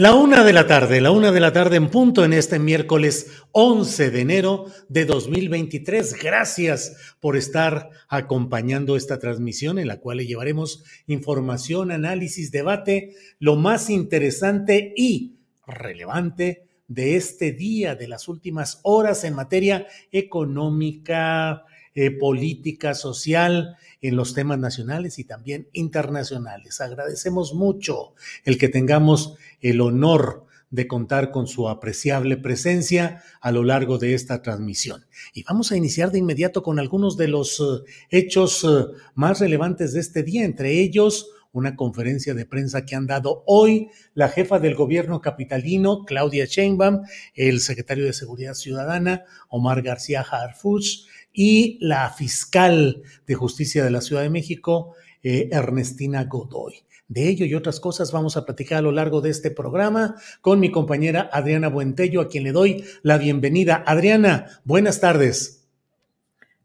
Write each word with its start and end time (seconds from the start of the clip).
La 0.00 0.14
una 0.14 0.44
de 0.44 0.54
la 0.54 0.66
tarde, 0.66 1.02
la 1.02 1.10
una 1.10 1.30
de 1.30 1.40
la 1.40 1.52
tarde 1.52 1.76
en 1.76 1.90
punto 1.90 2.24
en 2.24 2.32
este 2.32 2.58
miércoles 2.58 3.42
11 3.52 4.10
de 4.10 4.20
enero 4.22 4.64
de 4.88 5.04
2023. 5.04 6.14
Gracias 6.14 6.96
por 7.20 7.36
estar 7.36 7.90
acompañando 8.08 8.96
esta 8.96 9.18
transmisión 9.18 9.78
en 9.78 9.88
la 9.88 10.00
cual 10.00 10.16
le 10.16 10.26
llevaremos 10.26 10.84
información, 11.06 11.90
análisis, 11.90 12.50
debate, 12.50 13.14
lo 13.38 13.56
más 13.56 13.90
interesante 13.90 14.94
y 14.96 15.36
relevante 15.66 16.66
de 16.88 17.16
este 17.16 17.52
día, 17.52 17.94
de 17.94 18.08
las 18.08 18.26
últimas 18.26 18.80
horas 18.84 19.22
en 19.24 19.34
materia 19.34 19.86
económica, 20.12 21.66
eh, 21.92 22.10
política, 22.12 22.94
social, 22.94 23.76
en 24.00 24.16
los 24.16 24.34
temas 24.34 24.58
nacionales 24.58 25.18
y 25.18 25.24
también 25.24 25.68
internacionales. 25.72 26.80
Agradecemos 26.80 27.54
mucho 27.54 28.14
el 28.44 28.58
que 28.58 28.68
tengamos 28.68 29.34
el 29.60 29.80
honor 29.80 30.46
de 30.70 30.86
contar 30.86 31.32
con 31.32 31.46
su 31.46 31.68
apreciable 31.68 32.36
presencia 32.36 33.22
a 33.40 33.50
lo 33.50 33.64
largo 33.64 33.98
de 33.98 34.14
esta 34.14 34.40
transmisión. 34.40 35.04
Y 35.34 35.42
vamos 35.42 35.72
a 35.72 35.76
iniciar 35.76 36.12
de 36.12 36.18
inmediato 36.18 36.62
con 36.62 36.78
algunos 36.78 37.16
de 37.16 37.28
los 37.28 37.60
eh, 37.60 37.90
hechos 38.10 38.64
eh, 38.64 38.86
más 39.14 39.40
relevantes 39.40 39.92
de 39.92 40.00
este 40.00 40.22
día, 40.22 40.44
entre 40.44 40.80
ellos 40.80 41.30
una 41.52 41.74
conferencia 41.74 42.34
de 42.34 42.46
prensa 42.46 42.86
que 42.86 42.94
han 42.94 43.06
dado 43.06 43.42
hoy 43.46 43.88
la 44.14 44.28
jefa 44.28 44.60
del 44.60 44.76
gobierno 44.76 45.20
capitalino, 45.20 46.04
Claudia 46.04 46.44
Sheinbaum, 46.44 47.02
el 47.34 47.60
secretario 47.60 48.04
de 48.04 48.12
Seguridad 48.12 48.54
Ciudadana, 48.54 49.24
Omar 49.48 49.82
García 49.82 50.22
Harfuch, 50.22 51.06
y 51.32 51.78
la 51.80 52.10
fiscal 52.10 53.02
de 53.26 53.34
justicia 53.34 53.84
de 53.84 53.90
la 53.90 54.00
Ciudad 54.00 54.22
de 54.22 54.30
México, 54.30 54.94
eh, 55.22 55.48
Ernestina 55.52 56.24
Godoy. 56.24 56.84
De 57.08 57.28
ello 57.28 57.44
y 57.44 57.54
otras 57.54 57.80
cosas 57.80 58.12
vamos 58.12 58.36
a 58.36 58.44
platicar 58.44 58.78
a 58.78 58.82
lo 58.82 58.92
largo 58.92 59.20
de 59.20 59.30
este 59.30 59.50
programa 59.50 60.14
con 60.40 60.60
mi 60.60 60.70
compañera 60.70 61.28
Adriana 61.32 61.68
Buentello, 61.68 62.20
a 62.20 62.28
quien 62.28 62.44
le 62.44 62.52
doy 62.52 62.84
la 63.02 63.18
bienvenida. 63.18 63.82
Adriana, 63.84 64.60
buenas 64.64 65.00
tardes. 65.00 65.59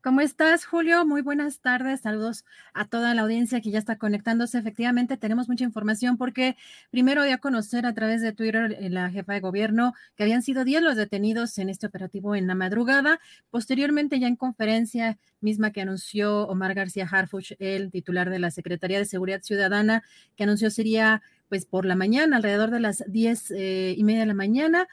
¿Cómo 0.05 0.21
estás, 0.21 0.65
Julio? 0.65 1.03
Muy 1.03 1.23
buenas 1.23 1.61
tardes. 1.61 2.01
Saludos 2.01 2.45
a 2.75 2.85
toda 2.85 3.15
la 3.15 3.23
audiencia 3.23 3.59
que 3.59 3.71
ya 3.71 3.79
está 3.79 3.95
conectándose. 3.97 4.59
Efectivamente, 4.59 5.17
tenemos 5.17 5.49
mucha 5.49 5.63
información 5.63 6.15
porque 6.15 6.57
primero 6.91 7.23
voy 7.23 7.31
a 7.31 7.39
conocer 7.39 7.87
a 7.87 7.93
través 7.95 8.21
de 8.21 8.31
Twitter 8.31 8.77
eh, 8.79 8.91
la 8.91 9.09
jefa 9.09 9.33
de 9.33 9.39
gobierno 9.39 9.95
que 10.15 10.21
habían 10.21 10.43
sido 10.43 10.63
10 10.63 10.83
los 10.83 10.95
detenidos 10.95 11.57
en 11.57 11.69
este 11.69 11.87
operativo 11.87 12.35
en 12.35 12.45
la 12.45 12.53
madrugada. 12.53 13.19
Posteriormente, 13.49 14.19
ya 14.19 14.27
en 14.27 14.35
conferencia 14.35 15.17
misma 15.41 15.71
que 15.71 15.81
anunció 15.81 16.47
Omar 16.49 16.75
García 16.75 17.09
Harfuch, 17.11 17.53
el 17.57 17.89
titular 17.89 18.29
de 18.29 18.37
la 18.37 18.51
Secretaría 18.51 18.99
de 18.99 19.05
Seguridad 19.05 19.41
Ciudadana, 19.41 20.03
que 20.35 20.43
anunció 20.43 20.69
sería 20.69 21.23
pues 21.49 21.65
por 21.65 21.83
la 21.83 21.95
mañana, 21.95 22.37
alrededor 22.37 22.69
de 22.69 22.79
las 22.79 23.03
10 23.07 23.51
eh, 23.57 23.95
y 23.97 24.03
media 24.03 24.19
de 24.19 24.27
la 24.27 24.33
mañana 24.35 24.87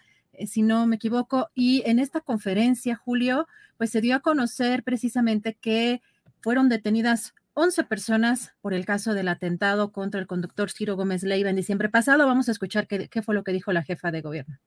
si 0.47 0.63
no 0.63 0.87
me 0.87 0.97
equivoco. 0.97 1.51
Y 1.55 1.83
en 1.87 1.99
esta 1.99 2.21
conferencia, 2.21 2.97
Julio, 2.97 3.47
pues 3.77 3.91
se 3.91 4.01
dio 4.01 4.17
a 4.17 4.21
conocer 4.21 4.83
precisamente 4.83 5.55
que 5.55 6.03
fueron 6.41 6.69
detenidas 6.69 7.35
11 7.55 7.85
personas 7.85 8.55
por 8.63 8.75
el 8.75 8.87
caso 8.87 9.15
del 9.15 9.29
atentado 9.29 9.93
contra 9.93 10.21
el 10.21 10.27
conductor 10.27 10.71
Ciro 10.71 10.97
Gómez 10.97 11.23
Leiva 11.23 11.51
en 11.51 11.57
diciembre 11.57 11.89
pasado. 11.89 12.27
Vamos 12.27 12.49
a 12.49 12.53
escuchar 12.53 12.87
qué, 12.87 13.09
qué 13.09 13.23
fue 13.23 13.35
lo 13.35 13.45
que 13.45 13.53
dijo 13.53 13.73
la 13.73 13.83
jefa 13.83 14.11
de 14.11 14.23
gobierno. 14.23 14.59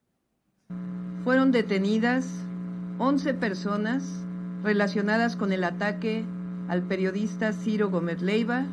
Fueron 1.24 1.50
detenidas 1.50 2.28
11 2.98 3.34
personas 3.34 4.04
relacionadas 4.62 5.36
con 5.36 5.52
el 5.52 5.64
ataque 5.64 6.24
al 6.68 6.82
periodista 6.82 7.52
Ciro 7.52 7.90
Gómez 7.90 8.22
Leiva, 8.22 8.64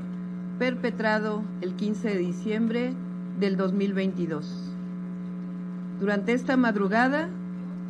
perpetrado 0.59 1.44
el 1.62 1.76
15 1.76 2.09
de 2.09 2.18
diciembre 2.18 2.94
del 3.40 3.58
2022. 3.58 4.72
Durante 6.03 6.34
esta 6.34 6.58
madrugada 6.58 7.30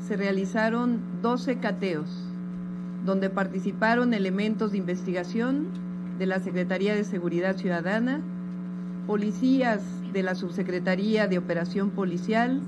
se 0.07 0.16
realizaron 0.16 1.00
12 1.24 1.57
cateos, 1.57 2.06
donde 3.07 3.31
participaron 3.31 4.13
elementos 4.13 4.72
de 4.72 4.78
investigación 4.78 5.69
de 6.19 6.28
la 6.28 6.40
Secretaría 6.40 6.94
de 6.94 7.06
Seguridad 7.06 7.57
Ciudadana, 7.57 8.22
policías 9.07 9.81
de 10.13 10.22
la 10.22 10.35
Subsecretaría 10.35 11.28
de 11.28 11.40
Operación 11.40 11.90
Policial, 11.90 12.62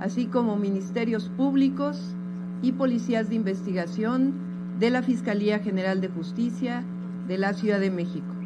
así 0.00 0.26
como 0.26 0.56
ministerios 0.56 1.28
públicos 1.28 2.16
y 2.60 2.72
policías 2.72 3.28
de 3.28 3.36
investigación 3.36 4.34
de 4.80 4.90
la 4.90 5.02
Fiscalía 5.02 5.60
General 5.60 6.00
de 6.00 6.08
Justicia 6.08 6.82
de 7.28 7.38
la 7.38 7.52
Ciudad 7.52 7.78
de 7.78 7.92
México. 7.92 8.41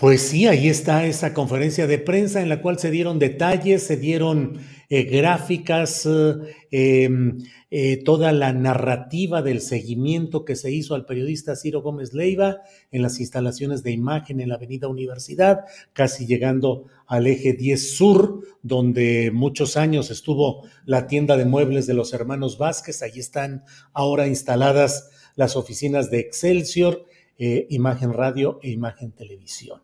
Pues 0.00 0.22
sí, 0.22 0.46
ahí 0.46 0.70
está 0.70 1.04
esa 1.04 1.34
conferencia 1.34 1.86
de 1.86 1.98
prensa 1.98 2.40
en 2.40 2.48
la 2.48 2.62
cual 2.62 2.78
se 2.78 2.90
dieron 2.90 3.18
detalles, 3.18 3.82
se 3.82 3.98
dieron 3.98 4.58
eh, 4.88 5.02
gráficas, 5.02 6.06
eh, 6.06 7.04
em, 7.04 7.36
eh, 7.70 8.02
toda 8.02 8.32
la 8.32 8.54
narrativa 8.54 9.42
del 9.42 9.60
seguimiento 9.60 10.46
que 10.46 10.56
se 10.56 10.72
hizo 10.72 10.94
al 10.94 11.04
periodista 11.04 11.54
Ciro 11.54 11.82
Gómez 11.82 12.14
Leiva 12.14 12.62
en 12.90 13.02
las 13.02 13.20
instalaciones 13.20 13.82
de 13.82 13.90
imagen 13.90 14.40
en 14.40 14.48
la 14.48 14.54
Avenida 14.54 14.88
Universidad, 14.88 15.66
casi 15.92 16.24
llegando 16.24 16.86
al 17.06 17.26
eje 17.26 17.52
10 17.52 17.94
Sur, 17.94 18.40
donde 18.62 19.30
muchos 19.30 19.76
años 19.76 20.10
estuvo 20.10 20.66
la 20.86 21.08
tienda 21.08 21.36
de 21.36 21.44
muebles 21.44 21.86
de 21.86 21.92
los 21.92 22.14
hermanos 22.14 22.56
Vázquez. 22.56 23.02
Allí 23.02 23.20
están 23.20 23.64
ahora 23.92 24.26
instaladas 24.26 25.10
las 25.36 25.56
oficinas 25.56 26.10
de 26.10 26.20
Excelsior, 26.20 27.04
Imagen 27.36 28.14
Radio 28.14 28.60
e 28.62 28.70
Imagen 28.70 29.12
Televisión. 29.12 29.80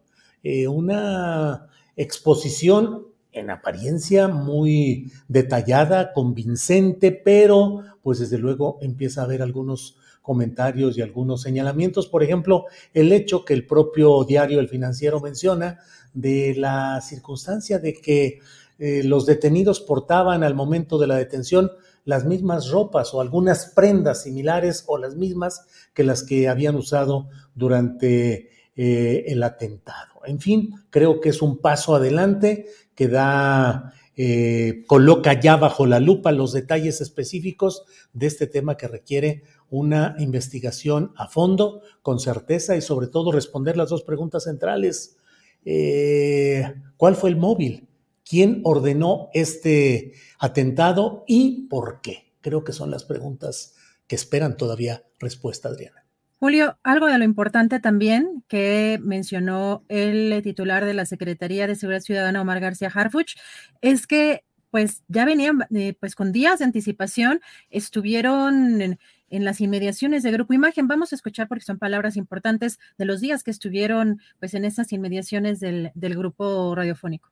Eh, 0.49 0.69
una 0.69 1.67
exposición 1.97 3.09
en 3.33 3.51
apariencia 3.51 4.29
muy 4.29 5.11
detallada, 5.27 6.13
convincente, 6.13 7.11
pero 7.11 7.83
pues 8.01 8.21
desde 8.21 8.39
luego 8.39 8.79
empieza 8.81 9.23
a 9.23 9.25
haber 9.25 9.43
algunos 9.43 9.97
comentarios 10.23 10.97
y 10.97 11.03
algunos 11.03 11.43
señalamientos. 11.43 12.07
Por 12.07 12.23
ejemplo, 12.23 12.67
el 12.95 13.13
hecho 13.13 13.45
que 13.45 13.55
el 13.55 13.67
propio 13.67 14.23
diario 14.23 14.61
El 14.61 14.69
Financiero 14.69 15.19
menciona 15.21 15.81
de 16.15 16.55
la 16.57 17.01
circunstancia 17.01 17.81
de 17.81 17.95
que 17.95 18.39
eh, 18.79 19.03
los 19.03 19.27
detenidos 19.27 19.81
portaban 19.81 20.45
al 20.45 20.55
momento 20.55 20.97
de 20.97 21.09
la 21.09 21.17
detención 21.17 21.73
las 22.05 22.25
mismas 22.25 22.71
ropas 22.71 23.13
o 23.15 23.21
algunas 23.21 23.73
prendas 23.75 24.23
similares 24.23 24.85
o 24.87 24.97
las 24.97 25.17
mismas 25.17 25.67
que 25.93 26.05
las 26.05 26.23
que 26.23 26.49
habían 26.49 26.77
usado 26.77 27.31
durante 27.57 28.51
eh, 28.77 29.25
el 29.27 29.43
atentado. 29.43 30.16
En 30.27 30.41
fin, 30.41 30.75
creo 30.91 31.21
que 31.21 31.31
es 31.31 31.43
un 31.43 31.59
paso 31.59 31.95
adelante 31.95 32.67
que 32.95 33.09
da, 33.09 33.93
eh, 34.17 34.85
coloca 34.87 35.39
ya 35.41 35.57
bajo 35.57 35.87
la 35.87 36.01
lupa 36.01 36.33
los 36.33 36.53
detalles 36.53 37.01
específicos 37.01 37.85
de 38.13 38.27
este 38.27 38.47
tema 38.47 38.77
que 38.77 38.89
requiere 38.89 39.43
una 39.69 40.15
investigación 40.19 41.13
a 41.17 41.29
fondo, 41.29 41.83
con 42.03 42.21
certeza 42.21 42.77
y 42.77 42.81
sobre 42.81 43.09
todo 43.09 43.33
responder 43.33 43.77
las 43.77 43.91
dos 43.91 44.03
preguntas 44.03 44.45
centrales. 44.45 45.17
Eh, 45.65 46.75
¿Cuál 46.97 47.17
fue 47.17 47.31
el 47.31 47.37
móvil? 47.37 47.89
¿Quién 48.25 48.61
ordenó 48.65 49.29
este 49.35 50.13
atentado 50.39 51.25
y 51.27 51.67
por 51.69 52.01
qué? 52.01 52.33
Creo 52.41 52.65
que 52.65 52.73
son 52.73 52.91
las 52.91 53.05
preguntas 53.05 53.75
que 54.07 54.17
esperan 54.17 54.57
todavía 54.57 55.05
respuesta, 55.19 55.69
Adriana. 55.69 56.06
Julio, 56.39 56.77
algo 56.83 57.07
de 57.07 57.19
lo 57.19 57.25
importante 57.25 57.81
también 57.81 58.45
que 58.47 58.99
mencionó 59.03 59.85
el 59.89 60.43
titular 60.43 60.85
de 60.85 60.93
la 60.93 61.07
Secretaría 61.07 61.67
de 61.67 61.77
Seguridad 61.77 62.03
Ciudadana, 62.03 62.43
Omar 62.43 62.61
García 62.61 62.91
Harfuch, 62.93 63.37
es 63.81 64.07
que 64.07 64.45
pues 64.71 65.03
ya 65.09 65.25
venían 65.25 65.61
eh, 65.75 65.97
pues 65.99 66.15
con 66.15 66.33
días 66.33 66.59
de 66.59 66.67
anticipación, 66.67 67.41
estuvieron 67.71 68.83
en, 68.83 68.99
las 69.31 69.63
inmediaciones 69.63 70.23
de 70.23 70.31
Grupo 70.31 70.53
Imagen. 70.53 70.87
Vamos 70.87 71.13
a 71.13 71.17
escuchar 71.17 71.49
porque 71.49 71.65
son 71.65 71.79
palabras 71.79 72.17
importantes 72.19 72.79
de 72.99 73.07
los 73.07 73.23
días 73.23 73.43
que 73.43 73.51
estuvieron 73.51 74.21
pues 74.39 74.53
en 74.53 74.67
esas 74.67 74.93
inmediaciones 74.93 75.61
del, 75.61 75.93
del 75.95 76.17
grupo 76.17 76.75
radiofónico. 76.75 77.31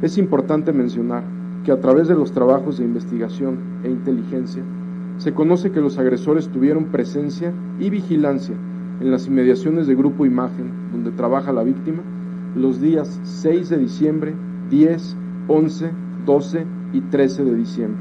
Es 0.00 0.16
importante 0.16 0.72
mencionar 0.72 1.24
que 1.64 1.72
a 1.72 1.80
través 1.80 2.08
de 2.08 2.14
los 2.14 2.32
trabajos 2.32 2.78
de 2.78 2.84
investigación 2.84 3.82
e 3.84 3.90
inteligencia, 3.90 4.64
se 5.18 5.34
conoce 5.34 5.72
que 5.72 5.80
los 5.80 5.98
agresores 5.98 6.48
tuvieron 6.48 6.86
presencia 6.86 7.52
y 7.78 7.90
vigilancia 7.90 8.54
en 9.00 9.10
las 9.10 9.26
inmediaciones 9.26 9.86
de 9.86 9.94
Grupo 9.94 10.24
Imagen, 10.24 10.70
donde 10.92 11.10
trabaja 11.10 11.52
la 11.52 11.64
víctima, 11.64 12.02
los 12.56 12.80
días 12.80 13.20
6 13.24 13.68
de 13.68 13.78
diciembre, 13.78 14.34
10, 14.70 15.16
11, 15.48 15.90
12 16.24 16.66
y 16.92 17.00
13 17.00 17.44
de 17.44 17.54
diciembre, 17.54 18.00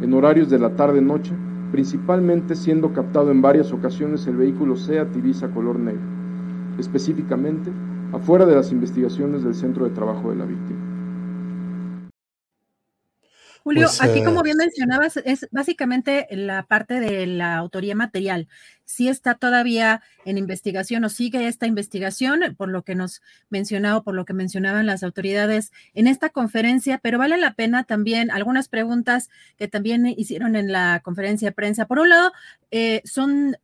en 0.00 0.14
horarios 0.14 0.48
de 0.48 0.58
la 0.58 0.70
tarde-noche, 0.70 1.32
principalmente 1.72 2.54
siendo 2.54 2.92
captado 2.92 3.30
en 3.30 3.42
varias 3.42 3.72
ocasiones 3.72 4.26
el 4.26 4.36
vehículo 4.36 4.76
Seat 4.76 5.16
Ibiza 5.16 5.48
color 5.48 5.78
negro, 5.78 6.02
específicamente 6.78 7.70
afuera 8.12 8.46
de 8.46 8.54
las 8.54 8.70
investigaciones 8.70 9.42
del 9.42 9.54
centro 9.54 9.84
de 9.84 9.90
trabajo 9.90 10.30
de 10.30 10.36
la 10.36 10.44
víctima. 10.44 10.83
Julio, 13.64 13.86
pues, 13.86 14.02
aquí 14.02 14.22
como 14.22 14.40
eh, 14.40 14.44
bien 14.44 14.58
mencionabas, 14.58 15.16
es 15.16 15.48
básicamente 15.50 16.26
la 16.30 16.64
parte 16.64 17.00
de 17.00 17.26
la 17.26 17.56
autoría 17.56 17.94
material. 17.94 18.46
Si 18.84 19.08
está 19.08 19.36
todavía 19.36 20.02
en 20.26 20.36
investigación 20.36 21.02
o 21.04 21.08
sigue 21.08 21.48
esta 21.48 21.66
investigación, 21.66 22.54
por 22.58 22.68
lo 22.68 22.82
que 22.82 22.94
nos 22.94 23.22
mencionaba, 23.48 24.02
por 24.02 24.14
lo 24.14 24.26
que 24.26 24.34
mencionaban 24.34 24.84
las 24.84 25.02
autoridades 25.02 25.72
en 25.94 26.08
esta 26.08 26.28
conferencia, 26.28 26.98
pero 26.98 27.16
vale 27.16 27.38
la 27.38 27.54
pena 27.54 27.84
también 27.84 28.30
algunas 28.30 28.68
preguntas 28.68 29.30
que 29.56 29.66
también 29.66 30.06
hicieron 30.06 30.56
en 30.56 30.70
la 30.70 31.00
conferencia 31.02 31.48
de 31.48 31.52
prensa. 31.52 31.86
Por 31.86 32.00
un 32.00 32.10
lado, 32.10 32.32
eh, 32.70 33.00
son 33.06 33.56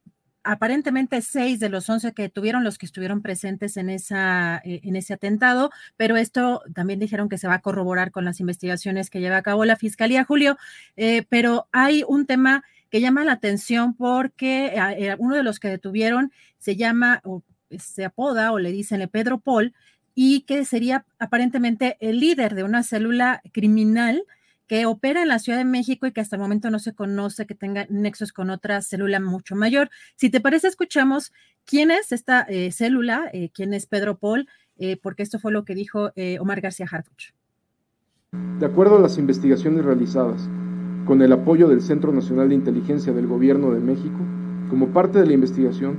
aparentemente 0.51 1.23
seis 1.23 1.61
de 1.61 1.69
los 1.69 1.89
once 1.89 2.13
que 2.13 2.29
tuvieron 2.29 2.65
los 2.65 2.77
que 2.77 2.85
estuvieron 2.85 3.23
presentes 3.23 3.77
en, 3.77 3.89
esa, 3.89 4.61
eh, 4.65 4.81
en 4.83 4.97
ese 4.97 5.15
atentado, 5.15 5.71
pero 5.97 6.17
esto 6.17 6.63
también 6.75 6.99
dijeron 6.99 7.29
que 7.29 7.39
se 7.39 7.47
va 7.47 7.55
a 7.55 7.61
corroborar 7.61 8.11
con 8.11 8.25
las 8.25 8.41
investigaciones 8.41 9.11
que 9.11 9.21
lleva 9.21 9.37
a 9.37 9.43
cabo 9.43 9.65
la 9.65 9.77
Fiscalía, 9.77 10.25
Julio, 10.25 10.59
eh, 10.97 11.25
pero 11.29 11.69
hay 11.71 12.03
un 12.09 12.27
tema 12.27 12.65
que 12.91 13.01
llama 13.01 13.25
la 13.25 13.33
atención 13.33 13.95
porque 13.95 14.73
eh, 14.75 15.15
uno 15.19 15.37
de 15.37 15.45
los 15.45 15.61
que 15.61 15.69
detuvieron 15.69 16.33
se 16.59 16.75
llama, 16.75 17.21
o 17.23 17.45
se 17.79 18.05
apoda 18.05 18.51
o 18.51 18.59
le 18.59 18.73
dicen 18.73 19.09
Pedro 19.09 19.39
Paul, 19.39 19.73
y 20.17 20.41
que 20.41 20.65
sería 20.65 21.07
aparentemente 21.21 21.97
el 22.01 22.19
líder 22.19 22.57
de 22.57 22.65
una 22.65 22.83
célula 22.83 23.41
criminal 23.53 24.25
que 24.71 24.87
opera 24.87 25.21
en 25.21 25.27
la 25.27 25.41
Ciudad 25.41 25.59
de 25.59 25.65
México 25.65 26.07
y 26.07 26.13
que 26.13 26.21
hasta 26.21 26.37
el 26.37 26.43
momento 26.43 26.71
no 26.71 26.79
se 26.79 26.95
conoce 26.95 27.45
que 27.45 27.57
tenga 27.57 27.89
nexos 27.91 28.33
con 28.33 28.51
otra 28.51 28.81
célula 28.83 29.19
mucho 29.19 29.57
mayor. 29.57 29.91
Si 30.15 30.31
te 30.31 30.41
parece, 30.41 30.69
escuchamos 30.69 31.33
quién 31.65 31.91
es 31.91 32.13
esta 32.13 32.43
eh, 32.43 32.71
célula, 32.71 33.29
eh, 33.33 33.51
quién 33.53 33.75
es 33.75 33.87
Pedro 33.87 34.19
Paul, 34.19 34.49
eh, 34.79 34.97
porque 35.03 35.25
esto 35.25 35.41
fue 35.41 35.51
lo 35.51 35.65
que 35.65 35.75
dijo 35.75 36.13
Omar 36.39 36.61
García 36.61 36.87
Harfuch. 36.89 37.33
De 38.61 38.67
acuerdo 38.67 38.99
a 38.99 39.01
las 39.01 39.19
investigaciones 39.19 39.85
realizadas, 39.85 40.49
con 41.05 41.21
el 41.21 41.33
apoyo 41.33 41.67
del 41.67 41.81
Centro 41.81 42.13
Nacional 42.13 42.51
de 42.51 42.55
Inteligencia 42.55 43.13
del 43.13 43.27
Gobierno 43.27 43.73
de 43.73 43.81
México, 43.81 44.21
como 44.69 44.91
parte 44.91 45.19
de 45.19 45.27
la 45.27 45.33
investigación, 45.33 45.97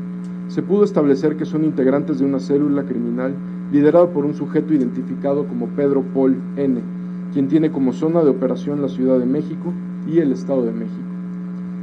se 0.48 0.64
pudo 0.64 0.86
establecer 0.86 1.36
que 1.36 1.44
son 1.44 1.66
integrantes 1.66 2.20
de 2.20 2.26
una 2.26 2.40
célula 2.40 2.86
criminal 2.86 3.36
liderada 3.70 4.14
por 4.14 4.24
un 4.24 4.34
sujeto 4.34 4.74
identificado 4.74 5.46
como 5.46 5.68
Pedro 5.76 6.06
Paul 6.14 6.42
N 6.56 7.01
quien 7.34 7.48
tiene 7.48 7.72
como 7.72 7.94
zona 7.94 8.24
de 8.24 8.30
operación 8.30 8.82
la 8.82 8.90
Ciudad 8.90 9.18
de 9.20 9.26
México 9.26 9.74
y 10.08 10.20
el 10.20 10.32
Estado 10.32 10.64
de 10.64 10.72
México. 10.72 11.02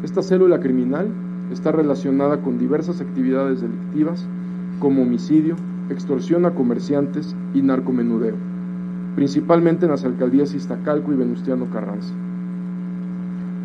Esta 0.02 0.22
célula 0.22 0.60
criminal 0.60 1.08
está 1.50 1.72
relacionada 1.72 2.42
con 2.42 2.58
diversas 2.58 3.00
actividades 3.00 3.62
delictivas 3.62 4.26
como 4.78 5.02
homicidio, 5.02 5.56
extorsión 5.90 6.44
a 6.44 6.50
comerciantes 6.50 7.34
y 7.54 7.62
narcomenudeo, 7.62 8.36
principalmente 9.16 9.86
en 9.86 9.92
las 9.92 10.04
alcaldías 10.04 10.54
Iztacalco 10.54 11.12
y 11.12 11.16
Venustiano 11.16 11.66
Carranza, 11.72 12.14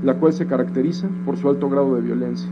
la 0.03 0.15
cual 0.15 0.33
se 0.33 0.47
caracteriza 0.47 1.07
por 1.25 1.37
su 1.37 1.49
alto 1.49 1.69
grado 1.69 1.95
de 1.95 2.01
violencia, 2.01 2.49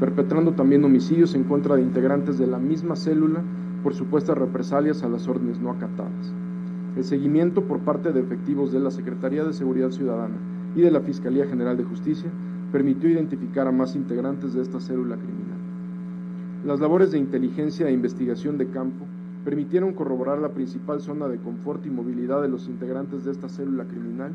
perpetrando 0.00 0.52
también 0.52 0.84
homicidios 0.84 1.34
en 1.34 1.44
contra 1.44 1.76
de 1.76 1.82
integrantes 1.82 2.38
de 2.38 2.46
la 2.46 2.58
misma 2.58 2.96
célula 2.96 3.42
por 3.82 3.94
supuestas 3.94 4.36
represalias 4.36 5.02
a 5.02 5.08
las 5.08 5.28
órdenes 5.28 5.60
no 5.60 5.70
acatadas. 5.70 6.32
El 6.96 7.04
seguimiento 7.04 7.62
por 7.62 7.78
parte 7.80 8.12
de 8.12 8.20
efectivos 8.20 8.72
de 8.72 8.80
la 8.80 8.90
Secretaría 8.90 9.44
de 9.44 9.52
Seguridad 9.52 9.90
Ciudadana 9.90 10.34
y 10.74 10.80
de 10.80 10.90
la 10.90 11.00
Fiscalía 11.00 11.46
General 11.46 11.76
de 11.76 11.84
Justicia 11.84 12.30
permitió 12.72 13.08
identificar 13.08 13.68
a 13.68 13.72
más 13.72 13.94
integrantes 13.94 14.54
de 14.54 14.62
esta 14.62 14.80
célula 14.80 15.16
criminal. 15.16 15.58
Las 16.66 16.80
labores 16.80 17.12
de 17.12 17.18
inteligencia 17.18 17.88
e 17.88 17.92
investigación 17.92 18.58
de 18.58 18.68
campo 18.68 19.06
permitieron 19.44 19.94
corroborar 19.94 20.38
la 20.38 20.50
principal 20.50 21.00
zona 21.00 21.28
de 21.28 21.38
confort 21.38 21.86
y 21.86 21.90
movilidad 21.90 22.42
de 22.42 22.48
los 22.48 22.68
integrantes 22.68 23.24
de 23.24 23.30
esta 23.30 23.48
célula 23.48 23.84
criminal, 23.84 24.32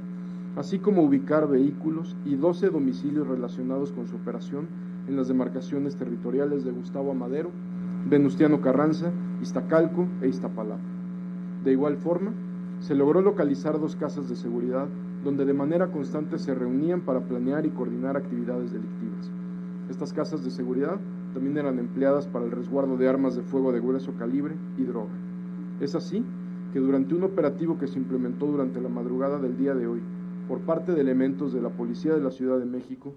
así 0.56 0.80
como 0.80 1.04
ubicar 1.04 1.50
vehículos 1.50 2.16
y 2.26 2.36
12 2.36 2.70
domicilios 2.70 3.28
relacionados 3.28 3.92
con 3.92 4.08
su 4.08 4.16
operación 4.16 4.68
en 5.08 5.18
las 5.18 5.28
demarcaciones 5.28 5.98
territoriales 5.98 6.64
de 6.64 6.72
Gustavo 6.72 7.12
Amadero, 7.12 7.52
Venustiano 8.10 8.62
Carranza, 8.62 9.12
Iztacalco 9.42 10.08
e 10.22 10.30
Iztapalapa. 10.30 10.95
De 11.66 11.72
igual 11.72 11.98
forma, 11.98 12.32
se 12.80 12.94
logró 12.94 13.22
localizar 13.22 13.80
dos 13.80 13.96
casas 13.96 14.30
de 14.30 14.36
seguridad 14.36 14.88
donde 15.24 15.46
de 15.46 15.54
manera 15.54 15.88
constante 15.88 16.38
se 16.38 16.54
reunían 16.54 17.02
para 17.02 17.22
planear 17.22 17.66
y 17.66 17.72
coordinar 17.72 18.16
actividades 18.16 18.72
delictivas. 18.72 19.32
Estas 19.90 20.14
casas 20.14 20.44
de 20.44 20.52
seguridad 20.52 21.00
también 21.34 21.58
eran 21.58 21.80
empleadas 21.80 22.28
para 22.28 22.46
el 22.46 22.52
resguardo 22.52 22.98
de 22.98 23.10
armas 23.10 23.36
de 23.36 23.42
fuego 23.42 23.72
de 23.72 23.80
grueso 23.80 24.14
calibre 24.14 24.54
y 24.78 24.84
droga. 24.84 25.10
Es 25.80 25.96
así 25.96 26.24
que 26.72 26.80
durante 26.80 27.16
un 27.16 27.24
operativo 27.24 27.80
que 27.80 27.88
se 27.88 27.98
implementó 27.98 28.46
durante 28.46 28.80
la 28.80 28.90
madrugada 28.90 29.40
del 29.40 29.58
día 29.58 29.74
de 29.74 29.88
hoy 29.88 30.02
por 30.48 30.60
parte 30.60 30.92
de 30.92 31.02
elementos 31.02 31.52
de 31.52 31.64
la 31.64 31.70
Policía 31.70 32.14
de 32.14 32.22
la 32.22 32.30
Ciudad 32.30 32.60
de 32.60 32.66
México, 32.66 33.16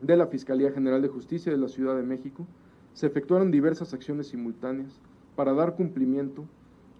de 0.00 0.16
la 0.16 0.28
Fiscalía 0.28 0.70
General 0.70 1.02
de 1.02 1.08
Justicia 1.08 1.50
de 1.50 1.58
la 1.58 1.66
Ciudad 1.66 1.96
de 1.96 2.04
México, 2.04 2.46
se 2.92 3.08
efectuaron 3.08 3.50
diversas 3.50 3.92
acciones 3.92 4.28
simultáneas 4.28 5.00
para 5.34 5.52
dar 5.52 5.74
cumplimiento 5.74 6.44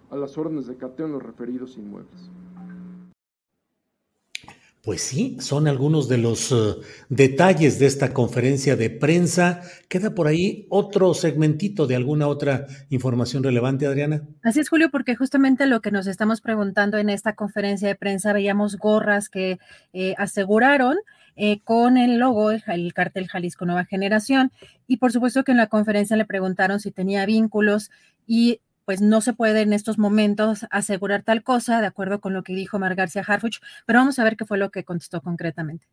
a 0.09 0.15
las 0.15 0.37
órdenes 0.37 0.67
de 0.67 0.77
cateo 0.77 1.05
en 1.05 1.13
los 1.13 1.23
referidos 1.23 1.77
inmuebles. 1.77 2.29
Pues 4.87 5.01
sí, 5.01 5.35
son 5.41 5.67
algunos 5.67 6.07
de 6.07 6.17
los 6.17 6.49
eh, 6.53 6.75
detalles 7.09 7.77
de 7.77 7.87
esta 7.87 8.13
conferencia 8.13 8.77
de 8.77 8.89
prensa. 8.89 9.61
¿Queda 9.89 10.15
por 10.15 10.27
ahí 10.27 10.65
otro 10.69 11.13
segmentito 11.13 11.87
de 11.87 11.97
alguna 11.97 12.29
otra 12.29 12.67
información 12.89 13.43
relevante, 13.43 13.85
Adriana? 13.85 14.21
Así 14.43 14.61
es, 14.61 14.69
Julio, 14.69 14.89
porque 14.89 15.17
justamente 15.17 15.65
lo 15.65 15.81
que 15.81 15.91
nos 15.91 16.07
estamos 16.07 16.39
preguntando 16.39 16.97
en 16.97 17.09
esta 17.09 17.35
conferencia 17.35 17.89
de 17.89 17.95
prensa, 17.95 18.31
veíamos 18.31 18.77
gorras 18.77 19.27
que 19.27 19.59
eh, 19.91 20.15
aseguraron 20.17 20.95
eh, 21.35 21.59
con 21.65 21.97
el 21.97 22.17
logo, 22.17 22.51
el 22.51 22.93
cartel 22.93 23.27
Jalisco 23.27 23.65
Nueva 23.65 23.83
Generación, 23.83 24.53
y 24.87 24.97
por 24.97 25.11
supuesto 25.11 25.43
que 25.43 25.51
en 25.51 25.57
la 25.57 25.67
conferencia 25.67 26.15
le 26.15 26.23
preguntaron 26.23 26.79
si 26.79 26.91
tenía 26.91 27.25
vínculos 27.25 27.91
y 28.25 28.61
pues 28.87 29.01
no 29.01 29.19
se 29.19 29.33
puede 29.33 29.63
en 29.63 29.73
estos 29.73 29.97
momentos 29.97 30.65
asegurar 30.71 31.21
tal 31.21 31.43
cosa, 31.43 31.81
de 31.81 31.87
acuerdo 31.87 32.21
con 32.21 32.33
lo 32.33 32.41
que 32.41 32.55
dijo 32.55 32.79
Mar 32.79 32.95
García 32.95 33.21
Harfuch, 33.27 33.57
pero 33.85 33.99
vamos 33.99 34.17
a 34.17 34.23
ver 34.23 34.37
qué 34.37 34.45
fue 34.45 34.57
lo 34.57 34.69
que 34.69 34.85
contestó 34.85 35.19
concretamente. 35.19 35.85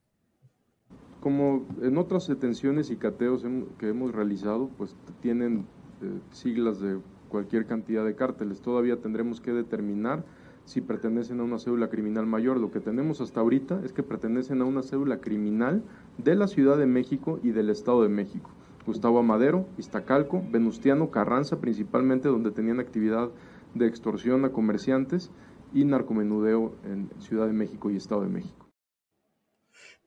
Como 1.18 1.66
en 1.82 1.98
otras 1.98 2.28
detenciones 2.28 2.92
y 2.92 2.96
cateos 2.96 3.44
que 3.78 3.88
hemos 3.88 4.14
realizado, 4.14 4.70
pues 4.78 4.94
tienen 5.20 5.66
eh, 6.02 6.20
siglas 6.30 6.78
de 6.78 7.00
cualquier 7.30 7.66
cantidad 7.66 8.04
de 8.04 8.14
cárteles. 8.14 8.60
Todavía 8.60 9.00
tendremos 9.00 9.40
que 9.40 9.50
determinar 9.50 10.24
si 10.64 10.80
pertenecen 10.80 11.40
a 11.40 11.42
una 11.42 11.58
cédula 11.58 11.88
criminal 11.88 12.26
mayor. 12.26 12.58
Lo 12.58 12.70
que 12.70 12.78
tenemos 12.78 13.20
hasta 13.20 13.40
ahorita 13.40 13.80
es 13.84 13.92
que 13.92 14.04
pertenecen 14.04 14.62
a 14.62 14.66
una 14.66 14.84
cédula 14.84 15.18
criminal 15.18 15.82
de 16.18 16.36
la 16.36 16.46
Ciudad 16.46 16.78
de 16.78 16.86
México 16.86 17.40
y 17.42 17.50
del 17.50 17.70
Estado 17.70 18.04
de 18.04 18.08
México. 18.08 18.52
Gustavo 18.87 19.19
Amadero, 19.19 19.67
Iztacalco, 19.79 20.43
Venustiano, 20.50 21.11
Carranza, 21.11 21.61
principalmente 21.61 22.29
donde 22.29 22.50
tenían 22.50 22.81
actividad 22.81 23.31
de 23.75 23.87
extorsión 23.87 24.45
a 24.45 24.53
comerciantes 24.53 25.31
y 25.73 25.85
narcomenudeo 25.85 26.75
en 26.85 27.11
Ciudad 27.21 27.47
de 27.47 27.53
México 27.53 27.91
y 27.91 27.97
Estado 27.97 28.23
de 28.23 28.29
México. 28.29 28.71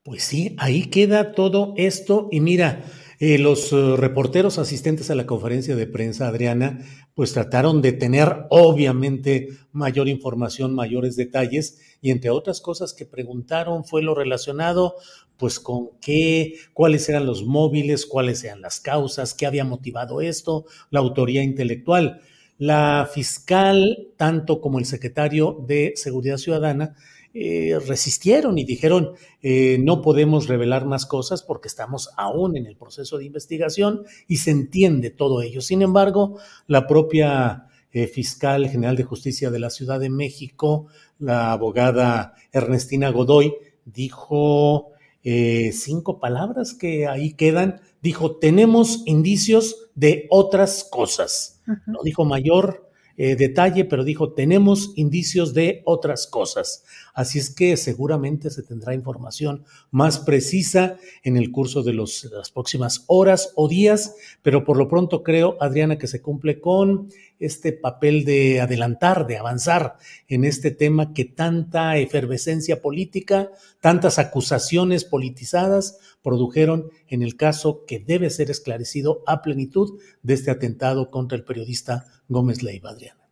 Pues 0.03 0.23
sí, 0.23 0.55
ahí 0.57 0.85
queda 0.85 1.33
todo 1.33 1.73
esto 1.75 2.29
y 2.31 2.39
mira, 2.39 2.81
eh, 3.19 3.39
los 3.39 3.73
uh, 3.73 3.97
reporteros 3.97 4.59
asistentes 4.59 5.09
a 5.09 5.15
la 5.15 5.25
conferencia 5.25 5.75
de 5.75 5.87
prensa, 5.87 6.27
Adriana, 6.27 6.79
pues 7.15 7.33
trataron 7.33 7.81
de 7.81 7.91
tener 7.91 8.45
obviamente 8.49 9.49
mayor 9.71 10.07
información, 10.07 10.75
mayores 10.75 11.15
detalles 11.15 11.79
y 12.01 12.11
entre 12.11 12.29
otras 12.29 12.61
cosas 12.61 12.93
que 12.93 13.05
preguntaron 13.05 13.85
fue 13.85 14.03
lo 14.03 14.13
relacionado 14.13 14.95
pues 15.37 15.59
con 15.59 15.89
qué, 16.01 16.55
cuáles 16.73 17.09
eran 17.09 17.25
los 17.25 17.43
móviles, 17.43 18.05
cuáles 18.05 18.43
eran 18.43 18.61
las 18.61 18.79
causas, 18.79 19.33
qué 19.33 19.45
había 19.45 19.63
motivado 19.63 20.21
esto, 20.21 20.65
la 20.89 20.99
autoría 20.99 21.43
intelectual. 21.43 22.21
La 22.59 23.07
fiscal, 23.11 24.09
tanto 24.17 24.61
como 24.61 24.79
el 24.79 24.85
secretario 24.85 25.63
de 25.67 25.93
Seguridad 25.95 26.37
Ciudadana, 26.37 26.95
eh, 27.39 27.77
resistieron 27.85 28.57
y 28.57 28.63
dijeron, 28.63 29.11
eh, 29.43 29.77
no 29.79 30.01
podemos 30.01 30.47
revelar 30.47 30.87
más 30.87 31.05
cosas 31.05 31.43
porque 31.43 31.67
estamos 31.67 32.09
aún 32.17 32.57
en 32.57 32.65
el 32.65 32.75
proceso 32.75 33.19
de 33.19 33.25
investigación 33.25 34.05
y 34.27 34.37
se 34.37 34.49
entiende 34.49 35.11
todo 35.11 35.43
ello. 35.43 35.61
Sin 35.61 35.83
embargo, 35.83 36.39
la 36.65 36.87
propia 36.87 37.67
eh, 37.91 38.07
fiscal 38.07 38.67
general 38.67 38.95
de 38.95 39.03
justicia 39.03 39.51
de 39.51 39.59
la 39.59 39.69
Ciudad 39.69 39.99
de 39.99 40.09
México, 40.09 40.87
la 41.19 41.51
abogada 41.51 42.33
Ernestina 42.51 43.11
Godoy, 43.11 43.53
dijo 43.85 44.93
cinco 45.23 46.19
palabras 46.19 46.73
que 46.73 47.05
ahí 47.05 47.33
quedan. 47.33 47.81
Dijo, 48.01 48.37
tenemos 48.37 49.03
indicios 49.05 49.89
de 49.93 50.25
otras 50.31 50.85
cosas. 50.89 51.61
No 51.85 51.99
dijo 52.01 52.23
mayor 52.23 52.89
detalle, 53.17 53.83
pero 53.83 54.05
dijo, 54.05 54.31
tenemos 54.31 54.93
indicios 54.95 55.53
de 55.53 55.81
otras 55.85 56.27
cosas. 56.27 56.85
Así 57.17 57.39
es 57.39 57.49
que 57.49 57.77
seguramente 57.77 58.51
se 58.51 58.61
tendrá 58.61 58.93
información 58.93 59.65
más 59.89 60.19
precisa 60.19 60.97
en 61.23 61.35
el 61.35 61.51
curso 61.51 61.81
de, 61.81 61.91
las 61.91 62.51
próximas 62.53 63.05
horas 63.07 63.53
o 63.55 63.67
días, 63.67 64.13
pero 64.43 64.63
por 64.63 64.77
lo 64.77 64.87
pronto 64.87 65.23
creo, 65.23 65.57
Adriana, 65.59 65.97
que 65.97 66.05
se 66.05 66.21
cumple 66.21 66.61
con 66.61 67.09
este 67.39 67.73
papel 67.73 68.23
de 68.23 68.61
adelantar, 68.61 69.25
de 69.25 69.39
avanzar 69.39 69.95
en 70.27 70.45
este 70.45 70.69
tema 70.69 71.11
que 71.15 71.25
tanta 71.25 71.97
efervescencia 71.97 72.83
política, 72.83 73.49
tantas 73.81 74.19
acusaciones 74.19 75.03
politizadas 75.03 75.97
produjeron 76.21 76.91
en 77.07 77.23
el 77.23 77.35
caso 77.35 77.83
que 77.87 77.97
debe 77.97 78.29
ser 78.29 78.51
esclarecido 78.51 79.23
a 79.25 79.41
plenitud 79.41 79.99
de 80.21 80.35
este 80.35 80.51
atentado 80.51 81.09
contra 81.09 81.35
el 81.35 81.43
periodista 81.43 82.05
Gómez 82.27 82.61
Leiva, 82.61 82.91
Adriana. 82.91 83.26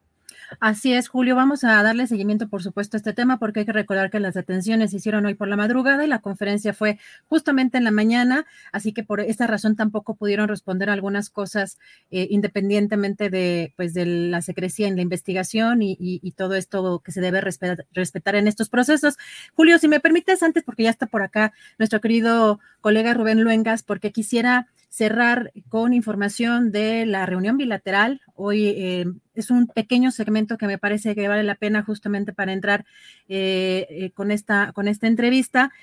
Así 0.60 0.94
es, 0.94 1.08
Julio. 1.10 1.36
Vamos 1.36 1.64
a 1.64 1.82
darle 1.84 2.08
seguimiento, 2.08 2.48
por 2.48 2.64
supuesto, 2.64 2.98
a 2.98 3.00
este 3.00 3.14
tema, 3.14 3.40
porque 3.40 3.62
hay 3.62 3.66
que 3.66 3.72
recordar 3.74 4.10
que 4.10 4.20
las 4.20 4.34
detenciones 4.34 4.92
se 4.92 4.98
hicieron 4.98 5.26
hoy 5.26 5.36
por 5.36 5.48
la 5.48 5.56
madrugada 5.56 6.06
y 6.06 6.08
la 6.08 6.20
conferencia 6.20 6.74
fue 6.74 7.00
justamente 7.28 7.78
en 7.78 7.84
la 7.84 7.92
mañana, 7.92 8.46
así 8.72 8.94
que 8.94 9.04
por 9.04 9.22
esta 9.22 9.48
razón 9.48 9.76
tampoco 9.76 10.16
pudieron 10.16 10.48
responder 10.48 10.90
algunas 10.90 11.30
cosas 11.30 11.78
eh, 12.12 12.28
independientemente 12.30 13.30
de, 13.30 13.74
pues, 13.76 13.94
de 13.94 14.06
la 14.06 14.42
secrecía 14.42 14.88
en 14.88 14.96
la 14.96 15.02
investigación 15.02 15.82
y, 15.82 15.96
todo 16.36 16.56
esto 16.56 17.00
que 17.00 17.14
se 17.14 17.22
debe 17.22 17.40
respetar, 17.40 17.86
respetar 17.94 18.36
en 18.36 18.48
estos 18.48 18.68
procesos. 18.68 19.16
Julio, 19.54 19.80
si 19.80 19.88
me 19.88 20.02
permites, 20.02 20.44
antes, 20.44 20.64
porque 20.64 20.84
ya 20.84 20.90
está 20.90 21.06
por 21.06 21.22
acá 21.22 21.54
nuestro 21.78 22.02
querido 22.02 22.60
colega 22.82 23.14
Rubén 23.14 23.42
Luengas, 23.42 23.84
porque 23.84 24.12
quisiera 24.12 24.68
cerrar 24.96 25.52
con 25.68 25.94
información 25.94 26.72
de 26.72 27.06
la 27.06 27.26
reunión 27.26 27.58
bilateral. 27.58 28.22
Hoy 28.34 28.68
eh, 28.68 29.06
es 29.34 29.52
un 29.52 29.68
pequeño 29.68 30.10
segmento 30.10 30.58
que 30.58 30.68
me 30.68 30.78
parece 30.78 31.16
que 31.16 31.28
vale 31.28 31.44
la 31.44 31.56
pena 31.56 31.84
justamente 31.84 32.32
para 32.32 32.54
entrar 32.54 32.86
eh, 33.28 33.88
eh, 33.90 34.12
con, 34.12 34.32
esta, 34.32 34.72
con 34.72 34.88
esta 34.88 35.08
entrevista. 35.08 35.74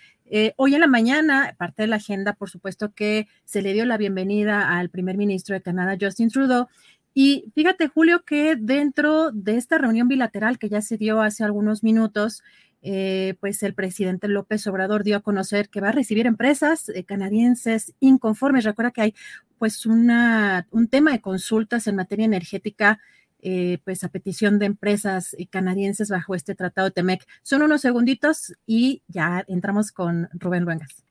hoy 0.56 0.74
en 0.74 0.80
la 0.80 0.86
mañana, 0.86 1.54
parte 1.58 1.82
de 1.82 1.88
la 1.88 1.96
agenda, 1.96 2.32
por 2.32 2.48
supuesto 2.48 2.94
que 2.94 3.28
se 3.44 3.60
le 3.60 3.74
dio 3.74 3.84
la 3.84 3.98
bienvenida 3.98 4.78
al 4.78 4.88
primer 4.88 5.18
ministro 5.18 5.54
de 5.54 5.60
Canadá, 5.60 5.98
Justin 6.00 6.30
Trudeau. 6.30 6.68
Y 7.12 7.52
fíjate, 7.54 7.88
Julio, 7.88 8.24
que 8.24 8.56
dentro 8.56 9.30
de 9.30 9.58
esta 9.58 9.76
reunión 9.76 10.08
bilateral 10.08 10.58
que 10.58 10.70
ya 10.70 10.80
se 10.80 10.96
dio 10.96 11.20
hace 11.20 11.44
algunos 11.44 11.82
minutos, 11.82 12.42
eh, 12.82 13.36
pues 13.40 13.62
el 13.62 13.74
presidente 13.74 14.26
López 14.26 14.66
Obrador 14.66 15.04
dio 15.04 15.16
a 15.16 15.20
conocer 15.20 15.68
que 15.68 15.80
va 15.80 15.90
a 15.90 15.92
recibir 15.92 16.26
empresas 16.26 16.88
eh, 16.88 17.04
canadienses 17.04 17.94
inconformes. 18.00 18.64
Recuerda 18.64 18.90
que 18.90 19.02
hay 19.02 19.14
pues 19.58 19.86
una, 19.86 20.66
un 20.70 20.88
tema 20.88 21.12
de 21.12 21.20
consultas 21.20 21.86
en 21.86 21.94
materia 21.94 22.24
energética, 22.24 22.98
eh, 23.40 23.78
pues 23.84 24.02
a 24.02 24.08
petición 24.08 24.58
de 24.58 24.66
empresas 24.66 25.36
canadienses 25.50 26.10
bajo 26.10 26.34
este 26.34 26.56
tratado 26.56 26.88
de 26.88 26.92
TEMEC. 26.92 27.24
Son 27.42 27.62
unos 27.62 27.80
segunditos 27.80 28.52
y 28.66 29.02
ya 29.06 29.44
entramos 29.46 29.92
con 29.92 30.28
Rubén 30.32 30.64
Luengas. 30.64 31.04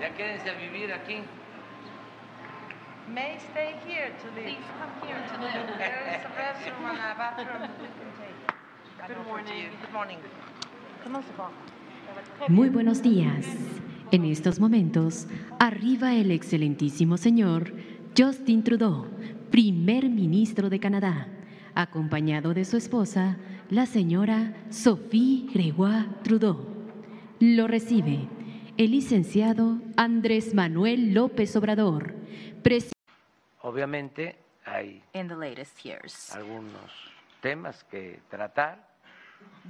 Ya 0.00 0.14
quédense 0.14 0.50
a 0.50 0.54
vivir 0.58 0.92
aquí. 0.92 1.22
May 3.08 3.36
stay 3.38 3.76
here 3.86 4.12
to 4.22 4.26
live. 4.34 4.44
Please 4.44 4.64
come 4.78 4.92
here 5.06 5.20
to 5.28 5.40
live. 5.40 5.78
There 5.78 6.04
is 6.08 6.24
a 6.24 6.32
restroom 6.36 6.88
and 6.88 6.98
a 6.98 7.14
bathroom. 7.14 8.13
Muy 12.48 12.70
buenos 12.70 13.02
días. 13.02 13.46
En 14.10 14.24
estos 14.24 14.60
momentos, 14.60 15.26
arriba 15.58 16.14
el 16.14 16.30
excelentísimo 16.30 17.16
señor 17.16 17.74
Justin 18.16 18.64
Trudeau, 18.64 19.06
primer 19.50 20.08
ministro 20.08 20.70
de 20.70 20.80
Canadá, 20.80 21.28
acompañado 21.74 22.54
de 22.54 22.64
su 22.64 22.76
esposa, 22.76 23.36
la 23.68 23.86
señora 23.86 24.54
Sophie 24.70 25.48
Gregoire 25.52 26.08
Trudeau. 26.22 26.66
Lo 27.40 27.66
recibe 27.66 28.28
el 28.78 28.92
licenciado 28.92 29.80
Andrés 29.96 30.54
Manuel 30.54 31.12
López 31.12 31.54
Obrador. 31.56 32.14
Obviamente 33.60 34.38
hay 34.64 35.02
algunos 36.32 36.90
temas 37.42 37.84
que 37.84 38.20
tratar 38.30 38.93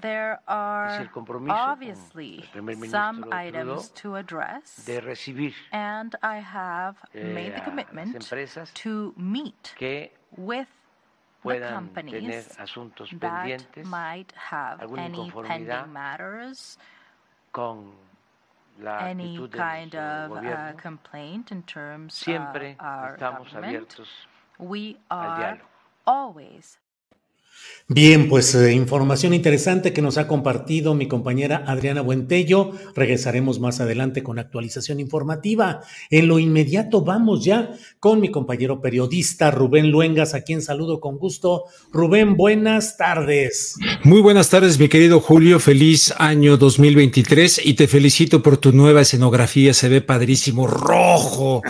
there 0.00 0.40
are 0.48 1.08
obviously 1.48 2.44
some 2.88 3.24
items 3.32 3.88
to 3.90 4.16
address, 4.16 4.88
and 5.72 6.14
I 6.22 6.36
have 6.38 6.96
eh, 7.14 7.22
made 7.22 7.56
the 7.56 7.60
commitment 7.60 8.30
to 8.74 9.14
meet 9.16 9.74
with 10.36 10.68
the 11.44 11.60
companies 11.60 12.48
that 13.20 13.84
might 13.84 14.32
have 14.36 14.92
any 14.96 15.30
pending 15.30 15.92
matters, 15.92 16.78
con 17.52 17.92
la 18.80 18.98
any 18.98 19.48
kind 19.48 19.94
of 19.94 20.32
uh, 20.32 20.72
complaint 20.72 21.52
in 21.52 21.62
terms 21.62 22.24
of 22.26 22.74
our 22.80 23.16
government. 23.16 24.00
we 24.58 24.96
are 25.10 25.60
always 26.06 26.78
Bien, 27.86 28.30
pues 28.30 28.54
eh, 28.54 28.72
información 28.72 29.34
interesante 29.34 29.92
que 29.92 30.00
nos 30.00 30.16
ha 30.16 30.26
compartido 30.26 30.94
mi 30.94 31.06
compañera 31.06 31.64
Adriana 31.66 32.00
Buentello. 32.00 32.70
Regresaremos 32.96 33.60
más 33.60 33.78
adelante 33.78 34.22
con 34.22 34.38
actualización 34.38 35.00
informativa. 35.00 35.82
En 36.08 36.26
lo 36.26 36.38
inmediato 36.38 37.02
vamos 37.02 37.44
ya 37.44 37.72
con 38.00 38.20
mi 38.20 38.30
compañero 38.30 38.80
periodista 38.80 39.50
Rubén 39.50 39.90
Luengas, 39.90 40.32
a 40.32 40.40
quien 40.40 40.62
saludo 40.62 40.98
con 40.98 41.18
gusto. 41.18 41.64
Rubén, 41.92 42.38
buenas 42.38 42.96
tardes. 42.96 43.76
Muy 44.02 44.22
buenas 44.22 44.48
tardes, 44.48 44.78
mi 44.78 44.88
querido 44.88 45.20
Julio. 45.20 45.60
Feliz 45.60 46.14
año 46.16 46.56
2023 46.56 47.66
y 47.66 47.74
te 47.74 47.86
felicito 47.86 48.42
por 48.42 48.56
tu 48.56 48.72
nueva 48.72 49.02
escenografía. 49.02 49.74
Se 49.74 49.90
ve 49.90 50.00
padrísimo, 50.00 50.66
rojo. 50.66 51.60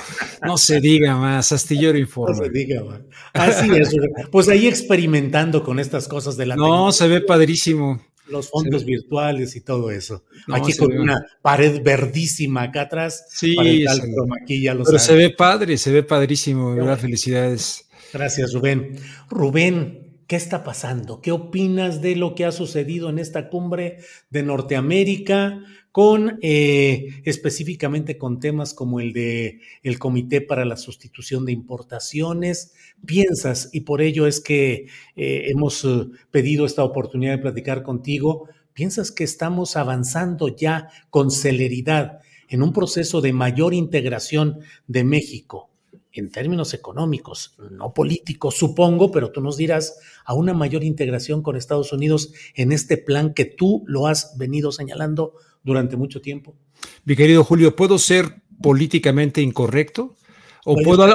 No 0.47 0.59
se 0.59 0.81
diga 0.81 1.17
más, 1.17 1.51
Astillero 1.51 1.99
Informa. 1.99 2.37
No 2.37 2.45
se 2.45 2.51
diga 2.51 2.85
más. 2.85 3.01
Así 3.33 3.69
es, 3.75 3.93
pues 4.31 4.49
ahí 4.49 4.69
experimentando 4.69 5.65
con 5.65 5.74
estas 5.79 6.09
cosas 6.09 6.37
de 6.37 6.47
la 6.47 6.57
No, 6.57 6.93
se 6.93 7.09
ve 7.09 7.21
padrísimo. 7.21 8.01
Los 8.27 8.49
fondos 8.49 8.85
virtuales 8.87 9.55
y 9.55 9.61
todo 9.61 9.91
eso. 9.91 10.25
Aquí 10.49 10.75
con 10.75 10.97
una 10.97 11.27
pared 11.43 11.83
verdísima 11.83 12.63
acá 12.63 12.83
atrás. 12.83 13.27
Sí, 13.29 13.55
pero 13.57 14.99
se 14.99 15.15
ve 15.15 15.31
padre, 15.31 15.77
se 15.77 15.93
ve 15.93 16.03
padrísimo. 16.03 16.75
Felicidades. 16.97 17.87
Gracias, 18.13 18.55
Rubén. 18.55 18.97
Rubén, 19.29 20.23
¿qué 20.27 20.37
está 20.37 20.65
pasando? 20.65 21.21
¿Qué 21.21 21.33
opinas 21.33 22.01
de 22.01 22.17
lo 22.17 22.35
que 22.35 22.47
ha 22.47 22.53
sucedido 22.53 23.11
en 23.11 23.19
esta 23.19 23.51
cumbre 23.51 23.99
de 24.31 24.43
Norteamérica 24.43 25.61
con 25.95 26.41
eh, 26.43 27.23
específicamente 27.23 28.19
con 28.19 28.41
temas 28.41 28.75
como 28.75 28.99
el 28.99 29.13
de 29.13 29.61
el 29.85 30.01
Comité 30.01 30.41
para 30.41 30.65
la 30.65 30.77
Sustitución 30.77 31.45
de 31.47 31.53
Importaciones. 31.53 32.75
Piensas, 33.07 33.71
y 33.73 33.83
por 33.83 34.03
ello 34.03 34.27
es 34.27 34.41
que 34.41 34.89
eh, 35.15 35.45
hemos 35.51 35.85
eh, 35.85 36.09
pedido 36.33 36.67
esta 36.67 36.83
oportunidad 36.83 37.37
de 37.37 37.43
platicar 37.43 37.85
contigo, 37.85 38.49
piensas 38.73 39.13
que 39.13 39.23
estamos 39.23 39.77
avanzando 39.77 40.49
ya 40.49 40.89
con 41.11 41.31
celeridad 41.31 42.19
en 42.49 42.65
un 42.65 42.73
proceso 42.73 43.21
de 43.21 43.33
mayor 43.33 43.73
integración 43.73 44.59
de 44.89 45.05
México 45.05 45.71
en 46.11 46.33
términos 46.33 46.75
económicos, 46.75 47.57
no 47.71 47.95
políticos, 47.95 48.57
supongo, 48.57 49.13
pero 49.13 49.31
tú 49.31 49.41
nos 49.41 49.57
dirás 49.57 49.97
a 50.25 50.35
una 50.35 50.55
mayor 50.55 50.83
integración 50.83 51.41
con 51.41 51.55
Estados 51.55 51.93
Unidos 51.93 52.33
en 52.57 52.73
este 52.73 52.97
plan 52.97 53.33
que 53.33 53.45
tú 53.45 53.85
lo 53.87 54.09
has 54.09 54.37
venido 54.37 54.73
señalando 54.73 55.35
durante 55.65 55.97
mucho 55.97 56.21
tiempo. 56.21 56.55
Mi 57.05 57.17
querido 57.17 57.43
Julio, 57.43 57.75
¿puedo 57.75 57.99
ser 57.99 58.43
políticamente 58.63 59.41
incorrecto? 59.41 60.15
¿O 60.67 60.77
puedo, 60.77 61.15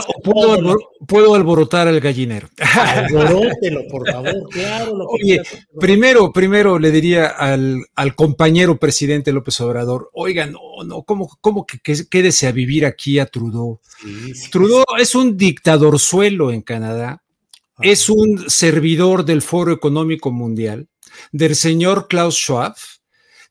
puedo, 1.08 1.34
alborotar 1.34 1.88
al 1.88 2.00
gallinero? 2.00 2.50
Alborótelo, 2.60 3.82
por 3.89 4.08
favor, 4.08 4.48
claro. 4.51 5.08
Oye, 5.10 5.41
primero, 5.79 6.32
primero 6.32 6.77
le 6.77 6.91
diría 6.91 7.25
al, 7.25 7.84
compañero 8.15 8.77
presidente 8.77 9.32
López 9.32 9.60
Obrador, 9.62 10.12
oiga, 10.13 10.46
no, 10.46 10.60
no, 10.86 11.01
¿cómo, 11.01 11.36
cómo 11.41 11.65
que, 11.65 11.79
quédese 11.79 12.46
a 12.46 12.51
vivir 12.51 12.86
aquí 12.86 13.18
a 13.18 13.25
Trudeau? 13.25 13.79
Trudeau 14.51 14.84
es 15.00 15.15
un 15.15 15.36
dictador 15.36 15.98
suelo 15.98 16.51
en 16.51 16.62
Canadá, 16.62 17.24
es 17.82 18.08
un 18.08 18.51
servidor 18.51 19.25
del 19.25 19.41
Foro 19.41 19.74
Económico 19.74 20.32
Mundial, 20.32 20.89
del 21.32 21.56
señor 21.56 22.08
Klaus 22.08 22.36
Schwab, 22.36 22.75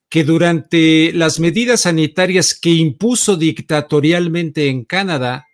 que 0.08 0.24
durante 0.24 1.12
las 1.12 1.38
medidas 1.38 1.82
sanitarias 1.82 2.54
que 2.54 2.70
impuso 2.70 3.36
dictatorialmente 3.36 4.68
en 4.68 4.84
Canadá, 4.84 5.48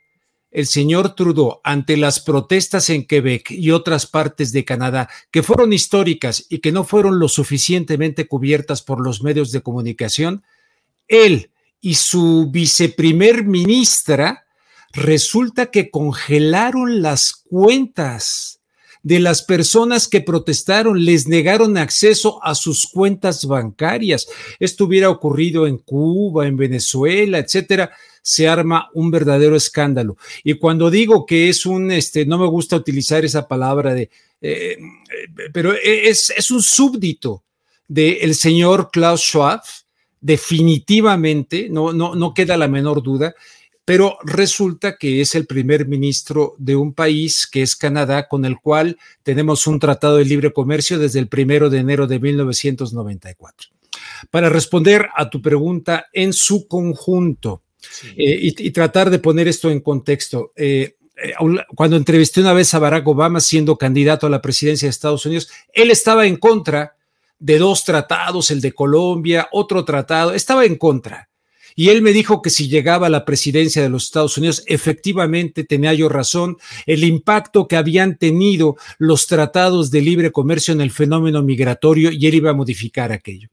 el 0.54 0.66
señor 0.66 1.16
Trudeau 1.16 1.60
ante 1.64 1.96
las 1.96 2.20
protestas 2.20 2.88
en 2.88 3.06
Quebec 3.06 3.50
y 3.50 3.72
otras 3.72 4.06
partes 4.06 4.52
de 4.52 4.64
Canadá 4.64 5.08
que 5.32 5.42
fueron 5.42 5.72
históricas 5.72 6.46
y 6.48 6.58
que 6.58 6.70
no 6.70 6.84
fueron 6.84 7.18
lo 7.18 7.28
suficientemente 7.28 8.28
cubiertas 8.28 8.80
por 8.80 9.00
los 9.00 9.22
medios 9.22 9.50
de 9.50 9.62
comunicación, 9.62 10.44
él 11.08 11.50
y 11.80 11.94
su 11.94 12.50
viceprimer 12.52 13.44
ministra 13.44 14.46
resulta 14.92 15.66
que 15.66 15.90
congelaron 15.90 17.02
las 17.02 17.32
cuentas 17.34 18.60
de 19.04 19.20
las 19.20 19.42
personas 19.42 20.08
que 20.08 20.22
protestaron, 20.22 21.04
les 21.04 21.28
negaron 21.28 21.76
acceso 21.76 22.42
a 22.42 22.56
sus 22.56 22.86
cuentas 22.88 23.46
bancarias. 23.46 24.26
Esto 24.58 24.86
hubiera 24.86 25.10
ocurrido 25.10 25.68
en 25.68 25.78
Cuba, 25.78 26.48
en 26.48 26.56
Venezuela, 26.56 27.38
etcétera 27.38 27.92
se 28.26 28.48
arma 28.48 28.88
un 28.94 29.10
verdadero 29.10 29.54
escándalo. 29.54 30.16
Y 30.42 30.54
cuando 30.54 30.90
digo 30.90 31.26
que 31.26 31.50
es 31.50 31.66
un, 31.66 31.90
este, 31.90 32.24
no 32.24 32.38
me 32.38 32.46
gusta 32.46 32.74
utilizar 32.74 33.22
esa 33.22 33.46
palabra 33.46 33.92
de, 33.92 34.08
eh, 34.40 34.78
pero 35.52 35.74
es, 35.74 36.32
es, 36.34 36.50
un 36.50 36.62
súbdito 36.62 37.44
del 37.86 38.34
señor 38.34 38.88
Klaus 38.90 39.20
Schwab, 39.20 39.60
definitivamente, 40.22 41.68
no, 41.68 41.92
no, 41.92 42.14
no 42.14 42.32
queda 42.32 42.56
la 42.56 42.66
menor 42.66 43.02
duda, 43.02 43.34
pero 43.84 44.18
resulta 44.22 44.96
que 44.96 45.20
es 45.20 45.34
el 45.34 45.46
primer 45.46 45.86
ministro 45.86 46.54
de 46.58 46.76
un 46.76 46.94
país 46.94 47.46
que 47.46 47.62
es 47.62 47.76
Canadá, 47.76 48.28
con 48.28 48.44
el 48.44 48.58
cual 48.58 48.98
tenemos 49.22 49.66
un 49.66 49.78
tratado 49.78 50.16
de 50.16 50.24
libre 50.24 50.52
comercio 50.52 50.98
desde 50.98 51.18
el 51.18 51.28
primero 51.28 51.68
de 51.68 51.78
enero 51.78 52.06
de 52.06 52.18
1994. 52.18 53.68
Para 54.30 54.48
responder 54.48 55.08
a 55.14 55.28
tu 55.28 55.42
pregunta 55.42 56.06
en 56.12 56.32
su 56.32 56.66
conjunto, 56.66 57.62
eh, 58.16 58.52
y, 58.58 58.70
tratar 58.70 59.10
de 59.10 59.18
poner 59.18 59.48
esto 59.48 59.70
en 59.70 59.80
contexto. 59.80 60.52
Eh, 60.56 60.96
eh, 61.16 61.34
cuando 61.74 61.96
entrevisté 61.96 62.40
una 62.40 62.52
vez 62.52 62.72
a 62.74 62.78
Barack 62.78 63.06
Obama 63.06 63.40
siendo 63.40 63.76
candidato 63.76 64.26
a 64.26 64.30
la 64.30 64.42
presidencia 64.42 64.86
de 64.86 64.90
Estados 64.90 65.26
Unidos, 65.26 65.48
él 65.72 65.90
estaba 65.90 66.26
en 66.26 66.36
contra 66.36 66.96
de 67.38 67.58
dos 67.58 67.84
tratados, 67.84 68.50
el 68.50 68.60
de 68.60 68.72
Colombia, 68.72 69.48
otro 69.52 69.84
tratado, 69.84 70.32
estaba 70.32 70.64
en 70.64 70.76
contra. 70.76 71.28
Y 71.74 71.88
él 71.88 72.02
me 72.02 72.12
dijo 72.12 72.40
que 72.40 72.50
si 72.50 72.68
llegaba 72.68 73.08
a 73.08 73.10
la 73.10 73.24
presidencia 73.24 73.82
de 73.82 73.88
los 73.88 74.04
Estados 74.04 74.38
Unidos, 74.38 74.62
efectivamente 74.66 75.64
tenía 75.64 75.92
yo 75.94 76.08
razón, 76.08 76.56
el 76.86 77.04
impacto 77.04 77.66
que 77.66 77.76
habían 77.76 78.16
tenido 78.16 78.76
los 78.98 79.26
tratados 79.26 79.90
de 79.90 80.00
libre 80.00 80.30
comercio 80.30 80.72
en 80.72 80.80
el 80.80 80.90
fenómeno 80.90 81.42
migratorio 81.42 82.10
y 82.12 82.26
él 82.26 82.34
iba 82.34 82.50
a 82.50 82.54
modificar 82.54 83.10
aquello. 83.12 83.48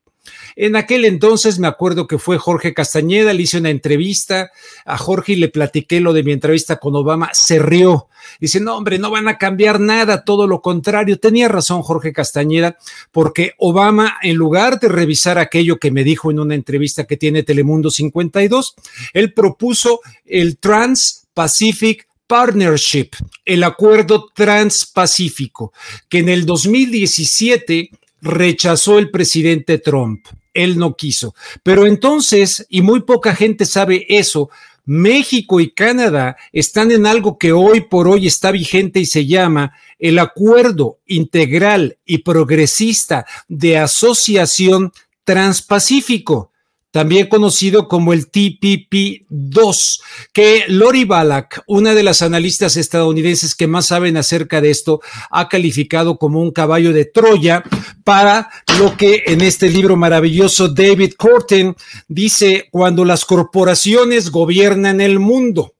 En 0.56 0.76
aquel 0.76 1.06
entonces 1.06 1.60
me 1.60 1.68
acuerdo 1.68 2.08
que 2.08 2.20
fue 2.20 2.38
Jorge 2.38 2.74
Castañeda, 2.74 3.34
le 3.34 3.44
hice 3.44 3.58
una 3.58 3.70
entrevista 3.70 4.52
a 4.86 4.98
Jorge 4.98 5.34
y 5.34 5.36
le 5.38 5.50
platiqué 5.50 6.00
lo 6.00 6.14
de 6.14 6.24
mi 6.24 6.32
entrevista 6.32 6.78
con 6.78 6.96
Obama, 6.96 7.30
se 7.34 7.60
rió. 7.60 8.08
Dice, 8.40 8.60
no, 8.60 8.78
hombre, 8.78 9.00
no 9.00 9.10
van 9.10 9.28
a 9.28 9.38
cambiar 9.38 9.80
nada, 9.80 10.24
todo 10.24 10.48
lo 10.48 10.62
contrario. 10.62 11.20
Tenía 11.20 11.48
razón 11.48 11.82
Jorge 11.82 12.14
Castañeda, 12.14 12.78
porque 13.12 13.54
Obama, 13.58 14.18
en 14.22 14.36
lugar 14.36 14.80
de 14.80 14.90
revisar 14.90 15.38
aquello 15.38 15.78
que 15.78 15.92
me 15.92 16.04
dijo 16.04 16.32
en 16.32 16.40
una 16.40 16.56
entrevista 16.56 17.06
que 17.06 17.18
tiene 17.18 17.44
Telemundo 17.44 17.90
52, 17.90 18.76
él 19.14 19.34
propuso 19.34 20.02
el 20.26 20.58
Trans-Pacific 20.58 22.08
Partnership, 22.28 23.10
el 23.44 23.64
acuerdo 23.64 24.30
transpacífico, 24.34 25.74
que 26.08 26.20
en 26.20 26.30
el 26.30 26.46
2017 26.46 27.90
rechazó 28.22 29.00
el 29.00 29.10
presidente 29.12 29.78
Trump. 29.78 30.26
Él 30.54 30.78
no 30.78 30.96
quiso. 30.96 31.34
Pero 31.64 31.86
entonces, 31.86 32.66
y 32.70 32.82
muy 32.82 33.02
poca 33.02 33.36
gente 33.36 33.66
sabe 33.66 34.06
eso, 34.10 34.50
México 34.86 35.60
y 35.60 35.72
Canadá 35.72 36.38
están 36.52 36.92
en 36.92 37.06
algo 37.06 37.38
que 37.38 37.52
hoy 37.52 37.82
por 37.82 38.08
hoy 38.08 38.28
está 38.28 38.52
vigente 38.52 39.00
y 39.00 39.06
se 39.06 39.26
llama 39.26 39.74
el 40.00 40.20
Acuerdo 40.20 41.00
Integral 41.06 41.98
y 42.06 42.20
Progresista 42.20 43.26
de 43.48 43.78
Asociación 43.78 44.92
Transpacífico 45.24 46.51
también 46.92 47.28
conocido 47.28 47.88
como 47.88 48.14
el 48.14 48.30
TPP-2, 48.30 50.02
que 50.34 50.66
Lori 50.68 51.06
Balak, 51.06 51.64
una 51.68 51.96
de 51.96 52.04
las 52.04 52.22
analistas 52.22 52.76
estadounidenses 52.76 53.56
que 53.56 53.68
más 53.68 53.88
saben 53.88 54.18
acerca 54.18 54.60
de 54.62 54.72
esto, 54.72 55.02
ha 55.30 55.48
calificado 55.48 56.18
como 56.18 56.42
un 56.42 56.52
caballo 56.52 56.92
de 56.92 57.06
Troya 57.06 57.64
para 58.04 58.50
lo 58.78 58.98
que 58.98 59.24
en 59.28 59.42
este 59.42 59.70
libro 59.70 59.96
maravilloso 59.96 60.68
David 60.68 61.14
Corten 61.18 61.76
dice 62.10 62.68
cuando 62.72 63.06
las 63.06 63.24
corporaciones 63.24 64.30
gobiernan 64.30 65.00
el 65.00 65.20
mundo. 65.20 65.76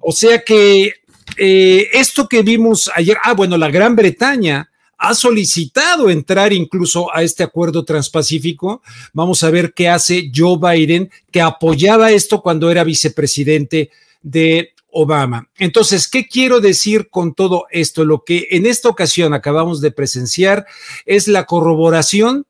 O 0.00 0.12
sea 0.12 0.42
que 0.42 0.92
eh, 1.38 1.88
esto 1.92 2.28
que 2.28 2.42
vimos 2.42 2.90
ayer, 2.94 3.16
ah, 3.22 3.32
bueno, 3.32 3.56
la 3.56 3.70
Gran 3.70 3.96
Bretaña 3.96 4.70
ha 4.98 5.14
solicitado 5.14 6.10
entrar 6.10 6.52
incluso 6.52 7.14
a 7.14 7.22
este 7.22 7.44
acuerdo 7.44 7.84
transpacífico. 7.84 8.82
Vamos 9.12 9.44
a 9.44 9.50
ver 9.50 9.72
qué 9.72 9.88
hace 9.88 10.30
Joe 10.34 10.58
Biden, 10.58 11.10
que 11.30 11.40
apoyaba 11.40 12.10
esto 12.10 12.42
cuando 12.42 12.70
era 12.70 12.82
vicepresidente 12.82 13.90
de 14.22 14.74
Obama. 14.90 15.48
Entonces, 15.56 16.08
¿qué 16.08 16.26
quiero 16.26 16.60
decir 16.60 17.08
con 17.10 17.34
todo 17.34 17.66
esto? 17.70 18.04
Lo 18.04 18.24
que 18.24 18.48
en 18.50 18.66
esta 18.66 18.88
ocasión 18.88 19.34
acabamos 19.34 19.80
de 19.80 19.92
presenciar 19.92 20.66
es 21.06 21.28
la 21.28 21.46
corroboración 21.46 22.46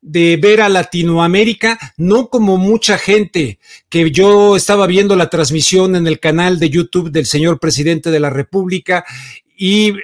de 0.00 0.36
ver 0.36 0.60
a 0.60 0.68
Latinoamérica, 0.68 1.78
no 1.96 2.28
como 2.28 2.56
mucha 2.56 2.98
gente 2.98 3.58
que 3.88 4.10
yo 4.10 4.56
estaba 4.56 4.86
viendo 4.86 5.16
la 5.16 5.30
transmisión 5.30 5.96
en 5.96 6.06
el 6.06 6.20
canal 6.20 6.58
de 6.58 6.70
YouTube 6.70 7.10
del 7.10 7.26
señor 7.26 7.58
presidente 7.58 8.10
de 8.10 8.20
la 8.20 8.30
República 8.30 9.04
y 9.56 9.94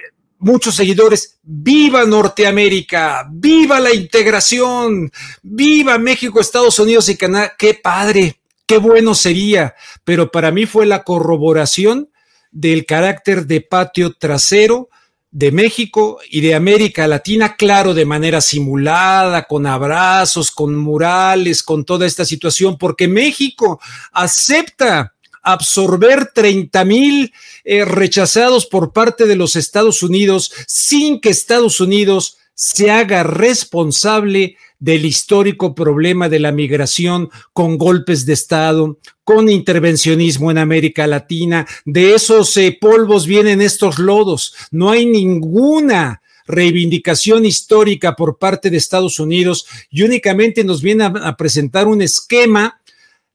muchos 0.45 0.75
seguidores, 0.75 1.39
viva 1.41 2.05
Norteamérica, 2.05 3.27
viva 3.31 3.79
la 3.79 3.91
integración, 3.91 5.11
viva 5.41 5.97
México, 5.97 6.39
Estados 6.39 6.77
Unidos 6.77 7.09
y 7.09 7.17
Canadá, 7.17 7.53
qué 7.57 7.73
padre, 7.73 8.39
qué 8.67 8.77
bueno 8.77 9.15
sería, 9.15 9.73
pero 10.03 10.29
para 10.31 10.51
mí 10.51 10.67
fue 10.67 10.85
la 10.85 11.03
corroboración 11.03 12.11
del 12.51 12.85
carácter 12.85 13.47
de 13.47 13.61
patio 13.61 14.13
trasero 14.13 14.89
de 15.31 15.51
México 15.51 16.19
y 16.29 16.41
de 16.41 16.53
América 16.53 17.07
Latina, 17.07 17.55
claro, 17.55 17.95
de 17.95 18.05
manera 18.05 18.39
simulada, 18.39 19.45
con 19.45 19.65
abrazos, 19.65 20.51
con 20.51 20.75
murales, 20.75 21.63
con 21.63 21.83
toda 21.83 22.05
esta 22.05 22.23
situación, 22.23 22.77
porque 22.77 23.07
México 23.07 23.81
acepta 24.11 25.14
absorber 25.45 26.31
30 26.33 26.83
mil 26.85 27.33
eh, 27.63 27.85
rechazados 27.85 28.65
por 28.65 28.91
parte 28.91 29.25
de 29.25 29.35
los 29.35 29.55
Estados 29.55 30.03
Unidos 30.03 30.51
sin 30.67 31.21
que 31.21 31.29
Estados 31.29 31.79
Unidos 31.79 32.37
se 32.53 32.89
haga 32.89 33.23
responsable 33.23 34.57
del 34.79 35.05
histórico 35.05 35.73
problema 35.73 36.29
de 36.29 36.39
la 36.39 36.51
migración 36.51 37.29
con 37.53 37.77
golpes 37.77 38.25
de 38.25 38.33
Estado, 38.33 38.99
con 39.23 39.49
intervencionismo 39.49 40.51
en 40.51 40.57
América 40.57 41.07
Latina. 41.07 41.65
De 41.85 42.13
esos 42.13 42.55
eh, 42.57 42.77
polvos 42.79 43.25
vienen 43.25 43.61
estos 43.61 43.99
lodos. 43.99 44.53
No 44.71 44.91
hay 44.91 45.05
ninguna 45.05 46.21
reivindicación 46.47 47.45
histórica 47.45 48.15
por 48.15 48.37
parte 48.37 48.69
de 48.69 48.77
Estados 48.77 49.19
Unidos 49.19 49.65
y 49.89 50.03
únicamente 50.03 50.63
nos 50.63 50.81
viene 50.81 51.05
a, 51.05 51.35
presentar 51.35 51.87
un 51.87 52.01
esquema 52.01 52.79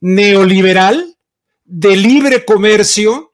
neoliberal 0.00 1.16
de 1.70 1.96
libre 1.96 2.44
comercio, 2.44 3.32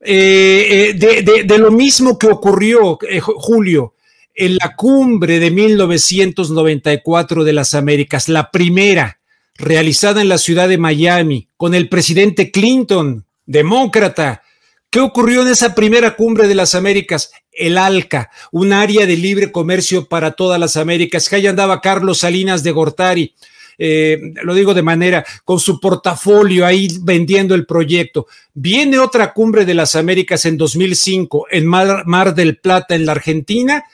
eh, 0.00 0.94
eh, 0.98 1.44
de, 1.44 1.58
lo 1.58 1.70
mismo 1.70 2.18
que 2.18 2.28
ocurrió, 2.28 2.98
eh, 3.08 3.20
Julio, 3.20 3.94
en 4.34 4.56
la 4.56 4.74
cumbre 4.74 5.38
de 5.38 5.50
1994 5.50 7.44
de 7.44 7.52
las 7.52 7.74
Américas, 7.74 8.28
la 8.28 8.50
primera 8.50 9.20
realizada 9.56 10.22
en 10.22 10.30
la 10.30 10.38
ciudad 10.38 10.68
de 10.68 10.78
Miami, 10.78 11.48
con 11.56 11.74
el 11.74 11.88
presidente 11.88 12.50
Clinton, 12.50 13.26
demócrata. 13.44 14.42
¿Qué 14.88 15.00
ocurrió 15.00 15.42
en 15.42 15.48
esa 15.48 15.74
primera 15.74 16.16
cumbre 16.16 16.48
de 16.48 16.54
las 16.54 16.74
Américas? 16.74 17.32
El 17.52 17.76
ALCA, 17.76 18.30
un 18.50 18.72
área 18.72 19.06
de 19.06 19.16
libre 19.16 19.52
comercio 19.52 20.08
para 20.08 20.32
todas 20.32 20.58
las 20.58 20.76
Américas, 20.76 21.28
que 21.28 21.36
ahí 21.36 21.46
andaba 21.46 21.82
Carlos 21.82 22.18
Salinas 22.18 22.62
de 22.62 22.70
Gortari. 22.72 23.34
Eh, 23.78 24.32
lo 24.42 24.54
digo 24.54 24.74
de 24.74 24.82
manera, 24.82 25.24
con 25.44 25.58
su 25.58 25.80
portafolio 25.80 26.66
ahí 26.66 26.88
vendiendo 27.02 27.54
el 27.54 27.66
proyecto. 27.66 28.26
Viene 28.52 28.98
otra 28.98 29.32
cumbre 29.32 29.64
de 29.64 29.74
las 29.74 29.96
Américas 29.96 30.44
en 30.44 30.56
2005 30.56 31.46
en 31.50 31.66
Mar, 31.66 32.34
del 32.34 32.58
Plata, 32.58 32.94
en 32.94 33.06
la 33.06 33.12
Argentina, 33.12 33.84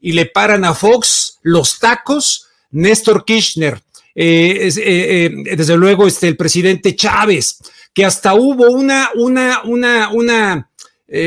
y 0.00 0.12
le 0.12 0.26
paran 0.26 0.64
a 0.64 0.74
Fox 0.74 1.38
los 1.42 1.78
tacos, 1.78 2.48
Néstor 2.70 3.24
Kirchner, 3.24 3.80
eh, 4.14 4.70
eh, 4.76 5.30
desde 5.56 5.76
luego 5.76 6.06
este, 6.06 6.28
el 6.28 6.36
presidente 6.36 6.94
Chávez, 6.94 7.58
que 7.92 8.04
hasta 8.04 8.34
hubo 8.34 8.70
una, 8.70 9.10
una, 9.14 9.62
una, 9.64 10.10
una, 10.10 10.70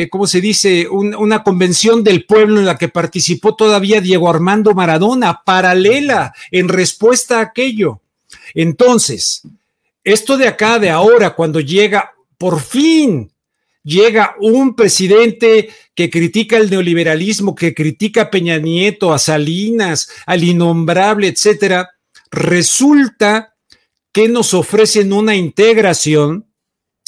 ¿cómo 0.09 0.27
se 0.27 0.41
dice? 0.41 0.87
una 0.89 1.43
convención 1.43 2.03
del 2.03 2.25
pueblo 2.25 2.59
en 2.59 2.65
la 2.65 2.77
que 2.77 2.89
participó 2.89 3.55
todavía 3.55 4.01
Diego 4.01 4.29
Armando 4.29 4.73
Maradona, 4.73 5.41
paralela 5.45 6.33
en 6.51 6.67
respuesta 6.67 7.39
a 7.39 7.43
aquello. 7.43 8.01
Entonces, 8.53 9.43
esto 10.03 10.37
de 10.37 10.47
acá, 10.47 10.79
de 10.79 10.89
ahora, 10.89 11.35
cuando 11.35 11.59
llega, 11.59 12.13
por 12.37 12.61
fin, 12.61 13.31
llega 13.83 14.35
un 14.39 14.75
presidente 14.75 15.69
que 15.93 16.09
critica 16.09 16.57
el 16.57 16.69
neoliberalismo, 16.69 17.55
que 17.55 17.73
critica 17.73 18.23
a 18.23 18.29
Peña 18.29 18.57
Nieto, 18.57 19.13
a 19.13 19.19
Salinas, 19.19 20.09
al 20.25 20.43
innombrable, 20.43 21.27
etcétera, 21.27 21.89
resulta 22.31 23.55
que 24.11 24.27
nos 24.27 24.53
ofrecen 24.53 25.13
una 25.13 25.35
integración 25.35 26.47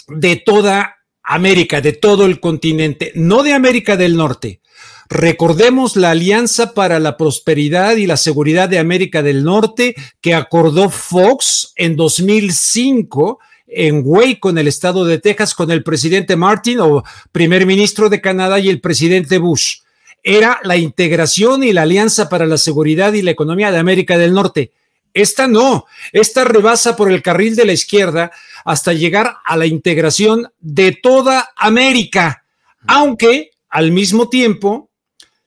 de 0.08 0.38
toda 0.38 0.99
América, 1.30 1.80
de 1.80 1.94
todo 1.94 2.26
el 2.26 2.40
continente, 2.40 3.12
no 3.14 3.44
de 3.44 3.54
América 3.54 3.96
del 3.96 4.18
Norte. 4.18 4.62
Recordemos 5.10 5.96
la 5.96 6.10
Alianza 6.10 6.74
para 6.74 7.00
la 7.00 7.18
Prosperidad 7.18 7.98
y 7.98 8.08
la 8.08 8.18
Seguridad 8.18 8.68
de 8.68 8.80
América 8.80 9.22
del 9.22 9.44
Norte 9.44 9.96
que 10.22 10.34
acordó 10.34 10.90
Fox 10.90 11.74
en 11.76 11.96
2005 11.96 13.40
en 13.68 14.02
Waco, 14.04 14.50
en 14.50 14.58
el 14.58 14.68
estado 14.68 15.06
de 15.06 15.20
Texas, 15.20 15.54
con 15.54 15.70
el 15.70 15.84
presidente 15.84 16.36
Martin 16.36 16.80
o 16.80 17.04
primer 17.32 17.68
ministro 17.68 18.10
de 18.10 18.22
Canadá 18.22 18.58
y 18.58 18.68
el 18.70 18.82
presidente 18.82 19.38
Bush. 19.38 19.82
Era 20.24 20.60
la 20.64 20.78
integración 20.78 21.64
y 21.64 21.74
la 21.74 21.84
Alianza 21.84 22.28
para 22.28 22.48
la 22.48 22.58
Seguridad 22.58 23.14
y 23.14 23.22
la 23.22 23.32
Economía 23.32 23.72
de 23.72 23.78
América 23.78 24.18
del 24.18 24.34
Norte. 24.34 24.72
Esta 25.14 25.48
no, 25.48 25.86
esta 26.12 26.44
rebasa 26.44 26.96
por 26.96 27.12
el 27.12 27.22
carril 27.22 27.56
de 27.56 27.66
la 27.66 27.74
izquierda 27.74 28.32
hasta 28.66 28.94
llegar 28.94 29.38
a 29.46 29.58
la 29.58 29.66
integración 29.66 30.52
de 30.60 30.92
toda 30.92 31.50
América, 31.56 32.44
aunque 32.88 33.52
al 33.70 33.92
mismo 33.92 34.30
tiempo 34.30 34.90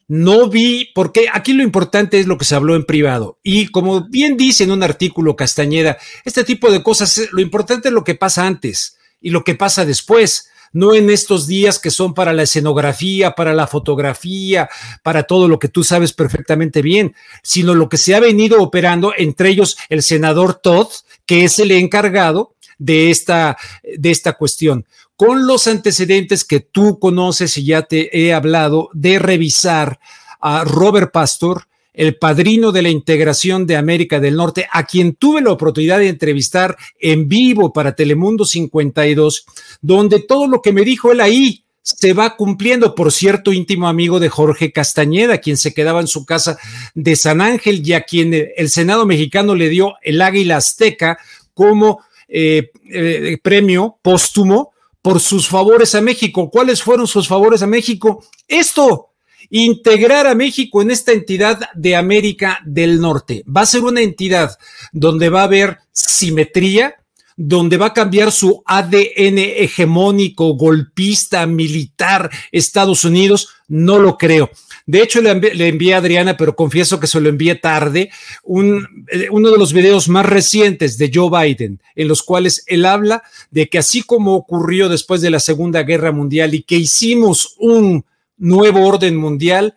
no 0.08 0.48
vi, 0.48 0.90
porque 0.94 1.26
aquí 1.32 1.52
lo 1.52 1.62
importante 1.62 2.18
es 2.18 2.26
lo 2.26 2.36
que 2.36 2.44
se 2.44 2.54
habló 2.54 2.76
en 2.76 2.84
privado. 2.84 3.38
Y 3.42 3.68
como 3.68 4.08
bien 4.08 4.36
dice 4.36 4.64
en 4.64 4.72
un 4.72 4.82
artículo 4.82 5.36
Castañeda, 5.36 5.96
este 6.24 6.44
tipo 6.44 6.70
de 6.70 6.82
cosas, 6.82 7.28
lo 7.32 7.40
importante 7.40 7.88
es 7.88 7.94
lo 7.94 8.04
que 8.04 8.14
pasa 8.14 8.46
antes 8.46 8.98
y 9.20 9.30
lo 9.30 9.42
que 9.42 9.54
pasa 9.54 9.86
después 9.86 10.50
no 10.72 10.94
en 10.94 11.10
estos 11.10 11.46
días 11.46 11.78
que 11.78 11.90
son 11.90 12.14
para 12.14 12.32
la 12.32 12.42
escenografía, 12.42 13.32
para 13.32 13.52
la 13.52 13.66
fotografía, 13.66 14.68
para 15.02 15.24
todo 15.24 15.48
lo 15.48 15.58
que 15.58 15.68
tú 15.68 15.84
sabes 15.84 16.12
perfectamente 16.12 16.82
bien, 16.82 17.14
sino 17.42 17.74
lo 17.74 17.88
que 17.88 17.98
se 17.98 18.14
ha 18.14 18.20
venido 18.20 18.60
operando, 18.62 19.12
entre 19.16 19.50
ellos 19.50 19.76
el 19.88 20.02
senador 20.02 20.54
Todd, 20.54 20.88
que 21.26 21.44
es 21.44 21.58
el 21.58 21.70
encargado 21.70 22.54
de 22.78 23.10
esta, 23.10 23.56
de 23.82 24.10
esta 24.10 24.32
cuestión, 24.32 24.86
con 25.16 25.46
los 25.46 25.66
antecedentes 25.66 26.44
que 26.44 26.60
tú 26.60 26.98
conoces 26.98 27.56
y 27.56 27.66
ya 27.66 27.82
te 27.82 28.18
he 28.18 28.32
hablado 28.32 28.90
de 28.92 29.18
revisar 29.18 30.00
a 30.40 30.64
Robert 30.64 31.12
Pastor, 31.12 31.68
el 31.94 32.16
padrino 32.16 32.72
de 32.72 32.82
la 32.82 32.88
integración 32.88 33.66
de 33.66 33.76
América 33.76 34.20
del 34.20 34.36
Norte, 34.36 34.66
a 34.72 34.86
quien 34.86 35.14
tuve 35.14 35.42
la 35.42 35.52
oportunidad 35.52 35.98
de 35.98 36.08
entrevistar 36.08 36.76
en 36.98 37.28
vivo 37.28 37.72
para 37.72 37.94
Telemundo 37.94 38.44
52, 38.44 39.44
donde 39.80 40.20
todo 40.20 40.46
lo 40.46 40.62
que 40.62 40.72
me 40.72 40.82
dijo 40.82 41.12
él 41.12 41.20
ahí 41.20 41.64
se 41.82 42.12
va 42.12 42.36
cumpliendo, 42.36 42.94
por 42.94 43.10
cierto, 43.10 43.52
íntimo 43.52 43.88
amigo 43.88 44.20
de 44.20 44.28
Jorge 44.28 44.72
Castañeda, 44.72 45.38
quien 45.38 45.56
se 45.56 45.74
quedaba 45.74 46.00
en 46.00 46.06
su 46.06 46.24
casa 46.24 46.58
de 46.94 47.16
San 47.16 47.40
Ángel 47.40 47.86
y 47.86 47.92
a 47.92 48.02
quien 48.02 48.32
el 48.56 48.70
Senado 48.70 49.04
mexicano 49.04 49.54
le 49.54 49.68
dio 49.68 49.94
el 50.02 50.22
Águila 50.22 50.58
Azteca 50.58 51.18
como 51.54 52.00
eh, 52.28 52.70
eh, 52.88 53.36
premio 53.42 53.98
póstumo 54.00 54.72
por 55.02 55.20
sus 55.20 55.48
favores 55.48 55.94
a 55.96 56.00
México. 56.00 56.48
¿Cuáles 56.50 56.82
fueron 56.82 57.08
sus 57.08 57.26
favores 57.26 57.62
a 57.62 57.66
México? 57.66 58.24
Esto, 58.46 59.11
integrar 59.52 60.26
a 60.26 60.34
México 60.34 60.80
en 60.80 60.90
esta 60.90 61.12
entidad 61.12 61.60
de 61.74 61.94
América 61.94 62.60
del 62.64 63.00
Norte. 63.00 63.44
Va 63.44 63.60
a 63.60 63.66
ser 63.66 63.82
una 63.82 64.00
entidad 64.00 64.56
donde 64.92 65.28
va 65.28 65.42
a 65.42 65.44
haber 65.44 65.78
simetría, 65.92 66.94
donde 67.36 67.76
va 67.76 67.86
a 67.86 67.92
cambiar 67.92 68.32
su 68.32 68.62
ADN 68.64 69.38
hegemónico, 69.38 70.54
golpista, 70.54 71.46
militar, 71.46 72.30
Estados 72.50 73.04
Unidos, 73.04 73.48
no 73.68 73.98
lo 73.98 74.16
creo. 74.16 74.50
De 74.86 75.02
hecho, 75.02 75.20
le 75.20 75.68
envié, 75.68 75.94
a 75.94 75.98
Adriana, 75.98 76.36
pero 76.38 76.56
confieso 76.56 76.98
que 76.98 77.06
se 77.06 77.20
lo 77.20 77.28
envié 77.28 77.54
tarde, 77.54 78.10
un, 78.44 79.04
eh, 79.12 79.28
uno 79.30 79.50
de 79.50 79.58
los 79.58 79.74
videos 79.74 80.08
más 80.08 80.24
recientes 80.24 80.96
de 80.96 81.10
Joe 81.12 81.28
Biden, 81.30 81.78
en 81.94 82.08
los 82.08 82.22
cuales 82.22 82.64
él 82.66 82.86
habla 82.86 83.22
de 83.50 83.68
que 83.68 83.78
así 83.78 84.02
como 84.02 84.34
ocurrió 84.34 84.88
después 84.88 85.20
de 85.20 85.30
la 85.30 85.40
Segunda 85.40 85.82
Guerra 85.82 86.10
Mundial 86.10 86.54
y 86.54 86.62
que 86.62 86.76
hicimos 86.76 87.54
un 87.58 88.06
nuevo 88.42 88.86
orden 88.86 89.16
mundial. 89.16 89.76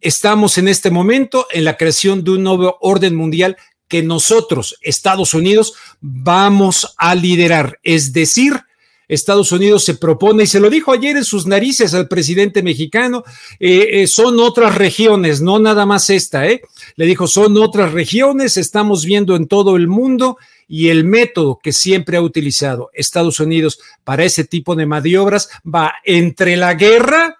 Estamos 0.00 0.58
en 0.58 0.66
este 0.66 0.90
momento 0.90 1.46
en 1.52 1.64
la 1.64 1.76
creación 1.76 2.24
de 2.24 2.32
un 2.32 2.42
nuevo 2.42 2.78
orden 2.80 3.14
mundial 3.14 3.56
que 3.86 4.02
nosotros, 4.02 4.76
Estados 4.82 5.34
Unidos, 5.34 5.74
vamos 6.00 6.94
a 6.98 7.14
liderar. 7.14 7.78
Es 7.82 8.12
decir, 8.12 8.54
Estados 9.08 9.52
Unidos 9.52 9.84
se 9.84 9.94
propone, 9.94 10.44
y 10.44 10.46
se 10.46 10.60
lo 10.60 10.68
dijo 10.68 10.92
ayer 10.92 11.16
en 11.16 11.24
sus 11.24 11.46
narices 11.46 11.94
al 11.94 12.08
presidente 12.08 12.62
mexicano, 12.62 13.24
eh, 13.58 14.02
eh, 14.02 14.06
son 14.06 14.38
otras 14.40 14.74
regiones, 14.74 15.40
no 15.40 15.58
nada 15.58 15.86
más 15.86 16.10
esta, 16.10 16.46
¿eh? 16.46 16.62
Le 16.96 17.06
dijo, 17.06 17.26
son 17.26 17.56
otras 17.56 17.92
regiones, 17.92 18.56
estamos 18.56 19.04
viendo 19.04 19.36
en 19.36 19.48
todo 19.48 19.76
el 19.76 19.88
mundo 19.88 20.36
y 20.66 20.88
el 20.88 21.04
método 21.04 21.58
que 21.62 21.72
siempre 21.72 22.18
ha 22.18 22.22
utilizado 22.22 22.90
Estados 22.92 23.40
Unidos 23.40 23.80
para 24.04 24.24
ese 24.24 24.44
tipo 24.44 24.76
de 24.76 24.84
maniobras 24.84 25.48
va 25.64 25.94
entre 26.04 26.56
la 26.56 26.74
guerra 26.74 27.37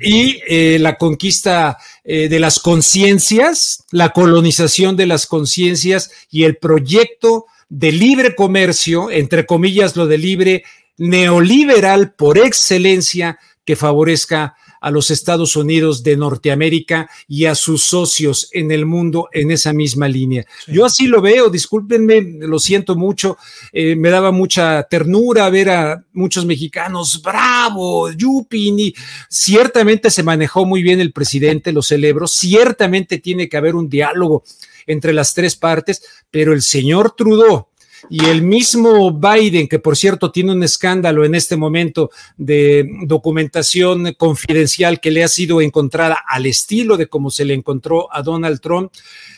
y 0.00 0.40
eh, 0.46 0.78
la 0.78 0.96
conquista 0.96 1.78
eh, 2.04 2.28
de 2.28 2.40
las 2.40 2.60
conciencias, 2.60 3.84
la 3.90 4.10
colonización 4.10 4.96
de 4.96 5.06
las 5.06 5.26
conciencias 5.26 6.10
y 6.30 6.44
el 6.44 6.56
proyecto 6.56 7.46
de 7.68 7.92
libre 7.92 8.34
comercio, 8.34 9.10
entre 9.10 9.46
comillas 9.46 9.96
lo 9.96 10.06
de 10.06 10.18
libre, 10.18 10.64
neoliberal 10.96 12.12
por 12.12 12.38
excelencia 12.38 13.38
que 13.64 13.76
favorezca 13.76 14.56
a 14.80 14.90
los 14.90 15.10
Estados 15.10 15.56
Unidos 15.56 16.02
de 16.02 16.16
Norteamérica 16.16 17.08
y 17.26 17.46
a 17.46 17.54
sus 17.54 17.82
socios 17.82 18.48
en 18.52 18.70
el 18.70 18.86
mundo 18.86 19.28
en 19.32 19.50
esa 19.50 19.72
misma 19.72 20.08
línea. 20.08 20.44
Yo 20.66 20.84
así 20.84 21.06
lo 21.06 21.20
veo, 21.20 21.50
discúlpenme, 21.50 22.20
lo 22.40 22.58
siento 22.58 22.96
mucho, 22.96 23.36
eh, 23.72 23.96
me 23.96 24.10
daba 24.10 24.30
mucha 24.30 24.82
ternura 24.84 25.48
ver 25.50 25.70
a 25.70 26.04
muchos 26.12 26.44
mexicanos, 26.44 27.20
bravo, 27.22 28.10
Yupini, 28.12 28.94
ciertamente 29.28 30.10
se 30.10 30.22
manejó 30.22 30.64
muy 30.64 30.82
bien 30.82 31.00
el 31.00 31.12
presidente, 31.12 31.72
lo 31.72 31.82
celebro, 31.82 32.26
ciertamente 32.26 33.18
tiene 33.18 33.48
que 33.48 33.56
haber 33.56 33.74
un 33.74 33.88
diálogo 33.88 34.44
entre 34.86 35.12
las 35.12 35.34
tres 35.34 35.56
partes, 35.56 36.02
pero 36.30 36.52
el 36.52 36.62
señor 36.62 37.14
Trudeau, 37.14 37.68
y 38.10 38.24
el 38.26 38.42
mismo 38.42 39.12
Biden, 39.12 39.68
que 39.68 39.78
por 39.78 39.96
cierto 39.96 40.30
tiene 40.30 40.52
un 40.52 40.62
escándalo 40.62 41.24
en 41.24 41.34
este 41.34 41.56
momento 41.56 42.10
de 42.36 42.88
documentación 43.06 44.14
confidencial 44.14 45.00
que 45.00 45.10
le 45.10 45.24
ha 45.24 45.28
sido 45.28 45.60
encontrada 45.60 46.18
al 46.26 46.46
estilo 46.46 46.96
de 46.96 47.08
como 47.08 47.30
se 47.30 47.44
le 47.44 47.54
encontró 47.54 48.12
a 48.14 48.22
Donald 48.22 48.60
Trump, 48.60 48.92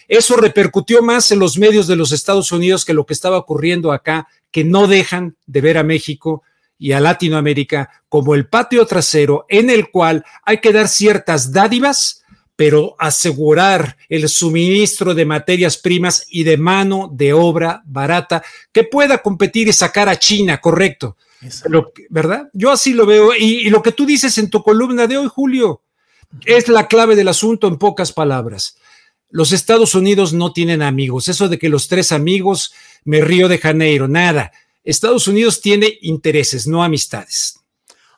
eso 0.08 0.36
repercutió 0.36 1.02
más 1.02 1.30
en 1.30 1.38
los 1.38 1.56
medios 1.58 1.86
de 1.86 1.96
los 1.96 2.12
Estados 2.12 2.50
Unidos 2.52 2.84
que 2.84 2.94
lo 2.94 3.06
que 3.06 3.14
estaba 3.14 3.38
ocurriendo 3.38 3.92
acá, 3.92 4.28
que 4.50 4.64
no 4.64 4.86
dejan 4.88 5.36
de 5.46 5.60
ver 5.60 5.78
a 5.78 5.84
México 5.84 6.42
y 6.78 6.92
a 6.92 7.00
Latinoamérica 7.00 7.90
como 8.08 8.34
el 8.34 8.48
patio 8.48 8.86
trasero 8.86 9.44
en 9.48 9.70
el 9.70 9.90
cual 9.90 10.24
hay 10.44 10.58
que 10.58 10.72
dar 10.72 10.88
ciertas 10.88 11.52
dádivas 11.52 12.19
pero 12.60 12.94
asegurar 12.98 13.96
el 14.06 14.28
suministro 14.28 15.14
de 15.14 15.24
materias 15.24 15.78
primas 15.78 16.26
y 16.28 16.42
de 16.42 16.58
mano 16.58 17.08
de 17.10 17.32
obra 17.32 17.82
barata 17.86 18.44
que 18.70 18.84
pueda 18.84 19.22
competir 19.22 19.68
y 19.68 19.72
sacar 19.72 20.10
a 20.10 20.18
China, 20.18 20.60
correcto. 20.60 21.16
¿Verdad? 22.10 22.50
Yo 22.52 22.70
así 22.70 22.92
lo 22.92 23.06
veo. 23.06 23.34
Y, 23.34 23.66
y 23.66 23.70
lo 23.70 23.82
que 23.82 23.92
tú 23.92 24.04
dices 24.04 24.36
en 24.36 24.50
tu 24.50 24.62
columna 24.62 25.06
de 25.06 25.16
hoy, 25.16 25.28
Julio, 25.34 25.80
es 26.44 26.68
la 26.68 26.86
clave 26.86 27.16
del 27.16 27.28
asunto 27.28 27.66
en 27.66 27.78
pocas 27.78 28.12
palabras. 28.12 28.76
Los 29.30 29.52
Estados 29.52 29.94
Unidos 29.94 30.34
no 30.34 30.52
tienen 30.52 30.82
amigos. 30.82 31.28
Eso 31.28 31.48
de 31.48 31.58
que 31.58 31.70
los 31.70 31.88
tres 31.88 32.12
amigos 32.12 32.74
me 33.04 33.22
río 33.22 33.48
de 33.48 33.56
Janeiro, 33.56 34.06
nada. 34.06 34.52
Estados 34.84 35.26
Unidos 35.28 35.62
tiene 35.62 35.96
intereses, 36.02 36.66
no 36.66 36.84
amistades. 36.84 37.58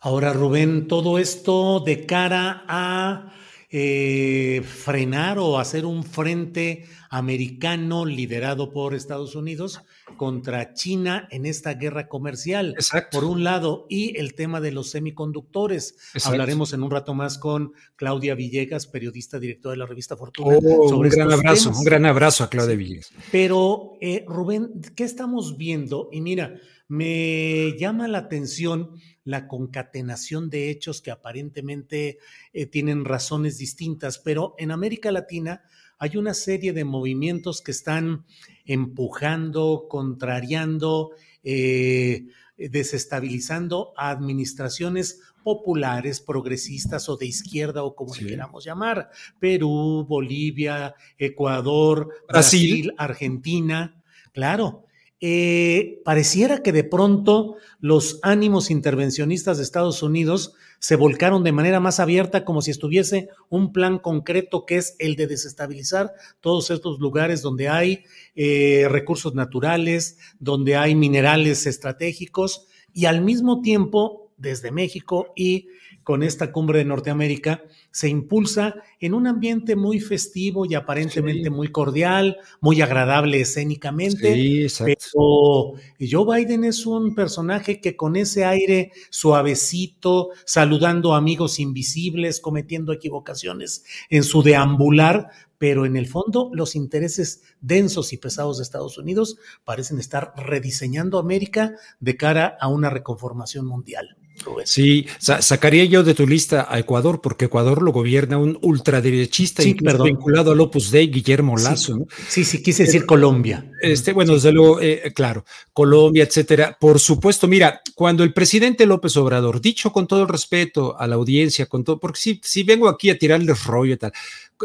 Ahora, 0.00 0.32
Rubén, 0.32 0.88
todo 0.88 1.20
esto 1.20 1.78
de 1.78 2.06
cara 2.06 2.64
a 2.66 3.28
eh, 3.74 4.62
frenar 4.66 5.38
o 5.38 5.58
hacer 5.58 5.86
un 5.86 6.04
frente 6.04 6.84
americano 7.08 8.04
liderado 8.04 8.70
por 8.70 8.94
Estados 8.94 9.34
Unidos 9.34 9.80
contra 10.18 10.74
China 10.74 11.26
en 11.30 11.46
esta 11.46 11.72
guerra 11.72 12.06
comercial, 12.06 12.76
por 13.10 13.24
un 13.24 13.44
lado, 13.44 13.86
y 13.88 14.18
el 14.18 14.34
tema 14.34 14.60
de 14.60 14.72
los 14.72 14.90
semiconductores. 14.90 15.96
Hablaremos 16.22 16.74
en 16.74 16.82
un 16.82 16.90
rato 16.90 17.14
más 17.14 17.38
con 17.38 17.72
Claudia 17.96 18.34
Villegas, 18.34 18.86
periodista, 18.86 19.38
directora 19.38 19.72
de 19.72 19.78
la 19.78 19.86
revista 19.86 20.18
Fortuna. 20.18 20.58
Oh, 20.62 20.94
un 20.94 21.08
gran 21.08 21.32
abrazo, 21.32 21.70
un 21.70 21.84
gran 21.84 22.04
abrazo 22.04 22.44
a 22.44 22.50
Claudia 22.50 22.76
Villegas. 22.76 23.10
Pero, 23.30 23.92
eh, 24.02 24.26
Rubén, 24.28 24.82
¿qué 24.94 25.04
estamos 25.04 25.56
viendo? 25.56 26.10
Y 26.12 26.20
mira, 26.20 26.60
me 26.88 27.74
llama 27.78 28.06
la 28.06 28.18
atención 28.18 28.90
la 29.24 29.46
concatenación 29.46 30.50
de 30.50 30.70
hechos 30.70 31.00
que 31.00 31.10
aparentemente 31.10 32.18
eh, 32.52 32.66
tienen 32.66 33.04
razones 33.04 33.58
distintas, 33.58 34.18
pero 34.18 34.54
en 34.58 34.70
América 34.70 35.12
Latina 35.12 35.62
hay 35.98 36.16
una 36.16 36.34
serie 36.34 36.72
de 36.72 36.84
movimientos 36.84 37.62
que 37.62 37.70
están 37.70 38.24
empujando, 38.64 39.86
contrariando, 39.88 41.10
eh, 41.44 42.26
desestabilizando 42.56 43.92
a 43.96 44.10
administraciones 44.10 45.20
populares, 45.42 46.20
progresistas 46.20 47.08
o 47.08 47.16
de 47.16 47.26
izquierda 47.26 47.82
o 47.84 47.94
como 47.94 48.14
le 48.14 48.26
queramos 48.26 48.64
llamar. 48.64 49.10
Perú, 49.38 50.04
Bolivia, 50.08 50.94
Ecuador, 51.18 52.08
Brasil 52.28 52.92
Argentina. 52.96 54.02
Claro, 54.32 54.84
eh, 55.24 56.02
pareciera 56.04 56.64
que 56.64 56.72
de 56.72 56.82
pronto 56.82 57.54
los 57.78 58.18
ánimos 58.22 58.72
intervencionistas 58.72 59.56
de 59.56 59.62
Estados 59.62 60.02
Unidos 60.02 60.54
se 60.80 60.96
volcaron 60.96 61.44
de 61.44 61.52
manera 61.52 61.78
más 61.78 62.00
abierta 62.00 62.44
como 62.44 62.60
si 62.60 62.72
estuviese 62.72 63.28
un 63.48 63.72
plan 63.72 64.00
concreto 64.00 64.66
que 64.66 64.78
es 64.78 64.96
el 64.98 65.14
de 65.14 65.28
desestabilizar 65.28 66.12
todos 66.40 66.72
estos 66.72 66.98
lugares 66.98 67.40
donde 67.40 67.68
hay 67.68 68.02
eh, 68.34 68.88
recursos 68.90 69.32
naturales, 69.32 70.18
donde 70.40 70.74
hay 70.74 70.96
minerales 70.96 71.66
estratégicos 71.66 72.66
y 72.92 73.04
al 73.04 73.20
mismo 73.20 73.60
tiempo 73.60 74.32
desde 74.38 74.72
México 74.72 75.32
y 75.36 75.68
con 76.04 76.22
esta 76.22 76.52
cumbre 76.52 76.78
de 76.78 76.84
Norteamérica 76.84 77.62
se 77.90 78.08
impulsa 78.08 78.74
en 79.00 79.14
un 79.14 79.26
ambiente 79.26 79.76
muy 79.76 80.00
festivo 80.00 80.64
y 80.66 80.74
aparentemente 80.74 81.50
muy 81.50 81.68
cordial, 81.68 82.38
muy 82.60 82.80
agradable 82.80 83.40
escénicamente. 83.40 84.68
Sí, 84.68 84.84
pero 84.84 85.74
Joe 86.00 86.44
Biden 86.44 86.64
es 86.64 86.86
un 86.86 87.14
personaje 87.14 87.80
que 87.80 87.96
con 87.96 88.16
ese 88.16 88.44
aire 88.44 88.92
suavecito, 89.10 90.30
saludando 90.44 91.14
a 91.14 91.18
amigos 91.18 91.60
invisibles, 91.60 92.40
cometiendo 92.40 92.92
equivocaciones 92.92 93.84
en 94.08 94.24
su 94.24 94.42
deambular, 94.42 95.28
pero 95.58 95.86
en 95.86 95.96
el 95.96 96.08
fondo 96.08 96.50
los 96.52 96.74
intereses 96.74 97.42
densos 97.60 98.12
y 98.12 98.16
pesados 98.16 98.56
de 98.56 98.64
Estados 98.64 98.98
Unidos 98.98 99.36
parecen 99.64 100.00
estar 100.00 100.32
rediseñando 100.36 101.18
América 101.18 101.76
de 102.00 102.16
cara 102.16 102.56
a 102.60 102.68
una 102.68 102.90
reconformación 102.90 103.66
mundial. 103.66 104.16
Sí, 104.64 105.06
sacaría 105.18 105.84
yo 105.84 106.02
de 106.02 106.14
tu 106.14 106.26
lista 106.26 106.66
a 106.68 106.78
Ecuador, 106.78 107.20
porque 107.20 107.46
Ecuador 107.46 107.82
lo 107.82 107.92
gobierna 107.92 108.38
un 108.38 108.58
ultraderechista 108.62 109.62
vinculado 109.62 110.52
al 110.52 110.60
Opus 110.60 110.90
Dei, 110.90 111.08
Guillermo 111.08 111.56
Lazo. 111.56 112.06
Sí, 112.28 112.44
sí, 112.44 112.62
quise 112.62 112.84
decir 112.84 113.06
Colombia. 113.06 113.70
Este, 113.80 114.12
bueno, 114.12 114.34
desde 114.34 114.52
luego, 114.52 114.80
eh, 114.80 115.12
claro, 115.14 115.44
Colombia, 115.72 116.24
etcétera. 116.24 116.76
Por 116.80 117.00
supuesto, 117.00 117.48
mira, 117.48 117.82
cuando 117.94 118.24
el 118.24 118.32
presidente 118.32 118.86
López 118.86 119.16
Obrador, 119.16 119.60
dicho 119.60 119.92
con 119.92 120.06
todo 120.06 120.22
el 120.22 120.28
respeto 120.28 120.98
a 120.98 121.06
la 121.06 121.16
audiencia, 121.16 121.66
con 121.66 121.84
todo, 121.84 121.98
porque 121.98 122.20
si, 122.20 122.40
si 122.42 122.62
vengo 122.62 122.88
aquí 122.88 123.10
a 123.10 123.18
tirarles 123.18 123.64
rollo 123.64 123.94
y 123.94 123.96
tal, 123.96 124.12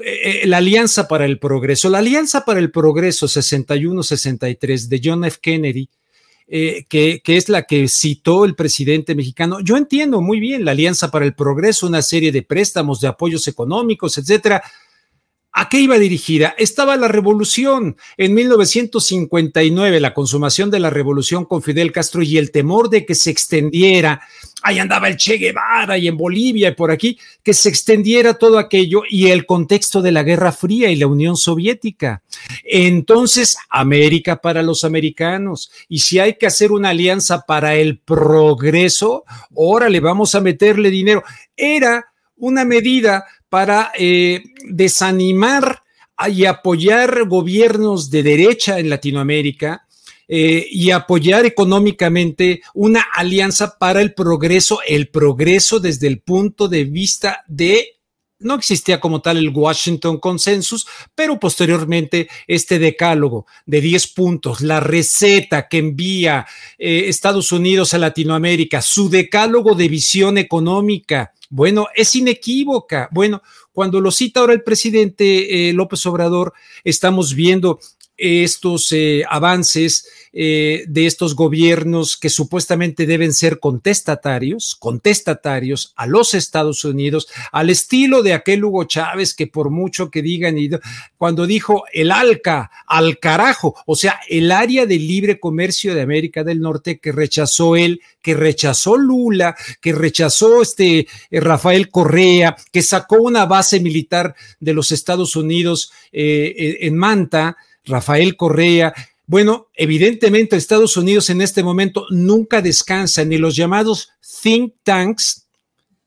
eh, 0.04 0.42
eh, 0.44 0.48
la 0.48 0.58
Alianza 0.58 1.08
para 1.08 1.26
el 1.26 1.40
Progreso, 1.40 1.90
la 1.90 2.00
Alianza 2.00 2.46
para 2.46 2.60
el 2.60 2.72
Progreso 2.72 3.28
61-63 3.28 4.88
de 4.88 5.02
John 5.04 5.26
F. 5.26 5.40
Kennedy, 5.42 5.90
eh, 6.50 6.86
que, 6.88 7.22
es 7.26 7.50
la 7.50 7.64
que 7.64 7.90
citó 7.90 8.46
el 8.46 8.56
presidente 8.56 9.16
mexicano. 9.16 9.60
Yo 9.60 9.76
entiendo 9.76 10.22
muy 10.22 10.40
bien 10.40 10.64
la 10.64 10.72
Alianza 10.72 11.12
para 11.12 11.26
el 11.26 11.34
Progreso, 11.34 11.88
una 11.88 12.02
serie 12.02 12.32
de 12.32 12.42
préstamos, 12.42 13.02
de 13.02 13.10
apoyos 13.10 13.48
económicos, 13.48 14.18
etcétera. 14.18 14.64
¿A 15.60 15.70
qué 15.70 15.80
iba 15.80 15.98
dirigida? 15.98 16.54
Estaba 16.60 16.96
la 16.98 17.08
revolución 17.08 17.98
en 18.16 18.36
1959, 18.36 20.00
la 20.00 20.14
consumación 20.14 20.70
de 20.70 20.80
la 20.80 20.92
revolución 20.92 21.46
con 21.46 21.64
Fidel 21.64 21.92
Castro 21.92 22.22
y 22.22 22.38
el 22.38 22.52
temor 22.52 22.92
de 22.92 23.08
que 23.08 23.16
se 23.16 23.32
extendiera 23.32 24.22
ahí 24.62 24.78
andaba 24.78 25.08
el 25.08 25.18
Che 25.18 25.38
Guevara 25.38 25.98
y 25.98 26.08
en 26.08 26.16
Bolivia 26.16 26.70
y 26.70 26.76
por 26.76 26.92
aquí, 26.92 27.18
que 27.42 27.56
se 27.56 27.70
extendiera 27.70 28.36
todo 28.36 28.60
aquello 28.60 29.02
y 29.10 29.28
el 29.28 29.48
contexto 29.48 30.02
de 30.04 30.12
la 30.12 30.22
Guerra 30.22 30.52
Fría 30.52 30.92
y 30.92 30.96
la 30.96 31.08
Unión 31.08 31.38
Soviética. 31.38 32.22
Entonces, 32.64 33.58
América 33.70 34.42
para 34.42 34.62
los 34.62 34.84
americanos. 34.84 35.72
Y 35.90 36.00
si 36.00 36.20
hay 36.20 36.36
que 36.36 36.46
hacer 36.46 36.72
una 36.72 36.90
alianza 36.90 37.46
para 37.48 37.76
el 37.76 37.98
progreso, 37.98 39.24
órale, 39.56 40.02
vamos 40.02 40.36
a 40.36 40.42
meterle 40.42 40.92
dinero. 40.92 41.24
Era 41.56 42.06
una 42.36 42.66
medida 42.66 43.26
para 43.50 43.92
eh, 43.98 44.44
desanimar 44.70 45.84
y 46.30 46.46
apoyar 46.46 47.28
gobiernos 47.28 48.10
de 48.10 48.24
derecha 48.24 48.80
en 48.80 48.90
Latinoamérica 48.90 49.88
eh, 50.28 50.68
y 50.70 50.92
apoyar 50.92 51.46
económicamente 51.46 52.62
una 52.74 53.06
alianza 53.14 53.78
para 53.78 54.02
el 54.02 54.14
progreso, 54.14 54.80
el 54.86 55.10
progreso 55.10 55.80
desde 55.80 56.08
el 56.08 56.20
punto 56.20 56.68
de 56.68 56.84
vista 56.84 57.44
de 57.48 57.98
no 58.40 58.56
existía 58.56 59.00
como 59.00 59.22
tal 59.22 59.38
el 59.38 59.50
Washington 59.50 60.20
Consensus, 60.20 60.86
pero 61.16 61.40
posteriormente 61.40 62.28
este 62.46 62.78
decálogo 62.78 63.48
de 63.66 63.82
10 63.82 64.08
puntos, 64.08 64.62
la 64.62 64.80
receta 64.80 65.68
que 65.68 65.80
envía 65.80 66.46
eh, 66.78 67.06
Estados 67.08 67.52
Unidos 67.52 67.94
a 67.94 67.98
Latinoamérica, 67.98 68.82
su 68.82 69.10
decálogo 69.10 69.74
de 69.74 69.88
visión 69.88 70.38
económica, 70.38 71.34
bueno, 71.50 71.88
es 71.96 72.16
inequívoca. 72.16 73.10
Bueno, 73.12 73.42
cuando 73.72 74.02
lo 74.02 74.12
cita 74.12 74.40
ahora 74.40 74.54
el 74.54 74.64
presidente 74.64 75.70
eh, 75.70 75.74
López 75.74 76.06
Obrador, 76.06 76.54
estamos 76.84 77.34
viendo 77.34 77.80
estos 78.18 78.92
eh, 78.92 79.24
avances 79.30 80.08
eh, 80.34 80.86
de 80.88 81.06
estos 81.06 81.36
gobiernos 81.36 82.18
que 82.18 82.30
supuestamente 82.30 83.06
deben 83.06 83.34
ser 83.34 83.60
contestatarios, 83.60 84.76
contestatarios 84.76 85.94
a 85.96 86.08
los 86.08 86.34
Estados 86.34 86.84
Unidos, 86.84 87.28
al 87.52 87.70
estilo 87.70 88.24
de 88.24 88.34
aquel 88.34 88.64
Hugo 88.66 88.84
Chávez 88.86 89.34
que 89.34 89.48
por 89.48 89.70
mucho 89.70 90.10
que 90.10 90.22
digan, 90.22 90.56
cuando 91.18 91.46
dijo 91.46 91.84
el 91.94 92.12
ALCA, 92.12 92.72
al 92.88 93.20
carajo, 93.20 93.76
o 93.86 93.96
sea, 93.96 94.20
el 94.28 94.52
área 94.52 94.86
de 94.86 94.98
libre 94.98 95.40
comercio 95.40 95.94
de 95.94 96.02
América 96.02 96.44
del 96.44 96.60
Norte 96.60 97.00
que 97.00 97.12
rechazó 97.12 97.76
él, 97.76 98.02
que 98.22 98.34
rechazó 98.34 98.98
Lula, 98.98 99.56
que 99.80 99.94
rechazó 99.94 100.62
este 100.62 101.08
eh, 101.30 101.40
Rafael 101.40 101.90
Correa, 101.90 102.56
que 102.72 102.82
sacó 102.82 103.18
una 103.22 103.46
base 103.46 103.80
militar 103.80 104.36
de 104.60 104.74
los 104.74 104.92
Estados 104.92 105.36
Unidos 105.36 105.92
en 106.12 106.96
Manta, 106.96 107.58
Rafael 107.88 108.36
Correa. 108.36 108.94
Bueno, 109.26 109.68
evidentemente 109.74 110.56
Estados 110.56 110.96
Unidos 110.96 111.30
en 111.30 111.42
este 111.42 111.64
momento 111.64 112.06
nunca 112.10 112.62
descansa 112.62 113.26
ni 113.26 113.38
los 113.38 113.56
llamados 113.56 114.12
think 114.42 114.74
tanks. 114.84 115.48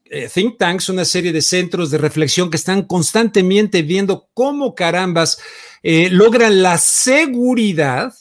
Eh, 0.04 0.28
think 0.32 0.58
tanks, 0.58 0.88
una 0.88 1.04
serie 1.04 1.32
de 1.32 1.42
centros 1.42 1.90
de 1.90 1.98
reflexión 1.98 2.50
que 2.50 2.56
están 2.56 2.82
constantemente 2.82 3.82
viendo 3.82 4.28
cómo 4.34 4.74
carambas 4.74 5.38
eh, 5.82 6.08
logran 6.10 6.62
la 6.62 6.78
seguridad 6.78 8.12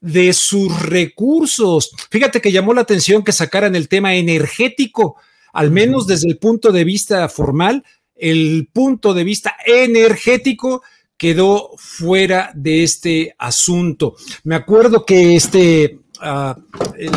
de 0.00 0.32
sus 0.32 0.80
recursos. 0.80 1.92
Fíjate 2.10 2.40
que 2.40 2.52
llamó 2.52 2.72
la 2.72 2.80
atención 2.80 3.22
que 3.22 3.32
sacaran 3.32 3.76
el 3.76 3.88
tema 3.88 4.14
energético, 4.14 5.16
al 5.52 5.70
menos 5.70 6.06
desde 6.06 6.28
el 6.28 6.38
punto 6.38 6.72
de 6.72 6.84
vista 6.84 7.28
formal, 7.28 7.84
el 8.16 8.68
punto 8.72 9.12
de 9.12 9.24
vista 9.24 9.56
energético 9.66 10.82
quedó 11.20 11.72
fuera 11.76 12.50
de 12.54 12.82
este 12.82 13.34
asunto. 13.36 14.16
Me 14.42 14.54
acuerdo 14.54 15.04
que 15.04 15.36
este 15.36 15.98
ah, 16.18 16.56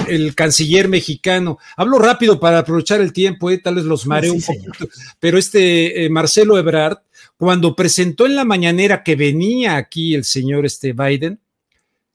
el, 0.10 0.36
canciller 0.36 0.90
mexicano, 0.90 1.58
hablo 1.78 2.00
rápido 2.00 2.38
para 2.38 2.60
aprovechar 2.60 3.00
el 3.00 3.14
tiempo, 3.14 3.50
eh, 3.50 3.60
tal 3.60 3.76
vez 3.76 3.86
los 3.86 4.06
mareo 4.06 4.34
un 4.34 4.42
poquito, 4.42 4.90
pero 5.22 5.38
este 5.38 6.04
eh, 6.04 6.10
Marcelo 6.10 6.58
Ebrard 6.58 6.98
cuando 7.38 7.78
presentó 7.78 8.26
en 8.26 8.36
la 8.36 8.44
mañanera 8.44 9.04
que 9.04 9.16
venía 9.16 9.78
aquí 9.78 10.16
el 10.16 10.26
señor 10.26 10.66
este 10.66 10.92
Biden, 10.92 11.40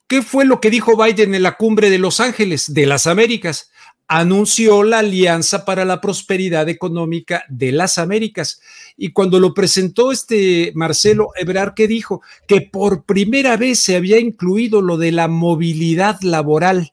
¿qué 0.07 0.21
fue 0.21 0.45
lo 0.45 0.61
que 0.61 0.69
dijo 0.69 1.03
Biden 1.03 1.35
en 1.35 1.43
la 1.43 1.57
cumbre 1.57 1.89
de 1.89 1.99
Los 1.99 2.21
Ángeles, 2.21 2.75
de 2.75 2.85
las 2.85 3.07
Américas? 3.07 3.71
Anunció 4.09 4.83
la 4.83 5.01
Alianza 5.01 5.65
para 5.65 5.85
la 5.85 6.01
Prosperidad 6.01 6.69
Económica 6.69 7.45
de 7.49 7.73
las 7.73 7.99
Américas. 7.99 8.61
Y 8.97 9.13
cuando 9.13 9.39
lo 9.39 9.55
presentó 9.55 10.11
este 10.11 10.73
Marcelo 10.75 11.29
Ebrard, 11.37 11.75
¿qué 11.75 11.87
dijo? 11.87 12.23
Que 12.47 12.63
por 12.63 13.05
primera 13.05 13.57
vez 13.57 13.81
se 13.81 13.97
había 13.97 14.19
incluido 14.19 14.81
lo 14.81 14.97
de 14.97 15.13
la 15.13 15.29
movilidad 15.29 16.21
laboral 16.23 16.93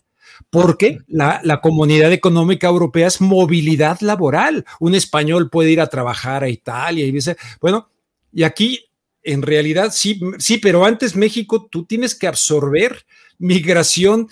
porque 0.50 1.00
la, 1.08 1.42
la, 1.44 1.60
comunidad 1.60 2.12
económica 2.12 2.68
europea 2.68 3.08
es 3.08 3.20
movilidad 3.20 4.00
laboral. 4.02 4.66
Un 4.80 4.96
español 4.96 5.50
puede 5.50 5.72
ir 5.72 5.82
a 5.82 5.88
trabajar 5.88 6.44
a 6.44 6.50
Italia 6.50 7.06
y 7.06 7.12
dice, 7.12 7.36
bueno, 7.60 7.90
y 8.32 8.44
aquí 8.44 8.86
en 9.26 9.42
realidad 9.42 9.92
sí, 9.92 10.20
sí, 10.38 10.58
pero 10.60 10.86
antes 10.86 11.16
México, 11.16 11.68
tú 11.70 11.86
tienes 11.86 12.16
que 12.16 12.28
absorber 12.28 13.06
migración. 13.40 14.30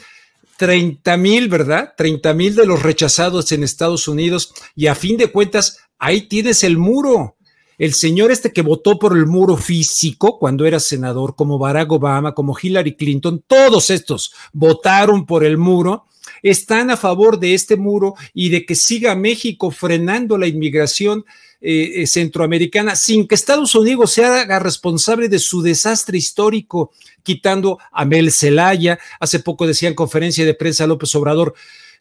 30 0.58 1.18
mil, 1.18 1.50
¿verdad? 1.50 1.94
30 1.98 2.34
mil 2.34 2.56
de 2.56 2.66
los 2.66 2.84
rechazados 2.84 3.52
en 3.52 3.64
Estados 3.64 4.08
Unidos 4.08 4.54
y 4.76 4.88
a 4.88 4.96
fin 4.96 5.18
de 5.18 5.32
cuentas, 5.32 5.80
ahí 6.00 6.22
tienes 6.28 6.64
el 6.64 6.78
muro. 6.78 7.38
El 7.78 7.94
señor 7.94 8.32
este 8.32 8.54
que 8.54 8.62
votó 8.62 9.00
por 9.00 9.18
el 9.18 9.26
muro 9.26 9.58
físico 9.58 10.38
cuando 10.38 10.66
era 10.66 10.80
senador, 10.80 11.36
como 11.36 11.58
Barack 11.58 11.92
Obama, 11.92 12.34
como 12.34 12.56
Hillary 12.62 12.96
Clinton, 12.96 13.44
todos 13.48 13.90
estos 13.90 14.34
votaron 14.54 15.26
por 15.26 15.44
el 15.44 15.58
muro 15.58 16.06
están 16.42 16.92
a 16.92 16.98
favor 16.98 17.40
de 17.40 17.54
este 17.54 17.78
muro 17.78 18.16
y 18.34 18.50
de 18.50 18.66
que 18.66 18.76
siga 18.76 19.16
México 19.16 19.72
frenando 19.72 20.38
la 20.38 20.48
inmigración 20.48 21.26
eh, 21.66 22.02
eh, 22.02 22.08
centroamericana 22.08 22.94
sin 22.98 23.26
que 23.26 23.36
Estados 23.36 23.74
Unidos 23.74 24.12
se 24.12 24.26
haga 24.26 24.60
responsable 24.60 25.30
de 25.30 25.40
su 25.40 25.62
desastre 25.62 26.18
histórico, 26.18 26.92
quitando 27.24 27.80
a 27.90 28.04
Mel 28.04 28.34
Zelaya. 28.34 29.00
Hace 29.18 29.40
poco 29.40 29.66
decía 29.66 29.88
en 29.88 29.96
conferencia 29.96 30.46
de 30.46 30.56
prensa 30.56 30.86
López 30.86 31.16
Obrador, 31.16 31.54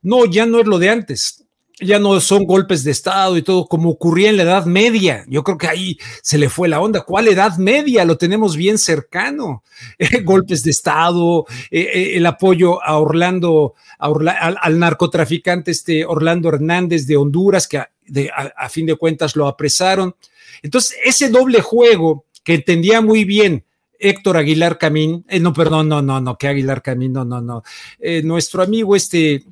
no, 0.02 0.26
ya 0.26 0.46
no 0.46 0.58
es 0.58 0.66
lo 0.66 0.80
de 0.80 0.90
antes 0.90 1.41
ya 1.82 1.98
no 1.98 2.20
son 2.20 2.44
golpes 2.44 2.84
de 2.84 2.90
Estado 2.90 3.36
y 3.36 3.42
todo 3.42 3.66
como 3.66 3.90
ocurría 3.90 4.30
en 4.30 4.36
la 4.36 4.44
Edad 4.44 4.66
Media. 4.66 5.24
Yo 5.28 5.42
creo 5.42 5.58
que 5.58 5.68
ahí 5.68 5.98
se 6.22 6.38
le 6.38 6.48
fue 6.48 6.68
la 6.68 6.80
onda. 6.80 7.02
¿Cuál 7.02 7.28
Edad 7.28 7.56
Media? 7.58 8.04
Lo 8.04 8.16
tenemos 8.16 8.56
bien 8.56 8.78
cercano. 8.78 9.62
golpes 10.24 10.62
de 10.62 10.70
Estado, 10.70 11.46
eh, 11.70 11.80
eh, 11.80 12.16
el 12.16 12.26
apoyo 12.26 12.82
a 12.82 12.98
Orlando, 12.98 13.74
al, 13.98 14.78
narcotraficante 14.78 15.70
este 15.70 16.04
Orlando 16.04 16.48
Hernández 16.48 17.06
de 17.06 17.16
Honduras, 17.16 17.66
que 17.66 17.78
a, 17.78 18.68
fin 18.68 18.86
de 18.86 18.96
cuentas 18.96 19.36
lo 19.36 19.46
apresaron. 19.46 20.14
Entonces, 20.62 20.96
ese 21.04 21.28
doble 21.28 21.60
juego 21.60 22.26
que 22.44 22.54
entendía 22.54 23.00
muy 23.00 23.24
bien 23.24 23.64
Héctor 23.98 24.36
Aguilar 24.36 24.78
Camín, 24.78 25.24
eh, 25.28 25.40
no, 25.40 25.52
perdón, 25.52 25.88
no, 25.88 26.02
no, 26.02 26.20
no, 26.20 26.36
que 26.36 26.48
Aguilar 26.48 26.82
Camín, 26.82 27.12
no, 27.12 27.24
no, 27.24 27.40
no, 27.40 27.62
nuestro 28.22 28.62
amigo 28.62 28.96
este 28.96 29.44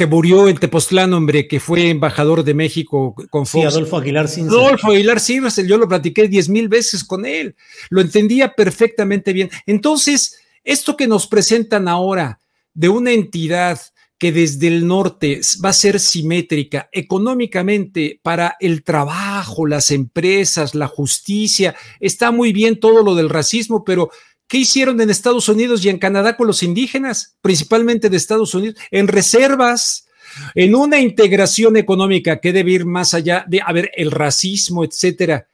que 0.00 0.06
murió 0.06 0.48
en 0.48 0.56
Tepoztlán, 0.56 1.12
hombre, 1.12 1.46
que 1.46 1.60
fue 1.60 1.90
embajador 1.90 2.42
de 2.42 2.54
México 2.54 3.14
con 3.28 3.44
Fox. 3.44 3.60
Sí, 3.60 3.68
Adolfo 3.68 3.98
Aguilar 3.98 4.28
Sinsel. 4.28 4.58
Adolfo 4.58 4.92
Aguilar 4.92 5.20
Sinsel, 5.20 5.68
yo 5.68 5.76
lo 5.76 5.86
platiqué 5.86 6.26
diez 6.26 6.48
mil 6.48 6.70
veces 6.70 7.04
con 7.04 7.26
él, 7.26 7.54
lo 7.90 8.00
entendía 8.00 8.54
perfectamente 8.54 9.34
bien. 9.34 9.50
Entonces, 9.66 10.38
esto 10.64 10.96
que 10.96 11.06
nos 11.06 11.26
presentan 11.26 11.86
ahora 11.86 12.40
de 12.72 12.88
una 12.88 13.12
entidad 13.12 13.78
que 14.16 14.32
desde 14.32 14.68
el 14.68 14.86
norte 14.86 15.42
va 15.62 15.68
a 15.68 15.74
ser 15.74 16.00
simétrica 16.00 16.88
económicamente 16.92 18.20
para 18.22 18.56
el 18.58 18.82
trabajo, 18.82 19.66
las 19.66 19.90
empresas, 19.90 20.74
la 20.74 20.88
justicia, 20.88 21.76
está 22.00 22.30
muy 22.30 22.54
bien 22.54 22.80
todo 22.80 23.02
lo 23.02 23.14
del 23.14 23.28
racismo, 23.28 23.84
pero 23.84 24.10
¿Qué 24.50 24.58
hicieron 24.58 25.00
en 25.00 25.10
Estados 25.10 25.48
Unidos 25.48 25.84
y 25.84 25.90
en 25.90 25.98
Canadá 26.00 26.36
con 26.36 26.48
los 26.48 26.64
indígenas, 26.64 27.36
principalmente 27.40 28.10
de 28.10 28.16
Estados 28.16 28.52
Unidos? 28.52 28.74
En 28.90 29.06
reservas, 29.06 30.08
en 30.56 30.74
una 30.74 30.98
integración 30.98 31.76
económica 31.76 32.40
que 32.40 32.52
debe 32.52 32.72
ir 32.72 32.84
más 32.84 33.14
allá 33.14 33.44
de, 33.46 33.60
a 33.64 33.72
ver, 33.72 33.92
el 33.94 34.10
racismo, 34.10 34.82
etcétera. 34.82 35.46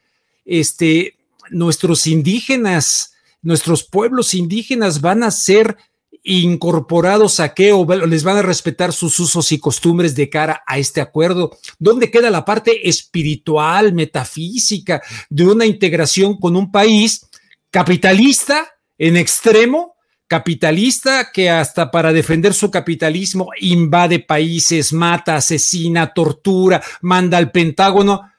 Este, 0.46 1.14
nuestros 1.50 2.06
indígenas, 2.06 3.12
nuestros 3.42 3.84
pueblos 3.84 4.32
indígenas 4.32 5.02
van 5.02 5.24
a 5.24 5.30
ser 5.30 5.76
incorporados 6.22 7.38
a 7.38 7.52
qué 7.52 7.74
o 7.74 7.84
les 8.06 8.24
van 8.24 8.38
a 8.38 8.42
respetar 8.42 8.94
sus 8.94 9.20
usos 9.20 9.52
y 9.52 9.58
costumbres 9.58 10.14
de 10.14 10.30
cara 10.30 10.62
a 10.66 10.78
este 10.78 11.02
acuerdo? 11.02 11.58
¿Dónde 11.78 12.10
queda 12.10 12.30
la 12.30 12.46
parte 12.46 12.88
espiritual, 12.88 13.92
metafísica 13.92 15.02
de 15.28 15.44
una 15.44 15.66
integración 15.66 16.38
con 16.38 16.56
un 16.56 16.72
país 16.72 17.26
capitalista 17.70 18.72
en 18.98 19.16
extremo 19.16 19.96
capitalista 20.26 21.30
que 21.32 21.48
hasta 21.50 21.90
para 21.90 22.12
defender 22.12 22.52
su 22.52 22.70
capitalismo 22.70 23.50
invade 23.60 24.20
países, 24.20 24.92
mata, 24.92 25.36
asesina, 25.36 26.12
tortura, 26.12 26.82
manda 27.00 27.38
al 27.38 27.52
Pentágono. 27.52 28.32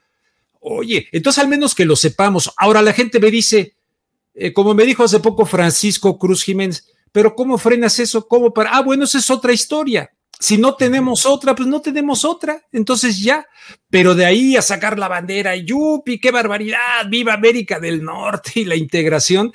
Oye, 0.60 1.08
entonces 1.12 1.42
al 1.42 1.48
menos 1.48 1.74
que 1.74 1.84
lo 1.84 1.96
sepamos. 1.96 2.52
Ahora 2.56 2.82
la 2.82 2.92
gente 2.92 3.18
me 3.20 3.30
dice, 3.30 3.74
eh, 4.34 4.52
como 4.52 4.74
me 4.74 4.84
dijo 4.84 5.04
hace 5.04 5.20
poco 5.20 5.46
Francisco 5.46 6.18
Cruz 6.18 6.44
Jiménez, 6.44 6.92
pero 7.10 7.34
¿cómo 7.34 7.56
frenas 7.56 7.98
eso? 7.98 8.28
¿Cómo 8.28 8.52
para? 8.52 8.70
Ah, 8.70 8.82
bueno, 8.82 9.04
esa 9.04 9.18
es 9.18 9.30
otra 9.30 9.52
historia. 9.52 10.10
Si 10.38 10.56
no 10.56 10.74
tenemos 10.74 11.26
otra, 11.26 11.54
pues 11.54 11.68
no 11.68 11.80
tenemos 11.80 12.24
otra. 12.24 12.62
Entonces 12.70 13.20
ya. 13.20 13.46
Pero 13.90 14.14
de 14.14 14.26
ahí 14.26 14.56
a 14.56 14.62
sacar 14.62 14.98
la 14.98 15.08
bandera, 15.08 15.56
yupi, 15.56 16.20
qué 16.20 16.30
barbaridad, 16.30 17.08
viva 17.08 17.32
América 17.32 17.80
del 17.80 18.04
Norte 18.04 18.52
y 18.56 18.64
la 18.64 18.76
integración 18.76 19.50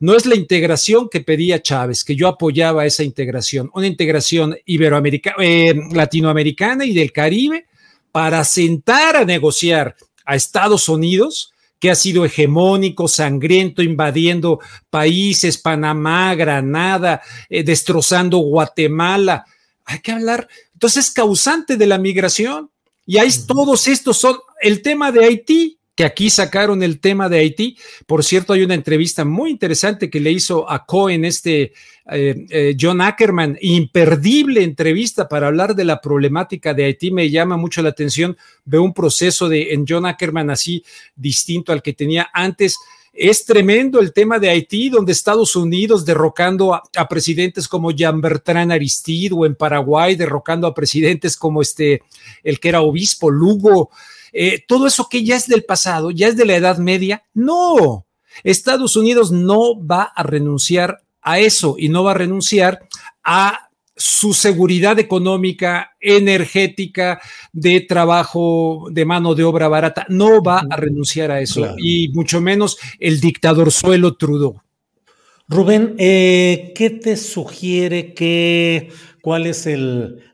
no 0.00 0.14
es 0.14 0.26
la 0.26 0.36
integración 0.36 1.08
que 1.08 1.20
pedía 1.20 1.60
Chávez, 1.60 2.04
que 2.04 2.14
yo 2.14 2.28
apoyaba 2.28 2.86
esa 2.86 3.02
integración, 3.02 3.70
una 3.74 3.86
integración 3.86 4.56
iberoamericana, 4.64 5.36
eh, 5.40 5.74
latinoamericana 5.92 6.84
y 6.84 6.94
del 6.94 7.12
Caribe 7.12 7.66
para 8.12 8.44
sentar 8.44 9.16
a 9.16 9.24
negociar 9.24 9.96
a 10.24 10.36
Estados 10.36 10.88
Unidos, 10.88 11.52
que 11.80 11.90
ha 11.90 11.94
sido 11.94 12.24
hegemónico, 12.24 13.08
sangriento, 13.08 13.82
invadiendo 13.82 14.60
países, 14.90 15.58
Panamá, 15.58 16.34
Granada, 16.34 17.22
eh, 17.48 17.62
destrozando 17.62 18.38
Guatemala. 18.38 19.44
Hay 19.84 20.00
que 20.00 20.12
hablar. 20.12 20.48
Entonces 20.72 21.06
es 21.06 21.10
causante 21.12 21.76
de 21.76 21.86
la 21.86 21.98
migración. 21.98 22.70
Y 23.06 23.18
ahí 23.18 23.30
todos 23.46 23.88
estos 23.88 24.18
son 24.18 24.36
el 24.60 24.82
tema 24.82 25.10
de 25.12 25.24
Haití, 25.24 25.77
que 25.98 26.04
aquí 26.04 26.30
sacaron 26.30 26.84
el 26.84 27.00
tema 27.00 27.28
de 27.28 27.40
Haití. 27.40 27.76
Por 28.06 28.22
cierto, 28.22 28.52
hay 28.52 28.62
una 28.62 28.74
entrevista 28.74 29.24
muy 29.24 29.50
interesante 29.50 30.08
que 30.08 30.20
le 30.20 30.30
hizo 30.30 30.70
a 30.70 30.86
Cohen 30.86 31.24
este 31.24 31.72
eh, 32.12 32.46
eh, 32.50 32.76
John 32.80 33.00
Ackerman, 33.00 33.58
imperdible 33.60 34.62
entrevista 34.62 35.28
para 35.28 35.48
hablar 35.48 35.74
de 35.74 35.84
la 35.84 36.00
problemática 36.00 36.72
de 36.72 36.84
Haití. 36.84 37.10
Me 37.10 37.28
llama 37.30 37.56
mucho 37.56 37.82
la 37.82 37.88
atención. 37.88 38.36
Veo 38.64 38.84
un 38.84 38.94
proceso 38.94 39.48
de 39.48 39.72
en 39.72 39.86
John 39.88 40.06
Ackerman 40.06 40.50
así 40.50 40.84
distinto 41.16 41.72
al 41.72 41.82
que 41.82 41.94
tenía 41.94 42.28
antes. 42.32 42.76
Es 43.12 43.44
tremendo 43.44 43.98
el 43.98 44.12
tema 44.12 44.38
de 44.38 44.50
Haití, 44.50 44.90
donde 44.90 45.10
Estados 45.10 45.56
Unidos 45.56 46.04
derrocando 46.04 46.74
a, 46.74 47.08
presidentes 47.08 47.66
como 47.66 47.90
Jean 47.90 48.20
Bertrand 48.20 48.70
Aristide 48.70 49.34
o 49.34 49.44
en 49.44 49.56
Paraguay 49.56 50.14
derrocando 50.14 50.68
a 50.68 50.74
presidentes 50.74 51.36
como 51.36 51.60
este, 51.60 52.04
el 52.44 52.60
que 52.60 52.68
era 52.68 52.82
obispo 52.82 53.32
Lugo. 53.32 53.90
Eh, 54.32 54.64
todo 54.66 54.86
eso 54.86 55.08
que 55.08 55.24
ya 55.24 55.36
es 55.36 55.46
del 55.46 55.64
pasado, 55.64 56.10
ya 56.10 56.28
es 56.28 56.36
de 56.36 56.46
la 56.46 56.56
Edad 56.56 56.78
Media. 56.78 57.24
No, 57.34 58.06
Estados 58.44 58.96
Unidos 58.96 59.32
no 59.32 59.84
va 59.84 60.02
a 60.02 60.22
renunciar 60.22 61.02
a 61.22 61.38
eso 61.38 61.76
y 61.78 61.88
no 61.88 62.04
va 62.04 62.12
a 62.12 62.14
renunciar 62.14 62.88
a 63.24 63.68
su 63.96 64.32
seguridad 64.32 64.98
económica, 65.00 65.96
energética, 66.00 67.20
de 67.52 67.80
trabajo, 67.80 68.86
de 68.92 69.04
mano 69.04 69.34
de 69.34 69.44
obra 69.44 69.68
barata. 69.68 70.06
No 70.08 70.40
va 70.40 70.62
a 70.70 70.76
renunciar 70.76 71.32
a 71.32 71.40
eso 71.40 71.74
y 71.76 72.08
mucho 72.10 72.40
menos 72.40 72.78
el 73.00 73.20
dictador 73.20 73.72
suelo 73.72 74.16
Trudeau. 74.16 74.60
Rubén, 75.50 75.94
eh, 75.98 76.72
¿qué 76.74 76.90
te 76.90 77.16
sugiere 77.16 78.12
que 78.12 78.90
cuál 79.22 79.46
es 79.46 79.66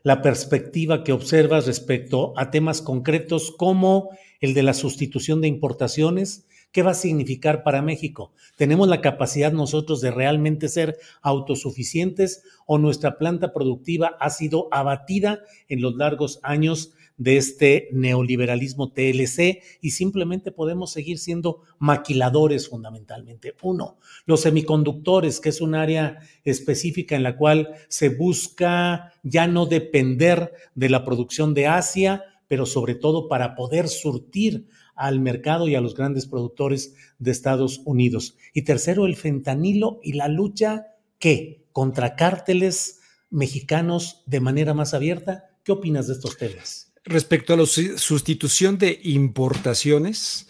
la 0.03 0.21
perspectiva 0.21 1.05
que 1.05 1.13
observas 1.13 1.67
respecto 1.67 2.33
a 2.37 2.51
temas 2.51 2.81
concretos 2.81 3.53
como 3.57 4.09
el 4.41 4.53
de 4.53 4.63
la 4.63 4.73
sustitución 4.73 5.41
de 5.41 5.47
importaciones. 5.47 6.45
¿Qué 6.71 6.83
va 6.83 6.91
a 6.91 6.95
significar 6.95 7.63
para 7.63 7.81
México? 7.81 8.33
¿Tenemos 8.57 8.89
la 8.89 8.99
capacidad 8.99 9.53
nosotros 9.53 10.01
de 10.01 10.11
realmente 10.11 10.67
ser 10.67 10.97
autosuficientes 11.21 12.43
o 12.65 12.77
nuestra 12.77 13.17
planta 13.17 13.53
productiva 13.53 14.17
ha 14.19 14.29
sido 14.29 14.67
abatida 14.71 15.39
en 15.69 15.81
los 15.81 15.95
largos 15.95 16.39
años 16.43 16.91
de 17.17 17.37
este 17.37 17.89
neoliberalismo 17.91 18.91
TLC 18.91 19.61
y 19.81 19.91
simplemente 19.91 20.51
podemos 20.51 20.91
seguir 20.91 21.17
siendo 21.17 21.61
maquiladores 21.79 22.69
fundamentalmente. 22.69 23.53
Uno, 23.61 23.97
los 24.25 24.41
semiconductores, 24.41 25.39
que 25.39 25.49
es 25.49 25.61
un 25.61 25.75
área 25.75 26.19
específica 26.43 27.15
en 27.15 27.23
la 27.23 27.37
cual 27.37 27.75
se 27.87 28.09
busca 28.09 29.13
ya 29.23 29.47
no 29.47 29.65
depender 29.65 30.53
de 30.75 30.89
la 30.89 31.03
producción 31.05 31.53
de 31.53 31.67
Asia, 31.67 32.23
pero 32.47 32.65
sobre 32.65 32.95
todo 32.95 33.27
para 33.27 33.55
poder 33.55 33.87
surtir 33.87 34.67
al 34.95 35.19
mercado 35.19 35.67
y 35.67 35.75
a 35.75 35.81
los 35.81 35.95
grandes 35.95 36.25
productores 36.25 36.95
de 37.19 37.31
Estados 37.31 37.81
Unidos. 37.85 38.37
Y 38.53 38.63
tercero, 38.63 39.05
el 39.05 39.15
fentanilo 39.15 39.99
y 40.03 40.13
la 40.13 40.27
lucha, 40.27 40.87
¿qué? 41.19 41.65
Contra 41.71 42.15
cárteles 42.15 43.01
mexicanos 43.29 44.23
de 44.25 44.39
manera 44.39 44.73
más 44.73 44.93
abierta. 44.93 45.49
¿Qué 45.63 45.71
opinas 45.71 46.07
de 46.07 46.13
estos 46.13 46.37
temas? 46.37 46.84
Respecto 47.05 47.53
a 47.53 47.57
la 47.57 47.65
sustitución 47.65 48.79
de 48.79 48.99
importaciones, 49.03 50.47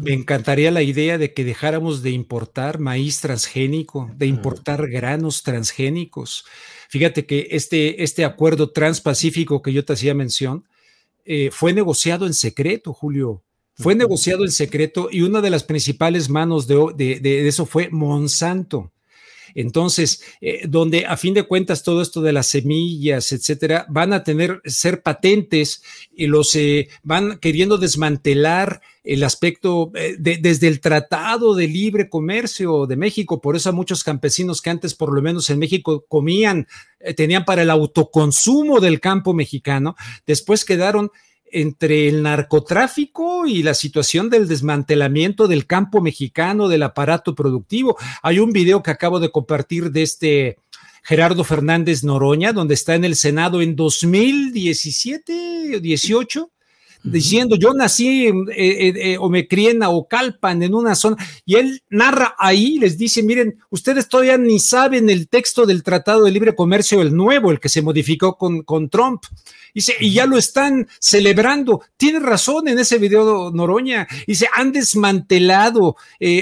me 0.00 0.12
encantaría 0.12 0.70
la 0.70 0.82
idea 0.82 1.18
de 1.18 1.32
que 1.32 1.44
dejáramos 1.44 2.02
de 2.02 2.10
importar 2.10 2.78
maíz 2.78 3.20
transgénico, 3.20 4.10
de 4.16 4.26
importar 4.26 4.88
granos 4.88 5.42
transgénicos. 5.42 6.44
Fíjate 6.88 7.26
que 7.26 7.48
este, 7.50 8.04
este 8.04 8.24
acuerdo 8.24 8.70
transpacífico 8.70 9.62
que 9.62 9.72
yo 9.72 9.84
te 9.84 9.94
hacía 9.94 10.14
mención 10.14 10.64
eh, 11.24 11.50
fue 11.52 11.72
negociado 11.72 12.26
en 12.26 12.34
secreto, 12.34 12.92
Julio. 12.92 13.42
Fue 13.74 13.94
negociado 13.94 14.44
en 14.44 14.52
secreto 14.52 15.08
y 15.10 15.22
una 15.22 15.42
de 15.42 15.50
las 15.50 15.64
principales 15.64 16.30
manos 16.30 16.66
de, 16.66 17.18
de 17.20 17.48
eso 17.48 17.66
fue 17.66 17.90
Monsanto. 17.90 18.92
Entonces, 19.56 20.22
eh, 20.42 20.66
donde 20.68 21.06
a 21.06 21.16
fin 21.16 21.32
de 21.32 21.44
cuentas 21.44 21.82
todo 21.82 22.02
esto 22.02 22.20
de 22.20 22.34
las 22.34 22.46
semillas, 22.46 23.32
etcétera, 23.32 23.86
van 23.88 24.12
a 24.12 24.22
tener, 24.22 24.60
ser 24.66 25.02
patentes 25.02 25.82
y 26.14 26.26
los 26.26 26.54
eh, 26.54 26.88
van 27.02 27.38
queriendo 27.38 27.78
desmantelar 27.78 28.82
el 29.02 29.24
aspecto 29.24 29.92
eh, 29.94 30.16
desde 30.18 30.68
el 30.68 30.80
Tratado 30.80 31.54
de 31.54 31.68
Libre 31.68 32.10
Comercio 32.10 32.86
de 32.86 32.96
México. 32.96 33.40
Por 33.40 33.56
eso 33.56 33.70
a 33.70 33.72
muchos 33.72 34.04
campesinos 34.04 34.60
que 34.60 34.68
antes, 34.68 34.94
por 34.94 35.14
lo 35.14 35.22
menos 35.22 35.48
en 35.48 35.58
México, 35.58 36.04
comían, 36.06 36.66
tenían 37.16 37.46
para 37.46 37.62
el 37.62 37.70
autoconsumo 37.70 38.78
del 38.80 39.00
campo 39.00 39.32
mexicano, 39.32 39.96
después 40.26 40.66
quedaron 40.66 41.10
entre 41.52 42.08
el 42.08 42.22
narcotráfico 42.22 43.46
y 43.46 43.62
la 43.62 43.74
situación 43.74 44.30
del 44.30 44.48
desmantelamiento 44.48 45.48
del 45.48 45.66
campo 45.66 46.00
mexicano, 46.00 46.68
del 46.68 46.82
aparato 46.82 47.34
productivo. 47.34 47.96
Hay 48.22 48.38
un 48.38 48.52
video 48.52 48.82
que 48.82 48.90
acabo 48.90 49.20
de 49.20 49.30
compartir 49.30 49.90
de 49.90 50.02
este 50.02 50.58
Gerardo 51.02 51.44
Fernández 51.44 52.02
Noroña, 52.02 52.52
donde 52.52 52.74
está 52.74 52.94
en 52.94 53.04
el 53.04 53.14
Senado 53.14 53.62
en 53.62 53.76
2017 53.76 55.76
o 55.76 55.80
18 55.80 56.50
diciendo 57.06 57.56
yo 57.56 57.72
nací 57.72 58.26
eh, 58.26 58.32
eh, 58.50 58.94
eh, 58.96 59.16
o 59.18 59.28
me 59.28 59.46
crié 59.48 59.70
en 59.70 59.78
Naucalpan, 59.78 60.62
en 60.62 60.74
una 60.74 60.94
zona, 60.94 61.16
y 61.44 61.56
él 61.56 61.82
narra 61.88 62.34
ahí, 62.38 62.78
les 62.78 62.98
dice, 62.98 63.22
miren, 63.22 63.58
ustedes 63.70 64.08
todavía 64.08 64.36
ni 64.36 64.58
saben 64.58 65.08
el 65.08 65.28
texto 65.28 65.66
del 65.66 65.82
Tratado 65.82 66.24
de 66.24 66.30
Libre 66.30 66.54
Comercio, 66.54 67.00
el 67.00 67.14
nuevo, 67.14 67.50
el 67.50 67.60
que 67.60 67.68
se 67.68 67.82
modificó 67.82 68.36
con, 68.36 68.62
con 68.62 68.88
Trump. 68.88 69.24
Dice, 69.74 69.94
y 70.00 70.12
ya 70.12 70.24
lo 70.24 70.38
están 70.38 70.88
celebrando. 70.98 71.82
Tiene 71.98 72.18
razón 72.18 72.66
en 72.66 72.78
ese 72.78 72.96
video 72.96 73.50
Noroña. 73.50 74.08
Dice, 74.26 74.48
han 74.54 74.72
desmantelado 74.72 75.96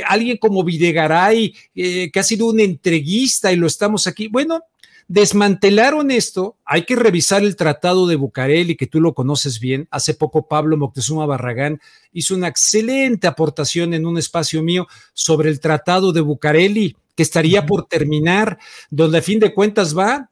alguien 0.06 0.36
como 0.36 0.62
Videgaray, 0.62 1.52
que 1.74 2.12
ha 2.14 2.22
sido 2.22 2.46
un 2.46 2.60
entreguista 2.60 3.52
y 3.52 3.56
lo 3.56 3.66
estamos 3.66 4.06
aquí. 4.06 4.28
Bueno, 4.28 4.60
Desmantelaron 5.06 6.10
esto, 6.10 6.56
hay 6.64 6.84
que 6.86 6.96
revisar 6.96 7.42
el 7.42 7.56
Tratado 7.56 8.06
de 8.06 8.16
Bucareli, 8.16 8.74
que 8.74 8.86
tú 8.86 9.00
lo 9.00 9.12
conoces 9.12 9.60
bien. 9.60 9.86
Hace 9.90 10.14
poco 10.14 10.48
Pablo 10.48 10.76
Moctezuma 10.78 11.26
Barragán 11.26 11.80
hizo 12.12 12.34
una 12.34 12.48
excelente 12.48 13.26
aportación 13.26 13.92
en 13.92 14.06
un 14.06 14.16
espacio 14.16 14.62
mío 14.62 14.86
sobre 15.12 15.50
el 15.50 15.60
Tratado 15.60 16.12
de 16.12 16.22
Bucareli, 16.22 16.96
que 17.14 17.22
estaría 17.22 17.66
por 17.66 17.86
terminar, 17.86 18.58
donde 18.90 19.18
a 19.18 19.22
fin 19.22 19.40
de 19.40 19.52
cuentas 19.52 19.96
va 19.96 20.30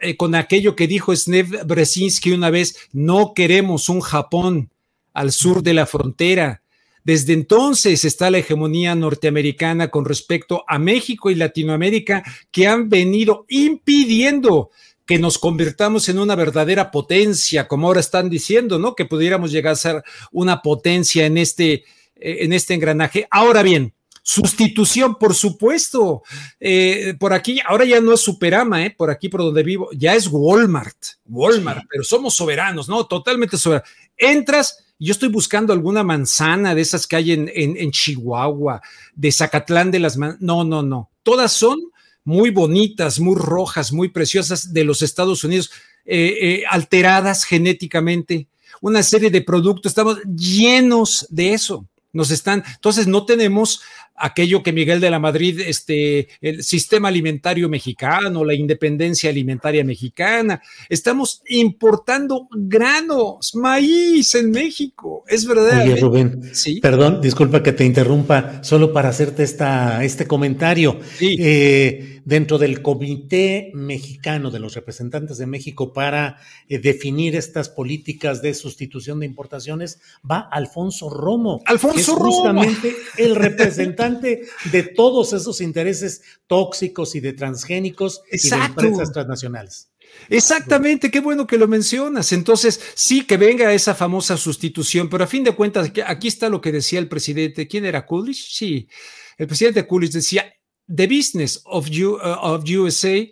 eh, 0.00 0.16
con 0.16 0.34
aquello 0.34 0.74
que 0.74 0.86
dijo 0.86 1.14
Snev 1.14 1.66
Brzezinski 1.66 2.32
una 2.32 2.50
vez, 2.50 2.76
no 2.92 3.34
queremos 3.34 3.88
un 3.88 4.00
Japón 4.00 4.70
al 5.12 5.32
sur 5.32 5.62
de 5.62 5.74
la 5.74 5.86
frontera, 5.86 6.62
desde 7.04 7.34
entonces 7.34 8.04
está 8.04 8.30
la 8.30 8.38
hegemonía 8.38 8.94
norteamericana 8.94 9.88
con 9.88 10.06
respecto 10.06 10.64
a 10.66 10.78
México 10.78 11.30
y 11.30 11.34
Latinoamérica 11.34 12.24
que 12.50 12.66
han 12.66 12.88
venido 12.88 13.44
impidiendo 13.48 14.70
que 15.06 15.18
nos 15.18 15.38
convirtamos 15.38 16.08
en 16.08 16.18
una 16.18 16.34
verdadera 16.34 16.90
potencia, 16.90 17.68
como 17.68 17.86
ahora 17.86 18.00
están 18.00 18.30
diciendo, 18.30 18.78
¿no? 18.78 18.94
Que 18.94 19.04
pudiéramos 19.04 19.52
llegar 19.52 19.74
a 19.74 19.76
ser 19.76 20.02
una 20.32 20.62
potencia 20.62 21.26
en 21.26 21.36
este, 21.36 21.72
eh, 22.16 22.38
en 22.40 22.54
este 22.54 22.72
engranaje. 22.72 23.28
Ahora 23.30 23.62
bien, 23.62 23.92
sustitución, 24.22 25.16
por 25.16 25.34
supuesto. 25.34 26.22
Eh, 26.58 27.14
por 27.20 27.34
aquí, 27.34 27.60
ahora 27.66 27.84
ya 27.84 28.00
no 28.00 28.14
es 28.14 28.20
Superama, 28.20 28.84
¿eh? 28.84 28.90
por 28.90 29.10
aquí 29.10 29.28
por 29.28 29.42
donde 29.42 29.62
vivo, 29.62 29.90
ya 29.92 30.14
es 30.14 30.26
Walmart, 30.30 30.96
Walmart, 31.26 31.84
pero 31.88 32.02
somos 32.02 32.34
soberanos, 32.34 32.88
¿no? 32.88 33.06
Totalmente 33.06 33.58
soberanos. 33.58 33.88
Entras 34.16 34.83
yo 34.98 35.12
estoy 35.12 35.28
buscando 35.28 35.72
alguna 35.72 36.02
manzana 36.02 36.74
de 36.74 36.80
esas 36.80 37.06
que 37.06 37.16
hay 37.16 37.32
en, 37.32 37.90
Chihuahua, 37.90 38.80
de 39.14 39.32
Zacatlán 39.32 39.90
de 39.90 39.98
las 39.98 40.16
No, 40.16 40.64
no, 40.64 40.82
no. 40.82 41.10
Todas 41.22 41.52
son 41.52 41.78
muy 42.24 42.50
bonitas, 42.50 43.20
muy 43.20 43.36
rojas, 43.36 43.92
muy 43.92 44.08
preciosas 44.08 44.72
de 44.72 44.84
los 44.84 45.02
Estados 45.02 45.44
Unidos, 45.44 45.70
eh, 46.04 46.36
eh, 46.40 46.64
alteradas 46.68 47.44
genéticamente. 47.44 48.48
Una 48.80 49.02
serie 49.02 49.30
de 49.30 49.42
productos, 49.42 49.90
estamos 49.90 50.18
llenos 50.22 51.26
de 51.30 51.54
eso. 51.54 51.86
Nos 52.12 52.30
están, 52.30 52.62
entonces 52.74 53.06
no 53.08 53.26
tenemos 53.26 53.82
aquello 54.16 54.62
que 54.62 54.72
Miguel 54.72 55.00
de 55.00 55.10
la 55.10 55.18
Madrid, 55.18 55.60
este, 55.60 56.28
el 56.40 56.62
sistema 56.62 57.08
alimentario 57.08 57.68
mexicano, 57.68 58.44
la 58.44 58.54
independencia 58.54 59.30
alimentaria 59.30 59.84
mexicana. 59.84 60.62
Estamos 60.88 61.42
importando 61.48 62.48
granos, 62.52 63.54
maíz 63.54 64.34
en 64.34 64.50
México. 64.50 65.24
Es 65.28 65.46
verdad. 65.46 65.82
Oye, 65.82 65.96
Rubén, 65.96 66.54
¿Sí? 66.54 66.80
perdón, 66.80 67.20
disculpa 67.20 67.62
que 67.62 67.72
te 67.72 67.84
interrumpa, 67.84 68.62
solo 68.62 68.92
para 68.92 69.08
hacerte 69.08 69.42
esta, 69.42 70.04
este 70.04 70.26
comentario. 70.26 70.98
Eh, 71.20 72.10
dentro 72.24 72.56
del 72.56 72.80
Comité 72.80 73.70
Mexicano 73.74 74.50
de 74.50 74.58
los 74.58 74.74
Representantes 74.74 75.36
de 75.36 75.46
México 75.46 75.92
para 75.92 76.38
eh, 76.70 76.78
definir 76.78 77.36
estas 77.36 77.68
políticas 77.68 78.40
de 78.40 78.54
sustitución 78.54 79.20
de 79.20 79.26
importaciones 79.26 80.00
va 80.28 80.38
Alfonso 80.38 81.10
Romo. 81.10 81.60
Alfonso 81.66 81.98
es 81.98 82.08
justamente 82.08 82.94
el 83.18 83.36
representante 83.36 84.03
de 84.10 84.82
todos 84.94 85.32
esos 85.32 85.60
intereses 85.60 86.22
tóxicos 86.46 87.14
y 87.14 87.20
de 87.20 87.32
transgénicos 87.32 88.22
y 88.30 88.48
de 88.48 88.56
empresas 88.56 89.12
transnacionales. 89.12 89.90
Exactamente, 90.28 91.10
qué 91.10 91.20
bueno 91.20 91.46
que 91.46 91.58
lo 91.58 91.68
mencionas. 91.68 92.32
Entonces, 92.32 92.80
sí 92.94 93.26
que 93.26 93.36
venga 93.36 93.72
esa 93.72 93.94
famosa 93.94 94.36
sustitución, 94.36 95.08
pero 95.08 95.24
a 95.24 95.28
fin 95.28 95.44
de 95.44 95.54
cuentas, 95.54 95.90
aquí 96.06 96.28
está 96.28 96.48
lo 96.48 96.60
que 96.60 96.72
decía 96.72 96.98
el 96.98 97.08
presidente. 97.08 97.68
¿Quién 97.68 97.84
era 97.84 98.06
Coolidge? 98.06 98.48
Sí, 98.50 98.88
el 99.36 99.46
presidente 99.46 99.86
Coolidge 99.86 100.12
decía, 100.12 100.52
the 100.86 101.06
business 101.06 101.60
of, 101.64 101.88
you, 101.88 102.14
uh, 102.16 102.38
of 102.40 102.64
USA 102.64 103.26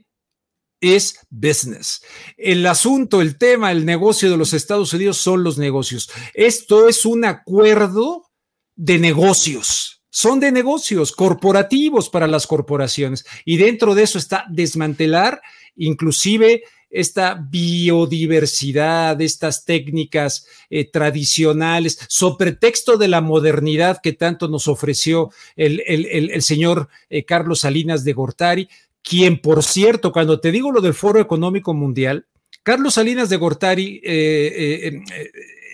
es 0.81 1.19
business. 1.31 2.03
El 2.37 2.67
asunto, 2.67 3.21
el 3.21 3.39
tema, 3.39 3.73
el 3.73 3.87
negocio 3.87 4.31
de 4.31 4.37
los 4.37 4.53
Estados 4.53 4.93
Unidos 4.93 5.17
son 5.17 5.45
los 5.45 5.57
negocios. 5.57 6.11
Esto 6.35 6.89
es 6.89 7.07
un 7.07 7.25
acuerdo 7.25 8.31
de 8.75 8.99
negocios. 8.99 10.02
Son 10.15 10.41
de 10.41 10.53
negocios 10.53 11.11
corporativos 11.13 12.11
para 12.11 12.27
las 12.27 12.47
corporaciones. 12.47 13.25
Y 13.47 13.57
dentro 13.57 13.95
de 13.95 14.03
eso 14.03 14.19
está 14.19 14.45
desmantelar 14.51 15.41
inclusive 15.75 16.65
esta 16.91 17.35
biodiversidad, 17.35 19.19
estas 19.23 19.65
técnicas 19.65 20.47
eh, 20.69 20.85
tradicionales, 20.85 21.99
sobre 22.09 22.53
texto 22.53 22.99
de 22.99 23.09
la 23.09 23.23
modernidad 23.23 24.03
que 24.03 24.13
tanto 24.13 24.49
nos 24.49 24.69
ofreció 24.69 25.31
el, 25.57 26.43
señor 26.43 26.91
eh, 27.09 27.25
Carlos 27.25 27.61
Salinas 27.61 28.05
de 28.05 28.13
Gortari, 28.13 28.69
quien, 29.03 29.41
por 29.41 29.63
cierto, 29.63 30.13
cuando 30.13 30.41
te 30.41 30.53
digo 30.53 30.71
lo 30.73 30.83
del 30.83 30.93
Foro 30.93 31.21
Económico 31.21 31.73
Mundial, 31.73 32.27
Carlos 32.63 32.95
Salinas 32.95 33.31
de 33.31 33.37
Gortari, 33.39 34.03
eh, 34.05 35.01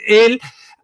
él 0.07 0.41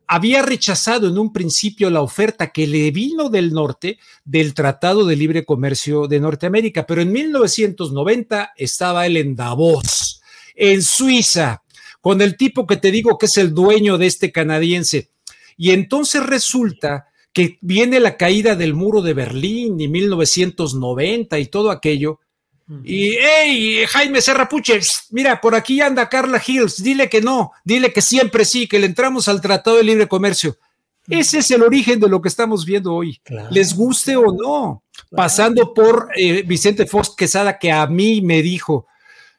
había 0.07 0.42
rechazado 0.42 1.09
en 1.09 1.18
un 1.18 1.32
principio 1.32 1.90
la 1.90 2.02
oferta 2.02 2.52
que 2.52 2.66
le 2.66 2.90
vino 2.90 3.30
del 3.30 3.52
norte 3.52 3.98
del 4.24 4.55
Tratado 4.55 5.05
de 5.07 5.16
Libre 5.16 5.44
Comercio 5.44 6.07
de 6.07 6.20
Norteamérica, 6.20 6.86
pero 6.86 7.02
en 7.02 7.12
1990 7.12 8.52
estaba 8.57 9.07
él 9.07 9.16
en 9.16 9.34
Davos 9.34 10.20
en 10.55 10.82
Suiza, 10.82 11.62
con 12.00 12.20
el 12.20 12.36
tipo 12.36 12.66
que 12.66 12.76
te 12.76 12.90
digo 12.90 13.18
que 13.18 13.26
es 13.26 13.36
el 13.38 13.55
dueño 13.55 13.98
de 13.98 14.07
este 14.07 14.30
canadiense. 14.32 15.11
Y 15.57 15.70
entonces 15.70 16.24
resulta 16.24 17.09
que 17.32 17.59
viene 17.61 18.00
la 18.00 18.16
caída 18.16 18.55
del 18.55 18.74
muro 18.74 19.02
de 19.02 19.14
Berlín 19.14 19.80
y 19.80 19.88
1990 19.88 21.38
y 21.38 21.46
todo 21.46 21.70
aquello. 21.70 22.20
Y, 22.83 23.17
hey, 23.19 23.85
Jaime 23.87 24.23
Serrapuche, 24.23 24.81
mira, 25.11 25.41
por 25.41 25.55
aquí 25.55 25.81
anda 25.81 26.09
Carla 26.09 26.43
Hills, 26.45 26.83
dile 26.83 27.11
que 27.11 27.21
no, 27.21 27.53
dile 27.62 27.93
que 27.93 28.01
siempre 28.01 28.45
sí, 28.45 28.67
que 28.67 28.79
le 28.79 28.87
entramos 28.87 29.29
al 29.29 29.41
Tratado 29.41 29.77
de 29.77 29.85
Libre 29.85 30.09
Comercio. 30.09 30.57
Ese 31.07 31.39
es 31.39 31.51
el 31.51 31.62
origen 31.62 32.01
de 32.01 32.09
lo 32.09 32.23
que 32.23 32.29
estamos 32.29 32.65
viendo 32.65 32.95
hoy, 32.95 33.21
les 33.51 33.75
guste 33.75 34.17
o 34.17 34.33
no, 34.33 34.83
pasando 35.11 35.75
por 35.75 36.09
eh, 36.17 36.43
Vicente 36.47 36.87
Fox 36.87 37.11
Quesada, 37.15 37.59
que 37.59 37.71
a 37.71 37.87
mí 37.87 38.23
me 38.23 38.41
dijo, 38.41 38.87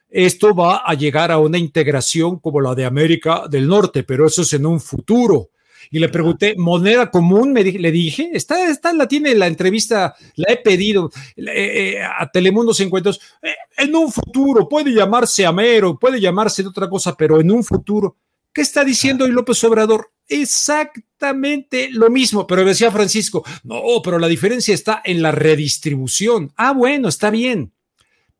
esto 0.08 0.54
va 0.54 0.82
a 0.86 0.94
llegar 0.94 1.32
a 1.32 1.38
una 1.38 1.58
integración 1.58 2.38
como 2.38 2.60
la 2.60 2.76
de 2.76 2.84
América 2.84 3.48
del 3.50 3.66
Norte, 3.66 4.04
pero 4.04 4.26
eso 4.26 4.42
es 4.42 4.52
en 4.52 4.64
un 4.64 4.80
futuro. 4.80 5.50
Y 5.90 5.98
le 5.98 6.08
pregunté, 6.08 6.54
moneda 6.56 7.10
común, 7.10 7.52
me 7.52 7.62
le 7.62 7.92
dije, 7.92 8.30
está, 8.32 8.68
está, 8.70 8.92
la 8.92 9.06
tiene 9.08 9.34
la 9.34 9.46
entrevista, 9.46 10.14
la 10.36 10.52
he 10.52 10.56
pedido 10.58 11.10
eh, 11.36 11.44
eh, 11.44 12.02
a 12.02 12.28
Telemundo 12.30 12.74
52. 12.74 13.20
Eh, 13.42 13.54
en 13.78 13.94
un 13.94 14.10
futuro 14.10 14.68
puede 14.68 14.92
llamarse 14.92 15.46
Amero, 15.46 15.98
puede 15.98 16.20
llamarse 16.20 16.62
de 16.62 16.68
otra 16.68 16.88
cosa, 16.88 17.16
pero 17.16 17.40
en 17.40 17.50
un 17.50 17.64
futuro. 17.64 18.16
¿Qué 18.52 18.62
está 18.62 18.84
diciendo 18.84 19.26
hoy 19.26 19.32
López 19.32 19.62
Obrador? 19.64 20.10
Exactamente 20.28 21.90
lo 21.90 22.10
mismo, 22.10 22.46
pero 22.46 22.64
decía 22.64 22.90
Francisco, 22.90 23.44
no, 23.64 23.82
pero 24.02 24.18
la 24.18 24.28
diferencia 24.28 24.74
está 24.74 25.02
en 25.04 25.20
la 25.20 25.30
redistribución. 25.30 26.52
Ah, 26.56 26.72
bueno, 26.72 27.08
está 27.08 27.30
bien, 27.30 27.72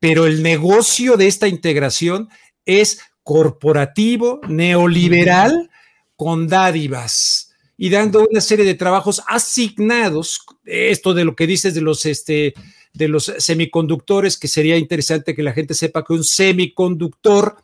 pero 0.00 0.26
el 0.26 0.42
negocio 0.42 1.16
de 1.16 1.26
esta 1.26 1.48
integración 1.48 2.28
es 2.64 3.00
corporativo, 3.22 4.40
neoliberal, 4.48 5.70
con 6.16 6.48
dádivas 6.48 7.52
y 7.78 7.90
dando 7.90 8.26
una 8.28 8.40
serie 8.40 8.64
de 8.64 8.74
trabajos 8.74 9.22
asignados. 9.26 10.40
Esto 10.64 11.14
de 11.14 11.24
lo 11.24 11.36
que 11.36 11.46
dices 11.46 11.74
de 11.74 11.82
los, 11.82 12.06
este, 12.06 12.54
de 12.92 13.08
los 13.08 13.32
semiconductores, 13.38 14.38
que 14.38 14.48
sería 14.48 14.76
interesante 14.76 15.34
que 15.34 15.42
la 15.42 15.52
gente 15.52 15.74
sepa 15.74 16.04
que 16.04 16.14
un 16.14 16.24
semiconductor 16.24 17.56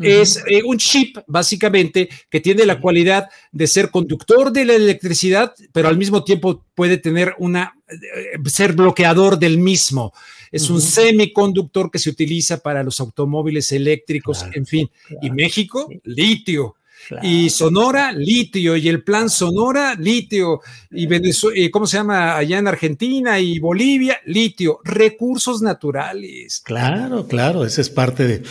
es 0.00 0.42
eh, 0.48 0.62
un 0.64 0.78
chip, 0.78 1.18
básicamente, 1.26 2.08
que 2.30 2.40
tiene 2.40 2.66
la 2.66 2.80
cualidad 2.80 3.28
de 3.52 3.66
ser 3.66 3.90
conductor 3.90 4.50
de 4.50 4.64
la 4.64 4.74
electricidad, 4.74 5.54
pero 5.72 5.88
al 5.88 5.98
mismo 5.98 6.24
tiempo 6.24 6.64
puede 6.74 6.96
tener 6.96 7.34
una, 7.38 7.74
eh, 7.88 8.38
ser 8.46 8.72
bloqueador 8.72 9.38
del 9.38 9.58
mismo. 9.58 10.12
Es 10.50 10.68
un 10.68 10.82
semiconductor 10.82 11.90
que 11.90 11.98
se 11.98 12.10
utiliza 12.10 12.58
para 12.58 12.82
los 12.82 13.00
automóviles 13.00 13.72
eléctricos, 13.72 14.44
en 14.52 14.66
fin. 14.66 14.90
Y 15.22 15.30
México, 15.30 15.88
litio. 16.04 16.74
Y 17.22 17.50
Sonora, 17.50 18.12
litio, 18.12 18.76
y 18.76 18.88
el 18.88 19.02
plan 19.02 19.28
Sonora, 19.28 19.94
litio, 19.94 20.60
y 20.90 21.06
Venezuela, 21.06 21.68
¿cómo 21.70 21.86
se 21.86 21.96
llama? 21.96 22.36
Allá 22.36 22.58
en 22.58 22.68
Argentina 22.68 23.38
y 23.38 23.58
Bolivia, 23.58 24.18
litio, 24.26 24.80
recursos 24.84 25.62
naturales. 25.62 26.60
Claro, 26.64 27.26
claro, 27.26 27.64
esa 27.64 27.80
es 27.80 27.90
parte 27.90 28.26
de... 28.26 28.42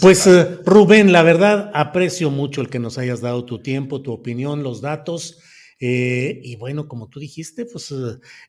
Pues 0.00 0.26
eh, 0.26 0.58
Rubén, 0.64 1.12
la 1.12 1.22
verdad, 1.22 1.70
aprecio 1.74 2.30
mucho 2.30 2.60
el 2.60 2.68
que 2.68 2.78
nos 2.78 2.98
hayas 2.98 3.20
dado 3.20 3.44
tu 3.44 3.60
tiempo, 3.60 4.02
tu 4.02 4.12
opinión, 4.12 4.62
los 4.62 4.80
datos. 4.80 5.38
Eh, 5.78 6.40
y 6.42 6.56
bueno, 6.56 6.88
como 6.88 7.08
tú 7.08 7.20
dijiste, 7.20 7.66
pues 7.66 7.92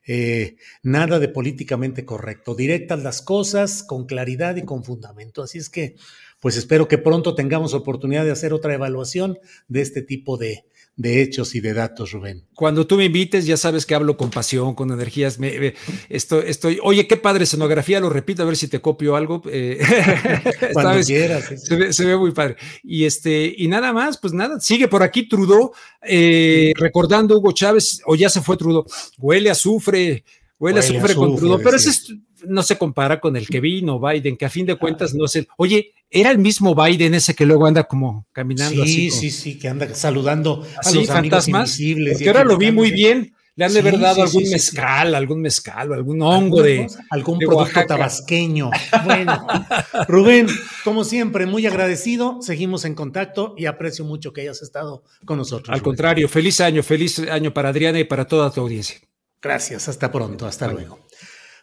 eh, 0.06 0.56
nada 0.82 1.18
de 1.18 1.28
políticamente 1.28 2.06
correcto, 2.06 2.54
directas 2.54 3.02
las 3.02 3.20
cosas, 3.20 3.82
con 3.82 4.06
claridad 4.06 4.56
y 4.56 4.64
con 4.64 4.82
fundamento. 4.82 5.42
Así 5.42 5.58
es 5.58 5.68
que 5.68 5.96
pues 6.40 6.56
espero 6.56 6.86
que 6.86 6.98
pronto 6.98 7.34
tengamos 7.34 7.74
oportunidad 7.74 8.24
de 8.24 8.30
hacer 8.30 8.52
otra 8.52 8.74
evaluación 8.74 9.38
de 9.66 9.80
este 9.80 10.02
tipo 10.02 10.36
de, 10.36 10.64
hechos 11.02 11.54
y 11.54 11.60
de 11.60 11.74
datos, 11.74 12.12
Rubén. 12.12 12.44
Cuando 12.54 12.86
tú 12.86 12.96
me 12.96 13.06
invites, 13.06 13.46
ya 13.46 13.56
sabes 13.56 13.86
que 13.86 13.94
hablo 13.94 14.16
con 14.16 14.30
pasión, 14.30 14.74
con 14.74 14.92
energías. 14.92 15.38
Me, 15.38 15.74
estoy, 16.08 16.44
estoy, 16.46 16.78
oye, 16.82 17.06
qué 17.06 17.16
padre 17.16 17.44
escenografía, 17.44 18.00
lo 18.00 18.10
repito, 18.10 18.42
a 18.42 18.46
ver 18.46 18.56
si 18.56 18.68
te 18.68 18.80
copio 18.80 19.16
algo. 19.16 19.42
Eh, 19.50 19.80
Cuando 20.72 21.00
quieras. 21.04 21.52
Se, 21.56 22.04
ve, 22.04 22.16
muy 22.16 22.32
padre. 22.32 22.56
Y 22.82 23.04
este, 23.04 23.52
y 23.56 23.68
nada 23.68 23.92
más, 23.92 24.18
pues 24.18 24.32
nada, 24.32 24.60
sigue 24.60 24.88
por 24.88 25.02
aquí 25.02 25.28
Trudeau, 25.28 25.72
eh, 26.02 26.72
recordando 26.76 27.36
Hugo 27.36 27.52
Chávez, 27.52 28.00
o 28.06 28.14
ya 28.14 28.28
se 28.28 28.40
fue 28.40 28.56
Trudeau, 28.56 28.84
huele 29.18 29.48
a 29.48 29.52
azufre, 29.52 30.24
huele, 30.58 30.78
a 30.78 30.80
azufre, 30.80 31.14
con 31.14 31.36
Trudeau, 31.36 31.60
pero 31.62 31.76
ese 31.76 31.90
no 32.46 32.62
se 32.62 32.76
compara 32.76 33.20
con 33.20 33.36
el 33.36 33.48
que 33.48 33.60
vino 33.60 34.00
Biden, 34.00 34.36
que 34.36 34.46
a 34.46 34.50
fin 34.50 34.66
de 34.66 34.76
cuentas 34.76 35.14
no 35.14 35.24
es 35.24 35.36
el. 35.36 35.48
Oye, 35.56 35.92
era 36.10 36.30
el 36.30 36.38
mismo 36.38 36.74
Biden 36.74 37.14
ese 37.14 37.34
que 37.34 37.46
luego 37.46 37.66
anda 37.66 37.84
como 37.84 38.26
caminando 38.32 38.84
sí, 38.84 39.08
así. 39.08 39.10
Sí, 39.10 39.30
sí, 39.30 39.58
que 39.58 39.68
anda 39.68 39.94
saludando 39.94 40.66
a 40.82 40.90
los 40.90 41.06
fantasmas. 41.06 41.78
Porque 42.12 42.28
ahora 42.28 42.44
lo 42.44 42.56
vi 42.56 42.72
muy 42.72 42.90
bien. 42.92 43.34
Le 43.56 43.64
han 43.64 43.74
de 43.74 43.82
verdad 43.82 44.14
dado 44.14 44.22
algún 44.22 44.48
mezcal, 44.50 45.16
algún 45.16 45.40
mezcal, 45.40 45.92
algún 45.92 46.22
hongo 46.22 46.62
de. 46.62 46.86
Algún 47.10 47.40
producto 47.40 47.84
tabasqueño. 47.86 48.70
Bueno, 49.04 49.46
Rubén, 50.06 50.46
como 50.84 51.02
siempre, 51.02 51.44
muy 51.44 51.66
agradecido. 51.66 52.38
Seguimos 52.40 52.84
en 52.84 52.94
contacto 52.94 53.54
y 53.58 53.66
aprecio 53.66 54.04
mucho 54.04 54.32
que 54.32 54.42
hayas 54.42 54.62
estado 54.62 55.02
con 55.24 55.38
nosotros. 55.38 55.74
Al 55.74 55.82
contrario, 55.82 56.28
feliz 56.28 56.60
año, 56.60 56.84
feliz 56.84 57.18
año 57.18 57.52
para 57.52 57.70
Adriana 57.70 57.98
y 57.98 58.04
para 58.04 58.26
toda 58.26 58.50
tu 58.52 58.60
audiencia. 58.60 59.00
Gracias, 59.42 59.88
hasta 59.88 60.10
pronto, 60.12 60.46
hasta 60.46 60.68
luego. 60.68 61.00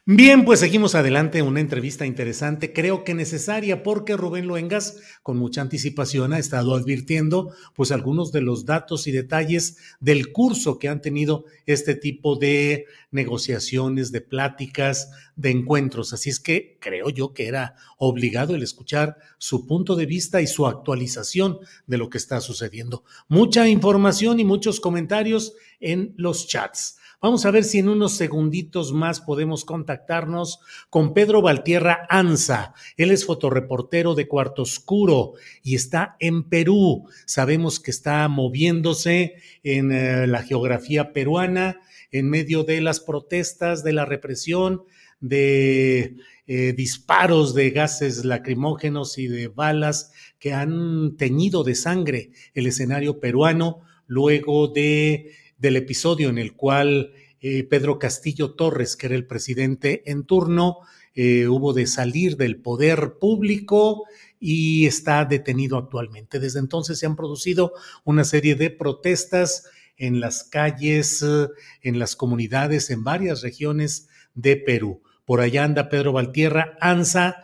Bien, 0.08 0.46
pues 0.46 0.60
seguimos 0.60 0.94
adelante, 0.94 1.42
una 1.42 1.62
entrevista 1.62 2.06
interesante, 2.06 2.74
creo 2.74 3.04
que 3.04 3.16
necesaria, 3.16 3.82
porque 3.82 4.16
Rubén 4.16 4.46
Luengas, 4.46 4.98
con 5.24 5.36
mucha 5.36 5.62
anticipación, 5.62 6.32
ha 6.32 6.38
estado 6.38 6.76
advirtiendo 6.76 7.56
pues 7.74 7.92
algunos 7.92 8.32
de 8.32 8.42
los 8.42 8.68
datos 8.68 9.08
y 9.08 9.12
detalles 9.12 9.78
del 10.00 10.32
curso 10.32 10.78
que 10.78 10.90
han 10.90 11.02
tenido 11.02 11.46
este 11.66 11.96
tipo 11.96 12.36
de 12.36 12.86
negociaciones, 13.10 14.12
de 14.12 14.22
pláticas, 14.22 15.10
de 15.36 15.50
encuentros. 15.50 16.14
Así 16.14 16.30
es 16.30 16.40
que 16.40 16.78
creo 16.80 17.10
yo 17.10 17.34
que 17.34 17.48
era 17.48 17.74
obligado 17.98 18.54
el 18.54 18.62
escuchar 18.62 19.18
su 19.40 19.66
punto 19.66 19.96
de 19.96 20.06
vista 20.06 20.40
y 20.40 20.46
su 20.46 20.68
actualización 20.68 21.58
de 21.88 21.98
lo 21.98 22.12
que 22.12 22.20
está 22.20 22.42
sucediendo. 22.42 23.06
Mucha 23.28 23.68
información 23.68 24.40
y 24.40 24.44
muchos 24.44 24.80
comentarios 24.80 25.54
en 25.80 26.14
los 26.16 26.48
chats. 26.48 27.00
Vamos 27.26 27.44
a 27.48 27.50
ver 27.50 27.64
si 27.64 27.80
en 27.80 27.90
unos 27.90 28.16
segunditos 28.16 28.94
más 28.94 29.20
podemos 29.20 29.66
contactarnos 29.66 30.60
con 30.92 31.16
Pedro 31.16 31.42
Valtierra 31.42 32.06
Anza. 32.08 32.76
Él 32.98 33.10
es 33.10 33.26
fotoreportero 33.26 34.14
de 34.14 34.28
Cuarto 34.28 34.62
Oscuro 34.62 35.34
y 35.64 35.74
está 35.74 36.18
en 36.20 36.44
Perú. 36.44 37.10
Sabemos 37.26 37.80
que 37.80 37.90
está 37.90 38.28
moviéndose 38.28 39.38
en 39.64 39.92
eh, 39.92 40.28
la 40.28 40.44
geografía 40.44 41.14
peruana 41.14 41.80
en 42.12 42.30
medio 42.30 42.64
de 42.64 42.80
las 42.80 43.00
protestas, 43.00 43.84
de 43.84 43.94
la 43.94 44.06
represión, 44.06 44.84
de 45.20 46.18
eh, 46.46 46.74
disparos 46.78 47.56
de 47.56 47.72
gases 47.72 48.24
lacrimógenos 48.24 49.18
y 49.18 49.26
de 49.26 49.48
balas 49.48 50.12
que 50.38 50.54
han 50.54 51.18
teñido 51.18 51.64
de 51.64 51.74
sangre 51.74 52.30
el 52.54 52.68
escenario 52.68 53.20
peruano 53.20 53.82
luego 54.06 54.68
de 54.68 55.32
del 55.58 55.78
episodio 55.78 56.30
en 56.30 56.38
el 56.38 56.54
cual 56.54 57.14
eh, 57.48 57.64
Pedro 57.64 58.00
Castillo 58.00 58.56
Torres, 58.56 58.96
que 58.96 59.06
era 59.06 59.16
el 59.16 59.28
presidente 59.28 60.02
en 60.10 60.26
turno, 60.26 60.80
eh, 61.14 61.48
hubo 61.48 61.74
de 61.74 61.86
salir 61.86 62.38
del 62.38 62.62
poder 62.62 63.20
público 63.20 64.06
y 64.40 64.86
está 64.86 65.26
detenido 65.26 65.78
actualmente. 65.78 66.40
Desde 66.40 66.60
entonces 66.60 66.98
se 66.98 67.06
han 67.06 67.16
producido 67.16 67.74
una 68.04 68.24
serie 68.24 68.56
de 68.56 68.72
protestas 68.72 69.66
en 69.96 70.20
las 70.20 70.44
calles, 70.44 71.22
eh, 71.22 71.48
en 71.82 72.00
las 72.00 72.16
comunidades, 72.16 72.90
en 72.90 73.04
varias 73.04 73.44
regiones 73.44 74.10
de 74.34 74.58
Perú. 74.58 75.02
Por 75.24 75.40
allá 75.40 75.64
anda 75.64 75.90
Pedro 75.90 76.14
Valtierra 76.14 76.78
Anza, 76.82 77.44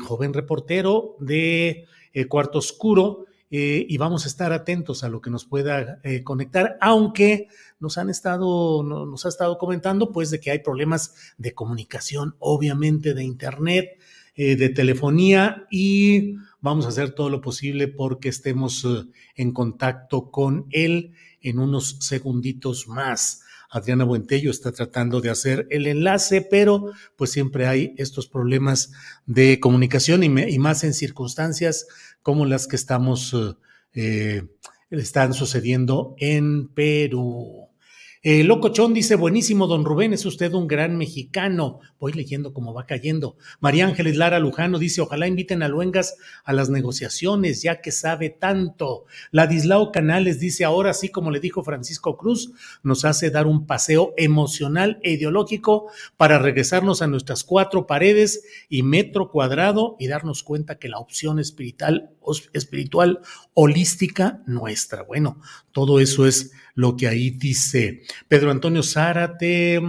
joven 0.00 0.32
reportero 0.32 1.16
de 1.18 1.86
Cuarto 2.28 2.58
Oscuro, 2.58 3.26
eh, 3.52 3.84
y 3.88 3.98
vamos 3.98 4.24
a 4.24 4.28
estar 4.28 4.52
atentos 4.52 5.02
a 5.02 5.08
lo 5.08 5.20
que 5.20 5.30
nos 5.30 5.44
pueda 5.44 5.98
eh, 6.04 6.22
conectar, 6.22 6.78
aunque 6.80 7.48
nos 7.80 7.98
han 7.98 8.08
estado, 8.08 8.84
nos 8.84 9.26
ha 9.26 9.28
estado 9.28 9.58
comentando 9.58 10.12
pues 10.12 10.30
de 10.30 10.38
que 10.38 10.52
hay 10.52 10.60
problemas 10.60 11.14
de 11.36 11.52
comunicación, 11.52 12.36
obviamente 12.38 13.12
de 13.12 13.24
internet, 13.24 13.98
eh, 14.36 14.54
de 14.54 14.68
telefonía 14.68 15.66
y 15.68 16.36
vamos 16.60 16.86
a 16.86 16.90
hacer 16.90 17.10
todo 17.10 17.28
lo 17.28 17.40
posible 17.40 17.88
porque 17.88 18.28
estemos 18.28 18.86
en 19.34 19.52
contacto 19.52 20.30
con 20.30 20.66
él 20.70 21.14
en 21.40 21.58
unos 21.58 21.96
segunditos 22.00 22.86
más. 22.86 23.42
Adriana 23.70 24.04
Buentello 24.04 24.50
está 24.50 24.72
tratando 24.72 25.20
de 25.20 25.30
hacer 25.30 25.66
el 25.70 25.86
enlace, 25.86 26.42
pero 26.42 26.90
pues 27.16 27.30
siempre 27.30 27.66
hay 27.66 27.94
estos 27.96 28.26
problemas 28.26 28.92
de 29.26 29.60
comunicación 29.60 30.24
y, 30.24 30.26
y 30.26 30.58
más 30.58 30.82
en 30.84 30.92
circunstancias 30.92 31.86
como 32.22 32.46
las 32.46 32.66
que 32.66 32.76
estamos, 32.76 33.34
eh, 33.92 34.42
están 34.90 35.34
sucediendo 35.34 36.14
en 36.18 36.68
Perú. 36.68 37.69
Eh, 38.22 38.44
Locochón 38.44 38.92
dice, 38.92 39.14
buenísimo, 39.14 39.66
don 39.66 39.82
Rubén, 39.82 40.12
es 40.12 40.26
usted 40.26 40.52
un 40.52 40.68
gran 40.68 40.98
mexicano. 40.98 41.80
Voy 41.98 42.12
leyendo 42.12 42.52
cómo 42.52 42.74
va 42.74 42.84
cayendo. 42.84 43.38
María 43.60 43.86
Ángeles 43.86 44.18
Lara 44.18 44.38
Lujano 44.38 44.78
dice, 44.78 45.00
ojalá 45.00 45.26
inviten 45.26 45.62
a 45.62 45.68
Luengas 45.68 46.18
a 46.44 46.52
las 46.52 46.68
negociaciones, 46.68 47.62
ya 47.62 47.80
que 47.80 47.92
sabe 47.92 48.28
tanto. 48.28 49.06
Ladislao 49.30 49.90
Canales 49.90 50.38
dice, 50.38 50.66
ahora 50.66 50.92
sí, 50.92 51.08
como 51.08 51.30
le 51.30 51.40
dijo 51.40 51.62
Francisco 51.62 52.18
Cruz, 52.18 52.52
nos 52.82 53.06
hace 53.06 53.30
dar 53.30 53.46
un 53.46 53.64
paseo 53.66 54.12
emocional 54.18 55.00
e 55.02 55.12
ideológico 55.12 55.86
para 56.18 56.38
regresarnos 56.38 57.00
a 57.00 57.06
nuestras 57.06 57.42
cuatro 57.42 57.86
paredes 57.86 58.44
y 58.68 58.82
metro 58.82 59.30
cuadrado 59.30 59.96
y 59.98 60.08
darnos 60.08 60.42
cuenta 60.42 60.78
que 60.78 60.90
la 60.90 60.98
opción 60.98 61.38
espiritual, 61.38 62.10
espiritual 62.52 63.20
holística 63.54 64.42
nuestra. 64.44 65.04
Bueno, 65.04 65.40
todo 65.72 66.00
eso 66.00 66.26
es 66.26 66.52
lo 66.74 66.96
que 66.96 67.08
ahí 67.08 67.30
dice 67.30 68.02
Pedro 68.28 68.50
Antonio 68.50 68.82
Zárate. 68.82 69.80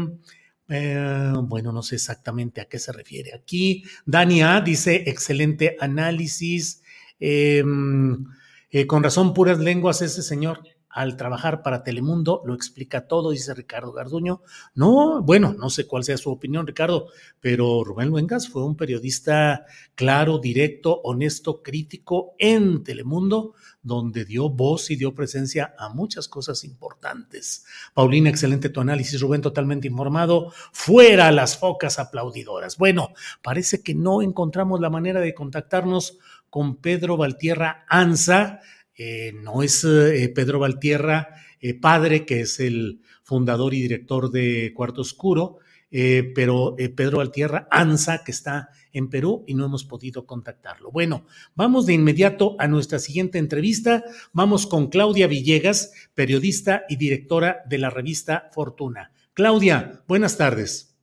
Eh, 0.74 1.34
bueno, 1.44 1.74
no 1.74 1.84
sé 1.84 1.96
exactamente 1.96 2.62
a 2.62 2.66
qué 2.66 2.80
se 2.80 2.94
refiere 2.94 3.34
aquí. 3.34 3.84
Dania 4.06 4.62
dice, 4.62 5.04
excelente 5.08 5.76
análisis. 5.80 6.82
Em, 7.20 8.26
eh, 8.70 8.88
con 8.88 9.04
razón, 9.04 9.34
puras 9.34 9.60
lenguas 9.60 10.02
ese 10.02 10.22
señor. 10.24 10.62
al 10.94 11.16
trabajar 11.16 11.64
para 11.64 11.84
Telemundo, 11.84 12.42
lo 12.46 12.54
explica 12.54 13.08
todo, 13.08 13.32
dice 13.32 13.54
Ricardo 13.54 13.94
Garduño. 13.94 14.42
No, 14.76 15.24
bueno, 15.24 15.54
no 15.54 15.70
sé 15.70 15.88
cuál 15.88 16.04
sea 16.04 16.18
su 16.18 16.30
opinión, 16.30 16.68
Ricardo, 16.68 17.08
pero 17.40 17.86
Rubén 17.86 18.10
Luengas 18.10 18.50
fue 18.50 18.66
un 18.66 18.76
periodista 18.76 19.66
claro, 19.96 20.40
directo, 20.40 21.00
honesto, 21.04 21.64
crítico 21.64 22.34
en 22.38 22.84
Telemundo, 22.84 23.54
donde 23.84 24.26
dio 24.26 24.50
voz 24.50 24.92
y 24.92 24.96
dio 24.96 25.16
presencia 25.16 25.74
a 25.78 25.90
muchas 25.90 26.28
cosas 26.28 26.64
importantes. 26.64 27.66
Paulina, 27.94 28.30
excelente 28.30 28.70
tu 28.70 28.82
análisis, 28.82 29.20
Rubén, 29.20 29.42
totalmente 29.42 29.88
informado. 29.88 30.54
Fuera 30.72 31.32
las 31.32 31.58
focas 31.58 31.98
aplaudidoras. 32.00 32.78
Bueno, 32.78 33.14
parece 33.42 33.82
que 33.82 33.96
no 33.96 34.22
encontramos 34.22 34.80
la 34.80 34.90
manera 34.90 35.20
de 35.20 35.34
contactarnos 35.34 36.20
con 36.50 36.76
Pedro 36.78 37.18
Valtierra 37.18 37.86
Anza. 37.90 38.60
Eh, 38.96 39.34
no 39.42 39.64
es 39.64 39.84
eh, 39.84 40.32
Pedro 40.36 40.60
Valtierra 40.60 41.30
eh, 41.60 41.74
padre, 41.74 42.26
que 42.26 42.42
es 42.42 42.60
el 42.60 43.02
fundador 43.24 43.74
y 43.74 43.82
director 43.82 44.30
de 44.30 44.74
Cuarto 44.76 45.02
Oscuro, 45.02 45.58
pero 45.90 46.76
Pedro 46.96 47.18
Valtierra 47.18 47.68
Anza, 47.70 48.24
que 48.24 48.32
está 48.32 48.70
en 48.94 49.10
Perú 49.10 49.44
y 49.48 49.54
no 49.54 49.66
hemos 49.66 49.84
podido 49.84 50.26
contactarlo. 50.26 50.92
Bueno, 50.92 51.26
vamos 51.56 51.86
de 51.86 51.94
inmediato 51.94 52.56
a 52.60 52.68
nuestra 52.68 53.00
siguiente 53.00 53.38
entrevista. 53.38 54.04
Vamos 54.34 54.68
con 54.68 54.88
Claudia 54.88 55.28
Villegas, 55.28 55.94
periodista 56.14 56.84
y 56.90 56.96
directora 56.96 57.64
de 57.68 57.78
la 57.78 57.90
revista 57.90 58.50
Fortuna. 58.52 59.12
Claudia, 59.34 60.04
buenas 60.08 60.38
tardes. 60.38 60.96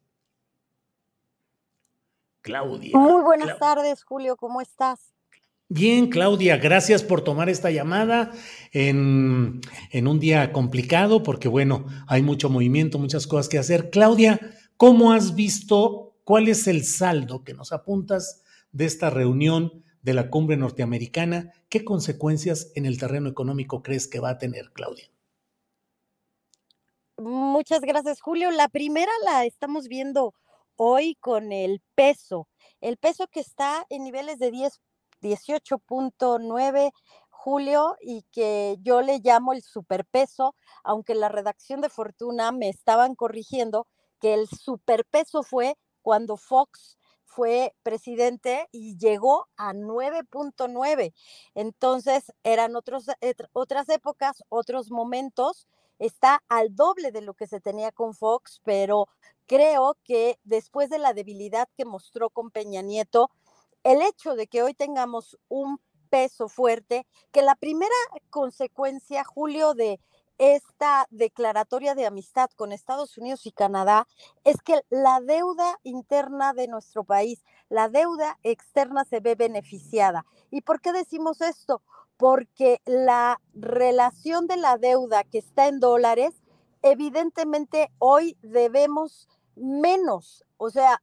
Claudia. 2.40 2.96
Muy 2.96 3.22
buenas 3.22 3.58
tardes, 3.58 4.04
Julio, 4.04 4.36
¿cómo 4.36 4.60
estás? 4.60 5.12
Bien, 5.70 6.08
Claudia, 6.08 6.56
gracias 6.56 7.02
por 7.02 7.20
tomar 7.20 7.50
esta 7.50 7.70
llamada 7.70 8.32
en, 8.72 9.60
en, 9.90 10.06
un 10.06 10.18
día 10.18 10.50
complicado 10.50 11.22
porque, 11.22 11.46
bueno, 11.46 11.84
hay 12.06 12.22
mucho 12.22 12.48
movimiento, 12.48 12.98
muchas 12.98 13.26
cosas 13.26 13.50
que 13.50 13.58
hacer. 13.58 13.90
Claudia, 13.90 14.40
¿cómo 14.78 15.12
has 15.12 15.34
visto 15.34 16.07
¿Cuál 16.28 16.48
es 16.48 16.66
el 16.66 16.84
saldo 16.84 17.42
que 17.42 17.54
nos 17.54 17.72
apuntas 17.72 18.42
de 18.70 18.84
esta 18.84 19.08
reunión 19.08 19.82
de 20.02 20.12
la 20.12 20.28
cumbre 20.28 20.58
norteamericana? 20.58 21.54
¿Qué 21.70 21.86
consecuencias 21.86 22.70
en 22.74 22.84
el 22.84 22.98
terreno 22.98 23.30
económico 23.30 23.82
crees 23.82 24.06
que 24.06 24.20
va 24.20 24.28
a 24.28 24.36
tener, 24.36 24.70
Claudia? 24.74 25.10
Muchas 27.16 27.80
gracias, 27.80 28.20
Julio. 28.20 28.50
La 28.50 28.68
primera 28.68 29.10
la 29.24 29.46
estamos 29.46 29.88
viendo 29.88 30.34
hoy 30.76 31.14
con 31.18 31.50
el 31.50 31.80
peso. 31.94 32.46
El 32.82 32.98
peso 32.98 33.26
que 33.28 33.40
está 33.40 33.86
en 33.88 34.04
niveles 34.04 34.38
de 34.38 34.50
10, 34.50 34.82
18.9 35.22 36.90
Julio 37.30 37.96
y 38.02 38.26
que 38.30 38.76
yo 38.82 39.00
le 39.00 39.20
llamo 39.20 39.54
el 39.54 39.62
superpeso, 39.62 40.54
aunque 40.84 41.14
la 41.14 41.30
redacción 41.30 41.80
de 41.80 41.88
Fortuna 41.88 42.52
me 42.52 42.68
estaban 42.68 43.14
corrigiendo 43.14 43.86
que 44.20 44.34
el 44.34 44.46
superpeso 44.46 45.42
fue 45.42 45.74
cuando 46.08 46.38
Fox 46.38 46.96
fue 47.26 47.74
presidente 47.82 48.66
y 48.72 48.96
llegó 48.96 49.46
a 49.58 49.74
9.9. 49.74 51.12
Entonces 51.54 52.32
eran 52.42 52.76
otros, 52.76 53.08
otras 53.52 53.90
épocas, 53.90 54.42
otros 54.48 54.90
momentos. 54.90 55.68
Está 55.98 56.42
al 56.48 56.74
doble 56.74 57.12
de 57.12 57.20
lo 57.20 57.34
que 57.34 57.46
se 57.46 57.60
tenía 57.60 57.92
con 57.92 58.14
Fox, 58.14 58.62
pero 58.64 59.06
creo 59.46 59.98
que 60.02 60.38
después 60.44 60.88
de 60.88 60.98
la 60.98 61.12
debilidad 61.12 61.68
que 61.76 61.84
mostró 61.84 62.30
con 62.30 62.50
Peña 62.50 62.80
Nieto, 62.80 63.30
el 63.84 64.00
hecho 64.00 64.34
de 64.34 64.46
que 64.46 64.62
hoy 64.62 64.72
tengamos 64.72 65.36
un 65.48 65.78
peso 66.08 66.48
fuerte, 66.48 67.06
que 67.32 67.42
la 67.42 67.54
primera 67.54 67.92
consecuencia, 68.30 69.24
Julio, 69.24 69.74
de 69.74 70.00
esta 70.38 71.06
declaratoria 71.10 71.94
de 71.94 72.06
amistad 72.06 72.48
con 72.56 72.72
Estados 72.72 73.18
Unidos 73.18 73.44
y 73.46 73.52
Canadá 73.52 74.06
es 74.44 74.62
que 74.62 74.80
la 74.88 75.20
deuda 75.20 75.78
interna 75.82 76.54
de 76.54 76.68
nuestro 76.68 77.04
país, 77.04 77.44
la 77.68 77.88
deuda 77.88 78.38
externa 78.44 79.04
se 79.04 79.20
ve 79.20 79.34
beneficiada. 79.34 80.24
¿Y 80.50 80.62
por 80.62 80.80
qué 80.80 80.92
decimos 80.92 81.40
esto? 81.40 81.82
Porque 82.16 82.80
la 82.84 83.40
relación 83.52 84.46
de 84.46 84.56
la 84.56 84.78
deuda 84.78 85.24
que 85.24 85.38
está 85.38 85.66
en 85.66 85.80
dólares, 85.80 86.42
evidentemente 86.82 87.90
hoy 87.98 88.36
debemos 88.42 89.28
menos, 89.56 90.44
o 90.56 90.70
sea, 90.70 91.02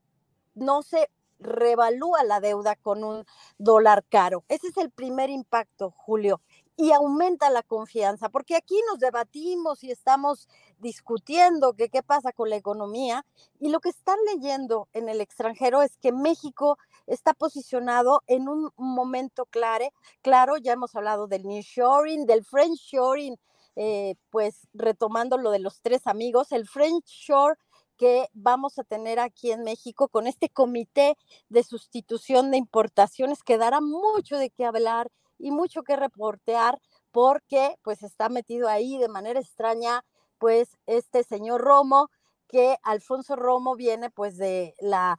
no 0.53 0.81
se 0.81 1.09
revalúa 1.39 2.23
la 2.23 2.39
deuda 2.39 2.77
con 2.77 3.03
un 3.03 3.25
dólar 3.57 4.05
caro. 4.09 4.45
Ese 4.47 4.67
es 4.67 4.77
el 4.77 4.89
primer 4.89 5.29
impacto, 5.29 5.91
Julio 5.91 6.41
y 6.77 6.91
aumenta 6.91 7.49
la 7.49 7.63
confianza, 7.63 8.29
porque 8.29 8.55
aquí 8.55 8.79
nos 8.87 8.99
debatimos 8.99 9.83
y 9.83 9.91
estamos 9.91 10.47
discutiendo 10.79 11.73
que 11.73 11.89
qué 11.89 12.03
pasa 12.03 12.33
con 12.33 12.49
la 12.49 12.57
economía 12.57 13.25
y 13.59 13.69
lo 13.69 13.79
que 13.79 13.89
están 13.89 14.17
leyendo 14.33 14.89
en 14.93 15.07
el 15.07 15.21
extranjero 15.21 15.81
es 15.81 15.97
que 15.97 16.11
México 16.11 16.77
está 17.07 17.33
posicionado 17.33 18.21
en 18.27 18.49
un 18.49 18.71
momento 18.75 19.45
claro, 19.45 19.85
claro, 20.21 20.57
ya 20.57 20.73
hemos 20.73 20.95
hablado 20.95 21.27
del 21.27 21.43
New 21.43 21.61
Shoring, 21.61 22.25
del 22.25 22.43
French 22.43 22.79
Shoring, 22.79 23.37
eh, 23.77 24.15
pues 24.29 24.67
retomando 24.73 25.37
lo 25.37 25.51
de 25.51 25.59
los 25.59 25.81
tres 25.81 26.07
amigos, 26.07 26.51
el 26.51 26.67
French 26.67 27.05
Shore 27.05 27.57
que 27.97 28.27
vamos 28.33 28.77
a 28.77 28.83
tener 28.83 29.19
aquí 29.19 29.51
en 29.51 29.63
México 29.63 30.09
con 30.09 30.27
este 30.27 30.49
comité 30.49 31.17
de 31.49 31.63
sustitución 31.63 32.51
de 32.51 32.57
importaciones 32.57 33.43
que 33.43 33.57
dará 33.57 33.79
mucho 33.81 34.37
de 34.37 34.49
qué 34.49 34.65
hablar 34.65 35.09
y 35.37 35.51
mucho 35.51 35.83
que 35.83 35.95
reportear 35.95 36.79
porque 37.11 37.75
pues 37.83 38.03
está 38.03 38.29
metido 38.29 38.67
ahí 38.67 38.97
de 38.97 39.07
manera 39.07 39.39
extraña 39.39 40.03
pues 40.37 40.77
este 40.85 41.23
señor 41.23 41.61
Romo, 41.61 42.09
que 42.47 42.77
Alfonso 42.83 43.35
Romo 43.35 43.75
viene 43.75 44.09
pues 44.09 44.37
de 44.37 44.75
la 44.79 45.17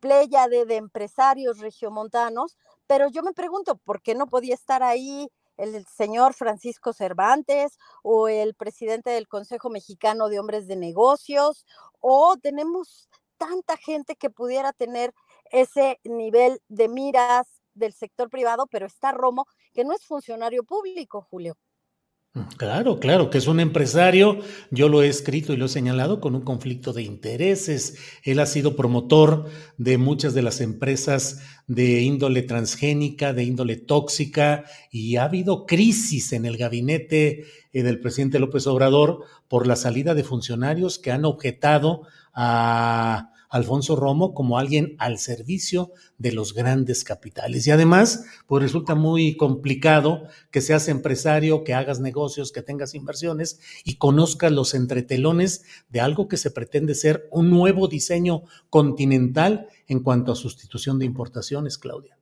playa 0.00 0.48
de, 0.48 0.64
de 0.64 0.76
empresarios 0.76 1.58
regiomontanos, 1.58 2.56
pero 2.86 3.08
yo 3.08 3.22
me 3.22 3.32
pregunto, 3.32 3.76
¿por 3.76 4.00
qué 4.02 4.14
no 4.14 4.26
podía 4.26 4.54
estar 4.54 4.82
ahí 4.82 5.30
el 5.58 5.86
señor 5.86 6.32
Francisco 6.32 6.92
Cervantes 6.92 7.78
o 8.02 8.28
el 8.28 8.54
presidente 8.54 9.10
del 9.10 9.28
Consejo 9.28 9.68
Mexicano 9.68 10.28
de 10.28 10.40
Hombres 10.40 10.66
de 10.66 10.76
Negocios? 10.76 11.66
¿O 12.00 12.36
tenemos 12.38 13.10
tanta 13.36 13.76
gente 13.76 14.16
que 14.16 14.30
pudiera 14.30 14.72
tener 14.72 15.14
ese 15.50 15.98
nivel 16.04 16.60
de 16.68 16.88
miras, 16.88 17.59
del 17.80 17.92
sector 17.92 18.30
privado, 18.30 18.68
pero 18.70 18.86
está 18.86 19.10
Romo, 19.10 19.46
que 19.74 19.82
no 19.82 19.92
es 19.92 20.04
funcionario 20.04 20.62
público, 20.62 21.26
Julio. 21.28 21.56
Mm, 22.32 22.42
claro, 22.56 23.00
claro, 23.00 23.28
que 23.28 23.38
es 23.38 23.48
un 23.48 23.58
empresario, 23.58 24.38
yo 24.70 24.88
lo 24.88 25.02
he 25.02 25.08
escrito 25.08 25.52
y 25.52 25.56
lo 25.56 25.66
he 25.66 25.68
señalado 25.68 26.20
con 26.20 26.36
un 26.36 26.42
conflicto 26.42 26.92
de 26.92 27.02
intereses. 27.02 27.96
Él 28.22 28.38
ha 28.38 28.46
sido 28.46 28.76
promotor 28.76 29.46
de 29.78 29.98
muchas 29.98 30.32
de 30.32 30.42
las 30.42 30.60
empresas 30.60 31.40
de 31.66 32.02
índole 32.02 32.42
transgénica, 32.42 33.32
de 33.32 33.42
índole 33.42 33.76
tóxica, 33.76 34.64
y 34.92 35.16
ha 35.16 35.24
habido 35.24 35.66
crisis 35.66 36.32
en 36.32 36.46
el 36.46 36.56
gabinete 36.56 37.46
eh, 37.72 37.82
del 37.82 37.98
presidente 37.98 38.38
López 38.38 38.64
Obrador 38.68 39.24
por 39.48 39.66
la 39.66 39.74
salida 39.74 40.14
de 40.14 40.22
funcionarios 40.22 41.00
que 41.00 41.10
han 41.10 41.24
objetado 41.24 42.02
a 42.32 43.32
Alfonso 43.50 43.96
Romo 43.96 44.32
como 44.32 44.58
alguien 44.58 44.94
al 44.98 45.18
servicio 45.18 45.92
de 46.18 46.32
los 46.32 46.54
grandes 46.54 47.04
capitales. 47.04 47.66
Y 47.66 47.72
además, 47.72 48.24
pues 48.46 48.62
resulta 48.62 48.94
muy 48.94 49.36
complicado 49.36 50.22
que 50.50 50.60
seas 50.60 50.88
empresario, 50.88 51.64
que 51.64 51.74
hagas 51.74 52.00
negocios, 52.00 52.52
que 52.52 52.62
tengas 52.62 52.94
inversiones 52.94 53.60
y 53.84 53.96
conozcas 53.96 54.52
los 54.52 54.72
entretelones 54.74 55.64
de 55.88 56.00
algo 56.00 56.28
que 56.28 56.36
se 56.36 56.50
pretende 56.50 56.94
ser 56.94 57.28
un 57.32 57.50
nuevo 57.50 57.88
diseño 57.88 58.44
continental 58.70 59.68
en 59.88 60.00
cuanto 60.00 60.32
a 60.32 60.36
sustitución 60.36 60.98
de 60.98 61.06
importaciones, 61.06 61.76
Claudia 61.76 62.16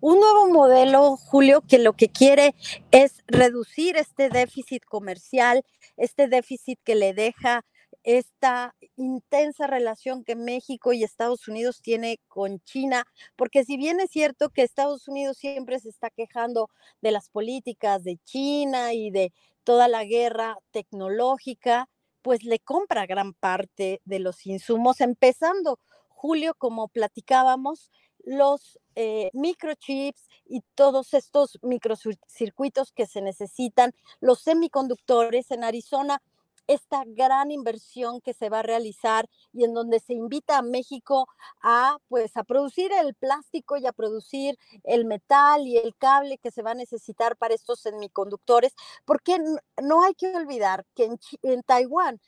un 0.00 0.20
nuevo 0.20 0.48
modelo, 0.48 1.16
Julio, 1.16 1.62
que 1.62 1.78
lo 1.78 1.94
que 1.94 2.08
quiere 2.08 2.54
es 2.90 3.22
reducir 3.26 3.96
este 3.96 4.28
déficit 4.28 4.84
comercial, 4.84 5.64
este 5.96 6.28
déficit 6.28 6.78
que 6.84 6.94
le 6.94 7.14
deja 7.14 7.64
esta 8.06 8.72
intensa 8.94 9.66
relación 9.66 10.22
que 10.22 10.36
México 10.36 10.92
y 10.92 11.02
Estados 11.02 11.48
Unidos 11.48 11.82
tiene 11.82 12.20
con 12.28 12.60
China, 12.60 13.04
porque 13.34 13.64
si 13.64 13.76
bien 13.76 13.98
es 13.98 14.10
cierto 14.10 14.50
que 14.50 14.62
Estados 14.62 15.08
Unidos 15.08 15.36
siempre 15.38 15.80
se 15.80 15.88
está 15.88 16.10
quejando 16.10 16.70
de 17.02 17.10
las 17.10 17.28
políticas 17.30 18.04
de 18.04 18.18
China 18.24 18.94
y 18.94 19.10
de 19.10 19.32
toda 19.64 19.88
la 19.88 20.04
guerra 20.04 20.56
tecnológica, 20.70 21.88
pues 22.22 22.44
le 22.44 22.60
compra 22.60 23.06
gran 23.06 23.34
parte 23.34 24.00
de 24.04 24.20
los 24.20 24.46
insumos, 24.46 25.00
empezando, 25.00 25.80
Julio, 26.08 26.54
como 26.54 26.86
platicábamos, 26.86 27.90
los 28.24 28.78
eh, 28.94 29.30
microchips 29.32 30.28
y 30.44 30.62
todos 30.76 31.12
estos 31.12 31.58
microcircuitos 31.62 32.92
que 32.92 33.06
se 33.06 33.20
necesitan, 33.20 33.92
los 34.20 34.42
semiconductores 34.42 35.50
en 35.50 35.64
Arizona 35.64 36.22
esta 36.66 37.02
gran 37.06 37.50
inversión 37.50 38.20
que 38.20 38.34
se 38.34 38.48
va 38.48 38.60
a 38.60 38.62
realizar 38.62 39.28
y 39.52 39.64
en 39.64 39.74
donde 39.74 40.00
se 40.00 40.14
invita 40.14 40.58
a 40.58 40.62
México 40.62 41.26
a 41.62 41.98
pues 42.08 42.36
a 42.36 42.44
producir 42.44 42.92
el 42.92 43.14
plástico 43.14 43.76
y 43.76 43.86
a 43.86 43.92
producir 43.92 44.58
el 44.84 45.04
metal 45.04 45.66
y 45.66 45.76
el 45.76 45.94
cable 45.96 46.38
que 46.38 46.50
se 46.50 46.62
va 46.62 46.72
a 46.72 46.74
necesitar 46.74 47.36
para 47.36 47.54
estos 47.54 47.80
semiconductores, 47.80 48.74
porque 49.04 49.38
no 49.82 50.02
hay 50.02 50.14
que 50.14 50.34
olvidar 50.34 50.84
que 50.94 51.04
en, 51.04 51.18
en 51.42 51.62
Taiwán 51.62 52.20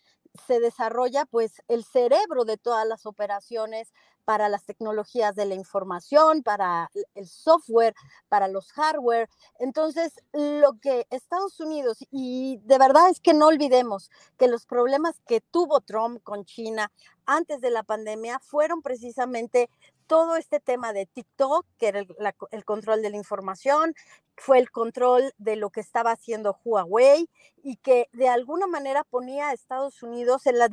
se 0.47 0.61
desarrolla 0.61 1.24
pues 1.26 1.62
el 1.68 1.84
cerebro 1.84 2.45
de 2.45 2.57
todas 2.57 2.86
las 2.86 3.07
operaciones 3.07 3.93
para 4.29 4.51
las 4.51 4.66
tecnologías 4.66 5.35
de 5.37 5.47
la 5.47 5.55
información, 5.55 6.43
para 6.43 6.91
el 7.14 7.26
software, 7.26 7.95
para 8.29 8.47
los 8.47 8.70
hardware. 8.72 9.26
Entonces, 9.59 10.20
lo 10.35 10.79
que 10.83 11.07
Estados 11.09 11.59
Unidos, 11.61 12.05
y 12.11 12.61
de 12.64 12.76
verdad 12.76 13.09
es 13.09 13.20
que 13.20 13.33
no 13.33 13.47
olvidemos 13.47 14.11
que 14.37 14.47
los 14.47 14.66
problemas 14.66 15.18
que 15.26 15.41
tuvo 15.41 15.81
Trump 15.81 16.22
con 16.22 16.45
China 16.45 16.93
antes 17.24 17.62
de 17.62 17.70
la 17.70 17.85
pandemia 17.85 18.39
fueron 18.41 18.83
precisamente 18.83 19.70
todo 20.09 20.36
este 20.36 20.59
tema 20.59 20.92
de 20.92 21.06
TikTok, 21.06 21.64
que 21.78 21.88
era 21.88 22.00
el, 22.00 22.64
control 22.64 23.02
de 23.02 23.11
la 23.11 23.16
información, 23.16 23.94
fue 24.36 24.59
el 24.59 24.70
control 24.70 25.32
de 25.38 25.56
lo 25.56 25.70
que 25.70 25.80
estaba 25.80 26.12
haciendo 26.12 26.59
Huawei 26.64 27.28
y 27.62 27.76
que 27.76 28.09
de 28.12 28.28
alguna 28.28 28.66
manera 28.66 29.04
ponía 29.04 29.48
a 29.48 29.52
Estados 29.52 30.02
Unidos 30.02 30.46
en 30.46 30.59
la 30.59 30.68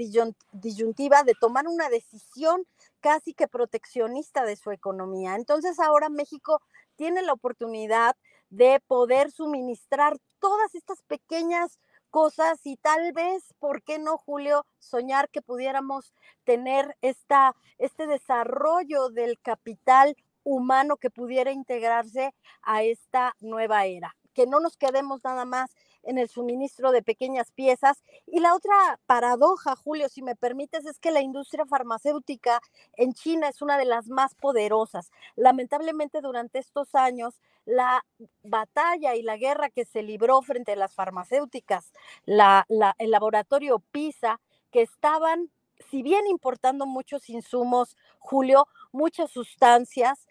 disyuntiva 0.54 1.24
de 1.24 1.34
tomar 1.40 1.68
una 1.68 1.90
decisión 1.90 2.66
casi 3.02 3.34
que 3.34 3.48
proteccionista 3.48 4.46
de 4.46 4.56
su 4.56 4.72
economía. 4.72 5.36
Entonces 5.36 5.80
ahora 5.80 6.10
México 6.10 6.62
tiene 6.96 7.22
la 7.22 7.34
oportunidad 7.34 8.16
de 8.50 8.82
poder 8.88 9.32
suministrar 9.32 10.18
todas 10.40 10.76
estas 10.76 11.02
pequeñas 11.04 11.80
cosas 12.16 12.62
y 12.64 12.78
tal 12.78 13.12
vez, 13.12 13.54
¿por 13.60 13.84
qué 13.84 14.00
no, 14.00 14.18
Julio, 14.18 14.66
soñar 14.80 15.28
que 15.30 15.42
pudiéramos 15.42 16.14
tener 16.46 16.96
esta, 17.02 17.58
este 17.78 18.08
desarrollo 18.08 19.10
del 19.10 19.38
capital 19.42 20.16
humano 20.46 20.96
que 20.96 21.10
pudiera 21.10 21.52
integrarse 21.52 22.34
a 22.62 22.84
esta 22.84 23.36
nueva 23.42 23.84
era? 23.84 24.16
Que 24.34 24.48
no 24.48 24.62
nos 24.62 24.78
quedemos 24.78 25.26
nada 25.26 25.44
más 25.44 25.76
en 26.06 26.18
el 26.18 26.30
suministro 26.30 26.92
de 26.92 27.02
pequeñas 27.04 27.52
piezas. 27.52 28.04
Y 28.26 28.40
la 28.40 28.56
otra 28.56 28.74
paradoja, 29.06 29.76
Julio, 29.76 30.08
si 30.10 30.22
me 30.22 30.36
permites, 30.36 30.86
es 30.86 31.00
que 31.00 31.12
la 31.12 31.22
industria 31.22 31.66
farmacéutica 31.66 32.62
en 32.94 33.14
China 33.14 33.50
es 33.50 33.62
una 33.62 33.78
de 33.78 33.86
las 33.86 34.08
más 34.08 34.36
poderosas. 34.36 35.12
Lamentablemente 35.36 36.22
durante 36.22 36.60
estos 36.60 36.96
años, 36.96 37.42
la 37.66 38.06
batalla 38.44 39.16
y 39.16 39.24
la 39.24 39.38
guerra 39.38 39.70
que 39.70 39.86
se 39.86 40.04
libró 40.04 40.42
frente 40.42 40.74
a 40.74 40.76
las 40.76 40.94
farmacéuticas, 40.94 41.92
la, 42.26 42.66
el 43.00 43.12
laboratorio 43.12 43.80
PISA, 43.92 44.40
que 44.72 44.82
estaban, 44.82 45.52
si 45.90 46.04
bien 46.04 46.28
importando 46.28 46.86
muchos 46.86 47.30
insumos, 47.30 47.98
Julio, 48.20 48.68
muchas 48.92 49.32
sustancias, 49.32 50.28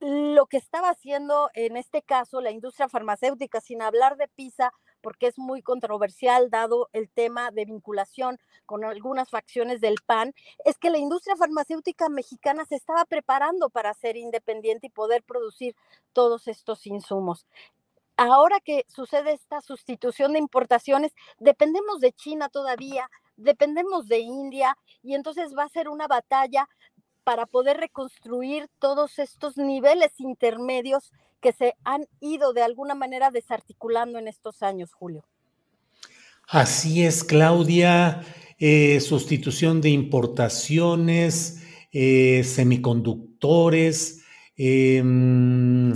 lo 0.00 0.46
que 0.46 0.56
estaba 0.56 0.88
haciendo 0.88 1.50
en 1.54 1.76
este 1.76 2.02
caso 2.02 2.40
la 2.40 2.50
industria 2.50 2.88
farmacéutica, 2.88 3.60
sin 3.60 3.82
hablar 3.82 4.16
de 4.16 4.28
PISA, 4.28 4.72
porque 5.00 5.26
es 5.26 5.38
muy 5.38 5.62
controversial 5.62 6.50
dado 6.50 6.88
el 6.92 7.08
tema 7.08 7.50
de 7.50 7.64
vinculación 7.64 8.38
con 8.66 8.84
algunas 8.84 9.30
facciones 9.30 9.80
del 9.80 9.96
PAN, 10.04 10.34
es 10.64 10.78
que 10.78 10.90
la 10.90 10.98
industria 10.98 11.36
farmacéutica 11.36 12.08
mexicana 12.08 12.64
se 12.64 12.76
estaba 12.76 13.04
preparando 13.04 13.70
para 13.70 13.94
ser 13.94 14.16
independiente 14.16 14.86
y 14.86 14.90
poder 14.90 15.22
producir 15.22 15.74
todos 16.12 16.48
estos 16.48 16.86
insumos. 16.86 17.46
Ahora 18.16 18.60
que 18.60 18.84
sucede 18.86 19.32
esta 19.32 19.62
sustitución 19.62 20.34
de 20.34 20.38
importaciones, 20.38 21.14
dependemos 21.38 22.00
de 22.00 22.12
China 22.12 22.50
todavía, 22.50 23.10
dependemos 23.36 24.08
de 24.08 24.18
India 24.18 24.76
y 25.02 25.14
entonces 25.14 25.56
va 25.56 25.64
a 25.64 25.68
ser 25.70 25.88
una 25.88 26.06
batalla 26.06 26.68
para 27.30 27.46
poder 27.46 27.76
reconstruir 27.76 28.66
todos 28.80 29.20
estos 29.20 29.56
niveles 29.56 30.10
intermedios 30.18 31.12
que 31.40 31.52
se 31.52 31.74
han 31.84 32.08
ido 32.18 32.52
de 32.52 32.62
alguna 32.62 32.96
manera 32.96 33.30
desarticulando 33.30 34.18
en 34.18 34.26
estos 34.26 34.64
años, 34.64 34.92
Julio. 34.92 35.24
Así 36.48 37.04
es, 37.04 37.22
Claudia. 37.22 38.22
Eh, 38.58 38.98
sustitución 38.98 39.80
de 39.80 39.90
importaciones, 39.90 41.62
eh, 41.92 42.42
semiconductores. 42.42 44.24
Em, 44.56 45.92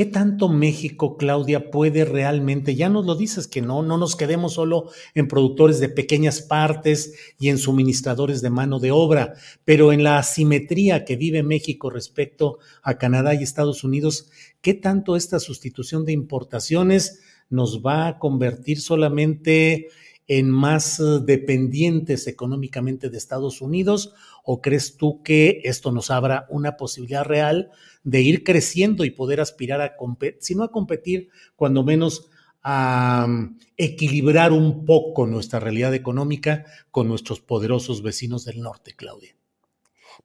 ¿Qué 0.00 0.06
tanto 0.06 0.48
México, 0.48 1.18
Claudia, 1.18 1.70
puede 1.70 2.06
realmente, 2.06 2.74
ya 2.74 2.88
nos 2.88 3.04
lo 3.04 3.16
dices 3.16 3.46
que 3.46 3.60
no, 3.60 3.82
no 3.82 3.98
nos 3.98 4.16
quedemos 4.16 4.54
solo 4.54 4.88
en 5.14 5.28
productores 5.28 5.78
de 5.78 5.90
pequeñas 5.90 6.40
partes 6.40 7.12
y 7.38 7.50
en 7.50 7.58
suministradores 7.58 8.40
de 8.40 8.48
mano 8.48 8.78
de 8.78 8.92
obra, 8.92 9.34
pero 9.66 9.92
en 9.92 10.02
la 10.02 10.16
asimetría 10.16 11.04
que 11.04 11.16
vive 11.16 11.42
México 11.42 11.90
respecto 11.90 12.60
a 12.82 12.96
Canadá 12.96 13.34
y 13.34 13.42
Estados 13.42 13.84
Unidos, 13.84 14.30
¿qué 14.62 14.72
tanto 14.72 15.16
esta 15.16 15.38
sustitución 15.38 16.06
de 16.06 16.12
importaciones 16.12 17.20
nos 17.50 17.82
va 17.82 18.06
a 18.06 18.18
convertir 18.18 18.80
solamente 18.80 19.88
en 20.32 20.48
más 20.48 21.00
eh, 21.00 21.18
dependientes 21.24 22.28
económicamente 22.28 23.10
de 23.10 23.18
Estados 23.18 23.60
Unidos 23.60 24.14
o 24.44 24.60
crees 24.60 24.96
tú 24.96 25.24
que 25.24 25.60
esto 25.64 25.90
nos 25.90 26.08
abra 26.12 26.46
una 26.50 26.76
posibilidad 26.76 27.24
real 27.24 27.72
de 28.04 28.20
ir 28.20 28.44
creciendo 28.44 29.04
y 29.04 29.10
poder 29.10 29.40
aspirar 29.40 29.80
a 29.80 29.96
competir, 29.96 30.38
si 30.40 30.54
no 30.54 30.62
a 30.62 30.70
competir, 30.70 31.30
cuando 31.56 31.82
menos 31.82 32.30
a 32.62 33.26
mm, 33.26 33.58
equilibrar 33.76 34.52
un 34.52 34.86
poco 34.86 35.26
nuestra 35.26 35.58
realidad 35.58 35.94
económica 35.94 36.64
con 36.92 37.08
nuestros 37.08 37.40
poderosos 37.40 38.00
vecinos 38.00 38.44
del 38.44 38.60
norte, 38.60 38.94
Claudia. 38.94 39.34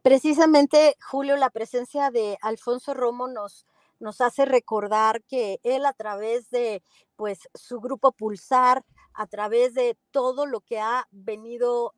Precisamente, 0.04 0.98
Julio, 1.02 1.36
la 1.36 1.50
presencia 1.50 2.12
de 2.12 2.38
Alfonso 2.44 2.94
Romo 2.94 3.28
nos, 3.28 3.66
nos 4.00 4.22
hace 4.22 4.46
recordar 4.46 5.24
que 5.24 5.60
él 5.64 5.84
a 5.84 5.94
través 5.94 6.52
de 6.52 6.84
pues 7.16 7.40
su 7.56 7.80
grupo 7.80 8.12
Pulsar, 8.12 8.84
a 9.16 9.28
través 9.28 9.74
de 9.74 9.98
todo 10.12 10.46
lo 10.46 10.62
que 10.62 10.80
ha 10.80 11.08
venido 11.12 11.94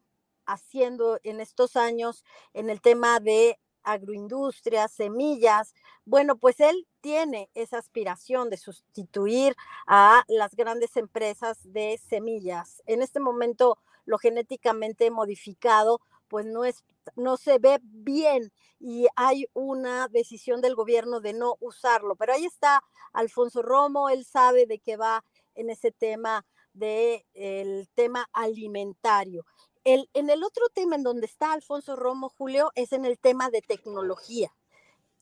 haciendo 0.45 1.19
en 1.23 1.41
estos 1.41 1.75
años 1.75 2.23
en 2.53 2.69
el 2.69 2.81
tema 2.81 3.19
de 3.19 3.59
agroindustria, 3.83 4.87
semillas. 4.87 5.73
Bueno, 6.05 6.37
pues 6.37 6.59
él 6.59 6.87
tiene 7.01 7.49
esa 7.53 7.77
aspiración 7.77 8.49
de 8.49 8.57
sustituir 8.57 9.55
a 9.87 10.23
las 10.27 10.55
grandes 10.55 10.97
empresas 10.97 11.59
de 11.71 11.97
semillas. 11.97 12.83
En 12.85 13.01
este 13.01 13.19
momento, 13.19 13.77
lo 14.05 14.17
genéticamente 14.17 15.09
modificado, 15.11 16.01
pues 16.27 16.45
no 16.45 16.65
es 16.65 16.83
no 17.15 17.37
se 17.37 17.57
ve 17.57 17.79
bien 17.81 18.51
y 18.79 19.07
hay 19.15 19.45
una 19.53 20.09
decisión 20.09 20.59
del 20.59 20.75
gobierno 20.75 21.21
de 21.21 21.33
no 21.33 21.55
usarlo. 21.61 22.15
Pero 22.15 22.33
ahí 22.33 22.45
está 22.45 22.83
Alfonso 23.13 23.61
Romo, 23.61 24.09
él 24.09 24.25
sabe 24.25 24.65
de 24.65 24.79
qué 24.79 24.97
va 24.97 25.23
en 25.55 25.69
ese 25.69 25.91
tema 25.91 26.45
del 26.77 27.23
el 27.33 27.89
tema 27.95 28.29
alimentario 28.33 29.45
en 29.87 30.29
el 30.29 30.43
otro 30.43 30.67
tema 30.73 30.95
en 30.95 31.03
donde 31.03 31.27
está 31.27 31.53
Alfonso 31.53 31.95
Romo, 31.95 32.27
Julio, 32.27 32.71
es 32.75 32.91
en 32.91 33.05
el 33.05 33.17
tema 33.17 33.49
de 33.49 33.61
tecnología. 33.61 34.51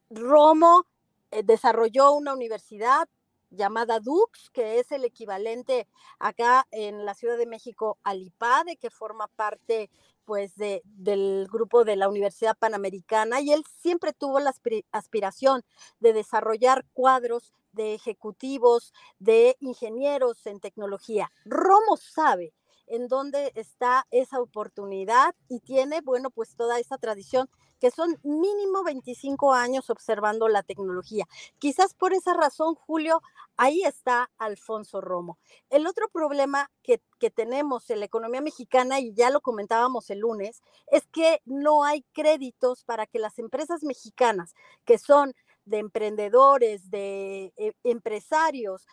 Romo 0.09 0.87
eh, 1.29 1.43
desarrolló 1.43 2.13
una 2.13 2.33
universidad 2.33 3.07
llamada 3.51 3.99
Dux, 3.99 4.49
que 4.49 4.79
es 4.79 4.91
el 4.91 5.05
equivalente 5.05 5.87
acá 6.17 6.67
en 6.71 7.05
la 7.05 7.13
Ciudad 7.13 7.37
de 7.37 7.45
México 7.45 7.99
al 8.03 8.23
IPADE, 8.23 8.77
que 8.77 8.89
forma 8.89 9.27
parte 9.27 9.91
pues 10.25 10.55
de, 10.55 10.81
del 10.85 11.47
grupo 11.51 11.83
de 11.83 11.95
la 11.95 12.09
Universidad 12.09 12.57
Panamericana 12.57 13.41
y 13.41 13.51
él 13.51 13.63
siempre 13.79 14.13
tuvo 14.13 14.39
la 14.39 14.53
aspiración 14.91 15.63
de 15.99 16.13
desarrollar 16.13 16.85
cuadros 16.93 17.53
de 17.71 17.93
ejecutivos, 17.93 18.93
de 19.19 19.55
ingenieros 19.59 20.45
en 20.45 20.59
tecnología. 20.59 21.29
Romo 21.45 21.97
sabe 21.97 22.53
en 22.87 23.07
dónde 23.07 23.51
está 23.55 24.05
esa 24.11 24.39
oportunidad 24.39 25.35
y 25.47 25.59
tiene, 25.59 26.01
bueno, 26.01 26.29
pues 26.29 26.55
toda 26.55 26.79
esa 26.79 26.97
tradición 26.97 27.49
que 27.85 27.91
son 27.91 28.17
mínimo 28.23 28.83
25 28.83 29.53
años 29.53 29.91
observando 29.91 30.47
la 30.47 30.63
tecnología. 30.63 31.27
Quizás 31.59 31.93
por 31.93 32.13
esa 32.13 32.33
razón, 32.33 32.73
Julio, 32.73 33.21
ahí 33.57 33.83
está 33.83 34.31
Alfonso 34.39 35.01
Romo. 35.01 35.37
El 35.69 35.85
otro 35.85 36.09
problema 36.09 36.71
que, 36.81 36.99
que, 37.19 37.29
tenemos 37.29 37.91
en 37.91 37.99
la 37.99 38.05
economía 38.05 38.41
mexicana, 38.41 38.99
y 38.99 39.13
ya 39.13 39.29
lo 39.29 39.39
comentábamos 39.39 40.09
el 40.09 40.17
lunes, 40.17 40.63
es 40.87 41.05
que 41.05 41.43
no 41.45 41.83
hay 41.83 42.03
créditos 42.11 42.83
para 42.85 43.05
que 43.05 43.19
las 43.19 43.37
empresas 43.37 43.83
mexicanas, 43.83 44.55
que 44.83 44.97
son 44.97 45.35
de 45.65 45.77
emprendedores, 45.77 46.89
de 46.89 47.53
eh, 47.55 47.73
empresarios, 47.83 48.87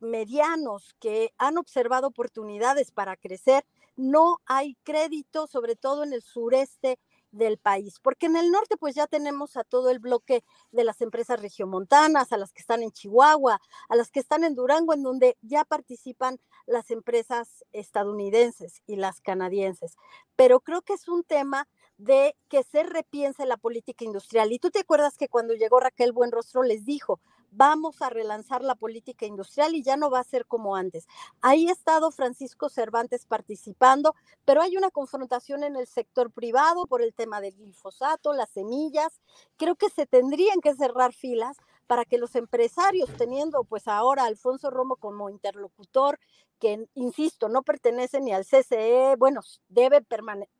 medianos 0.00 0.94
que 1.00 1.32
han 1.38 1.56
observado 1.56 2.08
oportunidades 2.08 2.90
para 2.90 3.16
crecer, 3.16 3.64
no 3.96 4.42
hay 4.44 4.76
crédito, 4.82 5.46
sobre 5.46 5.76
todo 5.76 6.04
en 6.04 6.12
el 6.12 6.20
sureste 6.20 6.98
del 7.34 7.58
país, 7.58 7.98
porque 8.00 8.26
en 8.26 8.36
el 8.36 8.50
norte 8.50 8.76
pues 8.76 8.94
ya 8.94 9.06
tenemos 9.06 9.56
a 9.56 9.64
todo 9.64 9.90
el 9.90 9.98
bloque 9.98 10.44
de 10.72 10.84
las 10.84 11.00
empresas 11.00 11.40
regiomontanas, 11.40 12.32
a 12.32 12.36
las 12.36 12.52
que 12.52 12.60
están 12.60 12.82
en 12.82 12.90
Chihuahua, 12.90 13.60
a 13.88 13.96
las 13.96 14.10
que 14.10 14.20
están 14.20 14.44
en 14.44 14.54
Durango, 14.54 14.94
en 14.94 15.02
donde 15.02 15.36
ya 15.42 15.64
participan 15.64 16.38
las 16.66 16.90
empresas 16.90 17.64
estadounidenses 17.72 18.82
y 18.86 18.96
las 18.96 19.20
canadienses. 19.20 19.96
Pero 20.36 20.60
creo 20.60 20.82
que 20.82 20.94
es 20.94 21.08
un 21.08 21.24
tema 21.24 21.68
de 21.98 22.36
que 22.48 22.62
se 22.62 22.82
repiense 22.82 23.46
la 23.46 23.56
política 23.56 24.04
industrial. 24.04 24.52
Y 24.52 24.58
tú 24.58 24.70
te 24.70 24.80
acuerdas 24.80 25.16
que 25.16 25.28
cuando 25.28 25.54
llegó 25.54 25.80
Raquel 25.80 26.12
Buenrostro 26.12 26.62
les 26.62 26.84
dijo, 26.84 27.20
vamos 27.56 28.02
a 28.02 28.10
relanzar 28.10 28.62
la 28.62 28.74
política 28.74 29.26
industrial 29.26 29.74
y 29.74 29.82
ya 29.82 29.96
no 29.96 30.10
va 30.10 30.20
a 30.20 30.24
ser 30.24 30.46
como 30.46 30.76
antes. 30.76 31.06
Ahí 31.40 31.68
ha 31.68 31.72
estado 31.72 32.10
Francisco 32.10 32.68
Cervantes 32.68 33.26
participando, 33.26 34.14
pero 34.44 34.62
hay 34.62 34.76
una 34.76 34.90
confrontación 34.90 35.64
en 35.64 35.76
el 35.76 35.86
sector 35.86 36.30
privado 36.30 36.86
por 36.86 37.02
el 37.02 37.14
tema 37.14 37.40
del 37.40 37.54
glifosato, 37.54 38.32
las 38.32 38.50
semillas. 38.50 39.20
Creo 39.56 39.76
que 39.76 39.90
se 39.90 40.06
tendrían 40.06 40.60
que 40.60 40.74
cerrar 40.74 41.12
filas 41.12 41.56
para 41.86 42.04
que 42.04 42.18
los 42.18 42.34
empresarios, 42.34 43.10
teniendo 43.16 43.64
pues 43.64 43.88
ahora 43.88 44.24
Alfonso 44.24 44.70
Romo 44.70 44.96
como 44.96 45.30
interlocutor, 45.30 46.18
que, 46.58 46.88
insisto, 46.94 47.48
no 47.48 47.62
pertenece 47.62 48.20
ni 48.20 48.32
al 48.32 48.44
CCE, 48.44 49.16
bueno, 49.18 49.40
debe 49.68 50.00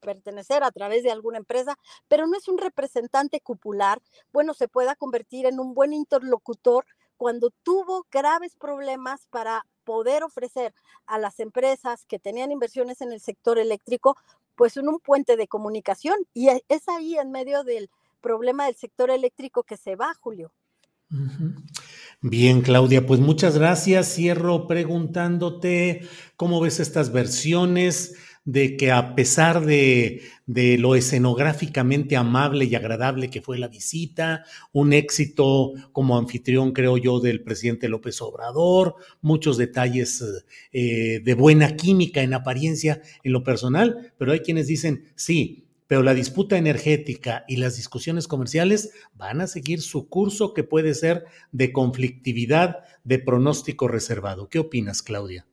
pertenecer 0.01 0.63
a 0.63 0.71
través 0.71 1.03
de 1.03 1.11
alguna 1.11 1.39
empresa, 1.39 1.79
pero 2.09 2.27
no 2.27 2.37
es 2.37 2.49
un 2.49 2.59
representante 2.59 3.41
cupular, 3.41 4.03
bueno, 4.33 4.55
se 4.55 4.69
pueda 4.69 4.97
convertir 4.97 5.47
en 5.47 5.61
un 5.61 5.75
buen 5.75 5.93
interlocutor 5.93 6.85
cuando 7.17 7.51
tuvo 7.63 8.07
graves 8.11 8.57
problemas 8.57 9.27
para 9.31 9.65
poder 9.85 10.25
ofrecer 10.25 10.75
a 11.07 11.19
las 11.19 11.41
empresas 11.41 12.05
que 12.07 12.19
tenían 12.19 12.51
inversiones 12.51 13.01
en 13.01 13.13
el 13.13 13.21
sector 13.21 13.59
eléctrico, 13.59 14.17
pues 14.57 14.77
en 14.77 14.89
un 14.89 14.99
puente 14.99 15.37
de 15.37 15.49
comunicación. 15.49 16.17
Y 16.33 16.49
e, 16.49 16.65
es 16.69 16.89
ahí 16.89 17.17
en 17.17 17.31
medio 17.31 17.65
del 17.65 17.91
problema 18.21 18.67
del 18.67 18.75
sector 18.75 19.11
eléctrico 19.11 19.63
que 19.63 19.77
se 19.77 19.97
va, 19.97 20.15
Julio. 20.15 20.53
Bien, 22.21 22.63
Claudia, 22.63 23.07
pues 23.07 23.21
muchas 23.21 23.59
gracias. 23.59 24.15
Cierro 24.15 24.67
preguntándote 24.67 26.03
cómo 26.37 26.61
ves 26.61 26.81
estas 26.81 27.13
versiones 27.13 28.15
de 28.45 28.77
que 28.77 28.93
a 28.93 29.15
pesar 29.15 29.65
de, 29.65 30.23
de, 30.47 30.77
lo 30.77 30.95
escenográficamente 30.95 32.17
amable 32.17 32.67
y 32.67 32.75
agradable 32.75 33.31
que 33.31 33.41
fue 33.41 33.59
la 33.59 33.69
visita, 33.69 34.45
un 34.73 34.93
éxito 34.93 35.73
como 35.93 36.19
anfitrión, 36.19 36.73
creo 36.73 36.99
yo, 36.99 37.21
del 37.21 37.43
presidente 37.43 37.89
López 37.89 38.21
Obrador, 38.21 38.97
muchos 39.23 39.57
detalles 39.57 40.23
eh, 40.73 41.21
de 41.25 41.35
buena 41.35 41.75
química 41.77 42.23
en 42.23 42.35
apariencia, 42.35 43.01
en 43.23 43.33
lo 43.33 43.43
personal, 43.43 44.13
pero 44.19 44.33
hay 44.33 44.41
quienes 44.41 44.67
dicen, 44.67 45.05
sí, 45.15 45.64
pero 45.87 46.03
la 46.03 46.15
disputa 46.15 46.57
energética 46.57 47.45
y 47.47 47.57
las 47.57 47.77
discusiones 47.77 48.27
comerciales 48.29 48.93
van 49.15 49.41
a 49.41 49.47
seguir 49.47 49.83
su 49.83 50.09
curso 50.09 50.55
que 50.55 50.65
puede 50.65 50.95
ser 50.95 51.27
de 51.53 51.73
conflictividad, 51.73 52.85
de 53.05 53.19
pronóstico 53.19 53.89
reservado. 53.89 54.49
¿Qué 54.49 54.59
opinas, 54.59 55.03
Claudia? 55.03 55.47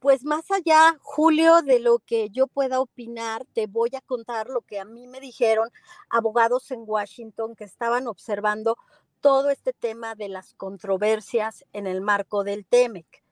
Pues 0.00 0.24
más 0.24 0.48
allá, 0.52 0.96
Julio, 1.02 1.60
de 1.62 1.80
lo 1.80 1.98
que 1.98 2.30
yo 2.30 2.46
pueda 2.46 2.80
opinar, 2.80 3.44
te 3.52 3.66
voy 3.66 3.90
a 3.96 4.00
contar 4.00 4.48
lo 4.48 4.60
que 4.60 4.78
a 4.78 4.84
mí 4.84 5.08
me 5.08 5.20
dijeron 5.20 5.70
abogados 6.08 6.70
en 6.70 6.84
Washington 6.86 7.56
que 7.56 7.64
estaban 7.64 8.06
observando 8.06 8.76
todo 9.20 9.50
este 9.50 9.72
tema 9.72 10.14
de 10.14 10.28
las 10.28 10.54
controversias 10.54 11.64
en 11.72 11.88
el 11.88 12.00
marco 12.00 12.44
del 12.44 12.64
TEMEC. 12.64 13.24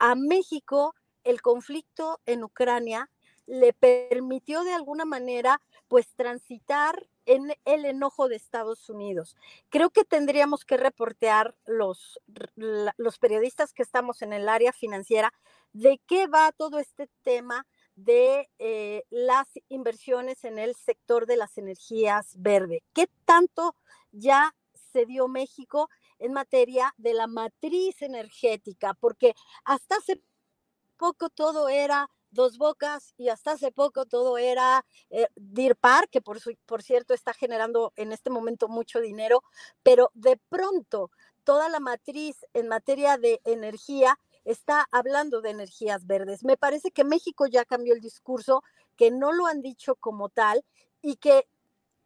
A 0.00 0.16
México, 0.16 0.96
el 1.22 1.40
conflicto 1.40 2.18
en 2.26 2.42
Ucrania 2.42 3.08
le 3.48 3.72
permitió 3.72 4.62
de 4.62 4.74
alguna 4.74 5.06
manera 5.06 5.60
pues 5.88 6.06
transitar 6.14 7.08
en 7.24 7.54
el 7.64 7.84
enojo 7.86 8.28
de 8.28 8.36
Estados 8.36 8.88
Unidos. 8.90 9.36
Creo 9.70 9.90
que 9.90 10.04
tendríamos 10.04 10.64
que 10.64 10.76
reportear 10.76 11.56
los, 11.66 12.20
los 12.56 13.18
periodistas 13.18 13.72
que 13.72 13.82
estamos 13.82 14.22
en 14.22 14.32
el 14.32 14.48
área 14.48 14.72
financiera 14.72 15.32
de 15.72 16.00
qué 16.06 16.26
va 16.26 16.52
todo 16.52 16.78
este 16.78 17.08
tema 17.22 17.66
de 17.96 18.48
eh, 18.58 19.04
las 19.10 19.48
inversiones 19.68 20.44
en 20.44 20.58
el 20.58 20.74
sector 20.76 21.26
de 21.26 21.36
las 21.36 21.56
energías 21.58 22.34
verdes. 22.36 22.82
¿Qué 22.92 23.08
tanto 23.24 23.74
ya 24.12 24.54
se 24.92 25.04
dio 25.04 25.26
México 25.26 25.88
en 26.18 26.32
materia 26.32 26.94
de 26.96 27.14
la 27.14 27.26
matriz 27.26 28.02
energética? 28.02 28.94
Porque 28.94 29.34
hasta 29.64 29.96
hace 29.96 30.22
poco 30.96 31.28
todo 31.28 31.68
era 31.68 32.08
Dos 32.30 32.58
Bocas 32.58 33.14
y 33.16 33.28
hasta 33.28 33.52
hace 33.52 33.72
poco 33.72 34.06
todo 34.06 34.38
era 34.38 34.84
eh, 35.10 35.28
Deer 35.36 35.76
Park, 35.76 36.08
que 36.10 36.20
por, 36.20 36.38
por 36.66 36.82
cierto 36.82 37.14
está 37.14 37.32
generando 37.32 37.92
en 37.96 38.12
este 38.12 38.30
momento 38.30 38.68
mucho 38.68 39.00
dinero, 39.00 39.42
pero 39.82 40.10
de 40.14 40.36
pronto 40.48 41.10
toda 41.44 41.68
la 41.68 41.80
matriz 41.80 42.44
en 42.52 42.68
materia 42.68 43.16
de 43.16 43.40
energía 43.44 44.18
está 44.44 44.86
hablando 44.90 45.40
de 45.40 45.50
energías 45.50 46.06
verdes. 46.06 46.44
Me 46.44 46.56
parece 46.56 46.90
que 46.90 47.04
México 47.04 47.46
ya 47.46 47.64
cambió 47.64 47.94
el 47.94 48.00
discurso, 48.00 48.62
que 48.96 49.10
no 49.10 49.32
lo 49.32 49.46
han 49.46 49.62
dicho 49.62 49.94
como 49.96 50.28
tal 50.28 50.64
y 51.02 51.16
que 51.16 51.48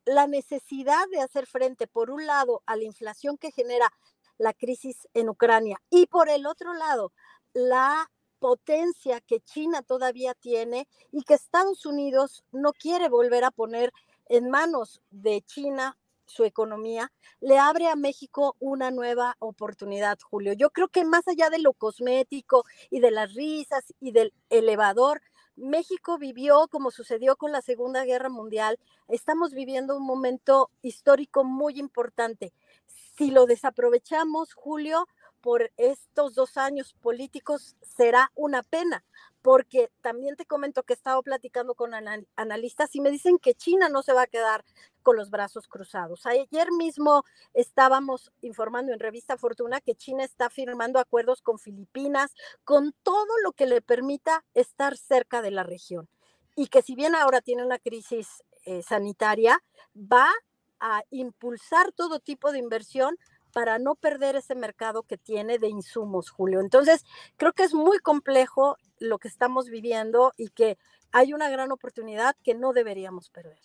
la 0.05 0.27
necesidad 0.27 1.09
de 1.11 1.21
hacer 1.21 1.47
frente, 1.47 1.87
por 1.87 2.11
un 2.11 2.27
lado, 2.27 2.63
a 2.67 2.77
la 2.77 2.85
inflación 2.85 3.39
que 3.39 3.53
genera 3.53 3.93
la 4.39 4.53
crisis 4.53 5.09
en 5.15 5.29
Ucrania 5.29 5.81
y 5.91 6.07
por 6.07 6.29
el 6.29 6.47
otro 6.47 6.75
lado, 6.75 7.13
la 7.53 8.11
potencia 8.43 9.21
que 9.21 9.39
China 9.39 9.83
todavía 9.83 10.35
tiene 10.35 10.89
y 11.13 11.23
que 11.23 11.35
Estados 11.35 11.87
Unidos 11.87 12.43
no 12.51 12.73
quiere 12.73 13.09
volver 13.09 13.45
a 13.45 13.53
poner 13.53 13.93
en 14.29 14.51
manos 14.51 15.01
de 15.13 15.43
China 15.43 15.97
su 16.27 16.43
economía, 16.45 17.13
le 17.41 17.61
abre 17.61 17.87
a 17.87 17.95
México 17.95 18.57
una 18.59 18.91
nueva 18.91 19.37
oportunidad, 19.39 20.19
Julio. 20.29 20.55
Yo 20.55 20.71
creo 20.71 20.89
que 20.89 21.05
más 21.05 21.29
allá 21.29 21.51
de 21.51 21.61
lo 21.61 21.73
cosmético 21.73 22.65
y 22.91 22.99
de 22.99 23.13
las 23.13 23.33
risas 23.33 23.95
y 24.01 24.11
del 24.11 24.33
elevador, 24.51 25.23
México 25.55 26.19
vivió, 26.19 26.67
como 26.67 26.91
sucedió 26.91 27.37
con 27.37 27.53
la 27.53 27.63
Segunda 27.63 28.05
Guerra 28.05 28.29
Mundial, 28.29 28.81
estamos 29.07 29.53
viviendo 29.53 29.97
un 29.97 30.05
momento 30.05 30.69
histórico 30.81 31.45
muy 31.45 31.79
importante. 31.79 32.53
Si 33.17 33.31
lo 33.31 33.47
desaprovechamos, 33.47 34.55
Julio, 34.55 35.07
por 35.43 35.73
estos 35.77 36.35
dos 36.35 36.57
años 36.57 36.95
políticos 36.95 37.77
será 37.83 38.31
una 38.35 38.63
pena, 38.63 39.05
porque 39.43 39.91
también 40.01 40.37
te 40.37 40.47
comento 40.47 40.85
que 40.85 40.93
he 40.93 40.97
estado 40.97 41.23
platicando 41.23 41.75
con 41.75 41.93
analistas 42.37 42.95
y 42.95 43.01
me 43.01 43.11
dicen 43.11 43.39
que 43.39 43.55
China 43.55 43.89
no 43.89 44.03
se 44.03 44.13
va 44.13 44.23
a 44.23 44.27
quedar 44.29 44.65
con 45.03 45.17
los 45.17 45.31
brazos 45.31 45.67
cruzados. 45.67 46.25
Ayer 46.27 46.71
mismo 46.71 47.25
estábamos 47.53 48.31
informando 48.41 48.93
en 48.93 49.01
Revista 49.01 49.37
Fortuna 49.37 49.81
que 49.81 49.97
China 49.97 50.23
está 50.23 50.49
firmando 50.49 51.01
acuerdos 51.01 51.43
con 51.43 51.59
Filipinas, 51.59 52.35
con 52.65 52.95
todo 53.03 53.37
lo 53.43 53.53
que 53.53 53.67
le 53.67 53.83
permita 53.83 54.45
estar 54.55 54.97
cerca 54.97 55.43
de 55.43 55.51
la 55.51 55.65
región. 55.65 56.09
Y 56.55 56.69
que 56.69 56.83
si 56.83 56.95
bien 56.95 57.17
ahora 57.17 57.41
tiene 57.41 57.65
una 57.65 57.79
crisis 57.79 58.45
eh, 58.65 58.83
sanitaria, 58.83 59.61
va 59.97 60.31
a 60.79 61.03
impulsar 61.11 61.93
todo 61.93 62.21
tipo 62.21 62.53
de 62.53 62.59
inversión 62.59 63.17
para 63.53 63.79
no 63.79 63.95
perder 63.95 64.37
ese 64.37 64.55
mercado 64.55 65.03
que 65.03 65.19
tiene 65.19 65.59
de 65.59 65.69
insumos, 65.69 66.31
Julio. 66.31 66.61
Entonces, 66.61 67.05
creo 67.37 67.53
que 67.53 67.65
es 67.65 67.75
muy 67.75 67.99
complejo 67.99 68.77
lo 68.99 69.19
que 69.19 69.29
estamos 69.29 69.69
viviendo 69.69 70.33
y 70.37 70.49
que 70.49 70.79
hay 71.13 71.35
una 71.35 71.51
gran 71.51 71.71
oportunidad 71.73 72.35
que 72.43 72.55
no 72.55 72.73
deberíamos 72.73 73.31
perder. 73.31 73.59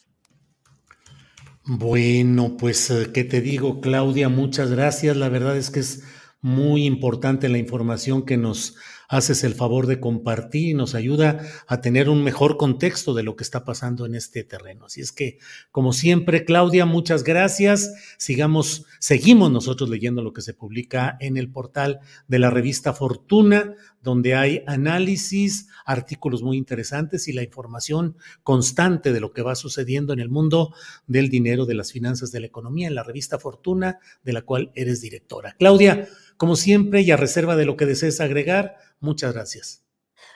Bueno, 1.63 2.55
pues, 2.57 2.89
eh, 2.91 3.11
¿qué 3.13 3.23
te 3.23 3.41
digo, 3.41 3.81
Claudia? 3.81 4.29
Muchas 4.29 4.71
gracias. 4.71 5.17
La 5.17 5.29
verdad 5.29 5.57
es 5.57 5.69
que 5.69 5.81
es 5.81 6.03
muy 6.41 6.85
importante 6.85 7.49
la 7.49 7.57
información 7.57 8.25
que 8.25 8.37
nos 8.37 8.75
haces 9.07 9.43
el 9.43 9.53
favor 9.53 9.87
de 9.87 9.99
compartir 9.99 10.69
y 10.69 10.73
nos 10.73 10.95
ayuda 10.95 11.39
a 11.67 11.81
tener 11.81 12.09
un 12.09 12.23
mejor 12.23 12.57
contexto 12.57 13.13
de 13.13 13.23
lo 13.23 13.35
que 13.35 13.43
está 13.43 13.63
pasando 13.63 14.05
en 14.05 14.15
este 14.15 14.43
terreno. 14.43 14.85
Así 14.85 15.01
es 15.01 15.11
que, 15.11 15.39
como 15.71 15.93
siempre, 15.93 16.45
Claudia, 16.45 16.85
muchas 16.85 17.23
gracias. 17.23 17.93
Sigamos, 18.17 18.85
seguimos 18.99 19.51
nosotros 19.51 19.89
leyendo 19.89 20.21
lo 20.21 20.33
que 20.33 20.41
se 20.41 20.53
publica 20.53 21.17
en 21.19 21.37
el 21.37 21.49
portal 21.51 21.99
de 22.27 22.39
la 22.39 22.49
revista 22.49 22.93
Fortuna, 22.93 23.75
donde 24.01 24.35
hay 24.35 24.63
análisis, 24.67 25.67
artículos 25.85 26.43
muy 26.43 26.57
interesantes 26.57 27.27
y 27.27 27.33
la 27.33 27.43
información 27.43 28.17
constante 28.43 29.13
de 29.13 29.19
lo 29.19 29.31
que 29.31 29.41
va 29.41 29.55
sucediendo 29.55 30.13
en 30.13 30.19
el 30.19 30.29
mundo 30.29 30.73
del 31.07 31.29
dinero, 31.29 31.65
de 31.65 31.75
las 31.75 31.91
finanzas, 31.91 32.31
de 32.31 32.41
la 32.41 32.47
economía, 32.47 32.87
en 32.87 32.95
la 32.95 33.03
revista 33.03 33.39
Fortuna, 33.39 33.99
de 34.23 34.33
la 34.33 34.43
cual 34.43 34.71
eres 34.75 35.01
directora. 35.01 35.55
Claudia, 35.57 36.07
como 36.37 36.55
siempre, 36.55 37.01
y 37.01 37.11
a 37.11 37.17
reserva 37.17 37.55
de 37.55 37.65
lo 37.65 37.75
que 37.75 37.85
desees 37.85 38.21
agregar, 38.21 38.75
muchas 38.99 39.33
gracias. 39.33 39.83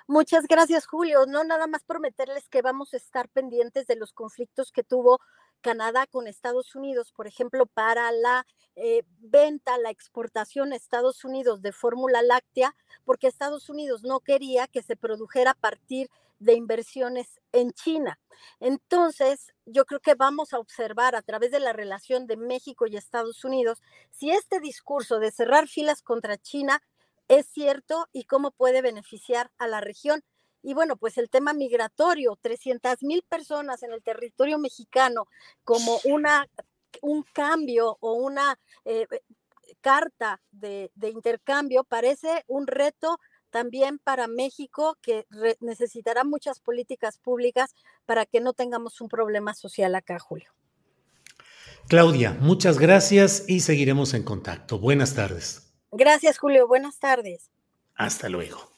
Muchas 0.07 0.45
gracias, 0.47 0.85
Julio. 0.85 1.25
No 1.25 1.43
nada 1.43 1.67
más 1.67 1.83
prometerles 1.83 2.47
que 2.49 2.61
vamos 2.61 2.93
a 2.93 2.97
estar 2.97 3.29
pendientes 3.29 3.87
de 3.87 3.95
los 3.95 4.13
conflictos 4.13 4.71
que 4.71 4.83
tuvo 4.83 5.19
Canadá 5.61 6.07
con 6.07 6.27
Estados 6.27 6.75
Unidos, 6.75 7.11
por 7.11 7.27
ejemplo, 7.27 7.65
para 7.65 8.11
la 8.11 8.45
eh, 8.75 9.03
venta, 9.19 9.77
la 9.77 9.89
exportación 9.91 10.73
a 10.73 10.75
Estados 10.75 11.23
Unidos 11.23 11.61
de 11.61 11.71
fórmula 11.71 12.21
láctea, 12.21 12.75
porque 13.05 13.27
Estados 13.27 13.69
Unidos 13.69 14.03
no 14.03 14.19
quería 14.19 14.67
que 14.67 14.81
se 14.81 14.95
produjera 14.95 15.51
a 15.51 15.55
partir 15.55 16.09
de 16.39 16.53
inversiones 16.53 17.39
en 17.51 17.71
China. 17.71 18.19
Entonces, 18.59 19.53
yo 19.65 19.85
creo 19.85 19.99
que 19.99 20.15
vamos 20.15 20.53
a 20.53 20.59
observar 20.59 21.15
a 21.15 21.21
través 21.21 21.51
de 21.51 21.59
la 21.59 21.73
relación 21.73 22.25
de 22.25 22.37
México 22.37 22.87
y 22.87 22.97
Estados 22.97 23.43
Unidos 23.45 23.83
si 24.09 24.31
este 24.31 24.59
discurso 24.59 25.19
de 25.19 25.31
cerrar 25.31 25.67
filas 25.67 26.01
contra 26.01 26.37
China 26.37 26.81
es 27.31 27.47
cierto 27.47 28.07
y 28.11 28.25
cómo 28.25 28.51
puede 28.51 28.81
beneficiar 28.81 29.51
a 29.57 29.67
la 29.67 29.79
región. 29.79 30.21
Y 30.61 30.73
bueno, 30.73 30.97
pues 30.97 31.17
el 31.17 31.29
tema 31.29 31.53
migratorio, 31.53 32.37
300 32.41 33.03
mil 33.03 33.23
personas 33.23 33.83
en 33.83 33.93
el 33.93 34.03
territorio 34.03 34.59
mexicano 34.59 35.27
como 35.63 35.99
una, 36.03 36.45
un 37.01 37.23
cambio 37.33 37.97
o 38.01 38.13
una 38.15 38.59
eh, 38.83 39.07
carta 39.79 40.41
de, 40.51 40.91
de, 40.93 41.09
intercambio 41.09 41.85
parece 41.85 42.43
un 42.47 42.67
reto 42.67 43.17
también 43.49 43.97
para 43.99 44.27
México 44.27 44.97
que 45.01 45.25
necesitará 45.61 46.25
muchas 46.25 46.59
políticas 46.59 47.17
públicas 47.17 47.73
para 48.05 48.25
que 48.25 48.41
no 48.41 48.51
tengamos 48.51 48.99
un 48.99 49.07
problema 49.07 49.53
social 49.53 49.95
acá, 49.95 50.19
Julio. 50.19 50.51
Claudia, 51.87 52.37
muchas 52.39 52.77
gracias 52.77 53.45
y 53.47 53.61
seguiremos 53.61 54.13
en 54.13 54.23
contacto. 54.23 54.79
Buenas 54.79 55.15
tardes. 55.15 55.70
Gracias, 55.91 56.37
Julio. 56.37 56.67
Buenas 56.67 56.99
tardes. 56.99 57.49
Hasta 57.95 58.29
luego. 58.29 58.71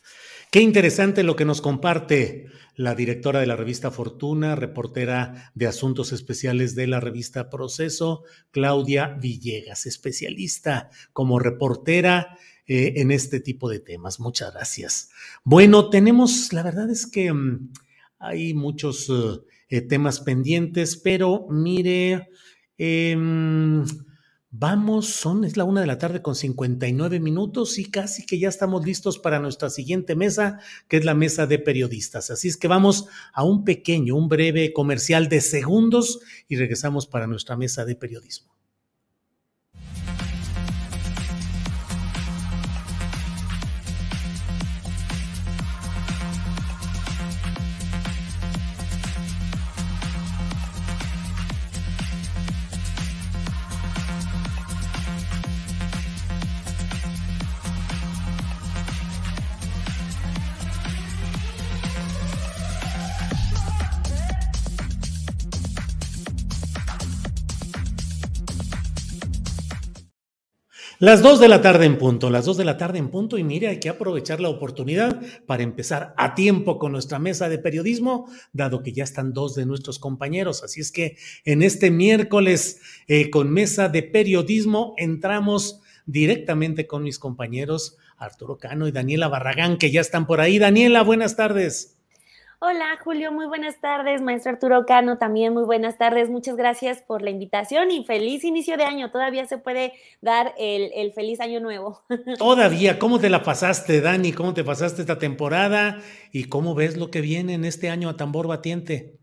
Qué 0.52 0.62
interesante 0.62 1.24
lo 1.24 1.36
que 1.36 1.46
nos 1.46 1.62
comparte 1.62 2.48
la 2.76 2.96
directora 2.96 3.40
de 3.40 3.48
la 3.48 3.56
revista 3.56 3.92
Fortuna, 3.92 4.56
reportera 4.56 5.52
de 5.56 5.68
asuntos 5.68 6.12
especiales 6.12 6.76
de 6.76 6.88
la 6.88 7.00
revista 7.00 7.50
Proceso, 7.50 8.24
Claudia 8.52 9.18
Villegas, 9.20 9.86
especialista 9.86 10.90
como 11.12 11.40
reportera 11.40 12.38
eh, 12.66 12.94
en 12.98 13.12
este 13.12 13.40
tipo 13.40 13.70
de 13.70 13.80
temas. 13.80 14.20
Muchas 14.20 14.54
gracias. 14.54 15.10
Bueno, 15.44 15.90
tenemos, 15.90 16.54
la 16.54 16.64
verdad 16.64 16.90
es 16.90 17.08
que 17.08 17.32
um, 17.32 17.72
hay 18.20 18.54
muchos 18.54 19.10
uh, 19.10 19.44
temas 19.90 20.20
pendientes, 20.20 20.98
pero 20.98 21.48
mire, 21.50 22.30
eh, 22.78 23.16
Vamos, 24.56 25.08
son, 25.08 25.46
es 25.46 25.58
la 25.58 25.64
una 25.64 25.82
de 25.82 25.88
la 25.88 25.98
tarde 25.98 26.22
con 26.22 26.36
59 26.36 27.20
minutos 27.20 27.80
y 27.80 27.90
casi 27.90 28.24
que 28.24 28.38
ya 28.38 28.50
estamos 28.50 28.86
listos 28.86 29.18
para 29.18 29.40
nuestra 29.40 29.72
siguiente 29.72 30.16
mesa, 30.16 30.60
que 30.88 30.98
es 30.98 31.06
la 31.06 31.16
mesa 31.16 31.48
de 31.48 31.58
periodistas. 31.58 32.30
Así 32.30 32.50
es 32.50 32.58
que 32.58 32.68
vamos 32.68 33.08
a 33.34 33.44
un 33.44 33.66
pequeño, 33.66 34.16
un 34.16 34.30
breve 34.30 34.72
comercial 34.72 35.28
de 35.28 35.42
segundos 35.42 36.20
y 36.48 36.58
regresamos 36.58 37.08
para 37.08 37.26
nuestra 37.26 37.58
mesa 37.58 37.84
de 37.84 37.96
periodismo. 37.96 38.54
Las 71.04 71.22
dos 71.22 71.42
de 71.42 71.50
la 71.50 71.62
tarde 71.62 71.86
en 71.86 71.98
punto, 71.98 72.30
las 72.30 72.46
dos 72.46 72.56
de 72.56 72.64
la 72.64 72.78
tarde 72.78 72.98
en 72.98 73.10
punto 73.10 73.38
y 73.38 73.44
mire, 73.44 73.68
hay 73.68 73.82
que 73.82 73.90
aprovechar 73.90 74.40
la 74.40 74.48
oportunidad 74.48 75.22
para 75.46 75.62
empezar 75.62 76.14
a 76.16 76.34
tiempo 76.34 76.80
con 76.80 76.94
nuestra 76.94 77.20
mesa 77.20 77.50
de 77.50 77.58
periodismo, 77.58 78.32
dado 78.54 78.84
que 78.84 78.94
ya 78.94 79.04
están 79.04 79.34
dos 79.34 79.54
de 79.54 79.66
nuestros 79.66 80.00
compañeros. 80.00 80.64
Así 80.64 80.80
es 80.80 80.94
que 80.94 81.18
en 81.44 81.62
este 81.62 81.92
miércoles 81.92 82.80
eh, 83.10 83.30
con 83.30 83.52
mesa 83.52 83.90
de 83.90 84.04
periodismo 84.04 84.94
entramos 84.96 85.82
directamente 86.06 86.88
con 86.88 87.04
mis 87.04 87.20
compañeros 87.20 87.98
Arturo 88.16 88.58
Cano 88.58 88.88
y 88.88 88.94
Daniela 88.94 89.28
Barragán, 89.28 89.78
que 89.78 89.92
ya 89.92 90.00
están 90.00 90.26
por 90.26 90.40
ahí. 90.40 90.58
Daniela, 90.58 91.04
buenas 91.04 91.36
tardes. 91.36 91.98
Hola 92.66 92.98
Julio, 93.04 93.34
muy 93.34 93.46
buenas 93.46 93.82
tardes. 93.82 94.22
Maestro 94.22 94.54
Arturo 94.54 94.86
Cano, 94.86 95.18
también 95.18 95.54
muy 95.54 95.66
buenas 95.66 95.98
tardes. 95.98 96.30
Muchas 96.30 96.56
gracias 96.56 97.02
por 97.02 97.22
la 97.22 97.30
invitación 97.30 97.92
y 97.92 98.06
feliz 98.06 98.46
inicio 98.46 98.78
de 98.78 98.86
año. 98.86 99.12
Todavía 99.12 99.46
se 99.46 99.58
puede 99.58 99.92
dar 100.22 100.54
el, 100.58 101.12
feliz 101.12 101.42
año 101.42 101.60
nuevo. 101.60 102.00
Todavía, 102.40 103.00
¿cómo 103.00 103.20
te 103.20 103.30
la 103.30 103.44
pasaste, 103.44 104.00
Dani? 104.00 104.32
¿Cómo 104.32 104.54
te 104.54 104.64
pasaste 104.64 105.02
esta 105.02 105.18
temporada? 105.18 106.00
¿Y 106.32 106.46
cómo 106.46 106.74
ves 106.74 106.96
lo 106.96 107.12
que 107.12 107.20
viene 107.20 107.54
en 107.54 107.66
este 107.66 107.90
año 107.90 108.08
a 108.08 108.16
tambor 108.16 108.48
batiente? 108.48 109.18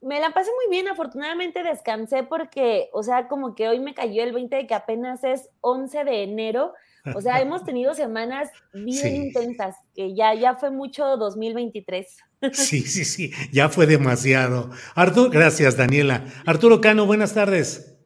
Me 0.00 0.18
la 0.18 0.30
pasé 0.30 0.50
muy 0.50 0.68
bien, 0.68 0.88
afortunadamente 0.88 1.62
descansé 1.62 2.24
porque, 2.24 2.90
o 2.92 3.04
sea, 3.04 3.28
como 3.28 3.54
que 3.54 3.68
hoy 3.68 3.78
me 3.78 3.94
cayó 3.94 4.24
el 4.24 4.32
20 4.32 4.56
de 4.56 4.66
que 4.66 4.74
apenas 4.74 5.22
es 5.22 5.48
11 5.60 6.02
de 6.02 6.24
enero. 6.24 6.72
O 7.14 7.20
sea, 7.20 7.40
hemos 7.40 7.64
tenido 7.64 7.94
semanas 7.94 8.50
bien 8.72 9.16
intensas, 9.16 9.76
que 9.94 10.14
ya, 10.14 10.34
ya 10.34 10.54
fue 10.54 10.70
mucho 10.70 11.16
2023. 11.16 12.06
Sí, 12.52 12.80
sí, 12.80 13.04
sí, 13.04 13.32
ya 13.52 13.68
fue 13.68 13.86
demasiado. 13.86 14.70
Arturo, 14.94 15.30
gracias, 15.30 15.76
Daniela. 15.76 16.24
Arturo 16.46 16.80
Cano, 16.80 17.04
buenas 17.06 17.34
tardes. 17.34 17.98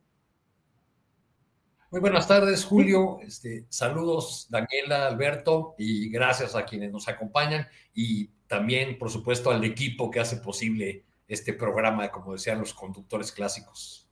Muy 1.95 2.01
buenas 2.01 2.27
tardes, 2.27 2.65
Julio. 2.65 3.21
Este, 3.23 3.67
saludos, 3.69 4.49
Daniela, 4.51 5.07
Alberto, 5.07 5.77
y 5.79 6.11
gracias 6.11 6.57
a 6.57 6.65
quienes 6.65 6.91
nos 6.91 7.07
acompañan 7.07 7.69
y 7.95 8.31
también, 8.49 8.99
por 8.99 9.11
supuesto, 9.11 9.53
al 9.53 9.63
equipo 9.63 10.11
que 10.11 10.19
hace 10.19 10.39
posible 10.39 11.05
este 11.29 11.53
programa, 11.53 12.11
como 12.11 12.33
decían 12.33 12.59
los 12.59 12.75
conductores 12.75 13.31
clásicos. 13.31 14.04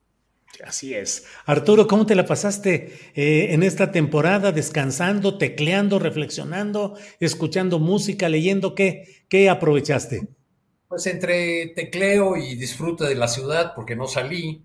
Así 0.64 0.94
es. 0.94 1.26
Arturo, 1.46 1.86
¿cómo 1.86 2.07
te 2.07 2.14
la 2.14 2.26
pasaste 2.26 2.92
eh, 3.14 3.55
en 3.55 3.62
esta 3.62 3.90
temporada? 3.90 4.53
Descansando, 4.53 5.38
tecleando, 5.38 5.98
reflexionando, 5.98 6.96
escuchando 7.20 7.78
música, 7.78 8.28
leyendo. 8.28 8.74
¿Qué, 8.74 9.24
qué 9.28 9.48
aprovechaste? 9.48 10.28
Pues 10.88 11.07
entre 11.07 11.68
tecleo 11.68 12.36
y 12.36 12.55
disfrute 12.55 13.05
de 13.05 13.14
la 13.14 13.28
ciudad, 13.28 13.72
porque 13.74 13.96
no 13.96 14.07
salí. 14.07 14.64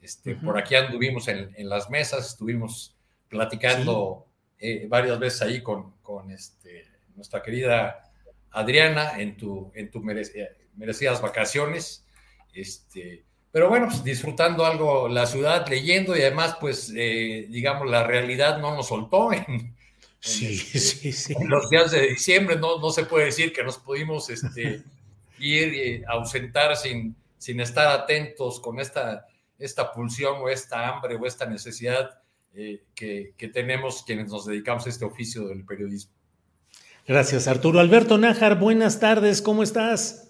Este, 0.00 0.34
Por 0.36 0.56
aquí 0.58 0.74
anduvimos 0.74 1.28
en, 1.28 1.52
las 1.68 1.90
mesas, 1.90 2.30
estuvimos 2.30 2.96
platicando 3.28 4.26
eh, 4.58 4.86
varias 4.88 5.18
veces 5.18 5.42
ahí 5.42 5.62
con, 5.62 5.98
con 6.00 6.30
este, 6.30 6.86
nuestra 7.14 7.42
querida 7.42 8.10
Adriana 8.50 9.20
en 9.20 9.36
tu, 9.36 9.70
en 9.74 9.90
tu 9.90 10.00
merecidas 10.00 11.20
vacaciones. 11.20 12.06
Este, 12.54 13.27
pero 13.50 13.68
bueno, 13.68 13.86
pues 13.86 14.04
disfrutando 14.04 14.66
algo 14.66 15.08
la 15.08 15.26
ciudad, 15.26 15.66
leyendo 15.68 16.16
y 16.16 16.20
además, 16.20 16.56
pues, 16.60 16.92
eh, 16.94 17.46
digamos, 17.48 17.88
la 17.88 18.04
realidad 18.04 18.58
no 18.58 18.74
nos 18.74 18.88
soltó 18.88 19.32
en, 19.32 19.74
sí, 20.20 20.56
sí, 20.56 21.12
sí. 21.12 21.34
los 21.46 21.70
días 21.70 21.90
de 21.90 22.08
diciembre. 22.08 22.56
No, 22.56 22.78
no 22.78 22.90
se 22.90 23.04
puede 23.04 23.26
decir 23.26 23.52
que 23.52 23.64
nos 23.64 23.78
pudimos 23.78 24.28
este, 24.28 24.82
ir, 25.38 25.74
eh, 25.74 26.04
ausentar 26.06 26.76
sin, 26.76 27.16
sin 27.38 27.60
estar 27.60 27.88
atentos 27.88 28.60
con 28.60 28.80
esta, 28.80 29.26
esta 29.58 29.92
pulsión 29.92 30.36
o 30.42 30.48
esta 30.48 30.86
hambre 30.86 31.16
o 31.16 31.24
esta 31.26 31.46
necesidad 31.46 32.20
eh, 32.54 32.82
que, 32.94 33.32
que 33.36 33.48
tenemos 33.48 34.02
quienes 34.02 34.30
nos 34.30 34.44
dedicamos 34.44 34.86
a 34.86 34.90
este 34.90 35.04
oficio 35.04 35.48
del 35.48 35.64
periodismo. 35.64 36.12
Gracias, 37.06 37.48
Arturo. 37.48 37.80
Alberto 37.80 38.18
Nájar, 38.18 38.58
buenas 38.58 39.00
tardes, 39.00 39.40
¿cómo 39.40 39.62
estás? 39.62 40.27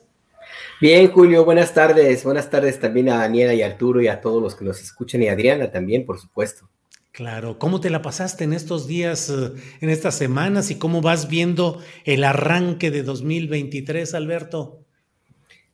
Bien, 0.80 1.10
Julio, 1.10 1.44
buenas 1.44 1.74
tardes. 1.74 2.24
Buenas 2.24 2.50
tardes 2.50 2.78
también 2.78 3.08
a 3.08 3.18
Daniela 3.18 3.54
y 3.54 3.62
Arturo 3.62 4.00
y 4.00 4.08
a 4.08 4.20
todos 4.20 4.42
los 4.42 4.54
que 4.54 4.64
nos 4.64 4.80
escuchan 4.80 5.22
y 5.22 5.28
a 5.28 5.32
Adriana 5.32 5.70
también, 5.70 6.06
por 6.06 6.18
supuesto. 6.18 6.68
Claro, 7.12 7.58
¿cómo 7.58 7.80
te 7.80 7.90
la 7.90 8.00
pasaste 8.00 8.44
en 8.44 8.52
estos 8.52 8.86
días, 8.86 9.28
eh, 9.28 9.52
en 9.80 9.90
estas 9.90 10.14
semanas 10.14 10.70
y 10.70 10.78
cómo 10.78 11.00
vas 11.00 11.28
viendo 11.28 11.82
el 12.04 12.22
arranque 12.22 12.92
de 12.92 13.02
2023, 13.02 14.14
Alberto? 14.14 14.84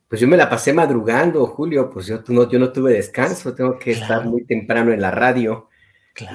Pues 0.07 0.21
yo 0.21 0.27
me 0.27 0.37
la 0.37 0.49
pasé 0.49 0.73
madrugando, 0.73 1.45
Julio, 1.47 1.89
pues 1.89 2.07
yo 2.07 2.23
no, 2.29 2.49
yo 2.49 2.57
no 2.57 2.71
tuve 2.71 2.93
descanso, 2.93 3.53
tengo 3.53 3.77
que 3.77 3.91
estar 3.91 4.25
muy 4.25 4.45
temprano 4.45 4.91
en 4.91 5.01
la 5.01 5.11
radio. 5.11 5.69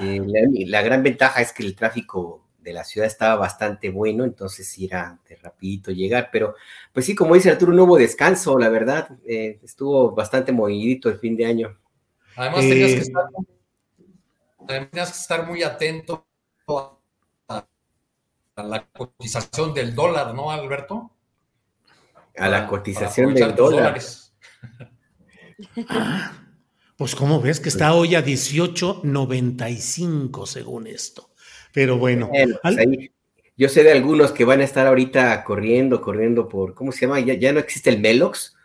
Eh, 0.01 0.21
la, 0.67 0.81
gran 0.81 1.01
ventaja 1.01 1.41
es 1.41 1.51
que 1.51 1.63
el 1.63 1.75
tráfico 1.75 2.45
de 2.61 2.73
la 2.73 2.83
ciudad 2.83 3.07
estaba 3.07 3.35
bastante 3.35 3.89
bueno, 3.89 4.23
entonces 4.23 4.75
era 4.79 5.19
de 5.27 5.35
rapidito 5.35 5.91
llegar, 5.91 6.29
pero 6.31 6.55
pues 6.93 7.05
sí, 7.05 7.15
como 7.15 7.35
dice 7.35 7.49
Arturo, 7.49 7.73
no 7.73 7.85
hubo 7.85 7.97
descanso, 7.97 8.57
la 8.57 8.69
verdad, 8.69 9.09
eh, 9.25 9.59
estuvo 9.63 10.11
bastante 10.11 10.51
movidito 10.51 11.09
el 11.09 11.19
fin 11.19 11.35
de 11.35 11.45
año. 11.45 11.77
Además 12.35 12.61
tenías, 12.61 12.91
que 12.91 12.97
eh, 12.97 13.01
estar, 13.01 13.25
tenías 14.67 15.11
que 15.11 15.17
estar 15.17 15.47
muy 15.47 15.63
atento 15.63 16.25
a, 17.47 17.65
la 18.55 18.85
cotización 18.85 19.73
del 19.73 19.95
dólar, 19.95 20.35
¿no, 20.35 20.51
Alberto? 20.51 21.11
a 22.37 22.47
la 22.47 22.67
cotización 22.67 23.33
del 23.33 23.55
dólar. 23.55 23.99
pues 26.97 27.15
como 27.15 27.41
ves 27.41 27.59
que 27.59 27.69
está 27.69 27.93
hoy 27.93 28.13
a 28.15 28.23
18.95 28.23 30.45
según 30.45 30.85
esto. 30.87 31.30
Pero 31.73 31.97
bueno. 31.97 32.29
Pues 32.29 32.77
yo 33.57 33.69
sé 33.69 33.83
de 33.83 33.91
algunos 33.91 34.31
que 34.31 34.43
van 34.43 34.61
a 34.61 34.63
estar 34.63 34.87
ahorita 34.87 35.43
corriendo, 35.43 36.01
corriendo 36.01 36.47
por, 36.47 36.73
¿cómo 36.73 36.91
se 36.91 37.01
llama? 37.01 37.19
Ya, 37.19 37.35
ya 37.35 37.53
no 37.53 37.59
existe 37.59 37.91
el 37.91 37.99
Melox, 37.99 38.55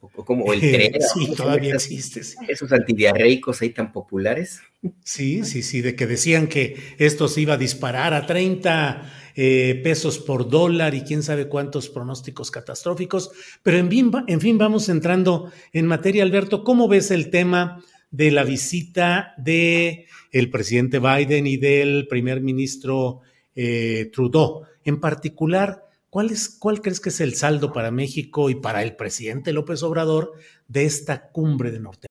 o, 0.00 0.24
como 0.24 0.52
el 0.52 0.60
tren. 0.60 0.92
sí, 1.14 1.34
todavía 1.34 1.74
existe. 1.74 2.22
Esos 2.48 2.72
antidiarreicos 2.72 3.60
ahí 3.60 3.70
tan 3.70 3.92
populares. 3.92 4.60
Sí, 5.04 5.44
sí, 5.44 5.62
sí, 5.62 5.80
de 5.80 5.96
que 5.96 6.06
decían 6.06 6.46
que 6.46 6.76
esto 6.98 7.28
se 7.28 7.42
iba 7.42 7.54
a 7.54 7.58
disparar 7.58 8.14
a 8.14 8.26
30 8.26 9.12
eh, 9.34 9.80
pesos 9.82 10.18
por 10.18 10.48
dólar 10.48 10.94
y 10.94 11.02
quién 11.02 11.22
sabe 11.22 11.48
cuántos 11.48 11.88
pronósticos 11.88 12.50
catastróficos. 12.50 13.30
Pero 13.62 13.78
en 13.78 13.90
fin, 13.90 14.10
en 14.28 14.40
fin, 14.40 14.56
vamos 14.56 14.88
entrando 14.88 15.52
en 15.72 15.86
materia, 15.86 16.22
Alberto. 16.22 16.64
¿Cómo 16.64 16.88
ves 16.88 17.10
el 17.10 17.30
tema 17.30 17.82
de 18.10 18.30
la 18.30 18.44
visita 18.44 19.34
de 19.36 20.06
el 20.32 20.50
presidente 20.50 20.98
Biden 20.98 21.46
y 21.46 21.56
del 21.56 22.06
primer 22.08 22.40
ministro 22.40 23.20
eh, 23.54 24.10
Trudeau? 24.12 24.62
En 24.84 25.00
particular, 25.00 25.84
¿cuál, 26.10 26.30
es, 26.30 26.48
¿cuál 26.48 26.80
crees 26.80 27.00
que 27.00 27.10
es 27.10 27.20
el 27.20 27.34
saldo 27.34 27.72
para 27.72 27.90
México 27.90 28.50
y 28.50 28.54
para 28.54 28.82
el 28.82 28.96
presidente 28.96 29.52
López 29.52 29.82
Obrador 29.82 30.32
de 30.66 30.84
esta 30.84 31.30
cumbre 31.30 31.70
de 31.70 31.80
Norte? 31.80 32.08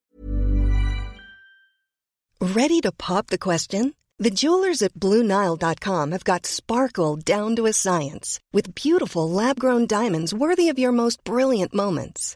Ready 2.40 2.82
to 2.82 2.92
pop 2.92 3.28
the 3.28 3.40
question? 3.40 3.96
The 4.20 4.32
jewelers 4.32 4.82
at 4.82 4.94
BlueNile.com 4.94 6.12
have 6.12 6.24
got 6.24 6.46
sparkle 6.48 7.18
down 7.18 7.56
to 7.56 7.68
a 7.68 7.74
science 7.74 8.40
with 8.52 8.74
beautiful 8.74 9.30
lab-grown 9.30 9.86
diamonds 9.86 10.34
worthy 10.34 10.70
of 10.70 10.80
your 10.80 10.92
most 10.92 11.24
brilliant 11.24 11.74
moments. 11.74 12.36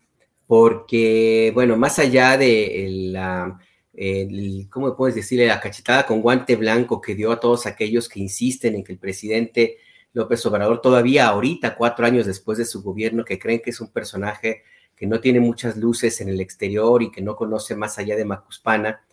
porque, 0.51 1.49
bueno, 1.53 1.77
más 1.77 1.97
allá 1.97 2.37
de 2.37 2.85
la, 3.13 3.57
¿cómo 4.69 4.97
puedes 4.97 5.15
decirle? 5.15 5.47
La 5.47 5.61
cachetada 5.61 6.05
con 6.05 6.21
guante 6.21 6.57
blanco 6.57 6.99
que 6.99 7.15
dio 7.15 7.31
a 7.31 7.39
todos 7.39 7.65
aquellos 7.65 8.09
que 8.09 8.19
insisten 8.19 8.75
en 8.75 8.83
que 8.83 8.91
el 8.91 8.99
presidente 8.99 9.77
López 10.11 10.45
Obrador 10.45 10.81
todavía 10.81 11.29
ahorita, 11.29 11.77
cuatro 11.77 12.05
años 12.05 12.25
después 12.25 12.57
de 12.57 12.65
su 12.65 12.83
gobierno, 12.83 13.23
que 13.23 13.39
creen 13.39 13.61
que 13.61 13.69
es 13.69 13.79
un 13.79 13.93
personaje 13.93 14.63
que 14.93 15.07
no 15.07 15.21
tiene 15.21 15.39
muchas 15.39 15.77
luces 15.77 16.19
en 16.19 16.27
el 16.27 16.41
exterior 16.41 17.01
y 17.01 17.11
que 17.11 17.21
no 17.21 17.37
conoce 17.37 17.73
más 17.77 17.97
allá 17.97 18.17
de 18.17 18.25
Macuspana, 18.25 19.05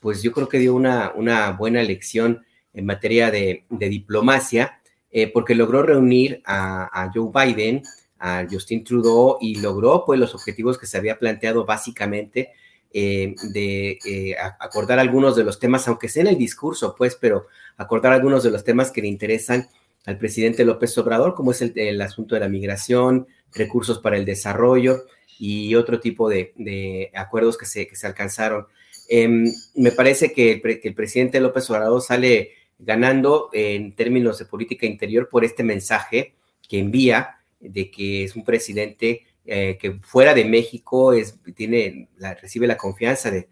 pues 0.00 0.22
yo 0.22 0.32
creo 0.32 0.48
que 0.48 0.60
dio 0.60 0.74
una, 0.74 1.12
una 1.14 1.50
buena 1.50 1.82
lección 1.82 2.46
en 2.72 2.86
materia 2.86 3.30
de, 3.30 3.66
diplomacia, 3.68 4.80
eh, 5.10 5.30
porque 5.30 5.54
logró 5.54 5.82
reunir 5.82 6.40
a, 6.46 7.10
Joe 7.14 7.28
Biden, 7.34 7.82
a 8.18 8.46
Justin 8.50 8.84
Trudeau 8.84 9.38
y 9.40 9.60
logró 9.60 10.04
pues 10.04 10.18
los 10.18 10.34
objetivos 10.34 10.78
que 10.78 10.86
se 10.86 10.96
había 10.96 11.18
planteado 11.18 11.64
básicamente 11.64 12.52
eh, 12.92 13.34
de 13.52 13.98
eh, 14.06 14.36
acordar 14.58 14.98
algunos 14.98 15.36
de 15.36 15.44
los 15.44 15.58
temas, 15.58 15.86
aunque 15.86 16.08
sea 16.08 16.22
en 16.22 16.28
el 16.28 16.38
discurso, 16.38 16.94
pues, 16.96 17.14
pero 17.14 17.46
acordar 17.76 18.12
algunos 18.12 18.42
de 18.42 18.50
los 18.50 18.64
temas 18.64 18.90
que 18.90 19.02
le 19.02 19.08
interesan 19.08 19.68
al 20.06 20.18
presidente 20.18 20.64
López 20.64 20.96
Obrador, 20.96 21.34
como 21.34 21.50
es 21.50 21.60
el, 21.60 22.00
asunto 22.00 22.34
de 22.34 22.40
la 22.40 22.48
migración, 22.48 23.26
recursos 23.52 23.98
para 23.98 24.16
el 24.16 24.24
desarrollo 24.24 25.04
y 25.38 25.74
otro 25.74 26.00
tipo 26.00 26.28
de, 26.30 27.10
acuerdos 27.14 27.58
que 27.58 27.66
se, 27.66 27.88
se 27.92 28.06
alcanzaron. 28.06 28.66
Em, 29.08 29.52
me 29.74 29.92
parece 29.92 30.32
que 30.32 30.62
el, 30.82 30.94
presidente 30.94 31.40
López 31.40 31.68
Obrador 31.70 32.00
sale 32.02 32.52
ganando 32.78 33.50
en 33.52 33.94
términos 33.94 34.38
de 34.38 34.46
política 34.46 34.86
interior 34.86 35.28
por 35.28 35.44
este 35.44 35.62
mensaje 35.62 36.34
que 36.68 36.78
envía 36.78 37.35
de 37.60 37.90
que 37.90 38.24
es 38.24 38.36
un 38.36 38.44
presidente 38.44 39.24
eh, 39.44 39.78
que 39.80 39.94
fuera 40.00 40.34
de 40.34 40.44
México 40.44 41.12
es, 41.12 41.38
tiene, 41.54 42.08
recibe 42.40 42.66
la 42.66 42.76
confianza 42.76 43.30
de, 43.30 43.48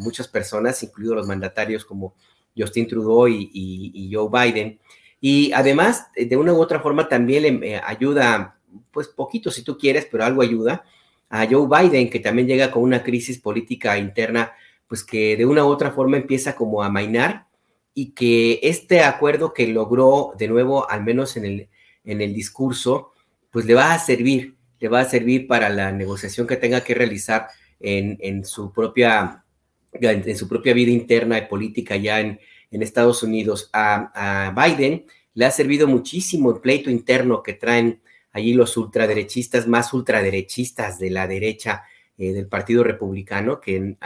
muchas 0.00 0.28
personas, 0.28 0.82
incluidos 0.82 1.16
los 1.16 1.26
mandatarios 1.26 1.84
como 1.84 2.14
Justin 2.56 2.86
Trudeau 2.86 3.26
y 3.28 4.10
Joe 4.12 4.28
Biden, 4.30 4.78
y 5.20 5.52
además, 5.52 6.08
de 6.14 6.36
una 6.36 6.52
u 6.52 6.60
otra 6.60 6.80
forma, 6.80 7.08
también 7.08 7.42
le 7.42 7.74
eh, 7.74 7.80
ayuda, 7.84 8.56
pues 8.92 9.08
poquito 9.08 9.50
si 9.50 9.62
tú 9.62 9.76
quieres, 9.76 10.06
pero 10.10 10.24
algo 10.24 10.42
ayuda 10.42 10.84
a 11.28 11.46
Joe 11.46 11.66
Biden, 11.68 12.08
que 12.08 12.20
también 12.20 12.46
llega 12.46 12.70
con 12.70 12.82
una 12.82 13.02
crisis 13.02 13.38
política 13.38 13.98
interna, 13.98 14.52
pues 14.86 15.04
que 15.04 15.36
de 15.36 15.44
una 15.44 15.64
u 15.64 15.68
otra 15.68 15.90
forma 15.90 16.16
empieza 16.16 16.54
como 16.54 16.82
a 16.82 16.88
mainar 16.88 17.46
y 17.94 18.12
que 18.12 18.60
este 18.62 19.02
acuerdo 19.02 19.52
que 19.52 19.66
logró 19.66 20.34
de 20.38 20.48
nuevo, 20.48 20.88
al 20.88 21.04
menos 21.04 21.36
en 21.36 21.44
el, 21.44 21.68
en 22.08 22.22
el 22.22 22.34
discurso, 22.34 23.12
pues 23.50 23.66
le 23.66 23.74
va 23.74 23.92
a 23.92 23.98
servir, 23.98 24.56
le 24.80 24.88
va 24.88 25.00
a 25.00 25.08
servir 25.08 25.46
para 25.46 25.68
la 25.68 25.92
negociación 25.92 26.46
que 26.46 26.56
tenga 26.56 26.82
que 26.82 26.94
realizar 26.94 27.48
en, 27.78 28.16
en 28.20 28.44
su 28.44 28.72
propia 28.72 29.44
en 29.92 30.36
su 30.36 30.48
propia 30.48 30.74
vida 30.74 30.90
interna 30.90 31.38
y 31.38 31.46
política 31.46 31.96
ya 31.96 32.20
en, 32.20 32.40
en 32.70 32.82
Estados 32.82 33.22
Unidos. 33.22 33.70
A, 33.72 34.54
Biden 34.54 35.06
le 35.34 35.44
ha 35.44 35.50
servido 35.50 35.86
muchísimo 35.86 36.50
el 36.50 36.60
pleito 36.60 36.90
interno 36.90 37.42
que 37.42 37.54
traen 37.54 38.00
allí 38.32 38.52
los 38.54 38.76
ultraderechistas 38.76 39.66
más 39.66 39.92
ultraderechistas 39.92 40.98
de 40.98 41.10
la 41.10 41.26
derecha 41.26 41.84
eh, 42.16 42.32
del 42.32 42.48
Partido 42.48 42.84
Republicano, 42.84 43.60
que 43.60 43.96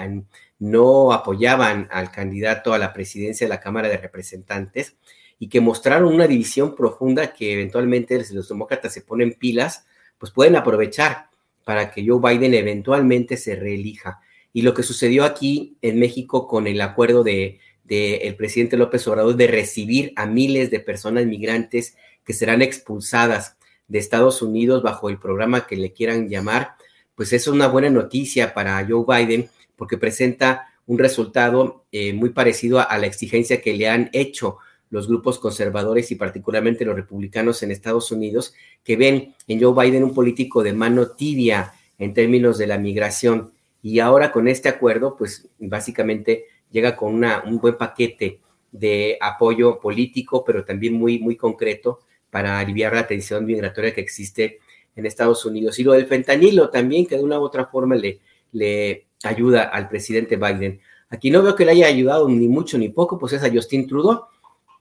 no 0.59 1.12
apoyaban 1.12 1.88
al 1.90 2.11
candidato 2.11 2.72
a 2.72 2.78
la 2.78 2.92
presidencia 2.92 3.46
de 3.46 3.48
la 3.48 3.61
Cámara 3.61 3.88
de 3.88 3.96
Representantes 3.96 4.96
y 5.39 5.49
que 5.49 5.61
mostraron 5.61 6.12
una 6.12 6.26
división 6.26 6.74
profunda 6.74 7.33
que 7.33 7.53
eventualmente 7.53 8.22
los 8.33 8.49
demócratas 8.49 8.93
se 8.93 9.03
ponen 9.03 9.35
pilas, 9.35 9.85
pues 10.18 10.33
pueden 10.33 10.57
aprovechar 10.57 11.28
para 11.64 11.91
que 11.91 12.07
Joe 12.07 12.20
Biden 12.20 12.55
eventualmente 12.55 13.37
se 13.37 13.57
reelija. 13.57 14.20
Y 14.53 14.62
lo 14.62 14.74
que 14.74 14.83
sucedió 14.83 15.24
aquí 15.24 15.76
en 15.83 15.99
México 15.99 16.47
con 16.47 16.66
el 16.66 16.80
acuerdo 16.80 17.24
de 17.24 17.61
del 17.85 18.37
presidente 18.37 18.76
López 18.76 19.07
Obrador 19.09 19.37
de 19.37 19.47
recibir 19.47 20.12
a 20.16 20.26
miles 20.26 20.70
de 20.70 20.80
personas 20.80 21.26
migrantes 21.26 21.97
que 22.24 22.33
serán 22.33 22.62
expulsadas 22.62 23.57
de 23.89 23.99
Estados 23.99 24.41
Unidos 24.41 24.83
bajo 24.83 25.11
el 25.11 25.18
programa 25.18 25.66
que 25.66 25.76
le 25.76 25.93
quieran 25.93 26.28
llamar, 26.28 26.76
pues 27.14 27.33
es 27.33 27.47
una 27.47 27.68
buena 27.68 27.91
noticia 27.91 28.55
para 28.55 28.87
Joe 28.89 29.05
Biden 29.07 29.51
porque 29.76 29.99
presenta 29.99 30.68
un 30.87 30.99
resultado 30.99 31.85
eh, 31.93 32.12
muy 32.12 32.30
parecido 32.30 32.80
a, 32.80 32.97
la 32.99 33.07
exigencia 33.07 33.61
que 33.61 33.74
le 33.74 33.89
han 33.89 34.11
hecho 34.12 34.59
los 34.93 35.09
grupos 35.09 35.38
conservadores 35.38 36.11
y 36.11 36.16
particularmente 36.16 36.84
los 36.84 36.95
republicanos 36.95 37.62
en 37.62 37.70
Estados 37.70 38.12
Unidos, 38.12 38.53
que 38.84 38.97
ven 38.97 39.34
en 39.49 39.61
Joe 39.61 39.74
Biden 39.74 40.05
un 40.05 40.12
político 40.12 40.62
de 40.62 40.74
mano 40.74 41.12
tibia 41.12 41.72
en 41.99 42.12
términos 42.12 42.58
de 42.58 42.66
la 42.66 42.76
migración. 42.76 43.53
Y 43.83 44.00
ahora 44.00 44.30
con 44.30 44.49
este 44.49 44.68
acuerdo, 44.68 45.16
pues 45.16 45.49
básicamente 45.58 46.45
llega 46.71 46.95
con 46.95 47.14
una, 47.14 47.42
un 47.46 47.58
buen 47.58 47.79
paquete 47.79 48.41
de 48.71 49.16
apoyo 49.18 49.80
político, 49.80 50.45
pero 50.45 50.62
también 50.62 50.92
muy, 50.92 51.18
muy 51.18 51.37
concreto 51.37 52.00
para 52.29 52.58
aliviar 52.58 52.92
la 52.92 53.07
tensión 53.07 53.46
migratoria 53.46 53.95
que 53.95 54.03
existe 54.03 54.58
en 54.95 55.07
Estados 55.07 55.46
Unidos. 55.46 55.79
Y 55.79 55.84
lo 55.84 55.92
del 55.92 56.04
fentanilo 56.04 56.68
también, 56.68 57.07
que 57.07 57.16
de 57.16 57.25
una 57.25 57.41
u 57.41 57.45
otra 57.45 57.64
forma 57.64 57.95
le, 57.95 58.21
le 58.53 59.07
ayuda 59.25 59.62
al 59.62 59.88
presidente 59.88 60.37
Biden. 60.37 60.80
Aquí 61.08 61.30
no 61.30 61.42
veo 61.42 61.57
que 61.57 61.64
le 61.64 61.72
haya 61.72 61.87
ayudado 61.87 62.29
ni 62.29 62.46
mucho 62.46 62.76
ni 62.76 62.91
poco, 62.91 63.18
pues 63.18 63.33
es 63.33 63.42
a 63.42 63.50
Justin 63.50 63.87
Trudeau, 63.87 64.26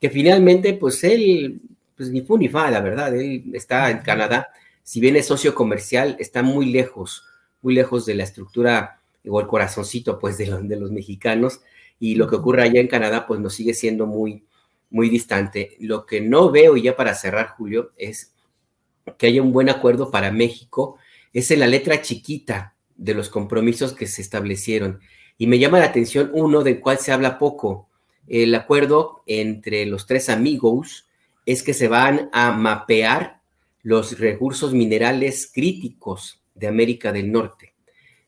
que 0.02 0.10
finalmente, 0.10 0.74
pues 0.74 1.04
él, 1.06 1.62
pues 1.96 2.10
ni 2.10 2.22
fu 2.22 2.38
ni 2.38 2.50
fa, 2.50 2.70
la 2.70 2.82
verdad, 2.82 3.16
él 3.16 3.52
está 3.54 3.90
en 3.90 4.00
Canadá, 4.00 4.50
si 4.84 5.00
bien 5.00 5.16
es 5.16 5.28
socio 5.28 5.56
comercial, 5.56 6.18
está 6.20 6.44
muy 6.44 6.66
lejos 6.66 7.24
muy 7.62 7.74
lejos 7.74 8.06
de 8.06 8.16
la 8.16 8.24
estructura 8.24 9.00
o 9.28 9.40
el 9.40 9.48
corazoncito 9.48 10.20
pues 10.20 10.38
de, 10.38 10.46
de 10.64 10.76
los 10.76 10.92
mexicanos 10.92 11.62
y 12.00 12.16
lo 12.16 12.28
que 12.28 12.36
ocurre 12.36 12.64
allá 12.64 12.80
en 12.80 12.88
Canadá 12.88 13.28
pues 13.28 13.40
nos 13.40 13.54
sigue 13.54 13.74
siendo 13.74 14.08
muy, 14.08 14.44
muy 14.90 15.10
distante. 15.10 15.78
Lo 15.80 16.06
que 16.06 16.22
no 16.22 16.52
veo, 16.52 16.76
y 16.76 16.84
ya 16.84 16.96
para 16.96 17.14
cerrar, 17.14 17.50
Julio, 17.50 17.92
es 17.96 18.34
que 19.18 19.28
haya 19.28 19.42
un 19.42 19.54
buen 19.54 19.70
acuerdo 19.70 20.10
para 20.10 20.32
México, 20.32 20.98
es 21.32 21.52
en 21.52 21.60
la 21.60 21.68
letra 21.68 22.02
chiquita 22.02 22.76
de 22.96 23.14
los 23.14 23.30
compromisos 23.30 23.94
que 23.94 24.08
se 24.08 24.24
establecieron. 24.24 25.00
Y 25.38 25.46
me 25.46 25.60
llama 25.60 25.80
la 25.80 25.86
atención 25.86 26.32
uno 26.34 26.64
del 26.64 26.80
cual 26.80 26.98
se 26.98 27.12
habla 27.12 27.38
poco. 27.38 27.88
El 28.34 28.56
acuerdo 28.56 29.24
entre 29.28 29.86
los 29.86 30.08
tres 30.08 30.30
amigos 30.30 31.06
es 31.46 31.64
que 31.64 31.74
se 31.74 31.90
van 31.90 32.30
a 32.32 32.54
mapear 32.54 33.42
los 33.84 34.20
recursos 34.20 34.74
minerales 34.74 35.52
críticos 35.54 36.42
de 36.56 36.68
América 36.68 37.12
del 37.12 37.30
Norte. 37.30 37.74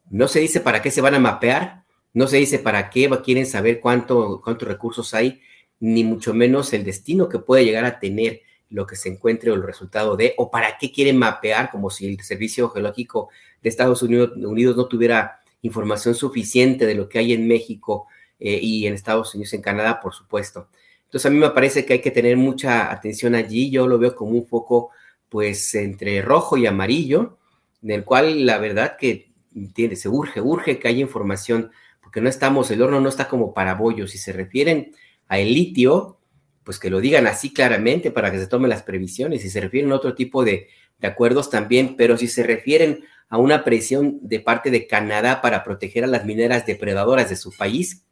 No 0.09 0.27
se 0.27 0.41
dice 0.41 0.59
para 0.59 0.81
qué 0.81 0.91
se 0.91 0.99
van 0.99 1.15
a 1.15 1.19
mapear, 1.19 1.85
no 2.13 2.27
se 2.27 2.35
dice 2.35 2.59
para 2.59 2.89
qué 2.89 3.09
quieren 3.23 3.45
saber 3.45 3.79
cuánto, 3.79 4.41
cuántos 4.43 4.67
recursos 4.67 5.13
hay, 5.13 5.39
ni 5.79 6.03
mucho 6.03 6.33
menos 6.33 6.73
el 6.73 6.83
destino 6.83 7.29
que 7.29 7.39
puede 7.39 7.63
llegar 7.63 7.85
a 7.85 7.99
tener 7.99 8.41
lo 8.69 8.85
que 8.85 8.97
se 8.97 9.07
encuentre 9.07 9.51
o 9.51 9.53
el 9.53 9.63
resultado 9.63 10.17
de, 10.17 10.33
o 10.35 10.51
para 10.51 10.77
qué 10.77 10.91
quieren 10.91 11.17
mapear, 11.17 11.71
como 11.71 11.89
si 11.89 12.07
el 12.07 12.19
Servicio 12.19 12.67
Geológico 12.67 13.29
de 13.61 13.69
Estados 13.69 14.01
Unidos, 14.01 14.33
no 14.35 14.85
tuviera 14.85 15.39
información 15.61 16.13
suficiente 16.13 16.85
de 16.85 16.95
lo 16.95 17.07
que 17.07 17.19
hay 17.19 17.31
en 17.31 17.47
México 17.47 18.07
eh, 18.39 18.59
y 18.61 18.87
en 18.87 18.93
Estados 18.93 19.33
Unidos, 19.35 19.53
en 19.53 19.61
Canadá, 19.61 19.99
por 20.01 20.13
supuesto. 20.13 20.69
Entonces 21.05 21.25
a 21.27 21.29
mí 21.29 21.37
me 21.37 21.49
parece 21.51 21.85
que 21.85 21.93
hay 21.93 22.01
que 22.01 22.11
tener 22.11 22.37
mucha 22.37 22.91
atención 22.91 23.35
allí, 23.35 23.69
yo 23.69 23.87
lo 23.87 23.99
veo 23.99 24.15
como 24.15 24.31
un 24.31 24.47
foco 24.47 24.89
pues 25.29 25.73
entre 25.75 26.21
rojo 26.21 26.57
y 26.57 26.65
amarillo, 26.65 27.37
en 27.81 27.91
el 27.91 28.03
cual 28.03 28.45
la 28.45 28.57
verdad 28.57 28.97
que 28.97 29.31
tiene, 29.73 29.95
se 29.95 30.09
urge, 30.09 30.41
urge 30.41 30.79
que 30.79 30.87
haya 30.87 31.01
información, 31.01 31.71
porque 32.01 32.21
no 32.21 32.29
estamos, 32.29 32.69
el 32.71 32.81
horno 32.81 32.99
no 32.99 33.09
está 33.09 33.27
como 33.27 33.53
para 33.53 33.75
bollos, 33.75 34.11
si 34.11 34.17
se 34.17 34.31
refieren 34.31 34.95
a 35.27 35.39
el 35.39 35.53
litio, 35.53 36.17
pues 36.63 36.79
que 36.79 36.89
lo 36.89 36.99
digan 37.01 37.27
así 37.27 37.53
claramente 37.53 38.11
para 38.11 38.31
que 38.31 38.39
se 38.39 38.47
tomen 38.47 38.69
las 38.69 38.83
previsiones, 38.83 39.41
si 39.41 39.49
se 39.49 39.59
refieren 39.59 39.91
a 39.91 39.95
otro 39.95 40.15
tipo 40.15 40.43
de, 40.43 40.69
de 40.99 41.07
acuerdos 41.07 41.49
también, 41.49 41.95
pero 41.97 42.17
si 42.17 42.27
se 42.27 42.43
refieren 42.43 43.03
a 43.29 43.37
una 43.37 43.63
presión 43.63 44.19
de 44.21 44.39
parte 44.39 44.71
de 44.71 44.87
Canadá 44.87 45.41
para 45.41 45.63
proteger 45.63 46.03
a 46.03 46.07
las 46.07 46.25
mineras 46.25 46.65
depredadoras 46.65 47.29
de 47.29 47.35
su 47.35 47.51
país, 47.51 48.03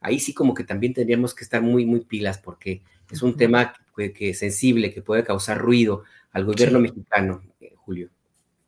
ahí 0.00 0.20
sí 0.20 0.34
como 0.34 0.54
que 0.54 0.64
también 0.64 0.94
tendríamos 0.94 1.34
que 1.34 1.44
estar 1.44 1.62
muy, 1.62 1.84
muy 1.86 2.00
pilas 2.00 2.38
porque 2.38 2.82
es 3.10 3.22
un 3.22 3.36
tema 3.36 3.74
que, 3.96 4.34
sensible, 4.34 4.92
que 4.92 5.02
puede 5.02 5.24
causar 5.24 5.58
ruido 5.58 6.04
al 6.32 6.44
gobierno 6.44 6.80
mexicano, 6.80 7.42
eh, 7.60 7.72
Julio. 7.76 8.10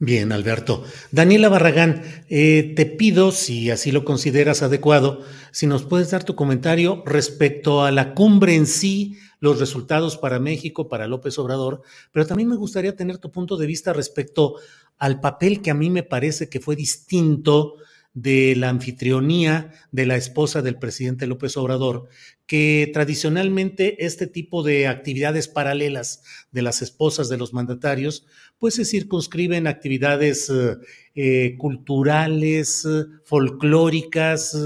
Bien, 0.01 0.31
Alberto. 0.31 0.85
Daniela 1.11 1.49
Barragán, 1.49 2.03
eh, 2.29 2.73
te 2.77 2.87
pido, 2.87 3.33
si 3.33 3.71
así 3.71 3.91
lo 3.91 4.05
consideras 4.05 4.63
adecuado, 4.63 5.23
si 5.51 5.67
nos 5.67 5.83
puedes 5.83 6.13
dar 6.13 6.23
tu 6.23 6.37
comentario 6.37 7.03
respecto 7.05 7.85
a 7.85 7.91
la 7.91 8.15
cumbre 8.15 8.55
en 8.55 8.69
sí, 8.69 9.19
los 9.41 9.59
resultados 9.59 10.17
para 10.17 10.39
México, 10.39 10.89
para 10.89 11.09
López 11.09 11.37
Obrador, 11.39 11.83
pero 12.13 12.27
también 12.27 12.49
me 12.49 12.57
gustaría 12.57 12.95
tener 12.95 13.19
tu 13.19 13.33
punto 13.33 13.57
de 13.57 13.67
vista 13.67 13.93
respecto 13.93 14.55
al 14.99 15.21
papel 15.21 15.63
que 15.63 15.71
a 15.71 15.75
mí 15.75 15.91
me 15.91 16.05
parece 16.05 16.49
que 16.49 16.61
fue 16.61 16.77
distinto 16.77 17.75
de 18.21 18.57
la 18.57 18.69
anfitrionía 18.69 19.73
de 19.93 20.07
la 20.07 20.17
esposa 20.17 20.61
del 20.61 20.77
presidente 20.77 21.27
López 21.29 21.57
Obrador, 21.57 22.09
que 22.47 22.91
tradicionalmente 22.93 24.05
este 24.05 24.27
tipo 24.27 24.63
de 24.63 24.89
actividades 24.89 25.47
paralelas 25.47 26.25
de 26.51 26.63
las 26.63 26.83
esposas 26.83 27.29
de 27.29 27.37
los 27.37 27.53
mandatarios, 27.53 28.27
pues 28.59 28.75
se 28.75 28.85
circunscriben 28.85 29.67
a 29.67 29.71
actividades 29.71 30.51
eh, 30.51 30.79
eh, 31.15 31.55
culturales, 31.59 32.87
folclóricas, 33.25 34.57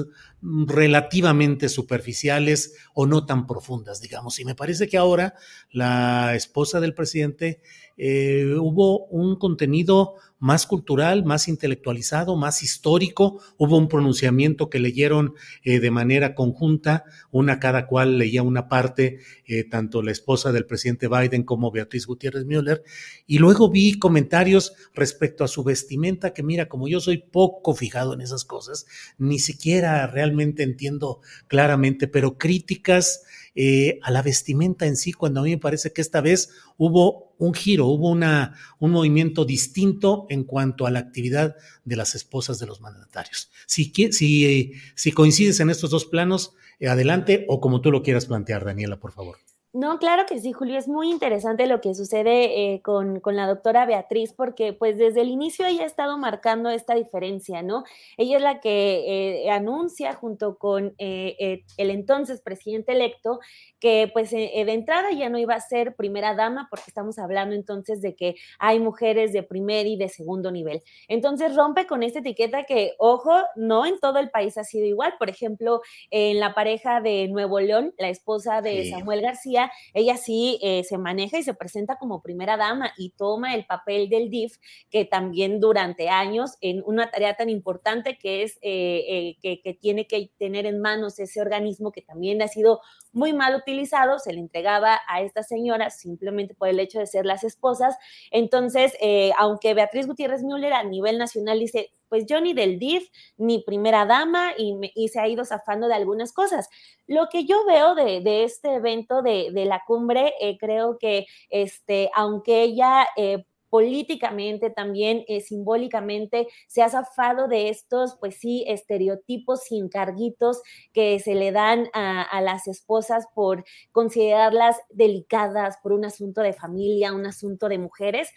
relativamente 0.43 1.69
superficiales 1.69 2.75
o 2.95 3.07
no 3.07 3.27
tan 3.27 3.47
profundas, 3.47 4.01
digamos. 4.01 4.41
Y 4.41 4.45
me 4.45 4.55
parece 4.55 4.89
que 4.89 4.97
ahora 4.97 5.35
la 5.71 6.35
esposa 6.35 6.81
del 6.81 6.95
presidente 6.95 7.61
eh, 7.97 8.55
hubo 8.59 9.07
un 9.07 9.37
contenido 9.37 10.15
más 10.43 10.67
cultural, 10.67 11.25
más 11.25 11.47
intelectualizado, 11.47 12.35
más 12.35 12.65
histórico. 12.65 13.41
Hubo 13.59 13.79
un 13.79 13.87
pronunciamiento 13.87 14.71
que 14.71 14.81
leyeron 14.81 15.35
eh, 15.63 15.79
de 15.79 15.91
manera 15.93 16.35
conjunta, 16.35 17.05
una 17.31 17.61
cada 17.61 17.87
cual 17.87 18.19
leía 18.19 18.43
una 18.43 18.69
parte, 18.69 19.21
eh, 19.47 19.63
tanto 19.63 20.03
la 20.03 20.11
esposa 20.11 20.51
del 20.51 20.67
presidente 20.67 21.07
Biden 21.07 21.45
como 21.45 21.71
Beatriz 21.71 22.07
Gutiérrez 22.07 22.45
Müller. 22.45 22.83
Y 23.25 23.39
luego 23.39 23.71
vi 23.71 24.01
comentarios 24.01 24.73
respecto 24.95 25.45
a 25.45 25.49
su 25.49 25.63
vestimenta, 25.63 26.33
que 26.33 26.43
mira, 26.43 26.69
como 26.69 26.89
yo 26.89 26.99
soy 26.99 27.19
poco 27.19 27.73
fijado 27.77 28.13
en 28.13 28.21
esas 28.21 28.45
cosas, 28.45 28.87
ni 29.19 29.39
siquiera 29.39 30.09
realmente 30.09 30.65
entiendo 30.65 31.21
claramente, 31.47 32.09
pero 32.09 32.37
críticas 32.37 33.23
eh, 33.55 33.99
a 34.03 34.11
la 34.11 34.23
vestimenta 34.23 34.87
en 34.87 34.97
sí, 34.97 35.13
cuando 35.13 35.41
a 35.41 35.43
mí 35.43 35.51
me 35.51 35.59
parece 35.59 35.93
que 35.93 36.01
esta 36.01 36.21
vez 36.21 36.51
hubo 36.79 37.35
un 37.39 37.55
giro, 37.55 37.87
hubo 37.87 38.11
una, 38.11 38.57
un 38.79 38.93
movimiento 38.93 39.45
distinto 39.45 40.27
en 40.31 40.45
cuanto 40.45 40.87
a 40.87 40.91
la 40.91 41.01
actividad 41.01 41.57
de 41.85 41.97
las 41.97 42.15
esposas 42.15 42.59
de 42.59 42.67
los 42.67 42.81
mandatarios. 42.81 43.51
Si, 43.67 43.93
si, 44.13 44.73
si 44.95 45.13
coincides 45.13 45.61
en 45.61 45.71
estos 45.71 45.91
dos 45.91 46.07
planos, 46.07 46.55
eh, 46.81 46.89
adelante 46.89 47.45
o 47.49 47.61
como 47.61 47.81
tú 47.81 47.91
lo 47.91 48.03
quieras 48.03 48.27
plantear, 48.27 48.65
Daniela, 48.65 48.99
por 48.99 49.13
favor. 49.13 49.39
No, 49.75 49.99
claro 49.99 50.27
que 50.27 50.39
sí, 50.39 50.53
Julio. 50.53 50.77
Es 50.77 50.87
muy 50.87 51.11
interesante 51.11 51.67
lo 51.67 51.81
que 51.81 51.95
sucede 51.95 52.75
eh, 52.75 52.83
con, 52.83 53.21
con, 53.21 53.37
la 53.37 53.47
doctora 53.47 53.87
Beatriz, 53.87 54.35
porque 54.35 54.75
pues 54.75 54.99
desde 54.99 55.23
el 55.23 55.31
inicio 55.31 55.65
ella 55.65 55.85
ha 55.85 55.87
estado 55.87 56.19
marcando 56.19 56.69
esta 56.69 56.95
diferencia, 56.95 57.63
¿no? 57.63 57.83
Ella 58.19 58.37
es 58.37 58.43
la 58.43 58.61
que 58.61 59.45
eh, 59.47 59.51
anuncia 59.51 60.13
junto 60.13 60.59
con 60.59 60.95
eh, 60.99 61.65
el 61.79 61.91
entonces 61.91 62.43
presidente 62.43 62.93
electo 62.93 63.41
que 63.81 64.11
pues 64.13 64.31
de 64.31 64.73
entrada 64.73 65.11
ya 65.11 65.31
no 65.31 65.39
iba 65.39 65.55
a 65.55 65.61
ser 65.61 65.97
primera 65.97 66.35
dama, 66.35 66.69
porque 66.71 66.85
estamos 66.89 67.19
hablando 67.19 67.55
entonces 67.55 68.03
de 68.03 68.15
que 68.15 68.37
hay 68.59 68.79
mujeres 68.79 69.33
de 69.33 69.43
primer 69.43 69.87
y 69.87 69.97
de 69.97 70.11
segundo 70.11 70.53
nivel. 70.53 70.83
Entonces 71.09 71.57
rompe 71.57 71.87
con 71.87 72.03
esta 72.03 72.19
etiqueta 72.19 72.65
que, 72.65 72.93
ojo, 72.99 73.33
no 73.57 73.87
en 73.87 73.99
todo 73.99 74.19
el 74.19 74.31
país 74.31 74.57
ha 74.59 74.65
sido 74.65 74.87
igual. 74.87 75.15
Por 75.19 75.31
ejemplo, 75.31 75.81
en 76.11 76.39
la 76.39 76.55
pareja 76.55 77.01
de 77.01 77.27
Nuevo 77.29 77.59
León, 77.59 77.95
la 77.99 78.11
esposa 78.11 78.61
de 78.61 78.89
Samuel 78.91 79.23
García, 79.23 79.62
ella, 79.95 80.17
sí 80.17 80.59
eh, 80.63 80.85
se 80.85 80.99
maneja 80.99 81.39
y 81.39 81.43
se 81.43 81.55
presenta 81.55 81.97
como 81.97 82.23
primera 82.23 82.57
dama 82.57 82.93
y 82.97 83.11
toma 83.11 83.55
el 83.55 83.67
papel 83.67 84.09
del 84.09 84.31
DIF, 84.31 84.57
que 84.91 85.05
también 85.05 85.61
durante 85.61 86.09
años, 86.09 86.57
en 86.61 86.83
una 86.87 87.11
tarea 87.11 87.35
tan 87.35 87.49
importante 87.51 88.19
que 88.19 88.43
es 88.43 88.59
eh, 88.63 89.37
eh, 89.43 89.59
que, 89.63 89.75
tiene 89.75 90.07
que 90.07 90.31
tener 90.39 90.67
en 90.67 90.81
manos 90.81 91.19
ese 91.19 91.41
organismo 91.41 91.93
que 91.93 92.03
también 92.03 92.43
ha 92.43 92.49
sido 92.49 92.81
muy 93.13 93.33
mal 93.33 93.55
utilizado, 93.55 94.19
se 94.19 94.33
le 94.33 94.41
entregaba 94.41 95.01
a 95.09 95.23
esta 95.23 95.43
señora 95.43 95.91
simplemente 95.91 96.55
por 96.55 96.69
el 96.69 96.81
hecho 96.81 96.99
de 96.99 97.07
ser 97.07 97.27
las 97.27 97.45
esposas. 97.45 97.97
Entonces, 98.31 98.97
aunque 99.39 99.75
Beatriz 99.75 100.07
Gutiérrez 100.07 100.43
Müller 100.43 100.73
a 100.73 100.85
nivel 100.85 101.19
nacional 101.19 101.59
dice, 101.59 101.91
pues 102.13 102.27
yo 102.27 102.43
ni 102.43 102.53
del 102.53 102.79
DIF, 102.79 103.09
ni 103.39 103.63
primera 103.63 104.05
dama, 104.05 104.53
y, 104.59 105.09
se 105.09 105.19
ha 105.19 105.29
ido 105.29 105.47
zafando 105.47 105.89
de 105.89 105.95
algunas 105.95 106.35
cosas. 106.35 106.69
Lo 107.07 107.31
que 107.31 107.47
yo 107.47 107.65
veo 107.65 107.95
de, 107.95 108.45
este 108.45 108.75
evento 108.75 109.23
de, 109.23 109.51
la 109.65 109.83
cumbre, 109.87 110.35
eh, 110.39 110.59
creo 110.59 110.99
que 110.99 111.25
este, 111.49 112.11
aunque 112.15 112.65
ella... 112.65 113.07
Eh, 113.17 113.47
políticamente, 113.71 114.69
también 114.69 115.25
eh, 115.29 115.41
simbólicamente, 115.41 116.47
se 116.67 116.83
ha 116.83 116.91
zafado 116.91 117.49
de 117.49 117.71
estos, 117.71 118.19
pues 118.21 118.37
sí, 118.37 118.67
estereotipos 118.69 119.63
sin 119.63 119.89
carguitos 119.89 120.61
que 120.93 121.19
se 121.21 121.35
le 121.35 121.53
dan 121.53 121.89
a, 121.95 122.39
las 122.43 122.69
esposas 122.69 123.29
por 123.35 123.65
considerarlas 123.91 124.77
delicadas 124.91 125.79
por 125.83 125.95
un 125.95 126.05
asunto 126.05 126.43
de 126.43 126.53
familia, 126.53 127.15
un 127.15 127.25
asunto 127.25 127.71
de 127.71 127.79
mujeres, 127.79 128.29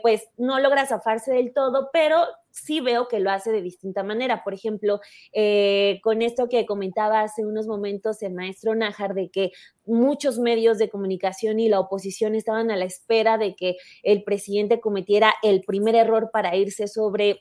pues 0.00 0.26
no 0.38 0.58
logra 0.58 0.86
zafarse 0.86 1.34
del 1.34 1.52
todo, 1.52 1.90
pero 1.92 2.24
sí 2.52 2.80
veo 2.80 3.08
que 3.08 3.20
lo 3.20 3.30
hace 3.30 3.50
de 3.50 3.62
distinta 3.62 4.02
manera. 4.02 4.44
Por 4.44 4.54
ejemplo, 4.54 5.00
eh, 5.32 6.00
con 6.02 6.22
esto 6.22 6.48
que 6.48 6.66
comentaba 6.66 7.22
hace 7.22 7.44
unos 7.44 7.66
momentos 7.66 8.22
el 8.22 8.34
maestro 8.34 8.74
Nájar, 8.74 9.14
de 9.14 9.30
que 9.30 9.50
muchos 9.84 10.38
medios 10.38 10.78
de 10.78 10.88
comunicación 10.88 11.58
y 11.58 11.68
la 11.68 11.80
oposición 11.80 12.34
estaban 12.34 12.70
a 12.70 12.76
la 12.76 12.84
espera 12.84 13.38
de 13.38 13.56
que 13.56 13.76
el 14.02 14.22
presidente 14.22 14.80
cometiera 14.80 15.34
el 15.42 15.62
primer 15.62 15.96
error 15.96 16.30
para 16.32 16.54
irse 16.56 16.86
sobre 16.86 17.40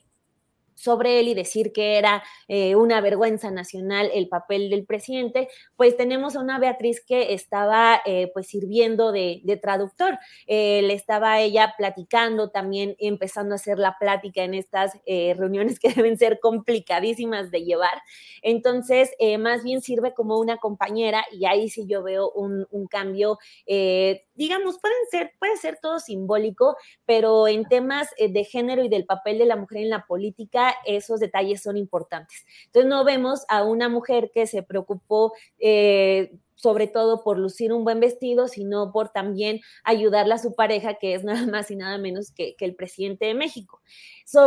sobre 0.75 1.19
él 1.19 1.27
y 1.27 1.33
decir 1.33 1.71
que 1.71 1.97
era 1.97 2.23
eh, 2.47 2.75
una 2.75 3.01
vergüenza 3.01 3.51
nacional 3.51 4.09
el 4.13 4.27
papel 4.27 4.69
del 4.69 4.85
presidente, 4.85 5.49
pues 5.75 5.97
tenemos 5.97 6.35
a 6.35 6.39
una 6.39 6.59
Beatriz 6.59 7.03
que 7.05 7.33
estaba 7.33 8.01
eh, 8.05 8.31
pues 8.33 8.47
sirviendo 8.47 9.11
de, 9.11 9.41
traductor. 9.61 10.17
Eh, 10.47 10.81
le 10.83 10.93
estaba 10.93 11.39
ella 11.39 11.73
platicando 11.77 12.49
también, 12.49 12.95
empezando 12.99 13.53
a 13.53 13.55
hacer 13.55 13.77
la 13.77 13.97
plática 13.99 14.43
en 14.43 14.53
estas 14.53 14.93
reuniones 15.05 15.79
que 15.79 15.89
deben 15.93 16.17
ser 16.17 16.39
complicadísimas 16.39 17.51
de 17.51 17.63
llevar. 17.63 18.01
Entonces, 18.41 19.11
más 19.39 19.63
bien 19.63 19.81
sirve 19.81 20.13
como 20.13 20.39
una 20.39 20.57
compañera 20.57 21.25
y 21.31 21.45
ahí 21.45 21.69
sí 21.69 21.85
yo 21.87 22.01
veo 22.01 22.31
un, 22.31 22.65
un 22.71 22.87
cambio 22.87 23.37
digamos, 24.41 24.79
pueden 24.79 24.97
ser, 25.11 25.33
puede 25.37 25.55
ser 25.57 25.77
todo 25.79 25.99
simbólico, 25.99 26.75
pero 27.05 27.47
en 27.47 27.63
temas 27.65 28.09
eh, 28.17 28.33
de 28.33 28.43
género 28.43 28.83
y 28.83 28.89
del 28.89 29.05
papel 29.05 29.37
de 29.37 29.45
la 29.45 29.55
mujer 29.55 29.83
en 29.83 29.91
la 29.91 30.07
política, 30.07 30.73
esos 30.83 31.19
detalles 31.19 31.61
son 31.61 31.77
importantes. 31.77 32.43
Entonces 32.65 32.89
no 32.89 33.03
vemos 33.03 33.45
a 33.49 33.63
una 33.63 33.87
mujer 33.87 34.31
que 34.33 34.47
se 34.47 34.63
preocupó 34.63 35.33
eh, 35.59 36.33
sobre 36.61 36.85
todo 36.85 37.23
por 37.23 37.39
lucir 37.39 37.73
un 37.73 37.83
buen 37.83 37.99
vestido, 37.99 38.47
sino 38.47 38.91
por 38.91 39.09
también 39.09 39.61
ayudarle 39.83 40.35
a 40.35 40.37
su 40.37 40.53
pareja, 40.53 40.93
que 40.95 41.15
es 41.15 41.23
nada 41.45 41.47
más 41.47 41.71
y 41.71 41.75
nada 41.75 41.97
menos 41.97 42.31
que, 42.31 42.55
el 42.61 42.75
presidente 42.75 43.25
de 43.25 43.33
México. 43.33 43.81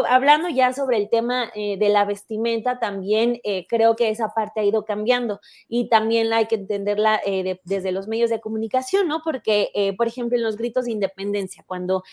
hablando 0.09 0.49
ya 0.49 0.73
sobre 0.73 0.99
el 0.99 1.11
tema 1.11 1.51
eh, 1.57 1.77
de 1.77 1.89
la 1.89 2.05
vestimenta, 2.05 2.79
también 2.79 3.41
eh, 3.43 3.67
creo 3.69 3.97
que 3.97 4.09
esa 4.09 4.29
parte 4.29 4.61
ha 4.61 4.65
ido 4.65 4.85
cambiando 4.85 5.41
y 5.69 5.89
también 5.89 6.33
hay 6.33 6.47
que 6.47 6.55
entenderla 6.55 7.21
eh, 7.27 7.61
desde 7.65 7.91
los 7.91 8.07
medios 8.07 8.31
de 8.31 8.41
comunicación, 8.41 9.09
¿no? 9.09 9.21
Porque, 9.25 9.95
por 9.99 10.07
ejemplo, 10.07 10.39
en 10.39 10.45
los 10.45 10.57
gritos 10.57 10.85
de 10.85 10.93
independencia, 10.93 11.65
cuando 11.67 12.05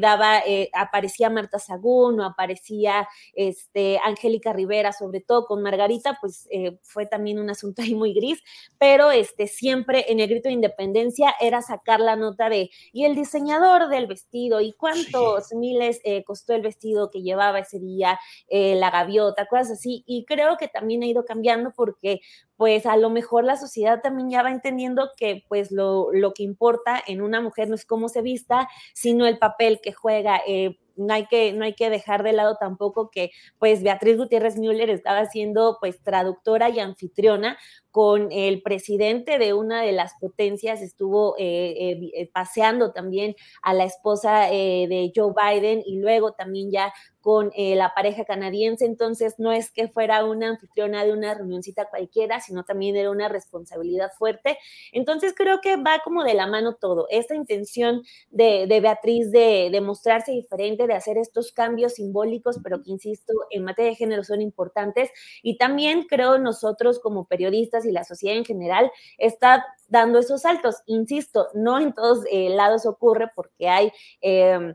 daba, 0.00 0.42
aparecía 0.72 1.28
Marta 1.28 1.58
Sagún 1.58 2.18
o 2.20 2.24
aparecía 2.24 3.06
este, 3.34 3.98
Angélica 4.02 4.52
Rivera, 4.52 4.92
sobre 4.92 5.20
todo 5.20 5.44
con 5.44 5.62
Margarita, 5.62 6.16
pues 6.20 6.48
fue 6.82 7.06
también 7.06 7.38
un 7.38 7.50
asunto 7.50 7.82
ahí 7.82 7.94
muy 7.94 8.14
gris, 8.14 8.42
pero 8.78 9.01
este, 9.10 9.46
siempre 9.46 10.06
en 10.08 10.20
el 10.20 10.28
grito 10.28 10.48
de 10.48 10.54
independencia 10.54 11.34
era 11.40 11.62
sacar 11.62 12.00
la 12.00 12.16
nota 12.16 12.48
de, 12.48 12.70
y 12.92 13.04
el 13.04 13.14
diseñador 13.14 13.88
del 13.88 14.06
vestido, 14.06 14.60
y 14.60 14.72
cuántos 14.72 15.52
miles 15.54 16.00
eh, 16.04 16.24
costó 16.24 16.54
el 16.54 16.62
vestido 16.62 17.10
que 17.10 17.22
llevaba 17.22 17.60
ese 17.60 17.78
día, 17.80 18.18
eh, 18.48 18.74
la 18.76 18.90
gaviota, 18.90 19.46
cosas 19.46 19.72
así, 19.72 20.04
y 20.06 20.24
creo 20.24 20.56
que 20.56 20.68
también 20.68 21.02
ha 21.02 21.06
ido 21.06 21.24
cambiando 21.24 21.72
porque 21.74 22.20
pues 22.56 22.86
a 22.86 22.96
lo 22.96 23.10
mejor 23.10 23.44
la 23.44 23.56
sociedad 23.56 24.00
también 24.02 24.30
ya 24.30 24.42
va 24.42 24.50
entendiendo 24.50 25.10
que 25.16 25.42
pues 25.48 25.72
lo, 25.72 26.12
lo 26.12 26.32
que 26.32 26.44
importa 26.44 27.02
en 27.06 27.20
una 27.20 27.40
mujer 27.40 27.68
no 27.68 27.74
es 27.74 27.84
cómo 27.84 28.08
se 28.08 28.22
vista, 28.22 28.68
sino 28.94 29.26
el 29.26 29.38
papel 29.38 29.80
que 29.82 29.92
juega. 29.92 30.40
Eh, 30.46 30.78
no 31.06 31.14
hay 31.14 31.26
que, 31.26 31.52
no 31.52 31.64
hay 31.64 31.74
que 31.74 31.90
dejar 31.90 32.22
de 32.22 32.32
lado 32.32 32.56
tampoco 32.58 33.10
que 33.10 33.30
pues 33.58 33.82
Beatriz 33.82 34.16
Gutiérrez 34.16 34.56
Müller 34.56 34.90
estaba 34.90 35.26
siendo 35.26 35.78
pues 35.80 36.00
traductora 36.02 36.70
y 36.70 36.80
anfitriona 36.80 37.58
con 37.92 38.32
el 38.32 38.62
presidente 38.62 39.38
de 39.38 39.52
una 39.52 39.82
de 39.82 39.92
las 39.92 40.14
potencias, 40.18 40.80
estuvo 40.80 41.36
eh, 41.38 41.74
eh, 41.76 42.10
eh, 42.14 42.30
paseando 42.32 42.92
también 42.92 43.36
a 43.62 43.74
la 43.74 43.84
esposa 43.84 44.46
de 44.46 45.12
Joe 45.14 45.34
Biden 45.36 45.82
y 45.84 45.98
luego 45.98 46.32
también 46.32 46.70
ya 46.70 46.92
con 47.22 47.52
la 47.54 47.94
pareja 47.94 48.24
canadiense, 48.24 48.84
entonces 48.84 49.38
no 49.38 49.52
es 49.52 49.70
que 49.70 49.88
fuera 49.88 50.24
una 50.24 50.50
anfitriona 50.50 51.04
de 51.04 51.12
una 51.12 51.34
reunioncita 51.34 51.88
cualquiera, 51.88 52.40
sino 52.40 52.64
también 52.64 52.96
era 52.96 53.10
una 53.10 53.28
responsabilidad 53.28 54.10
fuerte. 54.18 54.58
Entonces 54.92 55.32
creo 55.34 55.60
que 55.60 55.76
va 55.76 56.00
como 56.04 56.24
de 56.24 56.34
la 56.34 56.46
mano 56.46 56.74
todo. 56.74 57.06
Esta 57.10 57.34
intención 57.34 58.02
de, 58.30 58.66
Beatriz 58.82 59.30
de, 59.30 59.68
de, 59.70 59.80
mostrarse 59.80 60.32
diferente, 60.32 60.86
de 60.86 60.94
hacer 60.94 61.16
estos 61.16 61.52
cambios 61.52 61.94
simbólicos, 61.94 62.58
pero 62.62 62.82
que 62.82 62.90
insisto, 62.90 63.32
en 63.50 63.64
materia 63.64 63.92
de 63.92 63.96
género 63.96 64.24
son 64.24 64.40
importantes. 64.40 65.10
Y 65.42 65.56
también 65.56 66.06
creo 66.08 66.38
nosotros 66.38 66.98
como 66.98 67.26
periodistas, 67.26 67.84
y 67.86 67.92
la 67.92 68.04
sociedad 68.04 68.36
en 68.36 68.44
general 68.44 68.90
está 69.18 69.64
dando 69.88 70.18
esos 70.18 70.42
saltos. 70.42 70.82
Insisto, 70.86 71.48
no 71.54 71.78
en 71.78 71.92
todos 71.92 72.24
eh, 72.30 72.50
lados 72.50 72.86
ocurre 72.86 73.30
porque 73.34 73.68
hay... 73.68 73.92
Eh, 74.20 74.74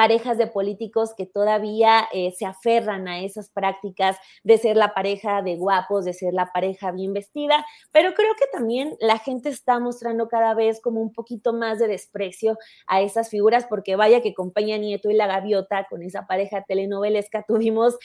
parejas 0.00 0.38
de 0.38 0.46
políticos 0.46 1.12
que 1.14 1.26
todavía 1.26 2.08
eh, 2.14 2.32
se 2.32 2.46
aferran 2.46 3.06
a 3.06 3.20
esas 3.20 3.50
prácticas 3.50 4.16
de 4.42 4.56
ser 4.56 4.78
la 4.78 4.94
pareja 4.94 5.42
de 5.42 5.56
guapos, 5.56 6.06
de 6.06 6.14
ser 6.14 6.32
la 6.32 6.46
pareja 6.46 6.90
bien 6.90 7.12
vestida, 7.12 7.66
pero 7.92 8.14
creo 8.14 8.34
que 8.38 8.46
también 8.50 8.96
la 8.98 9.18
gente 9.18 9.50
está 9.50 9.78
mostrando 9.78 10.26
cada 10.28 10.54
vez 10.54 10.80
como 10.80 11.02
un 11.02 11.12
poquito 11.12 11.52
más 11.52 11.78
de 11.78 11.86
desprecio 11.88 12.56
a 12.86 13.02
esas 13.02 13.28
figuras, 13.28 13.66
porque 13.68 13.94
vaya 13.94 14.22
que 14.22 14.32
con 14.32 14.52
Peña 14.52 14.78
Nieto 14.78 15.10
y 15.10 15.14
la 15.14 15.26
Gaviota, 15.26 15.86
con 15.90 16.02
esa 16.02 16.26
pareja 16.26 16.64
telenovelesca, 16.66 17.44
tuvimos 17.46 17.98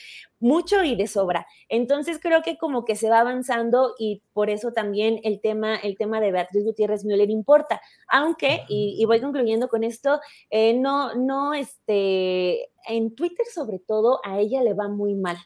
mucho 0.46 0.84
y 0.84 0.96
de 0.96 1.08
sobra. 1.08 1.48
Entonces 1.70 2.20
creo 2.22 2.44
que 2.44 2.58
como 2.58 2.86
que 2.86 2.96
se 2.96 3.10
va 3.10 3.20
avanzando 3.20 3.96
y 3.98 4.22
por 4.32 4.52
eso 4.52 4.72
también 4.72 5.20
el 5.24 5.42
tema, 5.42 5.76
el 5.76 5.98
tema 5.98 6.22
de 6.22 6.32
Beatriz 6.32 6.64
Gutiérrez 6.64 7.04
Müller 7.04 7.32
importa, 7.32 7.82
aunque, 8.08 8.64
y, 8.70 9.04
voy 9.06 9.22
concluyendo 9.22 9.68
con 9.70 9.84
esto, 9.84 10.20
eh, 10.52 10.76
no, 10.76 11.16
no, 11.16 11.54
es 11.54 11.76
este, 11.88 12.70
en 12.88 13.16
Twitter 13.16 13.46
sobre 13.54 13.80
todo 13.80 14.20
a 14.24 14.40
ella 14.40 14.62
le 14.62 14.74
va 14.74 14.88
muy 14.88 15.16
mal. 15.16 15.38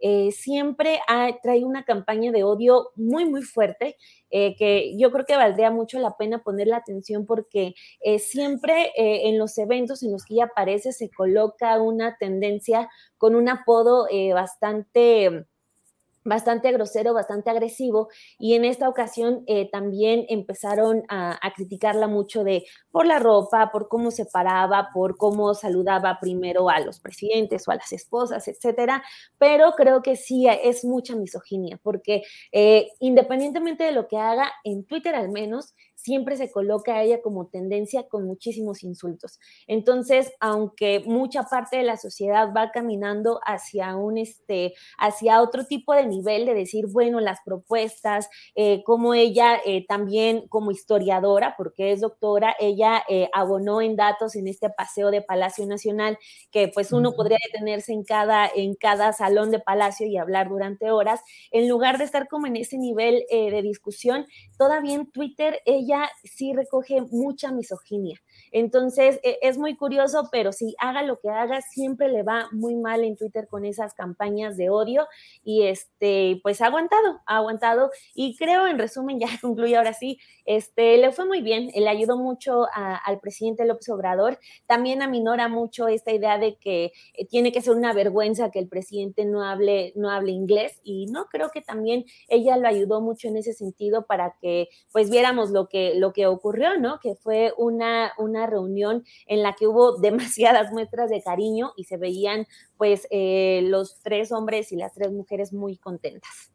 Eh, 0.00 0.30
siempre 0.32 1.00
trae 1.42 1.64
una 1.64 1.84
campaña 1.84 2.30
de 2.32 2.44
odio 2.44 2.90
muy, 2.96 3.24
muy 3.24 3.42
fuerte, 3.42 3.96
eh, 4.30 4.54
que 4.56 4.96
yo 4.96 5.10
creo 5.10 5.24
que 5.24 5.36
valdría 5.36 5.70
mucho 5.70 5.98
la 5.98 6.16
pena 6.16 6.42
poner 6.42 6.68
la 6.68 6.76
atención 6.76 7.26
porque 7.26 7.74
eh, 8.00 8.18
siempre 8.18 8.92
en 8.96 9.38
los 9.38 9.58
eventos 9.58 10.02
en 10.02 10.12
los 10.12 10.24
que 10.24 10.34
ella 10.34 10.44
aparece 10.44 10.92
se 10.92 11.10
coloca 11.10 11.80
una 11.80 12.16
tendencia 12.18 12.88
con 13.16 13.34
un 13.34 13.48
apodo 13.48 14.06
bastante 14.34 15.46
bastante 16.28 16.70
grosero, 16.72 17.14
bastante 17.14 17.50
agresivo, 17.50 18.08
y 18.38 18.54
en 18.54 18.64
esta 18.64 18.88
ocasión 18.88 19.44
eh, 19.46 19.68
también 19.70 20.26
empezaron 20.28 21.04
a, 21.08 21.38
criticarla 21.56 22.06
mucho 22.06 22.44
de 22.44 22.64
por 22.90 23.06
la 23.06 23.18
ropa, 23.18 23.70
por 23.72 23.88
cómo 23.88 24.10
se 24.10 24.26
paraba, 24.26 24.90
por 24.92 25.16
cómo 25.16 25.54
saludaba 25.54 26.18
primero 26.20 26.68
a 26.68 26.78
los 26.80 27.00
presidentes 27.00 27.66
o 27.66 27.70
a 27.70 27.76
las 27.76 27.92
esposas, 27.92 28.46
etcétera, 28.46 29.02
pero 29.38 29.72
creo 29.72 30.02
que 30.02 30.16
sí 30.16 30.46
es 30.46 30.84
mucha 30.84 31.16
misoginia, 31.16 31.80
porque 31.82 32.22
eh, 32.52 32.88
independientemente 33.00 33.84
de 33.84 33.92
lo 33.92 34.06
que 34.06 34.18
haga, 34.18 34.52
en 34.64 34.84
Twitter 34.84 35.14
al 35.14 35.30
menos, 35.30 35.74
siempre 35.98 36.36
se 36.36 36.50
coloca 36.50 36.94
a 36.94 37.02
ella 37.02 37.20
como 37.20 37.48
tendencia 37.48 38.08
con 38.08 38.24
muchísimos 38.24 38.84
insultos. 38.84 39.40
Entonces, 39.66 40.32
aunque 40.38 41.02
mucha 41.04 41.42
parte 41.42 41.78
de 41.78 41.82
la 41.82 41.96
sociedad 41.96 42.52
va 42.56 42.70
caminando 42.70 43.40
hacia 43.44 43.96
un, 43.96 44.16
este, 44.16 44.74
hacia 44.96 45.42
otro 45.42 45.66
tipo 45.66 45.92
de 45.92 46.06
nivel 46.18 46.46
de 46.46 46.54
decir, 46.54 46.86
bueno, 46.88 47.20
las 47.20 47.40
propuestas, 47.44 48.28
eh, 48.54 48.82
como 48.84 49.14
ella 49.14 49.60
eh, 49.64 49.86
también 49.86 50.46
como 50.48 50.70
historiadora, 50.70 51.54
porque 51.56 51.92
es 51.92 52.00
doctora, 52.00 52.54
ella 52.58 53.02
eh, 53.08 53.28
abonó 53.32 53.80
en 53.80 53.96
datos 53.96 54.36
en 54.36 54.48
este 54.48 54.70
paseo 54.70 55.10
de 55.10 55.22
Palacio 55.22 55.66
Nacional, 55.66 56.18
que 56.50 56.68
pues 56.68 56.92
uno 56.92 57.12
podría 57.12 57.38
detenerse 57.52 57.92
en 57.92 58.04
cada, 58.04 58.50
en 58.54 58.74
cada 58.74 59.12
salón 59.12 59.50
de 59.50 59.60
Palacio 59.60 60.06
y 60.06 60.16
hablar 60.16 60.48
durante 60.48 60.90
horas, 60.90 61.20
en 61.50 61.68
lugar 61.68 61.98
de 61.98 62.04
estar 62.04 62.28
como 62.28 62.46
en 62.46 62.56
ese 62.56 62.78
nivel 62.78 63.24
de 63.30 63.62
discusión, 63.62 64.26
todavía 64.58 64.94
en 64.94 65.10
Twitter 65.10 65.60
ella 65.64 66.08
sí 66.24 66.52
recoge 66.52 67.02
mucha 67.10 67.52
misoginia. 67.52 68.20
Entonces, 68.52 69.20
e, 69.22 69.38
es 69.42 69.58
muy 69.58 69.76
curioso, 69.76 70.28
pero 70.30 70.52
si 70.52 70.74
haga 70.78 71.02
lo 71.02 71.18
que 71.20 71.28
haga, 71.28 71.60
siempre 71.60 72.08
le 72.08 72.22
va 72.22 72.48
muy 72.52 72.76
mal 72.76 73.04
en 73.04 73.16
Twitter 73.16 73.48
con 73.48 73.64
esas 73.64 73.94
campañas 73.94 74.56
de 74.56 74.70
odio 74.70 75.06
y 75.44 75.64
este, 75.64 76.40
pues 76.42 76.60
ha 76.60 76.66
aguantado, 76.66 77.20
ha 77.26 77.36
aguantado 77.36 77.90
y 78.14 78.36
creo, 78.36 78.66
en 78.66 78.78
resumen, 78.78 79.18
ya 79.18 79.28
concluye 79.40 79.76
ahora 79.76 79.92
sí, 79.92 80.18
este, 80.44 80.96
le 80.98 81.12
fue 81.12 81.26
muy 81.26 81.42
bien, 81.42 81.70
le 81.74 81.88
ayudó 81.88 82.16
mucho 82.16 82.66
al 82.72 83.20
presidente 83.20 83.64
López 83.64 83.88
Obrador, 83.90 84.38
también 84.66 85.02
aminora 85.02 85.48
mucho 85.48 85.88
esta 85.88 86.12
idea 86.12 86.38
de 86.38 86.56
que 86.56 86.92
eh, 87.14 87.26
tiene 87.26 87.52
que 87.52 87.60
ser 87.60 87.74
una 87.74 87.92
vergüenza 87.92 88.50
que 88.50 88.58
el 88.58 88.68
presidente 88.68 89.24
no 89.24 89.44
hable, 89.44 89.92
no 89.96 90.10
hable 90.10 90.32
inglés 90.32 90.80
y 90.82 91.06
no, 91.06 91.26
creo 91.26 91.50
que 91.50 91.60
también 91.60 92.04
ella 92.28 92.56
lo 92.56 92.68
ayudó 92.68 93.00
mucho 93.00 93.28
en 93.28 93.36
ese 93.36 93.52
sentido 93.52 94.06
para 94.06 94.36
que 94.40 94.68
pues 94.92 95.10
viéramos 95.10 95.50
lo 95.50 95.68
que, 95.68 95.94
lo 95.96 96.12
que 96.12 96.26
ocurrió, 96.26 96.78
¿no? 96.78 96.98
Que 97.00 97.14
fue 97.14 97.52
una, 97.56 98.12
una 98.18 98.27
reunión 98.46 99.04
en 99.26 99.42
la 99.42 99.54
que 99.54 99.66
hubo 99.66 99.96
demasiadas 100.00 100.72
muestras 100.72 101.10
de 101.10 101.22
cariño 101.22 101.72
y 101.76 101.84
se 101.84 101.96
veían 101.96 102.46
pues 102.76 103.06
eh, 103.10 103.62
los 103.64 104.00
tres 104.02 104.32
hombres 104.32 104.72
y 104.72 104.76
las 104.76 104.94
tres 104.94 105.10
mujeres 105.12 105.52
muy 105.52 105.76
contentas. 105.76 106.52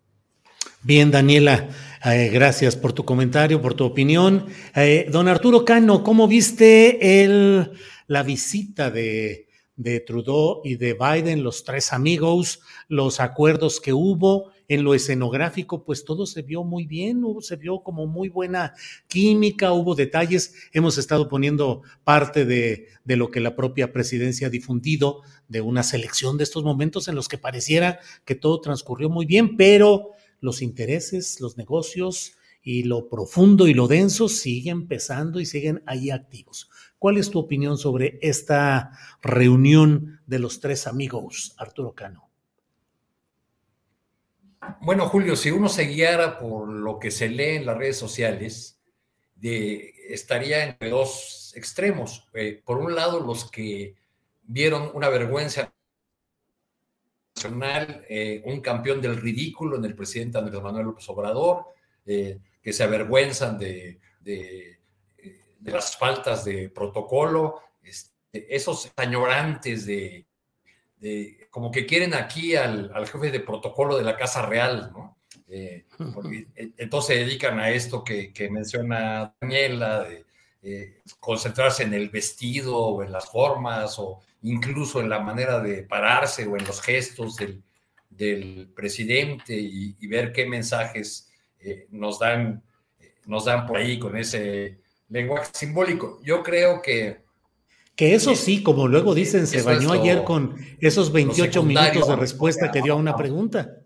Bien, 0.81 1.11
Daniela, 1.11 1.69
eh, 2.05 2.29
gracias 2.31 2.75
por 2.75 2.91
tu 2.91 3.05
comentario, 3.05 3.61
por 3.61 3.73
tu 3.73 3.85
opinión. 3.85 4.47
Eh, 4.75 5.07
don 5.09 5.27
Arturo 5.29 5.63
Cano, 5.63 6.03
¿cómo 6.03 6.27
viste 6.27 7.23
el, 7.23 7.71
la 8.07 8.23
visita 8.23 8.91
de, 8.91 9.47
de 9.77 10.01
Trudeau 10.01 10.61
y 10.63 10.75
de 10.75 10.93
Biden, 10.93 11.43
los 11.43 11.63
tres 11.63 11.93
amigos, 11.93 12.59
los 12.89 13.19
acuerdos 13.19 13.79
que 13.79 13.93
hubo? 13.93 14.52
En 14.67 14.83
lo 14.83 14.93
escenográfico, 14.93 15.83
pues 15.83 16.05
todo 16.05 16.25
se 16.25 16.41
vio 16.41 16.63
muy 16.63 16.85
bien, 16.85 17.23
se 17.41 17.55
vio 17.55 17.83
como 17.83 18.07
muy 18.07 18.29
buena 18.29 18.73
química, 19.07 19.73
hubo 19.73 19.95
detalles, 19.95 20.55
hemos 20.71 20.97
estado 20.97 21.27
poniendo 21.27 21.81
parte 22.03 22.45
de, 22.45 22.87
de 23.03 23.15
lo 23.17 23.31
que 23.31 23.39
la 23.39 23.55
propia 23.55 23.91
presidencia 23.91 24.47
ha 24.47 24.49
difundido, 24.49 25.21
de 25.47 25.61
una 25.61 25.83
selección 25.83 26.37
de 26.37 26.43
estos 26.43 26.63
momentos 26.63 27.07
en 27.07 27.15
los 27.15 27.27
que 27.27 27.37
pareciera 27.37 27.99
que 28.25 28.35
todo 28.35 28.61
transcurrió 28.61 29.09
muy 29.09 29.25
bien, 29.25 29.57
pero 29.57 30.11
los 30.39 30.61
intereses, 30.61 31.39
los 31.39 31.57
negocios 31.57 32.33
y 32.61 32.83
lo 32.83 33.09
profundo 33.09 33.67
y 33.67 33.73
lo 33.73 33.87
denso 33.87 34.29
siguen 34.29 34.87
pesando 34.87 35.39
y 35.39 35.45
siguen 35.45 35.83
ahí 35.85 36.09
activos. 36.09 36.69
¿Cuál 36.97 37.17
es 37.17 37.29
tu 37.29 37.39
opinión 37.39 37.77
sobre 37.77 38.17
esta 38.21 38.91
reunión 39.21 40.21
de 40.25 40.39
los 40.39 40.61
tres 40.61 40.87
amigos, 40.87 41.53
Arturo 41.57 41.93
Cano? 41.93 42.32
Bueno, 44.81 45.07
Julio, 45.07 45.35
si 45.35 45.51
uno 45.51 45.69
se 45.69 45.85
guiara 45.85 46.37
por 46.37 46.67
lo 46.67 46.99
que 46.99 47.11
se 47.11 47.29
lee 47.29 47.57
en 47.57 47.65
las 47.65 47.77
redes 47.77 47.97
sociales, 47.97 48.79
estaría 49.41 50.63
entre 50.63 50.89
dos 50.89 51.53
extremos. 51.55 52.27
Eh, 52.33 52.61
por 52.63 52.77
un 52.77 52.95
lado, 52.95 53.19
los 53.19 53.49
que 53.49 53.95
vieron 54.43 54.91
una 54.93 55.09
vergüenza 55.09 55.73
nacional, 57.35 58.05
eh, 58.09 58.41
un 58.45 58.61
campeón 58.61 59.01
del 59.01 59.17
ridículo 59.17 59.77
en 59.77 59.85
el 59.85 59.95
presidente 59.95 60.37
Andrés 60.37 60.61
Manuel 60.61 60.85
López 60.85 61.07
Obrador, 61.09 61.65
eh, 62.05 62.39
que 62.61 62.73
se 62.73 62.83
avergüenzan 62.83 63.57
de, 63.57 63.99
de, 64.21 64.79
las 65.61 65.97
faltas 65.97 66.45
de 66.45 66.69
protocolo, 66.69 67.61
este, 67.81 68.11
esos 68.53 68.91
añorantes 68.95 69.85
de, 69.85 70.25
como 71.53 71.69
que 71.69 71.85
quieren 71.85 72.15
aquí 72.15 72.55
al, 72.55 72.91
al, 72.95 73.05
jefe 73.05 73.29
de 73.29 73.39
protocolo 73.39 73.95
de 73.95 74.03
la 74.03 74.17
Casa 74.17 74.43
Real, 74.43 74.89
¿no? 74.91 75.19
Eh, 75.47 75.85
entonces 76.77 77.15
se 77.15 77.23
dedican 77.23 77.59
a 77.59 77.69
esto 77.69 78.03
que, 78.03 78.33
menciona 78.49 79.35
Daniela, 79.39 80.03
de 80.03 80.25
eh, 80.63 81.01
concentrarse 81.19 81.83
en 81.83 81.93
el 81.93 82.09
vestido 82.09 82.75
o 82.75 83.03
en 83.03 83.11
las 83.11 83.29
formas 83.29 83.99
o 83.99 84.21
incluso 84.41 84.99
en 84.99 85.09
la 85.09 85.19
manera 85.19 85.59
de 85.59 85.83
pararse 85.83 86.47
o 86.47 86.57
en 86.57 86.65
los 86.65 86.81
gestos 86.81 87.35
del, 87.35 87.61
presidente 88.75 89.53
y, 89.55 90.07
ver 90.07 90.33
qué 90.33 90.47
mensajes 90.47 91.29
eh, 91.59 91.85
nos, 91.91 92.17
dan, 92.17 92.63
nos 93.27 93.45
dan 93.45 93.67
por 93.67 93.77
ahí 93.77 93.99
con 93.99 94.17
ese 94.17 94.79
lenguaje 95.09 95.51
simbólico. 95.53 96.19
Yo 96.23 96.41
creo 96.41 96.81
que... 96.81 97.21
Que 97.95 98.15
eso 98.15 98.35
sí, 98.35 98.63
como 98.63 98.87
luego 98.87 99.13
dicen, 99.13 99.45
se 99.45 99.61
bañó 99.61 99.91
ayer 99.91 100.23
con 100.23 100.55
esos 100.79 101.11
28 101.11 101.63
minutos 101.63 102.07
de 102.07 102.15
respuesta 102.15 102.71
que 102.71 102.81
dio 102.81 102.93
a 102.93 102.97
una 102.97 103.15
pregunta. 103.15 103.77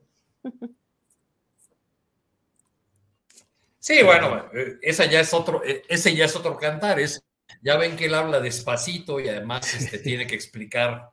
Sí, 3.79 4.03
bueno, 4.03 4.49
eh, 4.53 4.79
esa 4.81 5.05
ya 5.05 5.21
es 5.21 5.33
otro, 5.33 5.63
eh, 5.63 5.81
ese 5.87 6.13
ya 6.13 6.25
es 6.25 6.35
otro 6.35 6.57
cantar. 6.57 6.99
Es, 6.99 7.23
ya 7.61 7.77
ven 7.77 7.95
que 7.95 8.05
él 8.05 8.15
habla 8.15 8.41
despacito 8.41 9.19
y 9.19 9.29
además 9.29 9.73
este, 9.73 9.99
tiene 10.03 10.27
que 10.27 10.35
explicar 10.35 11.09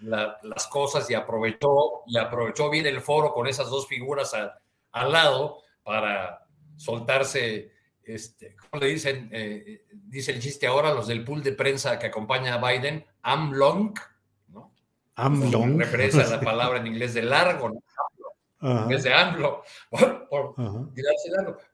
las 0.00 0.66
cosas 0.68 1.10
y 1.10 1.14
aprovechó, 1.14 2.02
y 2.06 2.18
aprovechó 2.18 2.70
bien 2.70 2.86
el 2.86 3.00
foro 3.00 3.32
con 3.32 3.46
esas 3.46 3.68
dos 3.68 3.86
figuras 3.86 4.34
al 4.92 5.12
lado 5.12 5.62
para 5.82 6.46
soltarse, 6.76 7.72
este, 8.14 8.56
¿cómo 8.56 8.82
le 8.82 8.88
dicen? 8.88 9.28
Eh, 9.32 9.86
dice 9.92 10.32
el 10.32 10.40
chiste 10.40 10.66
ahora, 10.66 10.92
los 10.94 11.06
del 11.06 11.24
pool 11.24 11.42
de 11.42 11.52
prensa 11.52 11.98
que 11.98 12.06
acompaña 12.06 12.54
a 12.54 12.70
Biden, 12.70 13.04
am 13.22 13.52
long, 13.52 13.94
¿no? 14.48 14.74
Am 15.16 15.50
long. 15.50 15.78
Referencia 15.78 16.24
a 16.24 16.30
la 16.30 16.40
palabra 16.40 16.80
en 16.80 16.86
inglés 16.86 17.14
de 17.14 17.22
largo, 17.22 17.68
¿no? 17.70 17.82
desde 18.60 19.12
AMLO, 19.12 19.62
por, 19.88 20.54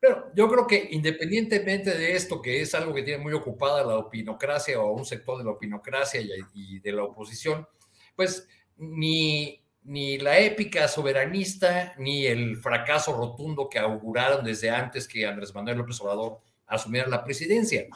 Pero 0.01 0.31
yo 0.35 0.49
creo 0.49 0.67
que 0.67 0.89
independientemente 0.93 1.97
de 1.97 2.15
esto, 2.15 2.41
que 2.41 2.61
es 2.61 2.75
algo 2.75 2.95
que 2.95 3.03
tiene 3.03 3.23
muy 3.23 3.33
ocupada 3.33 3.85
la 3.85 3.99
opinocracia 3.99 4.81
o 4.81 4.93
un 4.93 5.05
sector 5.05 5.39
de 5.39 5.45
la 5.45 5.51
opinocracia 5.51 6.21
y, 6.55 6.79
de 6.79 6.93
la 6.93 7.03
oposición, 7.03 7.67
pues 8.15 8.49
ni, 8.77 9.61
ni 9.87 10.19
la 10.19 10.39
épica 10.39 10.89
soberanista 10.89 11.95
ni 11.99 12.27
el 12.27 12.57
fracaso 12.57 13.17
rotundo 13.17 13.69
que 13.69 13.79
auguraron 13.79 14.45
desde 14.45 14.71
antes 14.71 15.09
que 15.09 15.27
Andrés 15.27 15.55
Manuel 15.55 15.79
López 15.79 16.01
Obrador 16.01 16.41
asumiera 16.67 17.09
la 17.09 17.25
presidencia. 17.25 17.87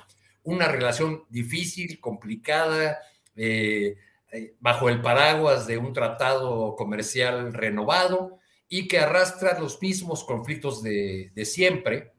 Una 0.43 0.69
relación 0.69 1.25
difícil, 1.29 2.01
complicada, 2.01 2.99
eh, 3.37 3.97
eh, 4.33 4.55
bajo 4.61 4.89
el 4.89 5.03
paraguas 5.03 5.67
de 5.67 5.79
un 5.79 5.93
tratado 5.93 6.77
comercial 6.77 7.53
renovado, 7.53 8.41
y 8.73 8.87
que 8.87 9.01
arrastra 9.01 9.59
los 9.59 9.83
mismos 9.83 10.25
conflictos 10.25 10.81
de, 10.83 11.33
siempre. 11.45 12.13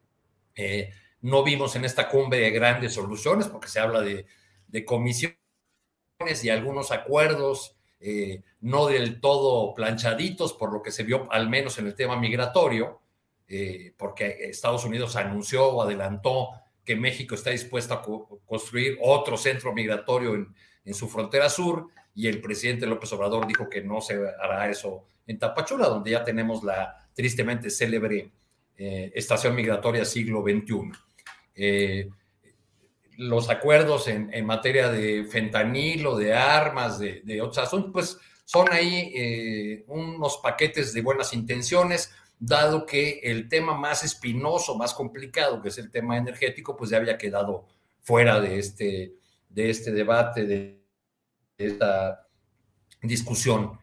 Eh, 0.54 0.90
no 1.22 1.42
vimos 1.42 1.74
en 1.76 1.86
esta 1.86 2.08
cumbre 2.10 2.50
grandes 2.50 2.92
soluciones 2.92 3.48
porque 3.48 3.68
se 3.68 3.80
habla 3.80 4.02
de, 4.02 4.26
comisiones 4.84 5.38
y 6.42 6.50
algunos 6.50 6.92
acuerdos 6.92 7.76
eh, 8.04 8.42
no 8.62 8.86
del 8.86 9.20
todo 9.20 9.72
planchaditos, 9.74 10.54
por 10.54 10.72
lo 10.72 10.82
que 10.82 10.90
se 10.90 11.04
vio 11.04 11.30
al 11.30 11.48
menos 11.48 11.78
en 11.78 11.86
el 11.86 11.94
tema 11.94 12.16
migratorio, 12.16 13.00
eh, 13.46 13.94
porque 13.96 14.38
Estados 14.40 14.84
Unidos 14.84 15.14
anunció 15.14 15.68
o 15.68 15.82
adelantó 15.82 16.48
que 16.84 16.96
México 16.96 17.36
está 17.36 17.50
dispuesto 17.50 17.94
a 17.94 18.02
construir 18.44 18.98
otro 19.00 19.36
centro 19.36 19.72
migratorio 19.72 20.34
en, 20.34 20.94
su 20.94 21.08
frontera 21.08 21.48
sur 21.48 21.86
y 22.12 22.26
el 22.26 22.40
presidente 22.40 22.86
López 22.86 23.12
Obrador 23.12 23.46
dijo 23.46 23.68
que 23.68 23.82
no 23.82 24.00
se 24.00 24.14
hará 24.14 24.68
eso 24.68 25.04
en 25.28 25.38
Tapachula, 25.38 25.86
donde 25.86 26.10
ya 26.10 26.24
tenemos 26.24 26.64
la 26.64 27.08
tristemente 27.14 27.70
célebre 27.70 28.32
eh, 28.76 29.12
estación 29.14 29.54
migratoria 29.54 30.04
siglo 30.04 30.42
XXI. 30.42 30.90
Los 33.16 33.50
acuerdos 33.50 34.08
en, 34.08 34.46
materia 34.46 34.90
de 34.90 35.24
fentanilo, 35.24 36.16
de 36.16 36.34
armas, 36.34 36.98
de, 36.98 37.22
de 37.24 37.40
otros 37.40 37.58
asuntos, 37.58 37.92
pues 37.92 38.18
son 38.44 38.72
ahí 38.72 39.12
eh, 39.14 39.84
unos 39.88 40.38
paquetes 40.38 40.92
de 40.92 41.02
buenas 41.02 41.32
intenciones, 41.32 42.10
dado 42.38 42.86
que 42.86 43.20
el 43.22 43.48
tema 43.48 43.74
más 43.76 44.02
espinoso, 44.02 44.76
más 44.76 44.94
complicado, 44.94 45.62
que 45.62 45.68
es 45.68 45.78
el 45.78 45.90
tema 45.90 46.16
energético, 46.16 46.76
pues 46.76 46.90
ya 46.90 46.96
había 46.96 47.18
quedado 47.18 47.66
fuera 48.02 48.40
de 48.40 48.58
este, 48.58 49.14
de 49.48 49.70
este 49.70 49.92
debate, 49.92 50.44
de 50.46 50.82
esta 51.58 52.26
discusión 53.00 53.78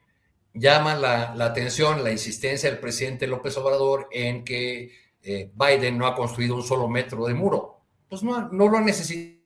llama 0.54 0.96
la, 0.96 1.46
atención 1.46 2.04
la 2.04 2.12
insistencia 2.12 2.70
del 2.70 2.80
presidente 2.80 3.28
López 3.28 3.58
Obrador 3.58 4.08
en 4.12 4.44
que 4.44 4.92
eh, 5.22 5.52
Biden 5.54 5.98
no 5.98 6.08
ha 6.08 6.16
construido 6.16 6.56
un 6.56 6.64
solo 6.64 6.88
metro 6.88 7.26
de 7.26 7.34
muro. 7.34 7.79
Pues 8.10 8.24
no, 8.24 8.50
no 8.50 8.68
lo 8.68 8.82
necesita, 8.82 9.40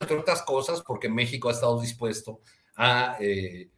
entre 0.00 0.18
otras 0.18 0.42
cosas, 0.42 0.82
porque 0.82 1.08
México 1.08 1.48
ha 1.48 1.52
estado 1.52 1.80
dispuesto 1.80 2.40
a 2.74 3.16
eh, 3.20 3.70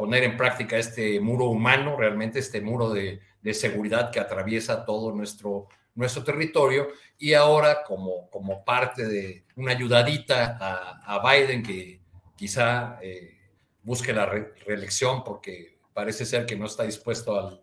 poner 0.00 0.24
en 0.24 0.34
práctica 0.34 0.78
este 0.78 1.20
muro 1.20 1.44
humano, 1.44 1.94
realmente 1.94 2.38
este 2.38 2.62
muro 2.62 2.88
de, 2.88 3.20
seguridad 3.52 4.10
que 4.10 4.18
atraviesa 4.18 4.86
todo 4.86 5.12
nuestro, 5.12 5.68
nuestro 5.94 6.24
territorio. 6.24 6.88
Y 7.18 7.34
ahora, 7.34 7.82
como, 7.82 8.30
como 8.30 8.64
parte 8.64 9.06
de 9.06 9.44
una 9.56 9.72
ayudadita 9.72 10.56
a, 10.58 11.20
Biden 11.22 11.62
que 11.62 12.00
quizá 12.34 12.98
eh, 13.02 13.40
busque 13.82 14.14
la 14.14 14.24
reelección 14.24 15.22
porque 15.22 15.80
parece 15.92 16.24
ser 16.24 16.46
que 16.46 16.56
no 16.56 16.64
está 16.64 16.84
dispuesto 16.84 17.60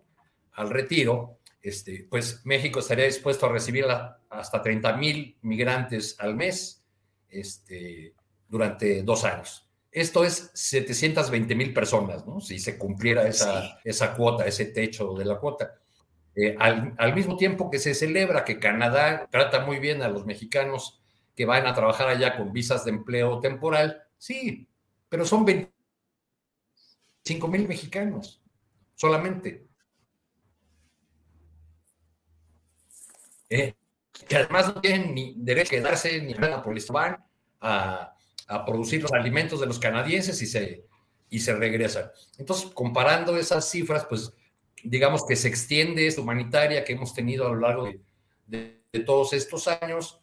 al, 0.54 0.70
retiro, 0.70 1.40
este, 1.68 2.08
pues 2.10 2.46
México 2.46 2.80
estaría 2.80 3.06
dispuesto 3.06 3.46
a 3.46 3.52
recibir 3.52 3.86
hasta 4.30 4.62
30 4.62 4.98
mil 4.98 5.38
migrantes 5.42 6.16
al 6.20 6.36
mes 6.36 6.84
este, 7.30 8.14
durante 8.48 9.04
dos 9.04 9.24
años. 9.24 9.70
Esto 9.92 10.24
es 10.24 10.52
720 10.54 11.56
mil 11.56 11.74
personas, 11.74 12.26
¿no? 12.26 12.40
Si 12.40 12.60
se 12.60 12.78
cumpliera 12.78 13.28
esa, 13.28 13.80
esa 13.84 14.16
cuota, 14.16 14.46
ese 14.46 14.66
techo 14.66 15.14
de 15.14 15.26
la 15.26 15.38
cuota. 15.38 15.80
Eh, 16.36 16.56
al, 16.60 16.94
al, 16.98 17.16
mismo 17.16 17.36
tiempo 17.36 17.72
que 17.72 17.80
se 17.80 17.96
celebra 17.96 18.46
que 18.46 18.60
Canadá 18.60 19.28
trata 19.32 19.66
muy 19.66 19.80
bien 19.80 20.04
a 20.04 20.08
los 20.08 20.26
mexicanos 20.26 21.02
que 21.36 21.46
van 21.46 21.66
a 21.66 21.74
trabajar 21.74 22.10
allá 22.10 22.38
con 22.38 22.54
visas 22.54 22.86
de 22.86 22.92
empleo 22.92 23.40
temporal, 23.40 24.08
Sí, 24.18 24.68
pero 25.10 25.26
son 25.26 25.46
25 25.46 27.48
mil 27.48 27.68
mexicanos 27.68 28.42
solamente. 28.96 29.67
Eh, 33.50 33.74
que 34.28 34.36
además 34.36 34.74
no 34.74 34.82
tienen 34.82 35.14
ni 35.14 35.34
derecho 35.38 35.76
a 35.76 35.78
quedarse 35.78 36.22
ni 36.22 36.34
nada 36.34 36.62
por 36.64 36.76
van 36.92 37.24
a, 37.62 38.14
producir 38.66 39.02
los 39.02 39.12
alimentos 39.12 39.60
de 39.60 39.66
los 39.66 39.78
canadienses 39.78 40.42
y 40.42 40.48
se, 40.48 40.86
y 41.30 41.40
se 41.40 41.54
regresan. 41.54 42.10
Entonces, 42.38 42.72
comparando 42.74 43.38
esas 43.38 43.70
cifras, 43.70 44.06
pues 44.06 44.32
digamos 44.84 45.26
que 45.26 45.36
se 45.36 45.50
extiende 45.50 46.08
esta 46.08 46.22
humanitaria 46.22 46.86
que 46.86 46.94
hemos 46.94 47.14
tenido 47.14 47.46
a 47.46 47.50
lo 47.50 47.60
largo 47.60 47.90
de, 48.48 48.78
todos 49.06 49.34
estos 49.34 49.68
años 49.68 50.22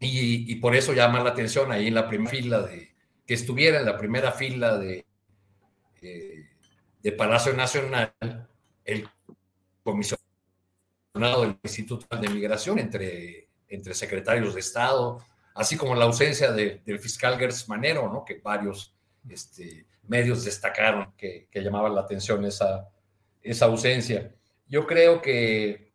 y, 0.00 0.50
y, 0.50 0.54
por 0.56 0.74
eso 0.74 0.94
llama 0.94 1.22
la 1.22 1.30
atención 1.30 1.70
ahí 1.72 1.88
en 1.88 1.94
la 1.94 2.08
primera 2.08 2.30
fila 2.30 2.62
de, 2.62 2.94
que 3.28 3.34
estuviera 3.34 3.80
en 3.80 3.84
la 3.84 3.98
primera 3.98 4.32
fila 4.32 4.78
de, 4.78 5.04
eh, 6.00 6.48
de 7.02 7.12
Palacio 7.12 7.52
Nacional 7.52 8.14
el 8.84 9.06
comisionado 9.84 10.27
del 11.14 11.58
Instituto 11.62 12.16
de 12.16 12.28
Migración 12.28 12.78
entre, 12.78 13.48
entre 13.68 13.94
secretarios 13.94 14.54
de 14.54 14.60
Estado, 14.60 15.18
así 15.54 15.76
como 15.76 15.94
la 15.94 16.04
ausencia 16.04 16.52
del 16.52 16.98
fiscal 17.00 17.38
Gertz 17.38 17.68
Manero, 17.68 18.10
¿no? 18.12 18.24
que 18.24 18.40
varios 18.42 18.94
este, 19.28 19.86
medios 20.06 20.44
destacaron 20.44 21.12
que, 21.16 21.48
que 21.50 21.60
llamaban 21.60 21.94
la 21.94 22.02
atención 22.02 22.44
esa, 22.44 22.88
esa 23.42 23.66
ausencia. 23.66 24.32
Yo 24.68 24.86
creo 24.86 25.20
que 25.20 25.92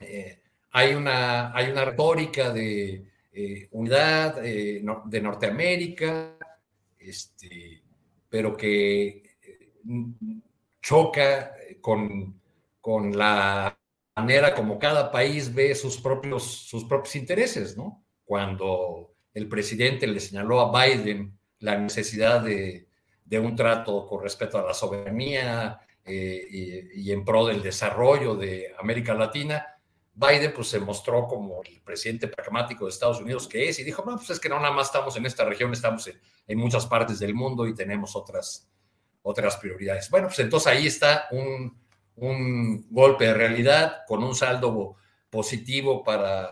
eh, 0.00 0.42
hay, 0.72 0.94
una, 0.94 1.56
hay 1.56 1.70
una 1.70 1.84
retórica 1.84 2.52
de 2.52 3.04
eh, 3.32 3.68
unidad 3.70 4.36
de 4.42 5.20
Norteamérica, 5.22 6.36
este, 6.98 7.82
pero 8.28 8.56
que 8.56 9.22
eh, 9.42 9.72
choca 10.80 11.54
con, 11.80 12.40
con 12.80 13.16
la 13.16 13.76
manera 14.16 14.54
como 14.54 14.78
cada 14.78 15.10
país 15.10 15.52
ve 15.52 15.74
sus 15.74 15.98
propios, 15.98 16.44
sus 16.44 16.84
propios 16.84 17.16
intereses, 17.16 17.76
¿no? 17.76 18.04
Cuando 18.24 19.14
el 19.34 19.48
presidente 19.48 20.06
le 20.06 20.20
señaló 20.20 20.60
a 20.60 20.86
Biden 20.86 21.38
la 21.60 21.78
necesidad 21.78 22.42
de, 22.42 22.88
un 23.30 23.56
trato 23.56 24.06
con 24.06 24.22
respecto 24.22 24.58
a 24.58 24.62
la 24.62 24.74
soberanía 24.74 25.80
eh, 26.04 26.46
y, 26.94 27.10
en 27.10 27.24
pro 27.24 27.46
del 27.46 27.62
desarrollo 27.62 28.34
de 28.34 28.74
América 28.78 29.14
Latina, 29.14 29.66
Biden 30.12 30.52
pues 30.52 30.68
se 30.68 30.78
mostró 30.78 31.26
como 31.26 31.62
el 31.62 31.80
presidente 31.80 32.28
pragmático 32.28 32.84
de 32.84 32.90
Estados 32.90 33.22
Unidos 33.22 33.48
que 33.48 33.70
es 33.70 33.78
y 33.78 33.84
dijo, 33.84 34.04
no, 34.04 34.16
pues 34.16 34.28
es 34.28 34.38
que 34.38 34.50
no 34.50 34.60
nada 34.60 34.72
más 34.74 34.88
estamos 34.88 35.16
en 35.16 35.24
esta 35.24 35.46
región, 35.46 35.72
estamos 35.72 36.06
en, 36.08 36.20
en 36.46 36.58
muchas 36.58 36.84
partes 36.84 37.18
del 37.18 37.32
mundo 37.34 37.66
y 37.66 37.74
tenemos 37.74 38.14
otras, 38.14 38.68
otras 39.22 39.56
prioridades. 39.56 40.10
Bueno, 40.10 40.26
pues 40.26 40.40
entonces 40.40 40.66
ahí 40.66 40.86
está 40.86 41.28
un, 41.30 41.74
un 42.16 42.86
golpe 42.90 43.26
de 43.26 43.34
realidad 43.34 44.02
con 44.06 44.22
un 44.22 44.34
saldo 44.34 44.96
positivo 45.30 46.04
para, 46.04 46.50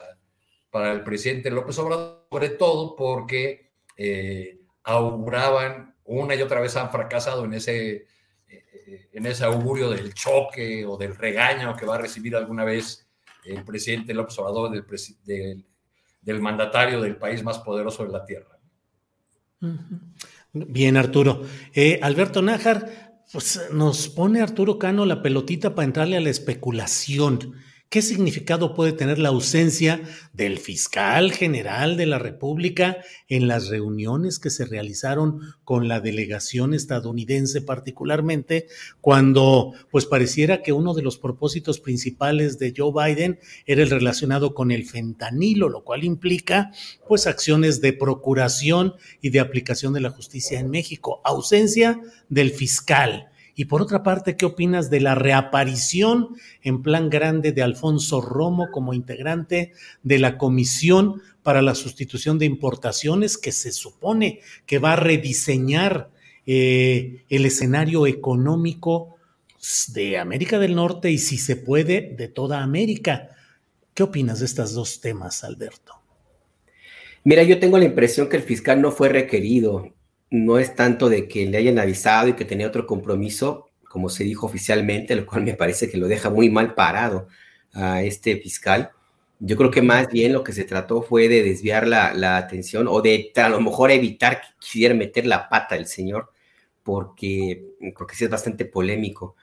para 0.70 0.93
el 0.93 1.03
presidente 1.03 1.51
López 1.51 1.78
Obrador, 1.78 2.27
sobre 2.31 2.51
todo 2.51 2.97
porque 2.97 3.73
eh, 3.97 4.61
auguraban, 4.85 5.95
una 6.05 6.35
y 6.35 6.43
otra 6.43 6.61
vez 6.61 6.77
han 6.77 6.91
fracasado 6.91 7.45
en 7.45 7.55
ese, 7.55 8.07
eh, 8.49 9.09
en 9.12 9.27
ese 9.27 9.45
augurio 9.45 9.91
del 9.91 10.15
choque 10.15 10.85
o 10.87 10.97
del 10.97 11.16
regaño 11.16 11.77
que 11.77 11.87
va 11.87 11.97
a 11.97 12.01
recibir 12.01 12.35
alguna 12.35 12.65
vez 12.65 13.07
el 13.45 13.65
presidente 13.65 14.15
López 14.15 14.39
Obrador 14.39 14.70
del, 14.70 15.65
del, 16.23 16.41
mandatario 16.41 17.01
del 17.01 17.16
país 17.16 17.43
más 17.43 17.59
poderoso 17.59 18.05
de 18.05 18.12
la 18.12 18.24
Tierra. 18.24 18.59
Bien, 20.53 20.97
Arturo. 20.97 21.43
Eh, 21.74 22.01
Alberto 22.03 22.43
Nájar, 22.43 23.10
pues 23.32 23.61
nos 23.73 24.09
pone 24.09 24.40
Arturo 24.40 24.78
Cano 24.78 25.07
la 25.07 25.23
pelotita 25.23 25.74
para 25.74 25.86
entrarle 25.86 26.16
a 26.16 26.20
la 26.20 26.31
especulación. 26.31 27.55
¿Qué 27.92 28.02
significado 28.02 28.72
puede 28.72 28.92
tener 28.92 29.18
la 29.18 29.30
ausencia 29.30 30.00
del 30.32 30.60
fiscal 30.60 31.32
general 31.32 31.96
de 31.96 32.06
la 32.06 32.20
República 32.20 32.98
en 33.26 33.48
las 33.48 33.66
reuniones 33.66 34.38
que 34.38 34.50
se 34.50 34.64
realizaron 34.64 35.40
con 35.64 35.88
la 35.88 35.98
delegación 35.98 36.72
estadounidense 36.72 37.62
particularmente, 37.62 38.68
cuando 39.00 39.72
pues 39.90 40.06
pareciera 40.06 40.62
que 40.62 40.72
uno 40.72 40.94
de 40.94 41.02
los 41.02 41.18
propósitos 41.18 41.80
principales 41.80 42.60
de 42.60 42.72
Joe 42.76 42.92
Biden 42.94 43.40
era 43.66 43.82
el 43.82 43.90
relacionado 43.90 44.54
con 44.54 44.70
el 44.70 44.86
fentanilo, 44.86 45.68
lo 45.68 45.82
cual 45.82 46.04
implica 46.04 46.70
pues 47.08 47.26
acciones 47.26 47.80
de 47.80 47.92
procuración 47.92 48.94
y 49.20 49.30
de 49.30 49.40
aplicación 49.40 49.94
de 49.94 50.00
la 50.00 50.10
justicia 50.10 50.60
en 50.60 50.70
México? 50.70 51.20
Ausencia 51.24 52.00
del 52.28 52.52
fiscal 52.52 53.30
y 53.61 53.66
por 53.66 53.82
otra 53.82 54.03
parte, 54.03 54.39
¿qué 54.39 54.47
opinas 54.47 54.89
de 54.89 55.01
la 55.01 55.15
reaparición 55.15 56.31
en 56.62 56.82
plan 56.82 57.11
grande 57.11 57.53
de 57.53 57.62
Alfonso 57.62 58.23
Romo 58.23 58.70
como 58.70 58.95
integrante 58.95 59.73
de 60.03 60.19
la 60.19 60.39
Comisión 60.39 61.20
para 61.43 61.61
la 61.61 61.74
Sustitución 61.74 62.39
de 62.39 62.47
Importaciones 62.47 63.37
que 63.37 63.53
se 63.53 63.70
supone 63.70 64.41
que 64.65 64.78
va 64.78 64.95
a 64.95 64.97
rediseñar 64.97 66.09
eh, 66.47 67.27
el 67.28 67.45
escenario 67.45 68.07
económico 68.07 69.16
de 69.89 70.16
América 70.16 70.59
del 70.59 70.74
Norte 70.74 71.11
y 71.11 71.19
si 71.19 71.37
se 71.37 71.57
puede 71.57 72.15
de 72.16 72.28
toda 72.28 72.62
América? 72.62 73.37
¿Qué 73.93 74.05
opinas 74.05 74.39
de 74.39 74.47
estos 74.47 74.73
dos 74.73 75.03
temas, 75.03 75.45
Alberto? 75.45 76.01
Mira, 77.24 77.43
yo 77.43 77.59
tengo 77.59 77.77
la 77.77 77.85
impresión 77.85 78.31
que 78.31 78.39
el 78.39 78.43
fiscal 78.43 78.81
no 78.81 78.91
fue 78.91 79.11
requerido 79.11 79.93
no 80.31 80.59
es 80.59 80.74
tanto 80.77 81.09
de 81.09 81.27
que 81.28 81.47
le 81.47 81.59
hayan 81.59 81.78
avisado 81.78 82.28
y 82.28 82.35
que 82.35 82.44
tenía 82.44 82.69
otro 82.69 82.86
compromiso, 82.86 83.69
como 83.89 84.09
se 84.09 84.24
dijo 84.24 84.47
oficialmente, 84.47 85.16
lo 85.16 85.27
cual 85.27 85.43
me 85.43 85.55
parece 85.55 85.90
que 85.90 85.98
lo 85.98 86.07
deja 86.07 86.31
muy 86.31 86.48
mal 86.48 86.74
parado 86.74 87.27
a 87.73 88.02
este 88.02 88.36
fiscal. 88.36 88.90
Yo 89.40 89.57
creo 89.57 89.70
que 89.70 89.82
más 89.82 90.09
bien 90.09 90.32
lo 90.32 90.44
que 90.44 90.52
se 90.52 90.65
trató 90.65 91.02
fue 91.02 91.28
de 91.28 91.43
desviar 91.43 91.89
la, 91.89 92.36
atención 92.36 92.86
o 92.89 93.01
de 93.02 93.32
a 93.36 93.48
lo 93.48 93.61
mejor 93.61 93.90
evitar 93.90 94.40
que 94.40 94.48
quisiera 94.61 94.94
meter 94.94 95.27
la 95.27 95.48
pata 95.48 95.77
el 95.77 95.86
señor, 95.86 96.31
porque 96.85 97.65
creo 97.94 98.07
que 98.07 98.15
sí 98.15 98.24
es 98.24 98.31
bastante 98.31 98.65
polémico. 98.65 99.35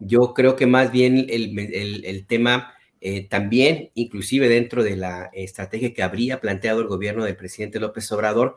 Yo 0.00 0.34
creo 0.34 0.56
que 0.56 0.66
más 0.66 0.92
bien 0.92 1.26
el, 1.30 2.26
tema 2.26 2.74
eh, 3.00 3.26
también, 3.28 3.90
inclusive 3.94 4.48
dentro 4.48 4.82
de 4.82 4.96
la 4.96 5.30
estrategia 5.32 5.94
que 5.94 6.02
habría 6.02 6.40
planteado 6.40 6.80
el 6.80 6.88
gobierno 6.88 7.24
del 7.24 7.36
presidente 7.36 7.80
López 7.80 8.10
Obrador, 8.12 8.56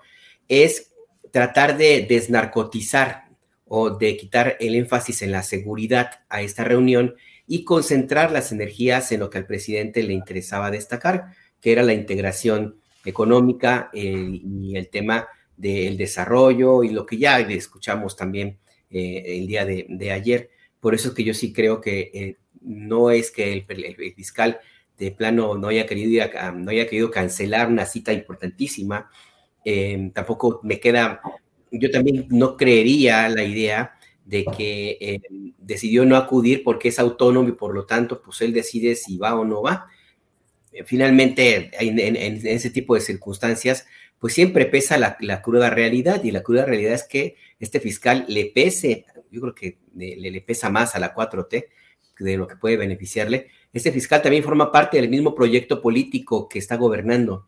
es 0.49 0.91
tratar 1.37 1.77
de 1.77 2.03
desnarcotizar 2.09 3.25
o 3.65 3.91
de 3.91 4.17
quitar 4.17 4.57
el 4.59 4.73
énfasis 4.73 5.21
en 5.21 5.31
la 5.31 5.43
seguridad 5.43 6.09
a 6.29 6.41
esta 6.41 6.63
reunión 6.63 7.13
y 7.45 7.63
concentrar 7.63 8.31
las 8.31 8.51
energías 8.51 9.11
en 9.11 9.19
lo 9.19 9.29
que 9.29 9.37
al 9.37 9.45
presidente 9.45 10.01
le 10.01 10.13
interesaba 10.13 10.71
destacar, 10.71 11.25
que 11.61 11.73
era 11.73 11.83
la 11.83 11.93
integración 11.93 12.81
económica 13.05 13.91
eh, 13.93 14.41
y 14.43 14.75
el 14.77 14.89
tema 14.89 15.27
del 15.55 15.95
desarrollo 15.95 16.83
y 16.83 16.89
lo 16.89 17.05
que 17.05 17.19
ya 17.19 17.39
escuchamos 17.39 18.15
también 18.15 18.57
eh, 18.89 19.21
el 19.27 19.45
día 19.45 19.63
de, 19.63 20.11
ayer. 20.11 20.49
Por 20.79 20.95
eso 20.95 21.09
es 21.09 21.13
que 21.13 21.23
yo 21.23 21.35
sí 21.35 21.53
creo 21.53 21.81
que 21.81 22.09
eh, 22.15 22.37
no 22.61 23.11
es 23.11 23.29
que 23.29 23.53
el, 23.53 24.15
fiscal 24.15 24.59
de 24.97 25.11
plano 25.11 25.55
no 25.55 25.67
haya 25.67 25.85
querido 25.85 26.25
no 26.55 26.71
haya 26.71 26.87
querido 26.87 27.11
cancelar 27.11 27.67
una 27.67 27.85
cita 27.85 28.11
importantísima, 28.11 29.11
Em, 29.69 30.11
tampoco 30.11 30.61
me 30.63 30.79
queda, 30.79 31.19
yo 31.71 31.91
también 31.91 32.25
no 32.29 32.55
creería 32.55 33.27
la 33.27 33.43
idea 33.43 33.95
de 34.23 34.45
que 34.45 34.97
em, 35.01 35.51
decidió 35.57 36.05
no 36.05 36.15
acudir 36.15 36.63
porque 36.63 36.87
es 36.87 36.99
autónomo 36.99 37.49
y 37.49 37.51
por 37.51 37.73
lo 37.73 37.85
tanto, 37.85 38.21
pues 38.21 38.39
él 38.39 38.53
decide 38.53 38.95
si 38.95 39.17
va 39.17 39.35
o 39.35 39.43
no 39.43 39.61
va. 39.61 39.87
Eh, 40.71 40.85
finalmente, 40.85 41.69
en, 41.81 42.47
ese 42.47 42.69
tipo 42.69 42.95
de 42.95 43.01
circunstancias, 43.01 43.85
pues 44.19 44.33
siempre 44.33 44.67
pesa 44.67 44.97
la, 44.97 45.41
cruda 45.41 45.69
realidad 45.69 46.23
y 46.23 46.31
la 46.31 46.43
cruda 46.43 46.63
realidad 46.63 46.93
es 46.93 47.03
que 47.03 47.35
este 47.59 47.81
fiscal 47.81 48.23
le 48.29 48.45
pese, 48.45 49.03
yo 49.29 49.41
creo 49.41 49.53
que 49.53 49.79
le, 49.97 50.15
le 50.15 50.39
pesa 50.39 50.69
más 50.69 50.95
a 50.95 50.99
la 50.99 51.13
4T 51.13 51.65
de 52.19 52.37
lo 52.37 52.47
que 52.47 52.55
puede 52.55 52.77
beneficiarle. 52.77 53.47
Este 53.73 53.91
fiscal 53.91 54.21
también 54.21 54.45
forma 54.45 54.71
parte 54.71 54.95
del 54.95 55.09
mismo 55.09 55.35
proyecto 55.35 55.81
político 55.81 56.47
que 56.47 56.57
está 56.57 56.77
gobernando 56.77 57.47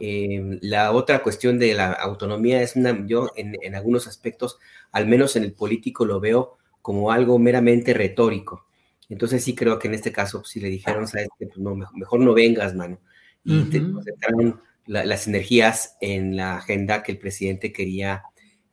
Em, 0.00 0.58
la 0.62 0.92
otra 0.92 1.22
cuestión 1.22 1.58
de 1.58 1.74
la 1.74 1.92
autonomía 1.92 2.62
es 2.62 2.74
una, 2.74 3.06
yo 3.06 3.30
en, 3.36 3.74
algunos 3.74 4.06
aspectos, 4.06 4.58
al 4.92 5.06
menos 5.06 5.36
en 5.36 5.44
el 5.44 5.52
político, 5.52 6.06
lo 6.06 6.20
veo 6.20 6.56
como 6.80 7.12
algo 7.12 7.38
meramente 7.38 7.92
retórico. 7.92 8.66
Entonces 9.10 9.44
sí 9.44 9.54
creo 9.54 9.78
que 9.78 9.88
en 9.88 9.94
este 9.94 10.10
caso, 10.10 10.42
si 10.44 10.58
le 10.58 10.68
dijeron, 10.68 11.06
sabes 11.06 11.28
pues 11.38 11.56
no, 11.58 11.74
mejor, 11.74 12.20
no 12.20 12.32
vengas, 12.32 12.74
mano. 12.74 12.98
Y 13.44 13.64
concentraron 13.92 14.60
las 14.86 15.26
energías 15.26 15.96
en 16.00 16.36
la 16.36 16.56
agenda 16.56 17.02
que 17.02 17.12
el 17.12 17.18
presidente 17.18 17.72
quería 17.72 18.22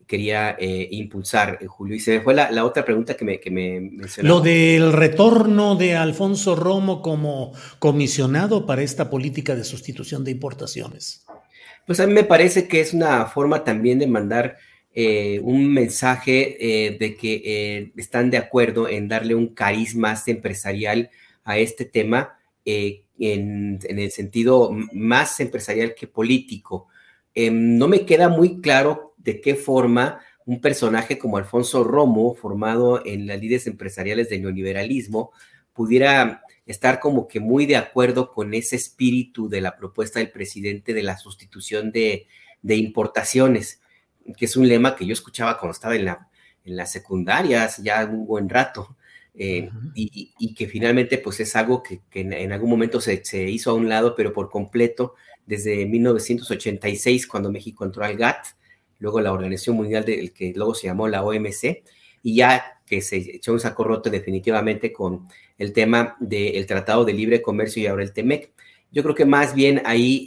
quería 0.08 0.56
eh, 0.58 0.88
impulsar, 0.92 1.60
eh, 1.62 1.68
Julio. 1.68 1.96
Y 1.96 2.00
se 2.00 2.18
me 2.18 2.22
fue 2.22 2.34
la, 2.34 2.66
otra 2.66 2.84
pregunta 2.86 3.16
que 3.16 3.26
me, 3.26 3.40
que 3.40 3.52
me 3.52 3.92
Lo 4.24 4.40
del 4.40 4.94
retorno 4.94 5.76
de 5.76 5.96
Alfonso 5.96 6.56
Romo 6.56 7.02
como 7.02 7.54
comisionado 7.78 8.66
para 8.66 8.82
esta 8.82 9.10
política 9.10 9.56
de 9.56 9.64
sustitución 9.64 10.24
de 10.24 10.32
importaciones. 10.32 11.26
Pues 11.86 12.00
a 12.00 12.08
mí 12.08 12.14
me 12.14 12.24
parece 12.24 12.68
que 12.68 12.80
es 12.80 12.94
una 12.94 13.26
forma 13.26 13.64
también 13.64 14.00
de 14.00 14.08
mandar 14.08 14.58
eh, 14.94 15.40
un 15.44 15.72
mensaje 15.72 16.98
de 17.00 17.16
que 17.16 17.92
están 17.96 18.32
de 18.32 18.38
acuerdo 18.38 18.90
en 18.90 19.08
darle 19.08 19.36
un 19.36 19.54
carisma 19.54 20.16
empresarial 20.26 21.12
a 21.44 21.58
este 21.60 21.86
tema 21.86 22.38
en, 22.66 23.80
en, 23.84 24.00
el 24.00 24.12
sentido 24.12 24.72
más 24.92 25.40
empresarial 25.40 25.94
que 25.96 26.08
político. 26.08 26.88
Em, 27.34 27.78
no 27.78 27.88
me 27.88 28.04
queda 28.04 28.30
muy 28.30 28.62
claro 28.62 29.07
de 29.28 29.42
qué 29.42 29.56
forma 29.56 30.22
un 30.46 30.62
personaje 30.62 31.20
como 31.20 31.36
Alfonso 31.36 31.84
Romo, 31.84 32.34
formado 32.34 33.06
en 33.06 33.28
las 33.28 33.38
líderes 33.38 33.68
empresariales 33.68 34.30
del 34.30 34.44
neoliberalismo, 34.44 35.34
pudiera 35.74 36.44
estar 36.66 37.02
como 37.02 37.28
que 37.28 37.42
muy 37.42 37.66
de 37.66 37.76
acuerdo 37.76 38.32
con 38.32 38.54
ese 38.54 38.78
espíritu 38.78 39.50
de 39.50 39.60
la 39.60 39.76
propuesta 39.76 40.20
del 40.20 40.32
presidente 40.32 40.94
de 40.94 41.04
la 41.04 41.18
sustitución 41.18 41.92
de, 41.92 42.26
importaciones, 42.64 43.82
que 44.38 44.46
es 44.46 44.56
un 44.56 44.70
lema 44.70 44.96
que 44.96 45.06
yo 45.06 45.12
escuchaba 45.12 45.60
cuando 45.60 45.74
estaba 45.74 45.98
en 45.98 46.06
la, 46.06 46.30
en 46.64 46.78
las 46.78 46.90
secundarias 46.90 47.80
ya 47.80 48.06
un 48.06 48.26
buen 48.26 48.48
rato, 48.48 48.96
eh, 49.36 49.70
y, 49.94 50.54
que 50.56 50.68
finalmente 50.68 51.18
pues 51.18 51.42
es 51.42 51.54
algo 51.58 51.84
que, 51.84 52.00
en, 52.14 52.54
algún 52.54 52.70
momento 52.70 53.02
se, 53.02 53.26
se, 53.26 53.44
hizo 53.50 53.72
a 53.72 53.74
un 53.74 53.90
lado, 53.90 54.16
pero 54.16 54.32
por 54.32 54.50
completo, 54.50 55.16
desde 55.46 55.86
1986, 55.86 57.28
cuando 57.28 57.52
México 57.52 57.84
entró 57.84 58.06
al 58.06 58.16
GATT, 58.16 58.56
luego 59.00 59.22
la 59.22 59.32
Organización 59.32 59.76
Mundial 59.76 60.06
del 60.06 60.32
que 60.34 60.54
luego 60.56 60.74
se 60.74 60.88
llamó 60.88 61.08
la 61.08 61.24
OMC, 61.24 61.84
y 62.24 62.36
ya 62.36 62.82
que 62.86 63.02
se 63.02 63.18
echó 63.18 63.54
un 63.54 63.60
saco 63.60 63.84
roto 63.84 64.10
definitivamente 64.10 64.92
con 64.92 65.28
el 65.58 65.74
tema 65.74 66.16
del 66.20 66.66
Tratado 66.66 67.06
de 67.06 67.14
Libre 67.14 67.42
Comercio 67.42 67.84
y 67.84 67.88
ahora 67.88 68.04
el 68.04 68.14
TEMEC. 68.14 68.52
Yo 68.92 69.04
creo 69.04 69.16
que 69.16 69.26
más 69.26 69.54
bien 69.54 69.82
ahí 69.86 70.26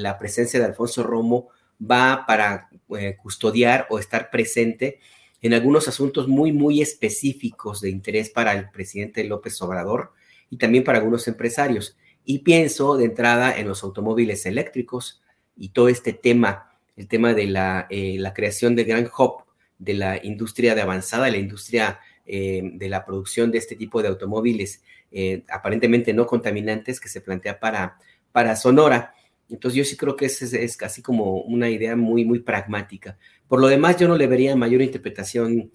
la 0.00 0.18
presencia 0.18 0.60
de 0.60 0.66
Alfonso 0.66 1.02
Romo 1.02 1.48
va 1.78 2.24
para 2.26 2.68
eh, 2.96 3.16
custodiar 3.20 3.86
o 3.90 3.98
estar 3.98 4.30
presente 4.30 5.00
en 5.42 5.54
algunos 5.54 5.88
asuntos 5.88 6.28
muy, 6.28 6.52
muy 6.52 6.80
específicos 6.80 7.80
de 7.80 7.90
interés 7.90 8.30
para 8.30 8.52
el 8.52 8.70
presidente 8.70 9.24
López 9.24 9.60
Obrador 9.60 10.12
y 10.50 10.56
también 10.56 10.84
para 10.84 10.98
algunos 10.98 11.28
empresarios. 11.28 11.96
Y 12.24 12.40
pienso 12.40 12.96
de 12.96 13.04
entrada 13.04 13.56
en 13.56 13.68
los 13.68 13.82
automóviles 13.82 14.46
eléctricos 14.46 15.22
y 15.56 15.70
todo 15.70 15.88
este 15.88 16.12
tema, 16.12 16.75
el 16.96 17.08
tema 17.08 17.34
de 17.34 17.46
la, 17.46 17.86
eh, 17.90 18.16
la 18.18 18.34
creación 18.34 18.74
de 18.74 18.84
gran 18.84 19.06
hub 19.06 19.44
de 19.78 19.94
la 19.94 20.24
industria 20.24 20.74
de 20.74 20.80
avanzada, 20.80 21.30
la 21.30 21.36
industria 21.36 22.00
eh, 22.24 22.62
de 22.74 22.88
la 22.88 23.04
producción 23.04 23.50
de 23.50 23.58
este 23.58 23.76
tipo 23.76 24.02
de 24.02 24.08
automóviles 24.08 24.82
eh, 25.12 25.44
aparentemente 25.50 26.12
no 26.12 26.26
contaminantes 26.26 26.98
que 26.98 27.08
se 27.08 27.20
plantea 27.20 27.60
para, 27.60 27.98
para 28.32 28.56
Sonora. 28.56 29.14
Entonces 29.48 29.76
yo 29.76 29.84
sí 29.84 29.96
creo 29.96 30.16
que 30.16 30.26
es, 30.26 30.42
es, 30.42 30.76
casi 30.76 31.02
como 31.02 31.42
una 31.42 31.70
idea 31.70 31.94
muy, 31.94 32.24
muy 32.24 32.40
pragmática. 32.40 33.16
Por 33.46 33.60
lo 33.60 33.68
demás, 33.68 33.96
yo 33.96 34.08
no 34.08 34.16
le 34.16 34.26
vería 34.26 34.56
mayor 34.56 34.82
interpretación 34.82 35.70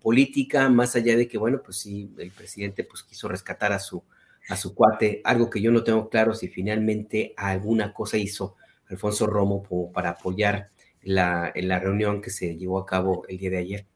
política, 0.00 0.68
más 0.68 0.96
allá 0.96 1.16
de 1.16 1.28
que, 1.28 1.38
bueno, 1.38 1.62
pues 1.64 1.78
sí, 1.78 2.10
el 2.18 2.32
presidente 2.32 2.82
pues 2.82 3.04
quiso 3.04 3.28
rescatar 3.28 3.72
a 3.72 3.78
su, 3.78 4.02
a 4.48 4.56
su 4.56 4.74
cuate, 4.74 5.20
algo 5.24 5.48
que 5.48 5.60
yo 5.60 5.70
no 5.70 5.84
tengo 5.84 6.08
claro 6.08 6.34
si 6.34 6.48
finalmente 6.48 7.32
alguna 7.36 7.92
cosa 7.92 8.18
hizo 8.18 8.56
Alfonso 8.88 9.26
Romo 9.26 9.62
para 9.92 10.10
apoyar 10.10 10.70
la, 11.02 11.52
la 11.54 11.78
reunión 11.78 12.20
que 12.20 12.30
se 12.30 12.56
llevó 12.56 12.78
a 12.78 12.86
cabo 12.86 13.24
el 13.28 13.38
día 13.38 13.50
de 13.50 13.58
ayer. 13.58 13.86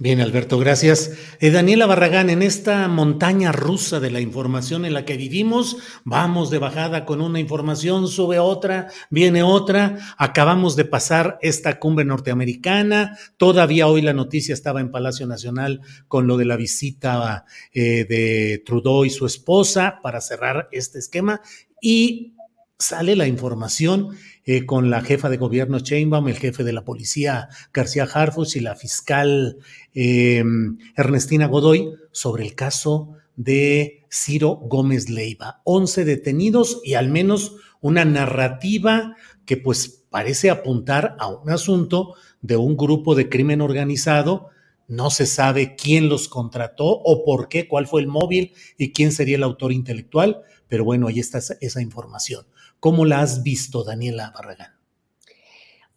Bien, 0.00 0.20
Alberto, 0.20 0.60
gracias. 0.60 1.10
Eh, 1.40 1.50
Daniela 1.50 1.84
Barragán, 1.86 2.30
en 2.30 2.40
esta 2.40 2.86
montaña 2.86 3.50
rusa 3.50 3.98
de 3.98 4.12
la 4.12 4.20
información 4.20 4.84
en 4.84 4.94
la 4.94 5.04
que 5.04 5.16
vivimos, 5.16 5.78
vamos 6.04 6.50
de 6.50 6.58
bajada 6.58 7.04
con 7.04 7.20
una 7.20 7.40
información, 7.40 8.06
sube 8.06 8.38
otra, 8.38 8.92
viene 9.10 9.42
otra, 9.42 9.98
acabamos 10.16 10.76
de 10.76 10.84
pasar 10.84 11.40
esta 11.42 11.80
cumbre 11.80 12.04
norteamericana, 12.04 13.18
todavía 13.38 13.88
hoy 13.88 14.00
la 14.00 14.12
noticia 14.12 14.54
estaba 14.54 14.80
en 14.80 14.92
Palacio 14.92 15.26
Nacional 15.26 15.80
con 16.06 16.28
lo 16.28 16.36
de 16.36 16.44
la 16.44 16.54
visita 16.54 17.44
eh, 17.72 18.06
de 18.08 18.62
Trudeau 18.64 19.04
y 19.04 19.10
su 19.10 19.26
esposa 19.26 19.98
para 20.00 20.20
cerrar 20.20 20.68
este 20.70 21.00
esquema 21.00 21.40
y 21.80 22.34
sale 22.78 23.16
la 23.16 23.26
información 23.26 24.16
eh, 24.44 24.64
con 24.64 24.88
la 24.88 25.00
jefa 25.00 25.28
de 25.28 25.36
gobierno 25.36 25.80
Chainbaum, 25.80 26.28
el 26.28 26.38
jefe 26.38 26.62
de 26.62 26.72
la 26.72 26.84
policía 26.84 27.48
García 27.72 28.04
Harfus 28.04 28.54
y 28.54 28.60
la 28.60 28.76
fiscal 28.76 29.58
em, 29.94 30.78
Ernestina 30.96 31.46
Godoy 31.46 31.90
sobre 32.12 32.44
el 32.44 32.54
caso 32.54 33.14
de 33.34 34.06
Ciro 34.10 34.54
Gómez 34.54 35.10
Leiva. 35.10 35.60
Once 35.64 36.04
detenidos 36.04 36.80
y 36.84 36.94
al 36.94 37.08
menos 37.08 37.56
una 37.80 38.04
narrativa 38.04 39.16
que 39.44 39.56
pues 39.56 40.04
parece 40.08 40.48
apuntar 40.48 41.16
a 41.18 41.26
un 41.26 41.50
asunto 41.50 42.14
de 42.42 42.56
un 42.56 42.76
grupo 42.76 43.16
de 43.16 43.28
crimen 43.28 43.60
organizado. 43.60 44.50
No 44.86 45.10
se 45.10 45.26
sabe 45.26 45.74
quién 45.74 46.08
los 46.08 46.28
contrató 46.28 46.86
o 46.86 47.24
por 47.24 47.48
qué, 47.48 47.66
cuál 47.66 47.88
fue 47.88 48.02
el 48.02 48.06
móvil 48.06 48.52
y 48.76 48.92
quién 48.92 49.10
sería 49.10 49.36
el 49.36 49.42
autor 49.42 49.72
intelectual, 49.72 50.42
pero 50.68 50.84
bueno, 50.84 51.08
ahí 51.08 51.18
está 51.18 51.38
esa 51.38 51.82
información. 51.82 52.46
¿Cómo 52.80 53.04
la 53.04 53.20
has 53.20 53.42
visto, 53.42 53.82
Daniela 53.82 54.30
Barragán? 54.30 54.77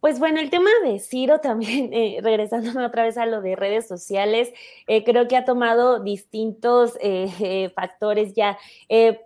Pues 0.01 0.17
bueno, 0.17 0.39
el 0.39 0.49
tema 0.49 0.71
de 0.83 0.97
Ciro 0.97 1.41
también, 1.41 1.93
eh, 1.93 2.17
regresándome 2.23 2.83
otra 2.83 3.03
vez 3.03 3.19
a 3.19 3.27
lo 3.27 3.39
de 3.39 3.55
redes 3.55 3.87
sociales, 3.87 4.51
eh, 4.87 5.03
creo 5.03 5.27
que 5.27 5.37
ha 5.37 5.45
tomado 5.45 5.99
distintos 5.99 6.97
eh, 7.01 7.69
factores 7.75 8.33
ya. 8.33 8.57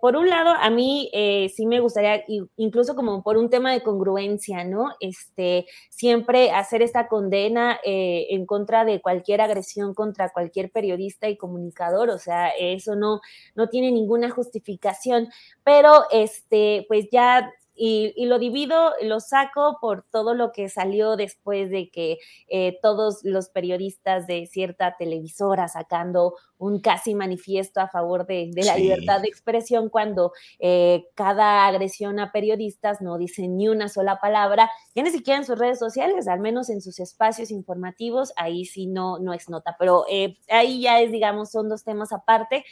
por 0.02 0.16
un 0.16 0.28
lado, 0.28 0.50
a 0.50 0.68
mí 0.68 1.10
sí 1.54 1.64
me 1.66 1.80
gustaría, 1.80 2.24
incluso 2.56 2.94
como 2.94 3.22
por 3.22 3.38
un 3.38 3.48
tema 3.48 3.72
de 3.72 3.82
congruencia, 3.82 4.64
¿no? 4.64 4.90
Este, 5.00 5.66
siempre 5.88 6.50
hacer 6.50 6.82
esta 6.82 7.08
condena 7.08 7.78
en 7.82 8.44
contra 8.46 8.84
de 8.84 9.00
cualquier 9.00 9.40
agresión 9.40 9.94
contra 9.94 10.30
cualquier 10.30 10.70
periodista 10.70 11.28
y 11.28 11.36
comunicador, 11.38 12.10
o 12.10 12.18
sea, 12.18 12.48
eso 12.50 12.96
no, 12.96 13.20
no 13.54 13.68
tiene 13.68 13.90
ninguna 13.92 14.30
justificación, 14.30 15.28
pero 15.64 16.04
este, 16.10 16.84
pues 16.88 17.08
ya 17.10 17.50
y, 17.76 18.24
lo 18.26 18.38
divido, 18.38 18.92
lo 19.02 19.20
saco 19.20 19.78
por 19.80 20.04
todo 20.10 20.34
lo 20.34 20.52
que 20.52 20.68
salió 20.68 21.16
después 21.16 21.70
de 21.70 21.90
que 21.90 22.18
eh, 22.48 22.78
todos 22.82 23.20
los 23.22 23.48
periodistas 23.50 24.26
de 24.26 24.46
cierta 24.46 24.96
televisora 24.96 25.68
sacando 25.68 26.34
un 26.58 26.80
casi 26.80 27.14
manifiesto 27.14 27.80
a 27.80 27.88
favor 27.88 28.26
de, 28.26 28.50
la 28.54 28.76
libertad 28.76 29.20
de 29.20 29.28
expresión 29.28 29.90
cuando 29.90 30.32
eh, 30.58 31.04
cada 31.14 31.66
agresión 31.66 32.18
a 32.18 32.32
periodistas 32.32 33.00
no 33.00 33.18
dice 33.18 33.46
ni 33.48 33.68
una 33.68 33.88
sola 33.88 34.18
palabra, 34.20 34.70
ya 34.94 35.02
ni 35.02 35.10
siquiera 35.10 35.38
en 35.38 35.44
sus 35.44 35.58
redes 35.58 35.78
sociales, 35.78 36.28
al 36.28 36.40
menos 36.40 36.70
en 36.70 36.80
sus 36.80 36.98
espacios 36.98 37.50
informativos, 37.50 38.32
ahí 38.36 38.64
sí 38.64 38.86
no, 38.86 39.18
no 39.18 39.34
es 39.34 39.48
nota, 39.48 39.76
pero 39.78 40.04
eh, 40.08 40.38
ahí 40.48 40.80
ya 40.80 41.00
es, 41.00 41.12
digamos, 41.12 41.50
son 41.50 41.68
dos 41.68 41.84
temas 41.84 42.12
aparte. 42.12 42.64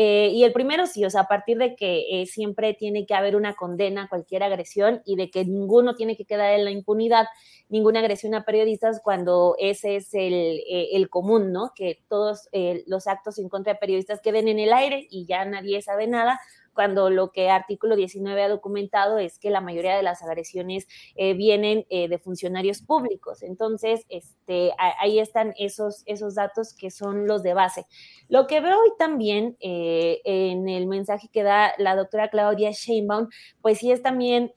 Eh, 0.00 0.30
y 0.32 0.44
el 0.44 0.52
primero 0.52 0.86
sí, 0.86 1.04
o 1.04 1.10
sea, 1.10 1.22
a 1.22 1.26
partir 1.26 1.58
de 1.58 1.74
que 1.74 2.24
siempre 2.30 2.72
tiene 2.72 3.04
que 3.04 3.14
haber 3.14 3.34
una 3.34 3.56
condena 3.56 4.04
a 4.04 4.08
cualquier 4.08 4.44
agresión 4.44 5.02
y 5.04 5.16
de 5.16 5.28
que 5.28 5.44
ninguno 5.44 5.96
tiene 5.96 6.16
que 6.16 6.24
quedar 6.24 6.54
en 6.54 6.64
la 6.64 6.70
impunidad, 6.70 7.26
ninguna 7.68 7.98
agresión 7.98 8.32
a 8.36 8.44
periodistas 8.44 9.00
cuando 9.02 9.56
ese 9.58 9.96
es 9.96 10.14
el, 10.14 10.62
el 10.68 11.10
común, 11.10 11.52
¿no? 11.52 11.72
Que 11.74 11.98
todos 12.08 12.48
los 12.86 13.08
actos 13.08 13.40
en 13.40 13.48
contra 13.48 13.72
de 13.72 13.80
periodistas 13.80 14.20
queden 14.20 14.46
en 14.46 14.60
el 14.60 14.72
aire 14.72 15.08
y 15.10 15.26
ya 15.26 15.44
nadie 15.44 15.82
sabe 15.82 16.06
nada, 16.06 16.38
cuando 16.78 17.10
lo 17.10 17.32
que 17.32 17.50
artículo 17.50 17.96
19 17.96 18.40
ha 18.40 18.48
documentado 18.48 19.18
es 19.18 19.40
que 19.40 19.50
la 19.50 19.60
mayoría 19.60 19.96
de 19.96 20.04
las 20.04 20.22
agresiones 20.22 20.86
eh, 21.16 21.34
vienen 21.34 21.84
eh, 21.90 22.06
de 22.06 22.18
funcionarios 22.20 22.82
públicos. 22.82 23.42
Entonces, 23.42 24.06
este, 24.08 24.70
ahí 24.78 25.18
están 25.18 25.54
esos, 25.58 26.04
esos 26.06 26.36
datos 26.36 26.72
que 26.78 26.92
son 26.92 27.26
los 27.26 27.42
de 27.42 27.52
base. 27.52 27.86
Lo 28.28 28.46
que 28.46 28.60
veo 28.60 28.78
hoy 28.78 28.92
también 28.96 29.56
eh, 29.58 30.20
en 30.22 30.68
el 30.68 30.86
mensaje 30.86 31.28
que 31.32 31.42
da 31.42 31.72
la 31.78 31.96
doctora 31.96 32.30
Claudia 32.30 32.70
Sheinbaum, 32.70 33.26
pues 33.60 33.78
sí 33.78 33.90
es 33.90 34.00
también 34.00 34.52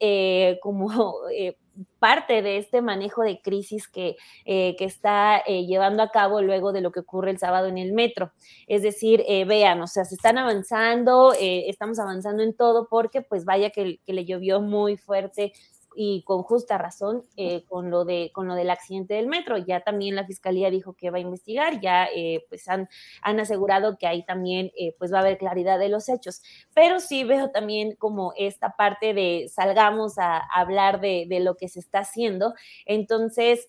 como 0.62 0.92
parte 1.98 2.42
de 2.42 2.58
este 2.58 2.82
manejo 2.82 3.22
de 3.22 3.40
crisis 3.40 3.88
que, 3.88 4.16
eh, 4.44 4.76
que 4.76 4.84
está 4.84 5.38
eh, 5.46 5.66
llevando 5.66 6.02
a 6.02 6.10
cabo 6.10 6.42
luego 6.42 6.72
de 6.72 6.80
lo 6.80 6.92
que 6.92 7.00
ocurre 7.00 7.30
el 7.30 7.38
sábado 7.38 7.68
en 7.68 7.78
el 7.78 7.92
metro. 7.92 8.32
Es 8.66 8.82
decir, 8.82 9.24
eh, 9.26 9.44
vean, 9.44 9.80
o 9.80 9.86
sea, 9.86 10.04
se 10.04 10.14
están 10.14 10.38
avanzando, 10.38 11.32
estamos 11.38 11.98
avanzando 11.98 12.42
en 12.42 12.54
todo 12.54 12.88
porque 12.88 13.22
pues 13.22 13.44
vaya 13.44 13.70
que, 13.70 14.00
que 14.04 14.12
le 14.12 14.24
llovió 14.24 14.60
muy 14.60 14.96
fuerte 14.96 15.52
y 15.94 16.22
con 16.24 16.42
justa 16.42 16.78
razón 16.78 17.22
eh, 17.36 17.64
con, 17.68 17.90
lo 17.90 18.04
de, 18.04 18.30
con 18.32 18.46
lo 18.46 18.54
del 18.54 18.70
accidente 18.70 19.14
del 19.14 19.26
metro. 19.26 19.56
Ya 19.58 19.80
también 19.80 20.16
la 20.16 20.26
fiscalía 20.26 20.70
dijo 20.70 20.94
que 20.94 21.10
va 21.10 21.18
a 21.18 21.20
investigar, 21.20 21.80
ya 21.80 22.06
eh, 22.14 22.44
pues 22.48 22.68
han, 22.68 22.88
han 23.22 23.40
asegurado 23.40 23.96
que 23.98 24.06
ahí 24.06 24.24
también 24.24 24.70
eh, 24.76 24.94
pues 24.98 25.12
va 25.12 25.18
a 25.18 25.20
haber 25.20 25.38
claridad 25.38 25.78
de 25.78 25.88
los 25.88 26.08
hechos. 26.08 26.42
Pero 26.74 27.00
sí 27.00 27.24
veo 27.24 27.50
también 27.50 27.96
como 27.96 28.32
esta 28.36 28.76
parte 28.76 29.14
de 29.14 29.50
salgamos 29.52 30.18
a, 30.18 30.38
hablar 30.54 31.00
de, 31.00 31.26
de, 31.28 31.40
lo 31.40 31.56
que 31.56 31.68
se 31.68 31.80
está 31.80 32.00
haciendo. 32.00 32.54
Entonces, 32.86 33.68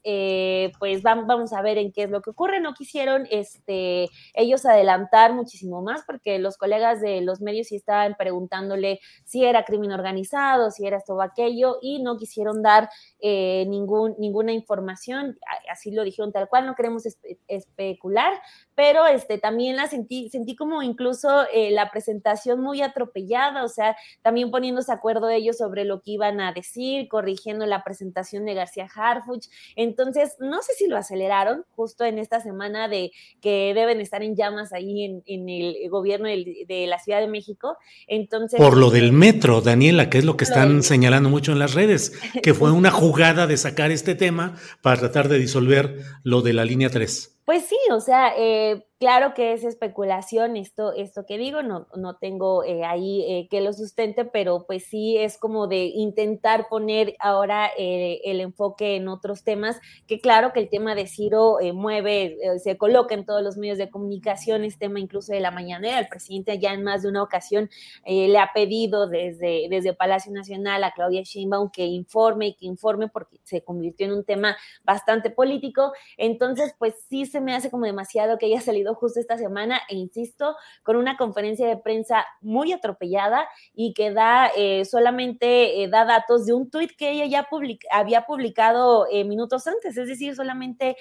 pues 0.80 1.02
vamos 1.02 1.54
a 1.54 1.62
ver 1.62 1.78
en 1.78 1.92
qué 1.92 2.04
es 2.04 2.10
lo 2.10 2.22
que 2.22 2.32
ocurre. 2.32 2.60
No 2.60 2.74
quisieron 2.74 3.28
este, 3.30 4.10
ellos 4.34 4.66
adelantar 4.66 5.34
muchísimo 5.34 5.82
más 5.82 6.04
porque 6.06 6.40
los 6.40 6.58
colegas 6.58 7.02
de 7.02 7.22
los 7.22 7.42
medios 7.42 7.68
sí 7.68 7.76
estaban 7.76 8.16
preguntándole 8.18 9.00
si 9.24 9.44
era 9.44 9.66
crimen 9.66 9.92
organizado, 9.92 10.72
si 10.72 10.86
era 10.86 10.98
esto 10.98 11.16
o 11.16 11.22
aquello 11.22 11.78
y 11.82 12.02
no 12.02 12.13
quisieron 12.18 12.62
dar 12.62 12.90
eh, 13.20 13.66
ningún, 13.68 14.16
ninguna 14.20 14.52
información, 14.52 15.38
así 15.72 15.92
lo 15.92 16.04
dijeron 16.04 16.32
tal 16.32 16.48
cual, 16.50 16.66
no 16.66 16.76
queremos 16.76 17.04
especular, 17.48 18.34
pero 18.76 19.06
este, 19.08 19.38
también 19.38 19.76
la 19.76 19.88
sentí, 19.88 20.30
sentí 20.30 20.56
como 20.56 20.82
incluso 20.82 21.46
eh, 21.54 21.72
la 21.72 21.92
presentación 21.92 22.62
muy 22.62 22.82
atropellada, 22.82 23.64
o 23.64 23.68
sea, 23.68 23.96
también 24.22 24.52
poniéndose 24.52 24.92
de 24.92 24.98
acuerdo 24.98 25.30
ellos 25.30 25.58
sobre 25.58 25.86
lo 25.86 26.02
que 26.02 26.12
iban 26.12 26.40
a 26.42 26.54
decir, 26.54 27.08
corrigiendo 27.08 27.66
la 27.66 27.84
presentación 27.84 28.46
de 28.46 28.54
García 28.54 28.88
Harfuch. 28.94 29.48
Entonces, 29.76 30.36
no 30.40 30.62
sé 30.62 30.74
si 30.74 30.88
lo 30.88 30.98
aceleraron 30.98 31.66
justo 31.76 32.04
en 32.04 32.20
esta 32.20 32.40
semana 32.40 32.88
de 32.88 33.12
que 33.42 33.74
deben 33.74 34.02
estar 34.02 34.24
en 34.24 34.36
llamas 34.36 34.74
ahí 34.74 35.22
en, 35.26 35.50
el 35.50 35.90
gobierno 35.90 36.28
de, 36.28 36.86
la 36.88 37.00
Ciudad 37.00 37.20
de 37.20 37.28
México. 37.28 37.78
Entonces. 38.08 38.60
Por 38.60 38.78
lo 38.78 38.90
del 38.90 39.12
metro, 39.12 39.62
Daniela, 39.62 40.10
que 40.10 40.18
es 40.18 40.26
lo 40.26 40.38
que 40.38 40.44
están 40.44 40.84
señalando 40.84 41.30
mucho 41.30 41.52
en 41.52 41.60
las 41.60 41.74
redes, 41.74 42.14
que 42.42 42.54
fue 42.54 42.72
una 42.72 42.92
jugada 42.92 43.48
de 43.48 43.58
sacar 43.58 43.92
este 43.92 44.16
tema 44.16 44.56
para 44.82 45.00
tratar 45.00 45.30
de 45.30 45.40
disolver 45.40 46.00
lo 46.24 46.42
de 46.42 46.54
la 46.54 46.66
línea 46.66 46.90
3. 46.90 47.34
Pues 47.48 47.66
sí, 47.68 47.76
o 47.92 48.00
sea, 48.00 48.34
eh, 48.38 48.88
Claro 49.04 49.34
que 49.34 49.52
es 49.52 49.66
especulación 49.66 50.56
esto, 50.56 50.94
esto 50.94 51.26
que 51.26 51.38
digo, 51.38 51.62
no, 51.62 51.88
no 51.94 52.16
tengo 52.16 52.64
eh, 52.64 52.86
ahí 52.86 53.22
eh, 53.28 53.48
que 53.52 53.60
lo 53.60 53.74
sustente, 53.74 54.24
pero 54.24 54.64
pues 54.66 54.86
sí 54.86 55.18
es 55.18 55.38
como 55.38 55.68
de 55.68 55.88
intentar 55.88 56.70
poner 56.70 57.14
ahora 57.20 57.70
eh, 57.78 58.22
el 58.24 58.40
enfoque 58.40 58.96
en 58.96 59.10
otros 59.10 59.44
temas, 59.44 59.78
que 60.08 60.22
claro 60.22 60.54
que 60.54 60.62
el 60.62 60.70
tema 60.70 60.96
de 60.96 61.08
Ciro 61.08 61.58
mueve, 61.74 62.38
se 62.64 62.78
coloca 62.78 63.14
en 63.14 63.26
todos 63.26 63.44
los 63.44 63.58
medios 63.58 63.78
de 63.78 63.90
comunicación, 63.90 64.64
es 64.64 64.80
tema 64.80 65.02
incluso 65.02 65.34
de 65.34 65.42
la 65.42 65.52
mañanera, 65.52 66.00
el 66.00 66.08
presidente 66.08 66.58
ya 66.58 66.72
en 66.74 66.86
más 66.86 67.02
de 67.02 67.10
una 67.10 67.24
ocasión 67.24 67.70
le 68.06 68.38
ha 68.38 68.52
pedido 68.54 69.08
desde, 69.08 69.68
desde 69.70 69.94
Palacio 69.94 70.32
Nacional 70.32 70.82
a 70.86 70.92
Claudia 70.92 71.24
Sheinbaum 71.24 71.72
que 71.72 71.86
informe 71.86 72.48
y 72.48 72.54
que 72.56 72.68
informe 72.68 73.10
porque 73.10 73.42
se 73.44 73.66
convirtió 73.66 74.06
en 74.06 74.14
un 74.14 74.24
tema 74.24 74.56
bastante 74.86 75.30
político, 75.30 75.92
entonces 76.16 76.74
pues 76.80 76.94
sí 77.10 77.26
se 77.26 77.42
me 77.42 77.54
hace 77.54 77.70
como 77.70 77.86
demasiado 77.86 78.38
que 78.38 78.46
haya 78.46 78.62
salido 78.62 78.93
justo 78.96 79.20
esta 79.20 79.38
semana 79.38 79.82
e 79.90 79.96
insisto, 79.96 80.56
con 80.84 80.96
una 80.96 81.18
conferencia 81.18 81.68
de 81.68 81.78
prensa 81.78 82.26
muy 82.42 82.72
atropellada 82.72 83.48
y 83.74 83.94
que 83.94 84.12
da 84.12 84.52
eh, 84.56 84.86
solamente, 84.86 85.84
eh, 85.84 85.88
da 85.88 86.06
datos 86.06 86.46
de 86.46 86.54
un 86.54 86.70
tuit 86.70 86.92
que 86.96 87.12
ella 87.12 87.26
ya 87.26 87.48
había 87.92 88.26
publicado 88.26 89.08
eh, 89.12 89.24
minutos 89.24 89.68
antes, 89.68 89.98
es 89.98 90.08
decir, 90.08 90.36
solamente 90.36 90.96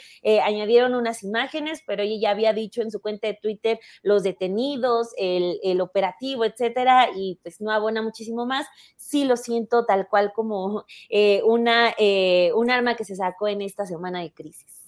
añadieron 0.44 0.94
unas 0.94 1.22
imágenes, 1.22 1.82
pero 1.86 2.02
ella 2.02 2.16
ya 2.20 2.30
había 2.30 2.52
dicho 2.52 2.82
en 2.82 2.90
su 2.90 3.00
cuenta 3.00 3.26
de 3.28 3.34
Twitter 3.34 3.78
los 4.02 4.22
detenidos, 4.22 5.08
el, 5.16 5.58
el 5.62 5.80
operativo, 5.80 6.44
etcétera, 6.44 7.08
y 7.14 7.38
pues 7.42 7.60
no 7.60 7.70
abona 7.70 8.02
muchísimo 8.02 8.46
más. 8.46 8.66
Sí 8.96 9.24
lo 9.24 9.36
siento 9.36 9.84
tal 9.84 10.08
cual 10.08 10.32
como 10.32 10.84
una, 11.44 11.94
un 12.54 12.70
arma 12.70 12.96
que 12.96 13.04
se 13.04 13.16
sacó 13.16 13.48
en 13.48 13.62
esta 13.62 13.86
semana 13.86 14.20
de 14.20 14.32
crisis. 14.32 14.81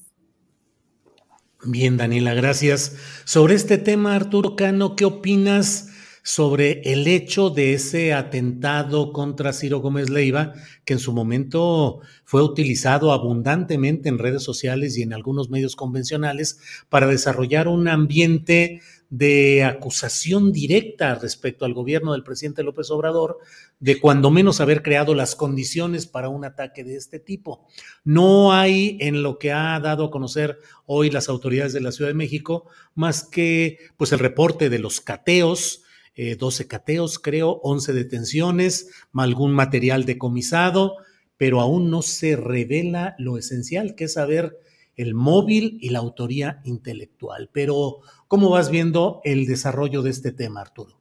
Bien, 1.66 1.96
Daniela, 1.96 2.34
gracias. 2.34 2.96
Sobre 3.24 3.54
este 3.54 3.78
tema, 3.78 4.14
Arturo 4.14 4.54
Cano, 4.54 4.96
¿qué 4.96 5.06
opinas 5.06 5.88
sobre 6.22 6.80
el 6.90 7.06
hecho 7.06 7.50
de 7.50 7.74
ese 7.74 8.12
atentado 8.14 9.12
contra 9.12 9.52
Ciro 9.52 9.80
Gómez 9.80 10.08
Leiva, 10.08 10.54
que 10.84 10.94
en 10.94 10.98
su 10.98 11.12
momento 11.12 12.00
fue 12.24 12.42
utilizado 12.42 13.12
abundantemente 13.12 14.08
en 14.08 14.18
redes 14.18 14.42
sociales 14.42 14.96
y 14.96 15.02
en 15.02 15.12
algunos 15.12 15.50
medios 15.50 15.76
convencionales 15.76 16.58
para 16.88 17.06
desarrollar 17.06 17.68
un 17.68 17.88
ambiente 17.88 18.80
de 19.16 19.62
acusación 19.62 20.50
directa 20.50 21.14
respecto 21.14 21.64
al 21.64 21.72
gobierno 21.72 22.12
del 22.12 22.24
presidente 22.24 22.64
López 22.64 22.90
Obrador 22.90 23.38
de 23.78 24.00
cuando 24.00 24.28
menos 24.32 24.60
haber 24.60 24.82
creado 24.82 25.14
las 25.14 25.36
condiciones 25.36 26.08
para 26.08 26.28
un 26.28 26.44
ataque 26.44 26.82
de 26.82 26.96
este 26.96 27.20
tipo. 27.20 27.64
No 28.02 28.52
hay 28.52 28.98
en 29.00 29.22
lo 29.22 29.38
que 29.38 29.52
ha 29.52 29.78
dado 29.78 30.06
a 30.06 30.10
conocer 30.10 30.58
hoy 30.84 31.10
las 31.10 31.28
autoridades 31.28 31.72
de 31.72 31.80
la 31.80 31.92
Ciudad 31.92 32.10
de 32.10 32.14
México 32.14 32.66
más 32.96 33.22
que 33.22 33.78
pues 33.96 34.10
el 34.10 34.18
reporte 34.18 34.68
de 34.68 34.80
los 34.80 35.00
cateos, 35.00 35.84
12 36.16 36.62
eh, 36.62 36.66
cateos 36.66 37.20
creo, 37.20 37.60
11 37.62 37.92
detenciones, 37.92 38.90
algún 39.14 39.52
material 39.52 40.06
decomisado, 40.06 40.96
pero 41.36 41.60
aún 41.60 41.88
no 41.88 42.02
se 42.02 42.34
revela 42.34 43.14
lo 43.18 43.38
esencial 43.38 43.94
que 43.94 44.04
es 44.04 44.14
saber 44.14 44.58
el 44.96 45.14
móvil 45.14 45.78
y 45.80 45.90
la 45.90 45.98
autoría 45.98 46.60
intelectual. 46.64 47.50
Pero, 47.52 48.00
¿cómo 48.28 48.50
vas 48.50 48.70
viendo 48.70 49.20
el 49.24 49.46
desarrollo 49.46 50.02
de 50.02 50.10
este 50.10 50.32
tema, 50.32 50.60
Arturo? 50.60 51.00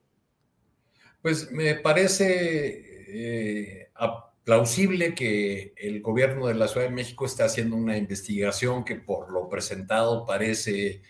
Pues 1.22 1.52
me 1.52 1.76
parece 1.76 2.84
eh, 3.08 3.90
plausible 4.44 5.16
que 5.16 5.74
el 5.78 6.02
gobierno 6.02 6.48
de 6.48 6.56
la 6.56 6.68
Ciudad 6.68 6.88
de 6.88 6.94
México 6.94 7.26
esté 7.26 7.44
haciendo 7.44 7.76
una 7.76 7.98
investigación 7.98 8.84
que 8.84 8.96
por 8.96 9.32
lo 9.32 9.48
presentado 9.48 10.26
parece 10.26 11.02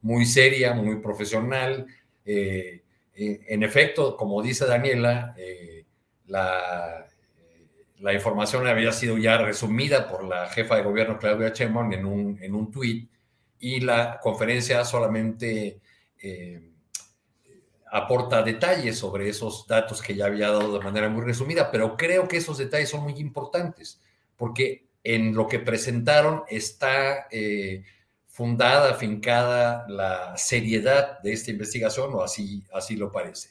muy 0.00 0.24
seria, 0.24 0.72
muy 0.72 0.96
profesional. 0.96 1.86
Eh, 2.24 2.82
en 3.14 3.62
efecto, 3.62 4.16
como 4.16 4.42
dice 4.42 4.64
Daniela, 4.64 5.34
eh, 5.36 5.84
la 6.26 8.14
información 8.14 8.66
había 8.66 8.92
sido 8.92 9.18
ya 9.18 9.36
resumida 9.36 10.08
por 10.08 10.24
la 10.24 10.48
jefa 10.48 10.76
de 10.76 10.82
gobierno 10.82 11.18
Claudia 11.18 11.50
Sheinbaum 11.50 11.92
en 11.92 12.06
un, 12.06 12.38
en 12.42 12.54
un 12.54 12.70
tuit 12.70 13.10
y 13.60 13.80
la 13.80 14.18
conferencia 14.20 14.84
solamente 14.84 15.80
eh, 16.20 16.62
aporta 17.92 18.42
detalles 18.42 18.98
sobre 18.98 19.28
esos 19.28 19.66
datos 19.66 20.02
que 20.02 20.14
ya 20.14 20.26
había 20.26 20.50
dado 20.50 20.78
de 20.78 20.84
manera 20.84 21.08
muy 21.08 21.22
resumida, 21.22 21.70
pero 21.70 21.96
creo 21.96 22.26
que 22.26 22.38
esos 22.38 22.58
detalles 22.58 22.88
son 22.88 23.02
muy 23.02 23.14
importantes 23.14 24.00
porque 24.36 24.86
en 25.04 25.34
lo 25.34 25.46
que 25.46 25.58
presentaron 25.58 26.42
está 26.48 27.26
eh, 27.30 27.84
fundada, 28.26 28.94
fincada 28.94 29.86
la 29.88 30.36
seriedad 30.36 31.20
de 31.20 31.32
esta 31.32 31.50
investigación, 31.50 32.14
o 32.14 32.22
así, 32.22 32.64
así 32.72 32.96
lo 32.96 33.12
parece. 33.12 33.50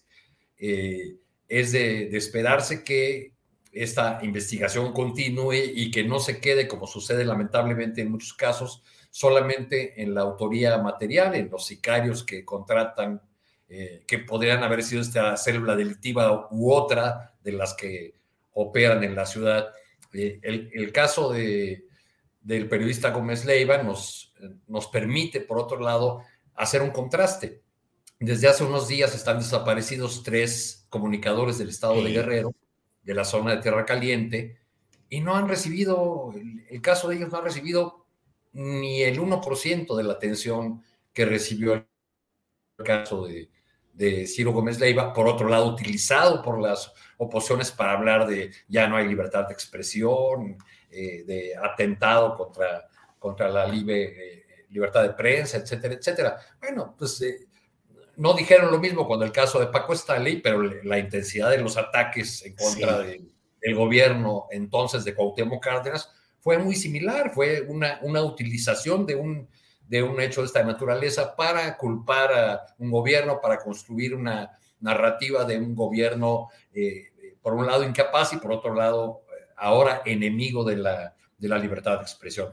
Eh, 0.58 1.18
es 1.48 1.72
de, 1.72 2.10
de 2.10 2.18
esperarse 2.18 2.84
que 2.84 3.34
esta 3.72 4.20
investigación 4.24 4.94
continúe 4.94 5.54
y 5.76 5.92
que 5.92 6.04
no 6.04 6.20
se 6.20 6.40
quede, 6.40 6.68
como 6.68 6.88
sucede 6.88 7.24
lamentablemente 7.24 8.02
en 8.02 8.12
muchos 8.12 8.34
casos, 8.34 8.84
solamente 9.10 10.02
en 10.02 10.14
la 10.14 10.22
autoría 10.22 10.78
material, 10.78 11.36
en 11.36 11.50
los 11.50 11.66
sicarios 11.66 12.24
que 12.24 12.46
contratan, 12.46 13.22
eh, 13.68 14.04
que 14.08 14.20
podrían 14.20 14.64
haber 14.64 14.84
sido 14.84 15.02
esta 15.02 15.36
célula 15.38 15.76
delictiva 15.76 16.48
u 16.52 16.72
otra 16.72 17.36
de 17.44 17.52
las 17.52 17.74
que 17.74 18.16
operan 18.54 19.04
en 19.04 19.16
la 19.16 19.26
ciudad. 19.26 19.70
Eh, 20.14 20.40
el, 20.44 20.92
caso 20.92 21.32
de, 21.32 21.86
del 22.42 22.68
periodista 22.68 23.12
Gómez 23.12 23.46
Leiva 23.46 23.82
nos, 23.82 24.34
nos 24.68 24.88
permite, 24.88 25.42
por 25.42 25.60
otro 25.60 25.80
lado, 25.80 26.24
hacer 26.56 26.82
un 26.82 26.92
contraste. 26.92 27.62
Desde 28.20 28.50
hace 28.50 28.64
unos 28.64 28.88
días 28.88 29.16
están 29.16 29.38
desaparecidos 29.38 30.24
tres 30.24 30.86
comunicadores 30.90 31.58
del 31.58 31.70
estado 31.70 32.04
de 32.04 32.12
Guerrero 32.12 32.54
de 33.04 33.14
la 33.14 33.24
zona 33.24 33.56
de 33.56 33.62
Tierra 33.62 33.86
Caliente 33.86 34.60
y 35.10 35.22
no 35.22 35.36
han 35.36 35.48
recibido, 35.48 36.34
el, 36.70 36.82
caso 36.82 37.08
de 37.08 37.16
ellos 37.16 37.32
no 37.32 37.38
ha 37.38 37.42
recibido 37.42 37.99
ni 38.60 39.04
el 39.04 39.20
1% 39.20 39.96
de 39.96 40.04
la 40.04 40.14
atención 40.14 40.84
que 41.14 41.24
recibió 41.24 41.76
el 41.76 41.86
caso 42.84 43.26
de, 43.26 43.50
de 43.94 44.28
Ciro 44.28 44.52
Gómez 44.52 44.82
Leiva, 44.82 45.14
por 45.14 45.30
otro 45.30 45.48
lado, 45.48 45.68
utilizado 45.68 46.42
por 46.42 46.60
las 46.60 46.94
oposiciones 47.18 47.72
para 47.72 47.94
hablar 47.94 48.28
de 48.28 48.52
ya 48.68 48.88
no 48.88 48.98
hay 48.98 49.08
libertad 49.08 49.48
de 49.48 49.54
expresión, 49.54 50.58
eh, 50.92 51.24
de 51.26 51.56
atentado 51.56 52.36
contra, 52.36 52.86
contra 53.18 53.48
la 53.48 53.66
libre, 53.66 54.04
eh, 54.04 54.46
libertad 54.72 55.04
de 55.04 55.12
prensa, 55.12 55.58
etcétera, 55.58 55.94
etcétera. 55.94 56.38
Bueno, 56.60 56.96
pues 56.98 57.22
eh, 57.22 57.48
no 58.18 58.34
dijeron 58.34 58.72
lo 58.72 58.80
mismo 58.80 59.08
cuando 59.08 59.24
el 59.24 59.32
caso 59.32 59.58
de 59.62 59.68
Paco 59.68 59.94
Stanley, 59.94 60.42
pero 60.42 60.62
la 60.62 61.00
intensidad 61.00 61.50
de 61.50 61.60
los 61.60 61.78
ataques 61.78 62.46
en 62.46 62.56
contra 62.58 63.00
del 63.00 63.76
gobierno 63.76 64.48
entonces 64.52 65.06
de 65.06 65.16
Cuauhtémoc 65.16 65.64
Cárdenas 65.64 66.14
fue 66.50 66.58
muy 66.58 66.76
similar, 66.76 67.32
fue 67.32 67.62
una, 67.62 68.00
una 68.02 68.24
utilización 68.24 69.06
de 69.06 69.14
un, 69.14 69.48
de 69.88 70.02
un 70.02 70.20
hecho 70.20 70.42
de 70.42 70.48
esta 70.48 70.64
naturaleza 70.64 71.36
para 71.36 71.78
culpar 71.78 72.34
a 72.34 72.66
un 72.80 72.90
gobierno, 72.90 73.40
para 73.40 73.60
construir 73.60 74.16
una 74.16 74.58
narrativa 74.80 75.46
de 75.46 75.60
un 75.60 75.76
gobierno, 75.76 76.48
eh, 76.74 77.12
por 77.40 77.54
un 77.54 77.68
lado 77.68 77.84
incapaz 77.84 78.34
y 78.34 78.38
por 78.38 78.52
otro 78.52 78.74
lado 78.74 79.22
ahora 79.58 80.02
enemigo 80.04 80.64
de 80.64 80.78
la, 80.78 81.16
de 81.38 81.48
la 81.48 81.60
libertad 81.60 81.98
de 81.98 82.02
expresión. 82.02 82.52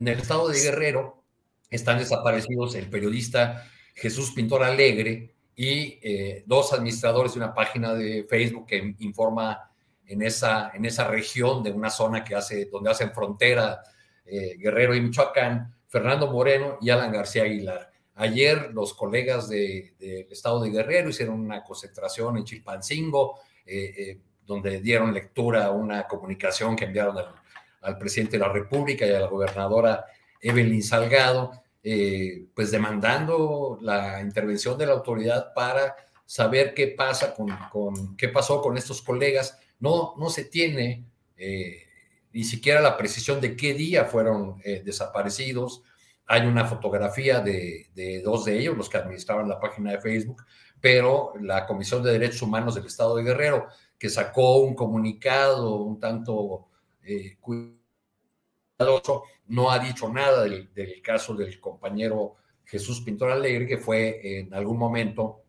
En 0.00 0.08
el 0.08 0.18
estado 0.18 0.48
de 0.48 0.60
Guerrero 0.60 1.22
están 1.70 1.98
desaparecidos 1.98 2.74
el 2.74 2.90
periodista 2.90 3.64
Jesús 3.94 4.32
Pintor 4.32 4.64
Alegre 4.64 5.36
y 5.54 6.00
eh, 6.02 6.42
dos 6.46 6.72
administradores 6.72 7.34
de 7.34 7.38
una 7.38 7.54
página 7.54 7.94
de 7.94 8.26
Facebook 8.28 8.66
que 8.66 8.96
informa 8.98 9.69
en 10.10 10.22
esa, 10.22 10.70
en 10.74 10.84
esa 10.84 11.08
región 11.08 11.62
de 11.62 11.72
una 11.72 11.90
zona 11.90 12.24
que 12.24 12.34
hace, 12.34 12.66
donde 12.66 12.90
hacen 12.90 13.12
frontera 13.12 13.82
eh, 14.24 14.56
Guerrero 14.58 14.94
y 14.94 15.00
Michoacán, 15.00 15.74
Fernando 15.88 16.30
Moreno 16.30 16.78
y 16.80 16.90
Alan 16.90 17.12
García 17.12 17.44
Aguilar. 17.44 17.90
Ayer 18.14 18.70
los 18.72 18.94
colegas 18.94 19.48
del 19.48 19.94
estado 20.30 20.60
de 20.60 20.70
Guerrero 20.70 21.08
hicieron 21.08 21.40
una 21.40 21.62
concentración 21.64 22.36
en 22.36 22.44
Chilpancingo, 22.44 23.40
eh, 23.64 24.18
donde 24.44 24.80
dieron 24.80 25.14
lectura 25.14 25.66
a 25.66 25.70
una 25.70 26.06
comunicación 26.06 26.76
que 26.76 26.84
enviaron 26.84 27.16
al, 27.16 27.34
al 27.82 27.98
presidente 27.98 28.36
de 28.36 28.44
la 28.44 28.52
República 28.52 29.06
y 29.06 29.12
a 29.12 29.20
la 29.20 29.26
gobernadora 29.26 30.04
Evelyn 30.40 30.82
Salgado, 30.82 31.52
eh, 31.82 32.46
pues 32.54 32.70
demandando 32.70 33.78
la 33.80 34.20
intervención 34.20 34.76
de 34.76 34.86
la 34.86 34.92
autoridad 34.92 35.52
para 35.54 35.96
saber 36.26 36.74
qué 36.74 36.88
pasa 36.88 37.34
con, 37.34 38.16
qué 38.16 38.28
pasó 38.28 38.60
con 38.60 38.76
estos 38.76 39.02
colegas. 39.02 39.58
No, 39.80 40.14
no 40.18 40.28
se 40.30 40.44
tiene 40.44 41.04
eh, 41.36 41.84
ni 42.32 42.44
siquiera 42.44 42.80
la 42.80 42.96
precisión 42.96 43.40
de 43.40 43.56
qué 43.56 43.74
día 43.74 44.04
fueron 44.04 44.60
eh, 44.64 44.82
desaparecidos. 44.84 45.82
Hay 46.26 46.46
una 46.46 46.64
fotografía 46.66 47.40
de, 47.40 47.88
de, 47.94 48.22
dos 48.22 48.44
de 48.44 48.58
ellos, 48.58 48.76
los 48.76 48.88
que 48.88 48.98
administraban 48.98 49.48
la 49.48 49.58
página 49.58 49.90
de 49.90 50.00
Facebook, 50.00 50.44
pero 50.80 51.32
la 51.40 51.66
Comisión 51.66 52.02
de 52.02 52.12
Derechos 52.12 52.42
Humanos 52.42 52.74
del 52.74 52.86
Estado 52.86 53.16
de 53.16 53.24
Guerrero, 53.24 53.66
que 53.98 54.08
sacó 54.08 54.58
un 54.58 54.74
comunicado 54.74 55.76
un 55.76 55.98
tanto 55.98 56.68
cuidadoso, 57.40 59.24
no 59.48 59.70
ha 59.70 59.78
dicho 59.78 60.08
nada 60.08 60.44
del, 60.44 60.70
caso 61.02 61.34
del 61.34 61.58
compañero 61.60 62.36
Jesús 62.64 63.00
Pintor 63.00 63.32
Alegre, 63.32 63.66
que 63.66 63.78
fue 63.78 64.38
en 64.38 64.54
algún 64.54 64.78
momento 64.78 65.42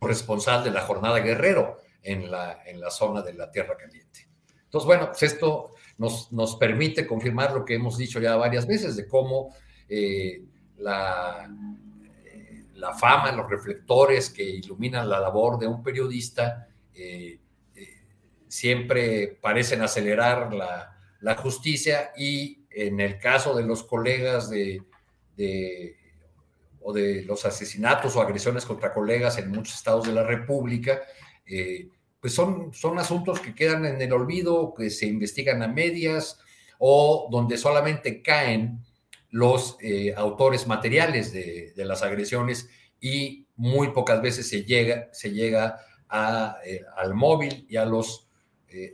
responsable 0.00 0.68
de 0.68 0.74
la 0.74 0.82
jornada 0.82 1.20
Guerrero 1.20 1.78
en 2.02 2.30
la, 2.30 2.62
en 2.64 2.80
la 2.80 2.90
zona 2.90 3.22
de 3.22 3.34
la 3.34 3.50
Tierra 3.50 3.76
Caliente. 3.76 4.28
Entonces, 4.64 4.86
bueno, 4.86 5.06
pues 5.08 5.22
esto 5.22 5.74
nos, 5.98 6.32
nos 6.32 6.56
permite 6.56 7.06
confirmar 7.06 7.52
lo 7.52 7.64
que 7.64 7.74
hemos 7.74 7.98
dicho 7.98 8.20
ya 8.20 8.36
varias 8.36 8.66
veces 8.66 8.96
de 8.96 9.08
cómo 9.08 9.54
eh, 9.88 10.44
la, 10.78 11.50
eh, 12.24 12.64
la 12.74 12.94
fama, 12.94 13.32
los 13.32 13.50
reflectores 13.50 14.30
que 14.30 14.42
iluminan 14.42 15.08
la 15.08 15.20
labor 15.20 15.58
de 15.58 15.66
un 15.66 15.82
periodista 15.82 16.68
eh, 16.94 17.40
siempre 18.46 19.38
parecen 19.40 19.80
acelerar 19.82 20.52
la, 20.52 20.96
la 21.20 21.36
justicia 21.36 22.12
y 22.16 22.64
en 22.70 23.00
el 23.00 23.18
caso 23.18 23.54
de 23.54 23.62
los 23.62 23.84
colegas 23.84 24.50
de, 24.50 24.82
de, 25.36 25.96
o 26.80 26.92
de 26.92 27.22
los 27.22 27.44
asesinatos 27.44 28.16
o 28.16 28.20
agresiones 28.20 28.64
contra 28.64 28.92
colegas 28.92 29.38
en 29.38 29.50
muchos 29.50 29.76
estados 29.76 30.06
de 30.06 30.12
la 30.12 30.24
República, 30.24 31.00
eh, 31.50 31.88
pues 32.20 32.34
son, 32.34 32.72
son 32.72 32.98
asuntos 32.98 33.40
que 33.40 33.54
quedan 33.54 33.84
en 33.84 34.00
el 34.00 34.12
olvido, 34.12 34.74
que 34.74 34.90
se 34.90 35.06
investigan 35.06 35.62
a 35.62 35.68
medias 35.68 36.38
o 36.78 37.28
donde 37.30 37.56
solamente 37.56 38.22
caen 38.22 38.80
los 39.30 39.76
eh, 39.80 40.14
autores 40.16 40.66
materiales 40.66 41.32
de, 41.32 41.72
las 41.76 42.02
agresiones 42.02 42.68
y 43.00 43.46
muy 43.56 43.88
pocas 43.92 44.20
veces 44.20 44.48
se 44.48 44.64
llega, 44.64 45.08
se 45.12 45.30
llega 45.30 45.80
eh, 46.64 46.82
al 46.96 47.14
móvil 47.14 47.66
y 47.68 47.76
a 47.76 47.84
los 47.84 48.26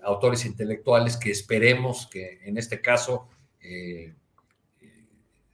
autores 0.03 0.47
intelectuales 0.47 1.19
que 1.19 1.31
esperemos 1.31 2.07
que 2.07 2.41
en 2.45 2.57
este 2.57 2.81
caso 2.81 3.28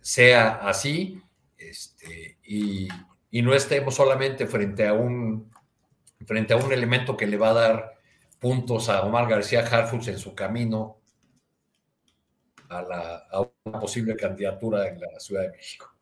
sea 0.01 0.69
así 0.69 1.21
este, 1.57 2.39
y, 2.45 2.89
no 3.41 3.55
estemos 3.55 3.95
solamente 3.95 4.47
frente 4.47 4.87
a, 4.87 4.93
un, 4.93 5.51
frente 6.27 6.55
a 6.55 6.57
un 6.57 6.73
elemento 6.73 7.17
que 7.17 7.27
le 7.27 7.37
va 7.37 7.51
a 7.51 7.55
dar 7.55 7.95
puntos 8.39 8.89
a 8.89 9.03
Omar 9.03 9.29
García 9.29 9.61
Harfuch 9.61 10.09
en 10.09 10.19
su 10.19 10.35
camino 10.35 10.99
a, 12.69 13.47
una 13.65 13.79
posible 13.79 14.17
candidatura 14.17 14.89
en 14.89 15.01
la 15.01 15.21
Ciudad 15.21 15.43
de 15.43 15.51
México. 15.51 15.95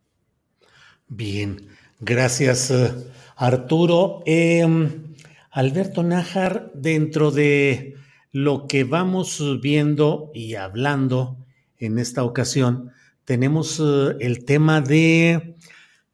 Bien, 1.09 1.69
gracias 1.99 2.71
eh, 2.71 2.93
Arturo. 3.37 4.23
Em, 4.27 5.15
Alberto 5.51 6.03
Nájar, 6.03 6.71
dentro 6.75 7.31
de 7.31 7.97
lo 8.31 8.69
que 8.69 8.85
vamos 8.85 9.61
viendo 9.61 10.31
y 10.33 10.55
hablando 10.55 11.45
en 11.77 11.99
esta 11.99 12.23
ocasión, 12.23 12.93
tenemos 13.25 13.81
eh, 13.81 14.17
el 14.21 14.45
tema 14.45 14.81
de 14.81 15.57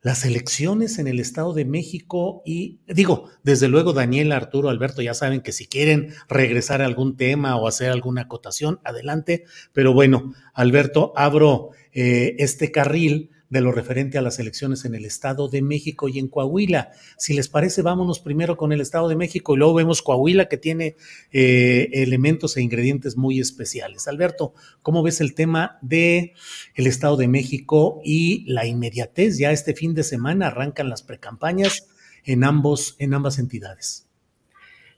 las 0.07 0.25
elecciones 0.25 1.01
en 1.01 1.09
el 1.09 1.19
Estado 1.19 1.53
de 1.53 1.65
México 1.65 2.41
y 2.47 2.79
digo, 2.87 3.29
desde 3.43 3.67
luego 3.67 3.93
Daniel, 3.93 4.31
Arturo, 4.31 4.69
Alberto, 4.69 5.03
ya 5.03 5.15
saben 5.15 5.41
que 5.41 5.51
si 5.51 5.67
quieren 5.67 6.15
regresar 6.29 6.81
a 6.81 6.85
algún 6.85 7.17
tema 7.17 7.57
o 7.57 7.67
hacer 7.67 7.91
alguna 7.91 8.23
acotación, 8.23 8.79
adelante, 8.85 9.43
pero 9.73 9.93
bueno, 9.93 10.33
Alberto, 10.55 11.13
abro 11.17 11.71
eh, 11.93 12.37
este 12.39 12.71
carril 12.71 13.31
de 13.49 13.61
lo 13.61 13.73
referente 13.73 14.19
a 14.19 14.23
las 14.23 14.39
elecciones 14.39 14.85
en 14.85 14.95
el 14.95 15.05
Estado 15.05 15.49
de 15.49 15.63
México 15.63 16.09
y 16.09 16.19
en 16.19 16.29
Coahuila. 16.29 16.91
Si 17.17 17.35
les 17.35 17.49
parece, 17.49 17.83
vámonos 17.83 18.19
primero 18.19 18.57
con 18.57 18.73
el 18.73 18.81
Estado 18.81 19.09
de 19.09 19.17
México 19.17 19.55
y 19.55 19.59
luego 19.59 19.75
vemos 19.75 20.03
Coahuila 20.03 20.49
que 20.49 20.57
tiene 20.57 20.97
eh, 21.33 21.89
elementos 21.93 22.57
e 22.57 22.63
ingredientes 22.63 23.17
muy 23.17 23.41
especiales. 23.41 24.09
Alberto, 24.09 24.55
¿cómo 24.83 25.03
ves 25.03 25.21
el 25.21 25.35
tema 25.35 25.79
de 25.83 26.35
el 26.75 26.87
Estado 26.87 27.17
de 27.17 27.29
México 27.29 28.01
y 28.05 28.45
la 28.51 28.67
inmediatez? 28.67 29.39
Ya 29.39 29.53
este 29.53 29.75
fin 29.75 29.95
de 29.95 30.03
semana 30.03 30.49
arrancan 30.49 30.89
las 30.89 31.03
precampañas 31.03 31.89
en 32.25 32.45
ambos, 32.45 32.97
en 32.99 33.15
ambas 33.15 33.39
entidades. 33.39 34.07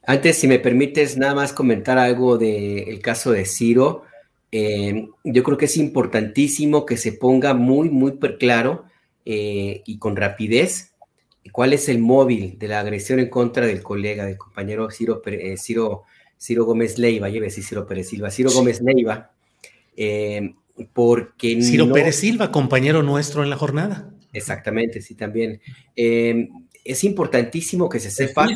Antes, 0.06 0.38
si 0.38 0.48
me 0.48 0.58
permites, 0.58 1.18
nada 1.18 1.34
más 1.34 1.52
comentar 1.52 1.98
algo 1.98 2.38
del 2.38 2.98
caso 3.00 3.30
de 3.30 3.44
Ciro. 3.44 4.04
Eh, 4.50 5.08
yo 5.24 5.42
creo 5.42 5.58
que 5.58 5.66
es 5.66 5.76
importantísimo 5.76 6.86
que 6.86 6.96
se 6.96 7.12
ponga 7.12 7.54
muy, 7.54 7.90
muy 7.90 8.16
claro 8.38 8.84
eh, 9.24 9.82
y 9.84 9.98
con 9.98 10.16
rapidez 10.16 10.92
cuál 11.52 11.72
es 11.72 11.88
el 11.88 11.98
móvil 11.98 12.58
de 12.58 12.68
la 12.68 12.80
agresión 12.80 13.20
en 13.20 13.28
contra 13.28 13.66
del 13.66 13.82
colega, 13.82 14.24
del 14.24 14.38
compañero 14.38 14.90
Ciro, 14.90 15.22
eh, 15.26 15.56
Ciro, 15.58 16.04
Ciro 16.38 16.64
Gómez 16.64 16.98
Leiva, 16.98 17.28
lleve 17.28 17.46
decir 17.46 17.64
Ciro 17.64 17.86
Pérez 17.86 18.08
Silva, 18.08 18.30
Ciro 18.30 18.50
Gómez 18.50 18.80
Leiva, 18.80 19.32
porque... 20.92 21.62
Ciro 21.62 21.92
Pérez 21.92 22.16
Silva, 22.16 22.52
compañero 22.52 23.02
nuestro 23.02 23.42
en 23.42 23.50
la 23.50 23.56
jornada. 23.56 24.10
Exactamente, 24.32 25.00
sí, 25.00 25.14
también 25.14 25.60
es 26.88 27.04
importantísimo 27.04 27.88
que 27.88 28.00
se 28.00 28.10
sepa. 28.10 28.48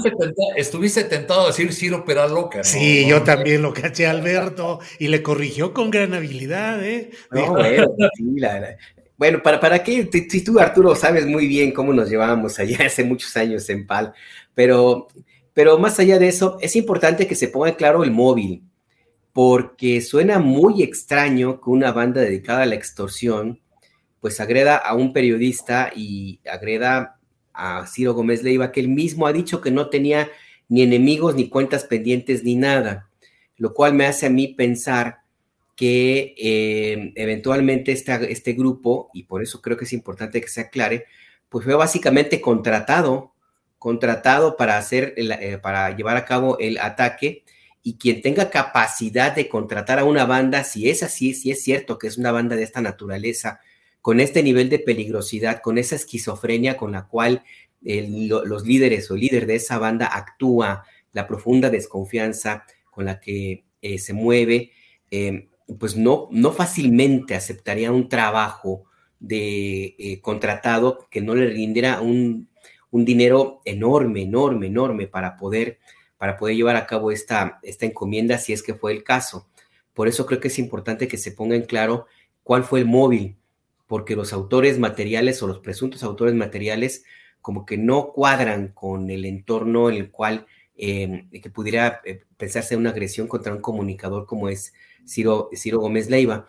Estuviste, 0.57 1.05
tentado, 1.05 1.43
a 1.43 1.47
decir 1.49 1.73
Ciro 1.75 2.03
Peraloca. 2.05 2.59
¿no? 2.59 2.65
Sí, 2.65 3.07
yo 3.07 3.23
también 3.23 3.61
lo 3.61 3.75
caché 3.75 4.07
a 4.07 4.11
Alberto 4.11 4.81
y 4.99 5.09
le 5.09 5.23
corrigió 5.23 5.75
con 5.75 5.91
gran 5.91 6.15
habilidad, 6.15 6.83
¿eh? 6.83 7.11
bueno, 9.19 9.43
¿para, 9.43 9.61
para 9.61 9.85
qué? 9.85 10.09
Si 10.31 10.43
tú, 10.43 10.59
Arturo, 10.59 10.95
sabes 10.97 11.27
muy 11.27 11.47
bien 11.47 11.73
cómo 11.73 11.93
nos 11.93 12.09
llevábamos 12.09 12.59
allá 12.59 12.79
hace 12.87 13.05
muchos 13.05 13.37
años 13.37 13.69
en 13.69 13.87
PAL, 13.87 14.15
pero, 14.55 15.09
pero 15.53 15.79
más 15.79 15.99
allá 15.99 16.19
de 16.19 16.29
eso, 16.29 16.57
es 16.61 16.75
importante 16.75 17.27
que 17.27 17.35
se 17.35 17.49
ponga 17.49 17.77
claro 17.77 18.03
el 18.03 18.13
móvil, 18.13 18.63
porque 19.35 20.01
suena 20.01 20.39
muy 20.39 20.83
extraño 20.83 21.61
que 21.61 21.69
una 21.69 21.93
banda 21.93 22.23
dedicada 22.23 22.63
a 22.63 22.67
la 22.67 22.77
extorsión, 22.77 23.61
pues 24.21 24.41
agreda 24.41 24.77
a 24.77 24.95
un 24.95 25.13
periodista 25.13 25.91
y 25.95 26.41
agreda 26.51 27.19
a 27.55 27.87
Ciro 27.87 28.15
Gómez 28.15 28.43
Leiva, 28.43 28.73
que 28.73 28.81
él 28.81 28.89
mismo 28.89 29.27
ha 29.27 29.33
dicho 29.33 29.61
que 29.61 29.71
no 29.71 29.89
tenía 29.89 30.31
ni 30.69 30.83
enemigos, 30.83 31.35
ni 31.35 31.49
cuentas 31.49 31.85
pendientes, 31.85 32.45
ni 32.45 32.57
nada, 32.57 33.09
lo 33.59 33.75
cual 33.75 33.95
me 33.95 34.07
hace 34.07 34.27
a 34.27 34.31
mí 34.31 34.49
pensar 34.49 35.19
que 35.77 36.35
eh, 36.39 37.13
eventualmente 37.17 37.93
este 37.93 38.53
grupo, 38.53 39.11
y 39.13 39.25
por 39.25 39.43
eso 39.43 39.61
creo 39.61 39.77
que 39.77 39.85
es 39.85 39.93
importante 39.93 40.41
que 40.41 40.49
se 40.49 40.61
aclare, 40.63 41.07
pues 41.49 41.65
fue 41.65 41.75
básicamente 41.75 42.41
contratado, 42.41 43.33
contratado 43.79 44.57
para 44.57 44.79
hacer, 44.79 45.15
eh, 45.17 45.59
para 45.61 45.95
llevar 45.97 46.17
a 46.17 46.25
cabo 46.25 46.59
el 46.59 46.79
ataque, 46.79 47.45
y 47.83 47.97
quien 47.97 48.23
tenga 48.23 48.49
capacidad 48.49 49.35
de 49.35 49.49
contratar 49.49 49.99
a 49.99 50.05
una 50.05 50.25
banda, 50.25 50.63
si 50.63 50.89
es 50.89 51.03
así, 51.03 51.35
si 51.35 51.51
es 51.51 51.63
cierto 51.63 51.99
que 51.99 52.07
es 52.07 52.17
una 52.17 52.31
banda 52.31 52.55
de 52.55 52.63
esta 52.63 52.81
naturaleza, 52.81 53.61
con 54.03 54.19
este 54.19 54.43
nivel 54.43 54.69
de 54.69 54.81
peligrosidad, 54.81 55.63
con 55.63 55.79
esa 55.79 55.95
esquizofrenia 55.95 56.77
con 56.77 56.93
la 56.93 57.07
cual 57.07 57.45
los 57.81 58.67
líderes 58.67 59.11
o 59.11 59.15
el 59.15 59.21
líder 59.21 59.47
de 59.47 59.57
esa 59.57 59.79
banda 59.79 60.07
actúa, 60.07 60.85
la 61.13 61.27
profunda 61.27 61.71
desconfianza 61.71 62.65
con 62.91 63.07
la 63.07 63.21
que 63.21 63.65
eh, 63.81 63.99
se 63.99 64.13
mueve, 64.13 64.73
em, 65.11 65.49
pues 65.79 65.97
no, 65.97 66.29
no 66.31 66.53
fácilmente 66.53 67.35
aceptaría 67.35 67.93
un 67.93 68.09
trabajo 68.09 68.85
de 69.19 69.95
eh, 69.99 70.21
contratado 70.21 71.07
que 71.11 71.21
no 71.21 71.35
le 71.35 71.49
rindiera 71.49 72.01
un, 72.01 72.49
dinero 72.91 73.63
enorme, 73.65 74.23
enorme, 74.23 74.67
enorme 74.67 75.07
para 75.07 75.37
poder, 75.37 75.79
para 76.19 76.37
poder 76.37 76.57
llevar 76.57 76.77
a 76.77 76.87
cabo 76.87 77.11
esta, 77.11 77.59
esta 77.63 77.87
encomienda, 77.87 78.37
si 78.39 78.53
es 78.53 78.63
que 78.63 78.75
fue 78.75 78.93
el 78.93 79.03
caso. 79.03 79.49
Por 79.95 80.09
eso 80.09 80.27
creo 80.27 80.41
que 80.41 80.49
es 80.49 80.59
importante 80.59 81.09
que 81.09 81.17
se 81.17 81.33
ponga 81.33 81.57
en 81.57 81.63
claro 81.63 82.07
cuál 82.43 82.65
fue 82.65 82.81
el 82.81 82.87
móvil 82.87 83.37
porque 83.87 84.17
los 84.17 84.33
autores 84.33 84.79
materiales 84.79 85.43
o 85.43 85.47
los 85.47 85.59
presuntos 85.59 86.03
autores 86.03 86.35
materiales 86.35 87.05
como 87.41 87.67
que 87.67 87.77
no 87.77 88.13
cuadran 88.13 88.69
con 88.69 89.11
el 89.11 89.25
entorno 89.25 89.91
en 89.91 89.97
el 89.97 90.11
cual 90.11 90.47
em, 90.77 91.29
que 91.31 91.51
pudiera 91.51 92.01
eh, 92.05 92.23
pensarse 92.37 92.77
una 92.77 92.91
agresión 92.91 93.27
contra 93.27 93.53
un 93.53 93.61
comunicador 93.61 94.27
como 94.27 94.49
es 94.49 94.73
Ciro, 95.07 95.51
Ciro 95.55 95.81
Gómez 95.81 96.09
Leiva. 96.09 96.47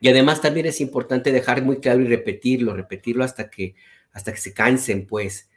Y 0.00 0.08
además 0.08 0.40
también 0.40 0.66
es 0.66 0.80
importante 0.80 1.32
dejar 1.32 1.62
muy 1.62 1.78
claro 1.78 2.00
y 2.00 2.06
repetirlo, 2.06 2.74
repetirlo 2.74 3.24
hasta 3.24 3.50
que, 3.50 3.74
hasta 4.12 4.32
que 4.32 4.38
se 4.38 4.52
cansen, 4.52 5.06
pues. 5.06 5.48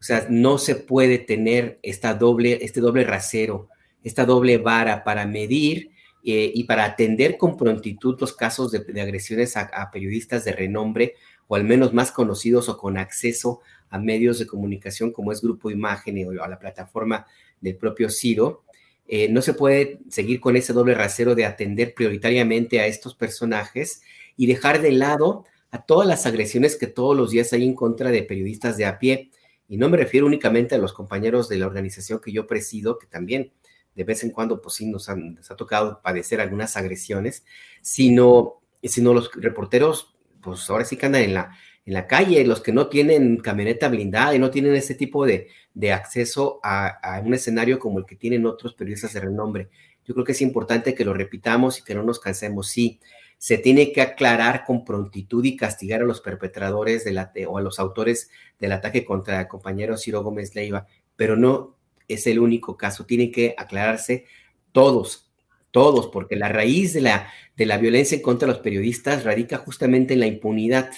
O 0.00 0.02
sea, 0.02 0.26
no 0.28 0.58
se 0.58 0.76
puede 0.76 1.18
tener 1.18 1.78
esta 1.82 2.14
doble, 2.14 2.58
este 2.62 2.80
doble 2.80 3.04
rasero, 3.04 3.68
esta 4.04 4.24
doble 4.24 4.58
vara 4.58 5.02
para 5.02 5.26
medir 5.26 5.90
eh, 6.24 6.50
y 6.54 6.64
para 6.64 6.84
atender 6.84 7.36
con 7.36 7.56
prontitud 7.56 8.16
los 8.20 8.34
casos 8.34 8.70
de, 8.72 8.78
agresiones 9.00 9.56
a, 9.56 9.90
periodistas 9.92 10.44
de 10.44 10.52
renombre 10.52 11.14
o 11.46 11.56
al 11.56 11.64
menos 11.64 11.94
más 11.94 12.12
conocidos 12.12 12.68
o 12.68 12.76
con 12.76 12.98
acceso 12.98 13.60
a 13.90 13.98
medios 13.98 14.38
de 14.38 14.46
comunicación 14.46 15.12
como 15.12 15.32
es 15.32 15.40
Grupo 15.40 15.70
Imagen 15.70 16.26
o 16.26 16.42
a 16.42 16.48
la 16.48 16.58
plataforma 16.58 17.26
del 17.60 17.76
propio 17.76 18.10
Ciro, 18.10 18.64
eh, 19.10 19.28
no 19.30 19.40
se 19.40 19.54
puede 19.54 20.00
seguir 20.10 20.38
con 20.38 20.56
ese 20.56 20.74
doble 20.74 20.94
rasero 20.94 21.34
de 21.34 21.46
atender 21.46 21.94
prioritariamente 21.94 22.80
a 22.80 22.86
estos 22.86 23.14
personajes 23.14 24.02
y 24.36 24.46
dejar 24.46 24.82
de 24.82 24.92
lado 24.92 25.46
a 25.70 25.82
todas 25.82 26.06
las 26.06 26.26
agresiones 26.26 26.76
que 26.76 26.86
todos 26.86 27.16
los 27.16 27.30
días 27.30 27.52
hay 27.54 27.64
en 27.64 27.74
contra 27.74 28.10
de 28.10 28.22
periodistas 28.22 28.76
de 28.76 28.84
a 28.84 28.98
pie. 28.98 29.30
Y 29.66 29.78
no 29.78 29.88
me 29.88 29.96
refiero 29.96 30.26
únicamente 30.26 30.74
a 30.74 30.78
los 30.78 30.92
compañeros 30.92 31.48
de 31.48 31.56
la 31.56 31.66
organización 31.66 32.20
que 32.20 32.32
yo 32.32 32.46
presido, 32.46 32.98
que 32.98 33.06
también 33.06 33.50
de 33.98 34.04
vez 34.04 34.22
en 34.22 34.30
cuando, 34.30 34.62
pues 34.62 34.76
sí, 34.76 34.86
nos, 34.86 35.08
ha 35.08 35.56
tocado 35.56 36.00
padecer 36.00 36.40
algunas 36.40 36.76
agresiones, 36.76 37.44
sino, 37.82 38.60
sino 38.80 39.12
los 39.12 39.28
reporteros, 39.34 40.14
pues 40.40 40.70
ahora 40.70 40.84
sí 40.84 40.96
que 40.96 41.06
andan 41.06 41.22
en 41.22 41.34
la, 41.34 41.50
en 41.84 41.94
la 41.94 42.06
calle, 42.06 42.46
los 42.46 42.60
que 42.60 42.72
no 42.72 42.86
tienen 42.86 43.38
camioneta 43.38 43.88
blindada 43.88 44.36
y 44.36 44.38
no 44.38 44.52
tienen 44.52 44.76
ese 44.76 44.94
tipo 44.94 45.26
de, 45.26 45.48
acceso 45.92 46.60
a, 46.62 47.20
un 47.24 47.34
escenario 47.34 47.80
como 47.80 47.98
el 47.98 48.06
que 48.06 48.14
tienen 48.14 48.46
otros 48.46 48.72
periodistas 48.74 49.14
de 49.14 49.20
renombre. 49.20 49.68
Yo 50.04 50.14
creo 50.14 50.24
que 50.24 50.30
es 50.30 50.42
importante 50.42 50.94
que 50.94 51.04
lo 51.04 51.12
repitamos 51.12 51.80
y 51.80 51.82
que 51.82 51.96
no 51.96 52.04
nos 52.04 52.20
cansemos. 52.20 52.68
Sí, 52.68 53.00
se 53.36 53.58
tiene 53.58 53.90
que 53.90 54.00
aclarar 54.00 54.64
con 54.64 54.84
prontitud 54.84 55.44
y 55.44 55.56
castigar 55.56 56.02
a 56.02 56.04
los 56.04 56.20
perpetradores 56.20 57.02
de 57.02 57.10
la, 57.14 57.32
o 57.48 57.58
a 57.58 57.62
los 57.62 57.80
autores 57.80 58.30
del 58.60 58.70
ataque 58.70 59.04
contra 59.04 59.40
el 59.40 59.48
compañero 59.48 59.96
Ciro 59.96 60.22
Gómez 60.22 60.54
Leiva, 60.54 60.86
pero 61.16 61.34
no 61.34 61.77
es 62.08 62.26
el 62.26 62.38
único 62.38 62.76
caso. 62.76 63.06
Tienen 63.06 63.30
que 63.30 63.54
aclararse 63.56 64.24
todos, 64.72 65.30
todos, 65.70 66.08
porque 66.08 66.36
la 66.36 66.48
raíz 66.48 66.92
de 66.92 67.02
la, 67.02 67.30
de 67.56 67.66
la 67.66 67.78
violencia 67.78 68.16
en 68.16 68.22
contra 68.22 68.46
de 68.46 68.54
los 68.54 68.62
periodistas 68.62 69.24
radica 69.24 69.58
justamente 69.58 70.14
en 70.14 70.20
la 70.20 70.26
impunidad. 70.26 70.90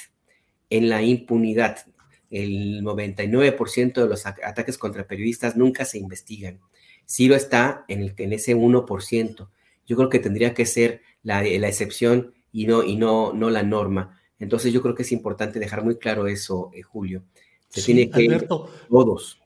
en 0.70 0.88
la 0.88 1.02
impunidad. 1.02 1.78
El 2.30 2.82
99% 2.82 4.02
de 4.02 4.08
los 4.08 4.24
ataques 4.24 4.78
contra 4.78 5.06
periodistas 5.06 5.56
nunca 5.56 5.84
se 5.84 5.98
investigan. 5.98 6.60
Ciro 7.04 7.34
está 7.34 7.84
en, 7.88 8.02
el, 8.02 8.14
en 8.16 8.32
ese 8.32 8.56
1%. 8.56 9.48
Yo 9.86 9.96
creo 9.96 10.08
que 10.08 10.20
tendría 10.20 10.54
que 10.54 10.64
ser 10.64 11.02
la, 11.24 11.42
la 11.42 11.68
excepción 11.68 12.32
y, 12.52 12.66
no, 12.66 12.84
y 12.84 12.94
no, 12.94 13.32
no 13.32 13.50
la 13.50 13.64
norma. 13.64 14.20
Entonces 14.38 14.72
yo 14.72 14.80
creo 14.80 14.94
que 14.94 15.02
es 15.02 15.12
importante 15.12 15.58
dejar 15.58 15.84
muy 15.84 15.98
claro 15.98 16.26
eso, 16.26 16.70
eh, 16.72 16.82
Julio. 16.82 17.24
Se 17.68 17.82
tiene 17.82 18.10
que 18.10 18.26
Alberto, 18.26 18.70
todos. 18.88 19.39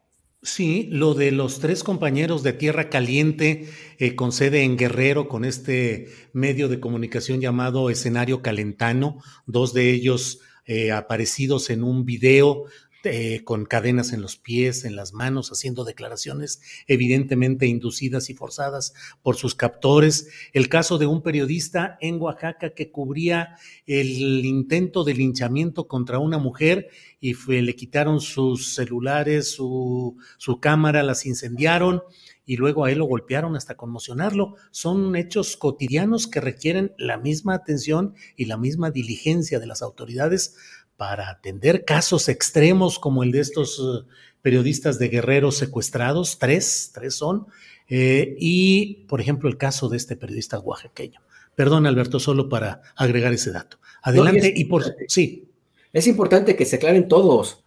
Sí, 0.45 0.89
lo 0.91 1.15
de 1.15 1.31
los 1.33 1.59
tres 1.59 1.83
compañeros 1.83 2.43
de 2.43 2.53
Tierra 2.53 2.91
Caliente 2.91 3.67
eh, 3.99 4.15
con 4.15 4.31
sede 4.31 4.63
en 4.63 4.77
Guerrero, 4.77 5.27
con 5.27 5.43
este 5.47 6.09
medio 6.35 6.69
de 6.69 6.81
comunicación 6.81 7.41
llamado 7.41 7.89
Escenario 7.89 8.43
Calentano, 8.43 9.23
dos 9.47 9.73
de 9.73 9.91
ellos 9.91 10.41
eh, 10.67 10.93
aparecidos 10.93 11.71
en 11.71 11.83
un 11.83 12.05
video 12.05 12.65
eh, 13.05 13.45
con 13.45 13.65
cadenas 13.65 14.13
en 14.13 14.23
los 14.23 14.37
pies, 14.37 14.85
en 14.85 14.97
las 14.97 15.13
manos, 15.13 15.51
haciendo 15.51 15.85
declaraciones 15.85 16.61
evidentemente 16.87 17.67
inducidas 17.67 18.31
y 18.31 18.35
forzadas 18.35 18.95
por 19.23 19.37
sus 19.37 19.55
captores. 19.55 20.29
El 20.53 20.69
caso 20.69 20.99
de 20.99 21.07
un 21.07 21.23
periodista 21.23 21.99
en 22.01 22.21
Oaxaca 22.21 22.75
que 22.75 22.91
cubría 22.91 23.57
el 23.87 24.45
intento 24.45 25.05
de 25.05 25.15
linchamiento 25.15 25.89
contra 25.89 26.19
una 26.19 26.39
mujer 26.39 26.89
y 27.21 27.35
le 27.63 27.75
quitaron 27.75 28.21
sus 28.21 28.75
celulares, 28.75 29.51
su, 29.53 30.17
su 30.37 30.61
cámara, 30.61 31.03
las 31.03 31.25
incendiaron 31.27 32.03
y 32.47 32.57
luego 32.57 32.85
a 32.85 32.93
él 32.93 32.99
lo 32.99 33.07
golpearon 33.07 33.57
hasta 33.57 33.77
conmocionarlo. 33.77 34.57
Son 34.71 35.17
hechos 35.17 35.57
cotidianos 35.57 36.27
que 36.27 36.41
requieren 36.41 36.93
la 36.99 37.17
misma 37.17 37.55
atención 37.55 38.15
y 38.37 38.45
la 38.45 38.59
misma 38.59 38.91
diligencia 38.91 39.59
de 39.59 39.67
las 39.67 39.83
autoridades 39.83 40.57
para 40.97 41.29
atender 41.29 41.85
casos 41.85 42.29
extremos 42.29 42.99
como 42.99 43.23
el 43.23 43.33
de 43.33 43.41
estos 43.41 43.79
eh, 43.81 44.07
periodistas 44.43 44.99
de 44.99 45.09
guerreros 45.09 45.57
secuestrados, 45.57 46.39
tres, 46.39 46.91
tres 46.95 47.15
son, 47.15 47.47
eh, 47.89 48.37
y 48.39 49.05
por 49.09 49.21
ejemplo 49.21 49.49
el 49.49 49.57
caso 49.57 49.89
de 49.89 49.97
este 49.97 50.17
periodista 50.17 50.59
oaxaqueño. 50.59 51.21
Perdón, 51.55 51.87
Alberto, 51.87 52.19
solo 52.19 52.49
para 52.49 52.83
agregar 52.97 53.33
ese 53.33 53.53
dato. 53.53 53.79
Adelante 54.03 54.53
y, 54.55 54.65
por 54.65 54.85
sí. 55.09 55.49
Es 55.93 56.07
importante 56.07 56.57
que 56.57 56.65
se 56.65 56.77
aclaren 56.77 57.07
todos. 57.09 57.65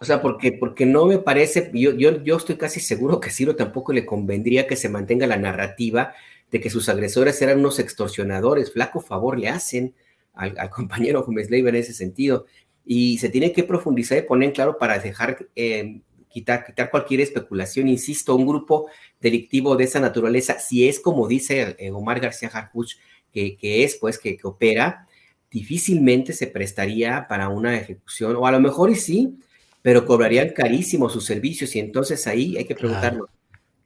O 0.00 0.04
sea, 0.04 0.22
porque, 0.22 0.52
porque 0.52 0.86
no 0.86 1.06
me 1.06 1.18
parece, 1.18 1.70
yo, 1.74 1.92
yo, 1.92 2.22
yo 2.22 2.36
estoy 2.36 2.56
casi 2.56 2.80
seguro 2.80 3.20
que 3.20 3.28
a 3.28 3.32
Ciro 3.32 3.56
tampoco 3.56 3.92
le 3.92 4.06
convendría 4.06 4.66
que 4.66 4.76
se 4.76 4.88
mantenga 4.88 5.26
la 5.26 5.36
narrativa 5.36 6.14
de 6.50 6.60
que 6.60 6.70
sus 6.70 6.88
agresores 6.88 7.40
eran 7.42 7.60
unos 7.60 7.78
extorsionadores. 7.78 8.72
Flaco 8.72 9.00
favor 9.00 9.38
le 9.38 9.48
hacen 9.48 9.94
al, 10.34 10.58
al 10.58 10.70
compañero 10.70 11.22
Gómez 11.22 11.50
Leiva 11.50 11.70
en 11.70 11.76
ese 11.76 11.92
sentido 11.92 12.46
y 12.84 13.18
se 13.18 13.28
tiene 13.28 13.52
que 13.52 13.64
profundizar 13.64 14.18
y 14.18 14.22
poner 14.22 14.48
en 14.48 14.54
claro 14.54 14.78
para 14.78 14.98
dejar, 14.98 15.46
eh, 15.54 16.00
quitar, 16.28 16.64
quitar 16.64 16.90
cualquier 16.90 17.20
especulación. 17.20 17.88
Insisto, 17.88 18.34
un 18.34 18.46
grupo 18.46 18.88
delictivo 19.20 19.76
de 19.76 19.84
esa 19.84 20.00
naturaleza, 20.00 20.58
si 20.58 20.88
es 20.88 21.00
como 21.00 21.28
dice 21.28 21.76
eh, 21.78 21.90
Omar 21.90 22.20
García 22.20 22.50
Harfuch, 22.52 22.96
que, 23.32 23.56
que, 23.56 23.84
es, 23.84 23.96
pues, 23.96 24.18
que, 24.18 24.38
opera, 24.42 25.06
difícilmente 25.50 26.32
se 26.32 26.46
prestaría 26.46 27.26
para 27.28 27.48
una 27.48 27.76
ejecución, 27.76 28.36
o 28.36 28.46
a 28.46 28.52
lo 28.52 28.60
mejor 28.60 28.90
y 28.90 28.96
sí, 28.96 29.38
pero 29.82 30.04
cobrarían 30.04 30.50
carísimo 30.50 31.08
sus 31.08 31.24
servicios 31.24 31.74
y 31.74 31.80
entonces 31.80 32.26
ahí 32.26 32.56
hay 32.56 32.64
que 32.64 32.74
preguntarnos, 32.74 33.28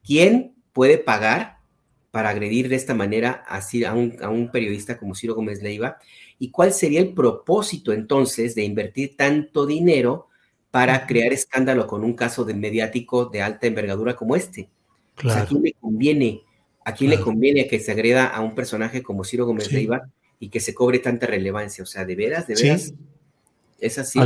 ¿quién 0.05 0.55
puede 0.73 0.99
pagar 0.99 1.59
para 2.11 2.31
agredir 2.31 2.69
de 2.69 2.77
esta 2.77 2.95
manera 2.95 3.45
a, 3.47 3.59
a, 3.59 3.95
un, 3.95 4.17
a 4.23 4.29
un 4.29 4.51
periodista 4.51 4.99
como 4.99 5.15
Ciro 5.15 5.35
Gómez 5.35 5.63
Leiva? 5.63 5.99
¿Y 6.39 6.51
cuál 6.51 6.73
sería 6.73 7.01
el 7.01 7.15
propósito 7.15 7.93
entonces 7.93 8.55
de 8.55 8.65
invertir 8.65 9.17
tanto 9.17 9.67
dinero 9.67 10.29
para 10.71 11.07
crear 11.07 11.33
escándalo 11.33 11.87
con 11.87 12.03
un 12.03 12.15
caso 12.15 12.45
de 12.45 12.55
mediático 12.55 13.27
de 13.27 13.43
alta 13.43 13.67
envergadura 13.67 14.17
como 14.17 14.35
este? 14.37 14.69
¿A 15.31 15.47
quién 15.47 15.63
le 15.63 15.73
conviene? 15.75 16.43
¿A 16.85 16.93
quién 16.93 17.11
le 17.11 17.21
conviene 17.21 17.67
que 17.67 17.81
se 17.81 17.93
agreda 17.93 18.27
a 18.27 18.41
un 18.41 18.55
personaje 18.55 19.03
como 19.03 19.25
Ciro 19.25 19.47
Gómez 19.47 19.73
Leiva 19.73 20.11
y 20.39 20.49
que 20.49 20.61
se 20.61 20.75
cobre 20.75 20.99
tanta 20.99 21.27
relevancia? 21.27 21.83
O 21.83 21.87
sea, 21.87 22.05
¿de 22.05 22.17
veras? 22.17 22.47
¿De 22.47 22.55
veras? 22.57 22.93
¿Es 23.79 23.99
así? 23.99 24.19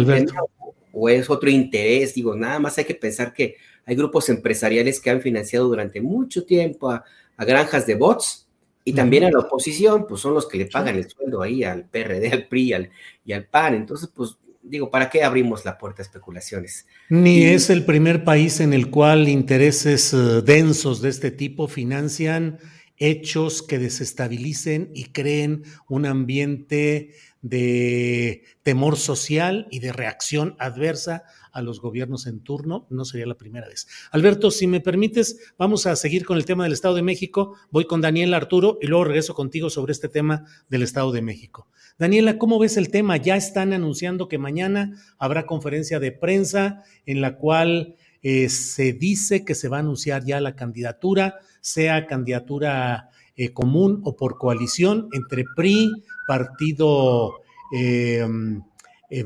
¿O 0.93 1.09
es 1.09 1.31
otro 1.31 1.51
interés? 1.51 2.15
Digo, 2.15 2.35
nada 2.35 2.59
más 2.59 2.79
hay 2.79 2.85
que 2.85 2.95
pensar 2.95 3.33
que 3.33 3.57
hay 3.85 3.95
grupos 3.95 4.29
empresariales 4.29 5.01
que 5.01 5.11
han 5.11 5.21
financiado 5.21 5.69
durante 5.69 6.01
mucho 6.01 6.45
tiempo 6.45 6.91
a, 6.91 7.05
a 7.37 7.45
granjas 7.45 7.87
de 7.87 7.95
bots 7.95 8.48
y 8.89 8.95
también 8.95 9.25
a 9.25 9.31
la 9.31 9.41
oposición, 9.41 10.07
pues 10.07 10.23
son 10.23 10.33
los 10.33 10.49
que 10.49 10.57
le 10.57 10.65
pagan 10.65 10.97
el 10.97 11.07
sueldo 11.11 11.43
ahí 11.43 11.63
al 11.63 11.85
PRD, 11.85 12.33
al 12.33 12.49
PRI 12.49 12.75
y 13.23 13.33
al 13.35 13.45
PAN. 13.45 13.75
Entonces, 13.75 14.09
pues 14.15 14.39
digo, 14.63 14.91
¿para 14.91 15.11
qué 15.11 15.25
abrimos 15.25 15.67
la 15.67 15.77
puerta 15.77 16.01
a 16.01 16.05
especulaciones? 16.05 16.87
Ni 17.11 17.43
es 17.43 17.69
el 17.69 17.85
primer 17.85 18.25
país 18.25 18.61
en 18.61 18.73
el 18.73 18.89
cual 18.89 19.29
intereses 19.29 20.15
eh, 20.15 20.41
densos 20.43 21.03
de 21.03 21.11
este 21.11 21.31
tipo 21.31 21.69
financian 21.69 22.61
hechos 22.97 23.61
que 23.61 23.79
desestabilicen 23.79 24.91
y 24.95 25.05
creen 25.11 25.65
un 25.87 26.07
ambiente 26.07 27.11
de 27.43 28.43
temor 28.63 28.97
social 28.97 29.69
y 29.71 29.81
de 29.81 29.93
reacción 29.93 30.57
adversa 30.59 31.25
a 31.53 31.63
los 31.63 31.81
gobiernos 31.81 32.27
en 32.27 32.41
turno, 32.41 32.87
no 32.91 33.05
sería 33.05 33.27
la 33.27 33.37
primera 33.37 33.69
vez. 33.69 33.87
Alberto, 34.11 34.51
si 34.51 34.67
me 34.67 34.81
permites, 34.81 35.53
vamos 35.59 35.87
a 35.87 35.97
seguir 35.97 36.25
con 36.25 36.37
el 36.37 36.45
tema 36.45 36.65
del 36.65 36.73
Estado 36.73 36.95
de 36.95 37.03
México. 37.03 37.55
Voy 37.71 37.87
con 37.87 38.01
Daniela 38.01 38.37
Arturo 38.37 38.79
y 38.81 38.87
luego 38.87 39.05
regreso 39.05 39.35
contigo 39.35 39.71
sobre 39.71 39.93
este 39.93 40.09
tema 40.09 40.45
del 40.69 40.83
Estado 40.83 41.13
de 41.13 41.23
México. 41.23 41.69
Daniela, 41.99 42.39
¿cómo 42.39 42.59
ves 42.59 42.77
el 42.77 42.91
tema? 42.91 43.17
Ya 43.17 43.37
están 43.37 43.73
anunciando 43.73 44.29
que 44.29 44.39
mañana 44.39 44.95
habrá 45.19 45.47
conferencia 45.47 45.99
de 45.99 46.13
prensa 46.13 46.85
en 47.07 47.21
la 47.21 47.37
cual 47.37 47.97
eh, 48.23 48.49
se 48.49 48.93
dice 48.93 49.45
que 49.45 49.55
se 49.55 49.69
va 49.69 49.79
a 49.79 49.81
anunciar 49.81 50.25
ya 50.25 50.41
la 50.41 50.57
candidatura, 50.57 51.37
sea 51.61 52.07
candidatura 52.07 53.11
eh, 53.37 53.53
común 53.53 54.01
o 54.05 54.17
por 54.17 54.39
coalición 54.39 55.09
entre 55.13 55.45
PRI, 55.55 55.91
Partido 56.27 57.41
eh, 57.73 58.27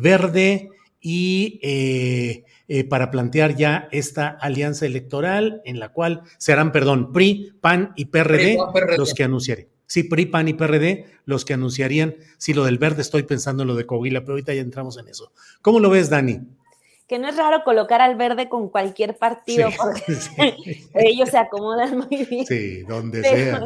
Verde, 0.00 0.70
y 1.02 1.58
eh, 1.62 2.44
eh, 2.68 2.84
para 2.84 3.10
plantear 3.10 3.56
ya 3.56 3.88
esta 3.90 4.28
alianza 4.28 4.86
electoral 4.86 5.60
en 5.64 5.80
la 5.80 5.90
cual 5.90 6.22
serán, 6.38 6.70
perdón, 6.72 7.12
PRI, 7.12 7.52
PAN 7.60 7.92
y 7.96 8.06
PRD, 8.06 8.56
los 8.96 9.12
que 9.12 9.24
anunciaré. 9.24 9.68
Sí, 9.86 10.04
PRI, 10.04 10.26
PAN 10.26 10.48
y 10.48 10.54
PRD 10.54 11.06
los 11.26 11.44
que 11.44 11.54
anunciarían. 11.54 12.14
Si 12.38 12.54
lo 12.54 12.64
del 12.64 12.78
verde 12.78 13.02
estoy 13.02 13.24
pensando 13.24 13.64
en 13.64 13.68
lo 13.68 13.74
de 13.74 13.84
Coahuila, 13.84 14.20
pero 14.20 14.32
ahorita 14.32 14.54
ya 14.54 14.62
entramos 14.62 14.96
en 14.96 15.08
eso. 15.08 15.32
¿Cómo 15.60 15.80
lo 15.80 15.90
ves, 15.90 16.08
Dani? 16.08 16.40
que 17.08 17.18
no 17.18 17.28
es 17.28 17.36
raro 17.36 17.62
colocar 17.62 18.00
al 18.00 18.16
verde 18.16 18.48
con 18.48 18.70
cualquier 18.70 19.18
partido, 19.18 19.68
porque 19.76 20.02
ellos 20.94 21.28
se 21.28 21.36
acomodan 21.36 21.98
muy 21.98 22.24
bien. 22.24 22.46
Sí, 22.46 22.84
donde 22.84 23.22
sea. 23.22 23.60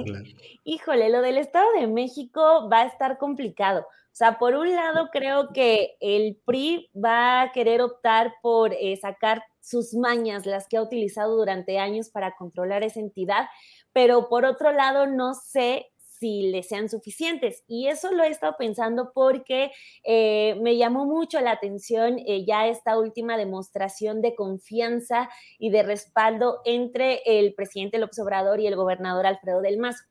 Híjole, 0.64 1.10
lo 1.10 1.22
del 1.22 1.38
Estado 1.38 1.66
de 1.78 1.86
México 1.86 2.68
va 2.68 2.80
a 2.80 2.86
estar 2.86 3.18
complicado. 3.18 3.86
O 4.16 4.18
sea, 4.18 4.38
por 4.38 4.54
un 4.54 4.74
lado 4.74 5.10
creo 5.12 5.52
que 5.52 5.98
el 6.00 6.40
PRI 6.46 6.90
va 6.96 7.42
a 7.42 7.52
querer 7.52 7.82
optar 7.82 8.32
por 8.40 8.72
eh, 8.72 8.96
sacar 8.96 9.42
sus 9.60 9.92
mañas, 9.92 10.46
las 10.46 10.68
que 10.68 10.78
ha 10.78 10.82
utilizado 10.82 11.36
durante 11.36 11.78
años 11.78 12.08
para 12.08 12.34
controlar 12.34 12.82
esa 12.82 12.98
entidad, 12.98 13.44
pero 13.92 14.30
por 14.30 14.46
otro 14.46 14.72
lado 14.72 15.06
no 15.06 15.34
sé 15.34 15.88
si 15.98 16.50
le 16.50 16.62
sean 16.62 16.88
suficientes. 16.88 17.62
Y 17.68 17.88
eso 17.88 18.10
lo 18.10 18.24
he 18.24 18.28
estado 18.28 18.54
pensando 18.58 19.12
porque 19.14 19.70
eh, 20.02 20.54
me 20.62 20.78
llamó 20.78 21.04
mucho 21.04 21.38
la 21.42 21.50
atención 21.50 22.18
eh, 22.20 22.46
ya 22.46 22.68
esta 22.68 22.98
última 22.98 23.36
demostración 23.36 24.22
de 24.22 24.34
confianza 24.34 25.28
y 25.58 25.68
de 25.68 25.82
respaldo 25.82 26.62
entre 26.64 27.20
el 27.26 27.52
presidente 27.52 27.98
López 27.98 28.18
Obrador 28.20 28.60
y 28.60 28.66
el 28.66 28.76
gobernador 28.76 29.26
Alfredo 29.26 29.60
del 29.60 29.76
Mazo. 29.76 30.04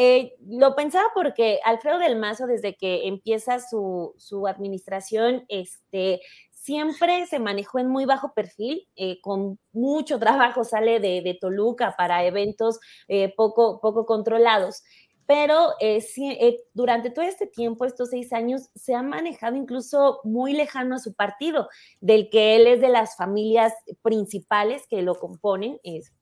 Eh, 0.00 0.36
lo 0.46 0.76
pensaba 0.76 1.06
porque 1.12 1.58
Alfredo 1.64 1.98
del 1.98 2.14
Mazo, 2.14 2.46
desde 2.46 2.76
que 2.76 3.08
empieza 3.08 3.58
su, 3.58 4.14
administración, 4.46 5.44
este, 5.48 6.20
siempre 6.52 7.26
se 7.26 7.40
manejó 7.40 7.80
en 7.80 7.88
muy 7.88 8.04
bajo 8.04 8.32
perfil, 8.32 8.86
eh, 8.94 9.20
con 9.20 9.58
mucho 9.72 10.20
trabajo 10.20 10.62
sale 10.62 11.00
de, 11.00 11.36
Toluca 11.40 11.96
para 11.98 12.24
eventos 12.24 12.78
eh, 13.08 13.34
poco, 13.36 13.80
poco 13.80 14.06
controlados. 14.06 14.84
Pero 15.26 15.72
durante 16.74 17.10
todo 17.10 17.24
este 17.24 17.48
tiempo, 17.48 17.84
estos 17.84 18.10
seis 18.10 18.32
años, 18.32 18.70
se 18.76 18.94
ha 18.94 19.02
manejado 19.02 19.56
incluso 19.56 20.20
muy 20.22 20.52
lejano 20.52 20.94
a 20.94 21.00
su 21.00 21.12
partido, 21.12 21.68
del 22.00 22.30
que 22.30 22.54
él 22.54 22.68
es 22.68 22.80
de 22.80 22.88
las 22.88 23.16
familias 23.16 23.74
principales 24.02 24.86
que 24.88 25.02
lo 25.02 25.16
componen, 25.16 25.80
es 25.82 26.12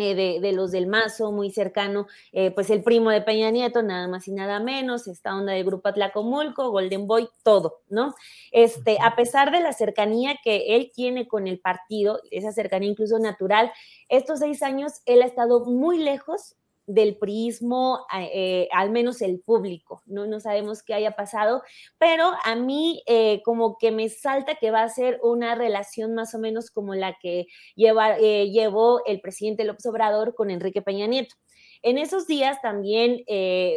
eh, 0.00 0.40
de, 0.40 0.52
los 0.52 0.70
del 0.70 0.86
Mazo, 0.86 1.32
muy 1.32 1.50
cercano, 1.50 2.06
eh, 2.32 2.50
pues 2.50 2.70
el 2.70 2.82
primo 2.82 3.10
de 3.10 3.20
Peña 3.20 3.50
Nieto, 3.50 3.82
nada 3.82 4.08
más 4.08 4.26
y 4.28 4.32
nada 4.32 4.60
menos, 4.60 5.06
esta 5.06 5.36
onda 5.36 5.52
del 5.52 5.64
grupo 5.64 5.88
Atlacomulco, 5.88 6.70
Golden 6.70 7.06
Boy, 7.06 7.28
todo, 7.42 7.80
¿no? 7.88 8.14
Este, 8.52 8.98
a 9.02 9.16
pesar 9.16 9.50
de 9.50 9.60
la 9.60 9.72
cercanía 9.72 10.36
que 10.42 10.76
él 10.76 10.90
tiene 10.94 11.28
con 11.28 11.46
el 11.46 11.60
partido, 11.60 12.20
esa 12.30 12.52
cercanía 12.52 12.90
incluso 12.90 13.18
natural, 13.18 13.72
estos 14.08 14.40
seis 14.40 14.62
años 14.62 15.00
él 15.06 15.22
ha 15.22 15.26
estado 15.26 15.64
muy 15.64 15.98
lejos 15.98 16.56
del 16.94 17.16
prismo, 17.16 18.06
eh, 18.14 18.68
al 18.72 18.90
menos 18.90 19.22
el 19.22 19.40
público, 19.40 20.02
¿no? 20.06 20.26
No 20.26 20.40
sabemos 20.40 20.82
qué 20.82 20.94
haya 20.94 21.12
pasado, 21.12 21.62
pero 21.98 22.32
a 22.44 22.56
mí 22.56 23.02
eh, 23.06 23.42
como 23.44 23.78
que 23.78 23.92
me 23.92 24.08
salta 24.08 24.56
que 24.56 24.70
va 24.70 24.82
a 24.82 24.88
ser 24.88 25.20
una 25.22 25.54
relación 25.54 26.14
más 26.14 26.34
o 26.34 26.38
menos 26.38 26.70
como 26.70 26.94
la 26.94 27.16
que 27.20 27.46
lleva, 27.76 28.18
eh, 28.18 28.50
llevó 28.50 29.02
el 29.06 29.20
presidente 29.20 29.64
López 29.64 29.86
Obrador 29.86 30.34
con 30.34 30.50
Enrique 30.50 30.82
Peña 30.82 31.06
Nieto. 31.06 31.36
En 31.82 31.96
esos 31.96 32.26
días 32.26 32.60
también 32.60 33.24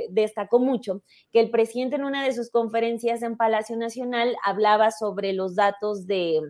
destacó 0.10 0.60
mucho 0.60 1.04
que 1.32 1.40
el 1.40 1.50
presidente 1.50 1.96
en 1.96 2.04
una 2.04 2.26
de 2.26 2.34
sus 2.34 2.52
conferencias 2.52 3.22
en 3.22 3.38
Palacio 3.38 3.78
Nacional 3.78 4.36
hablaba 4.44 4.92
sobre 4.92 5.32
los 5.32 5.56
datos 5.56 6.06
de, 6.06 6.42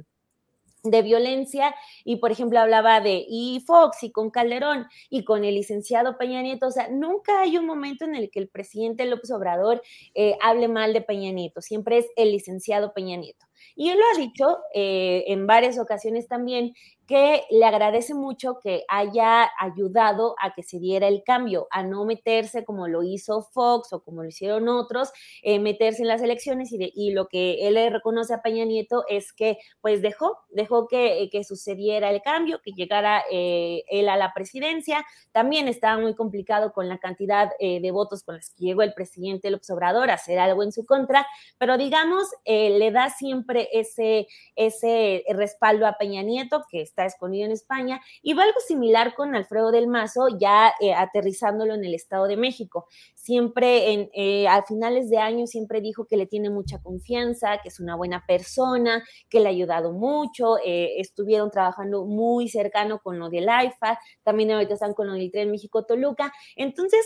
de 0.84 1.02
violencia 1.02 1.74
y 2.04 2.18
por 2.18 2.32
ejemplo 2.32 2.60
hablaba 2.60 3.00
de 3.00 3.26
y 3.28 3.64
Fox 3.66 4.04
y 4.04 4.12
con 4.12 4.30
Calderón 4.30 4.88
y 5.10 5.24
con 5.24 5.46
el 5.46 5.56
licenciado 5.56 6.18
Peña 6.18 6.42
Nieto, 6.42 6.68
o 6.68 6.72
sea, 6.72 6.90
nunca 6.90 7.40
hay 7.42 7.58
un 7.58 7.66
momento 7.66 8.04
en 8.04 8.16
el 8.16 8.30
que 8.30 8.40
el 8.40 8.50
presidente 8.50 9.06
López 9.06 9.32
Obrador 9.32 9.82
eh, 10.14 10.36
hable 10.42 10.68
mal 10.68 10.94
de 10.94 11.02
Peña 11.02 11.32
Nieto, 11.32 11.62
siempre 11.62 12.00
es 12.00 12.08
el 12.18 12.32
licenciado 12.32 12.94
Peña 12.94 13.16
Nieto. 13.16 13.46
Y 13.76 13.90
él 13.90 13.98
lo 13.98 14.04
ha 14.14 14.20
dicho 14.20 14.58
eh, 14.74 15.24
en 15.28 15.48
varias 15.48 15.80
ocasiones 15.80 16.28
también, 16.28 16.74
que 17.08 17.44
le 17.50 17.66
agradece 17.66 18.14
mucho 18.14 18.60
que 18.60 18.86
haya 18.88 19.50
ayudado 19.60 20.36
a 20.42 20.54
que 20.54 20.64
se 20.64 20.80
diera 20.80 21.08
el 21.08 21.24
cambio, 21.24 21.68
a 21.70 21.84
no 21.84 22.06
meterse 22.06 22.64
como 22.64 22.88
lo 22.88 23.04
hizo 23.04 23.42
Fox 23.42 23.92
o 23.92 24.04
como 24.04 24.24
lo 24.24 24.30
hicieron 24.30 24.70
otros, 24.70 25.12
eh, 25.42 25.60
meterse 25.60 26.04
en 26.04 26.08
las 26.08 26.22
elecciones 26.22 26.70
y, 26.72 27.12
lo 27.14 27.28
que 27.28 27.68
él 27.68 27.76
le 27.76 27.90
reconoce 27.90 28.34
a 28.34 28.42
Peña 28.42 28.66
Nieto 28.66 29.04
es 29.08 29.34
que 29.34 29.58
pues 29.82 30.02
dejó, 30.02 30.40
dejó 30.50 30.88
que, 30.88 31.30
que 31.32 31.44
sucediera 31.44 32.10
el 32.10 32.22
cambio, 32.22 32.62
que 32.64 32.72
llegara 32.72 33.24
eh, 33.30 33.84
él 33.90 34.10
a 34.10 34.18
la 34.18 34.34
presidencia. 34.34 35.06
También 35.32 35.68
estaba 35.68 36.02
muy 36.02 36.16
complicado 36.16 36.72
con 36.74 36.90
la 36.90 36.98
cantidad 36.98 37.52
eh, 37.60 37.82
de 37.82 37.92
votos 37.92 38.24
con 38.24 38.36
los 38.36 38.50
que 38.52 38.66
llegó 38.66 38.82
el 38.82 38.94
presidente 38.94 39.52
López 39.52 39.70
Obrador 39.70 40.10
a 40.10 40.16
hacer 40.16 40.40
algo 40.40 40.64
en 40.64 40.72
su 40.72 40.86
contra, 40.86 41.28
pero 41.58 41.78
digamos, 41.78 42.28
le 42.46 42.92
da 42.92 43.10
siempre 43.10 43.70
ese, 43.74 44.28
ese 44.56 45.24
respaldo 45.30 45.86
a 45.86 45.98
Peña 45.98 46.24
Nieto, 46.24 46.64
que 46.70 46.82
está 46.94 47.06
escondido 47.06 47.46
en 47.46 47.52
España, 47.52 48.02
y 48.22 48.34
va 48.34 48.44
algo 48.44 48.60
similar 48.60 49.16
con 49.16 49.36
Alfredo 49.36 49.72
del 49.72 49.88
Mazo, 49.88 50.28
ya 50.40 50.74
eh, 50.80 50.94
aterrizándolo 50.94 51.74
en 51.74 51.84
el 51.84 51.96
Estado 51.96 52.28
de 52.28 52.38
México. 52.38 52.88
Siempre, 53.24 53.94
en, 53.94 54.10
eh, 54.14 54.50
a 54.50 54.64
finales 54.64 55.10
de 55.10 55.18
año, 55.18 55.48
siempre 55.48 55.80
dijo 55.80 56.06
que 56.06 56.18
le 56.18 56.28
tiene 56.28 56.50
mucha 56.50 56.82
confianza, 56.82 57.60
que 57.64 57.70
es 57.70 57.80
una 57.80 57.96
buena 57.96 58.26
persona, 58.28 59.02
que 59.30 59.40
le 59.40 59.48
ha 59.48 59.52
ayudado 59.52 59.94
mucho, 59.94 60.58
eh, 60.66 61.00
estuvieron 61.00 61.50
trabajando 61.50 62.06
muy 62.06 62.50
cercano 62.50 63.00
con 63.00 63.20
lo 63.20 63.30
del 63.30 63.48
AIFA, 63.48 63.98
también 64.24 64.52
ahorita 64.52 64.74
están 64.74 64.94
con 64.94 65.08
lo 65.08 65.14
del 65.14 65.32
Tren 65.32 65.52
México-Toluca. 65.52 66.34
Entonces, 66.58 67.00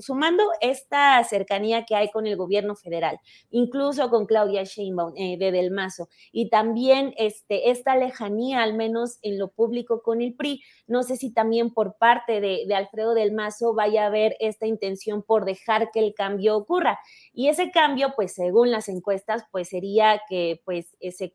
sumando 0.00 0.42
esta 0.60 1.22
cercanía 1.22 1.84
que 1.84 1.94
hay 1.94 2.10
con 2.10 2.26
el 2.26 2.36
gobierno 2.36 2.74
federal, 2.74 3.20
incluso 3.50 4.10
con 4.10 4.26
Claudia 4.26 4.64
Sheinbaum 4.64 5.14
de 5.14 5.52
Del 5.52 5.70
Mazo, 5.70 6.08
y 6.32 6.50
también 6.50 7.14
este, 7.18 7.70
esta 7.70 7.96
lejanía, 7.96 8.62
al 8.62 8.74
menos 8.74 9.18
en 9.22 9.38
lo 9.38 9.48
público 9.52 10.02
con 10.02 10.22
el 10.22 10.34
PRI. 10.34 10.62
No 10.86 11.02
sé 11.02 11.16
si 11.16 11.32
también 11.32 11.72
por 11.72 11.96
parte 11.98 12.40
de, 12.40 12.66
Alfredo 12.74 13.14
del 13.14 13.32
Mazo 13.32 13.74
vaya 13.74 14.04
a 14.04 14.06
haber 14.06 14.36
esta 14.40 14.66
intención 14.66 15.22
por 15.22 15.35
dejar 15.44 15.90
que 15.90 16.00
el 16.00 16.14
cambio 16.14 16.56
ocurra. 16.56 16.98
Y 17.32 17.48
ese 17.48 17.70
cambio, 17.70 18.14
pues 18.16 18.32
según 18.34 18.70
las 18.70 18.88
encuestas, 18.88 19.44
pues 19.52 19.68
sería 19.68 20.22
que 20.28 20.60
pues 20.64 20.96
se, 21.00 21.34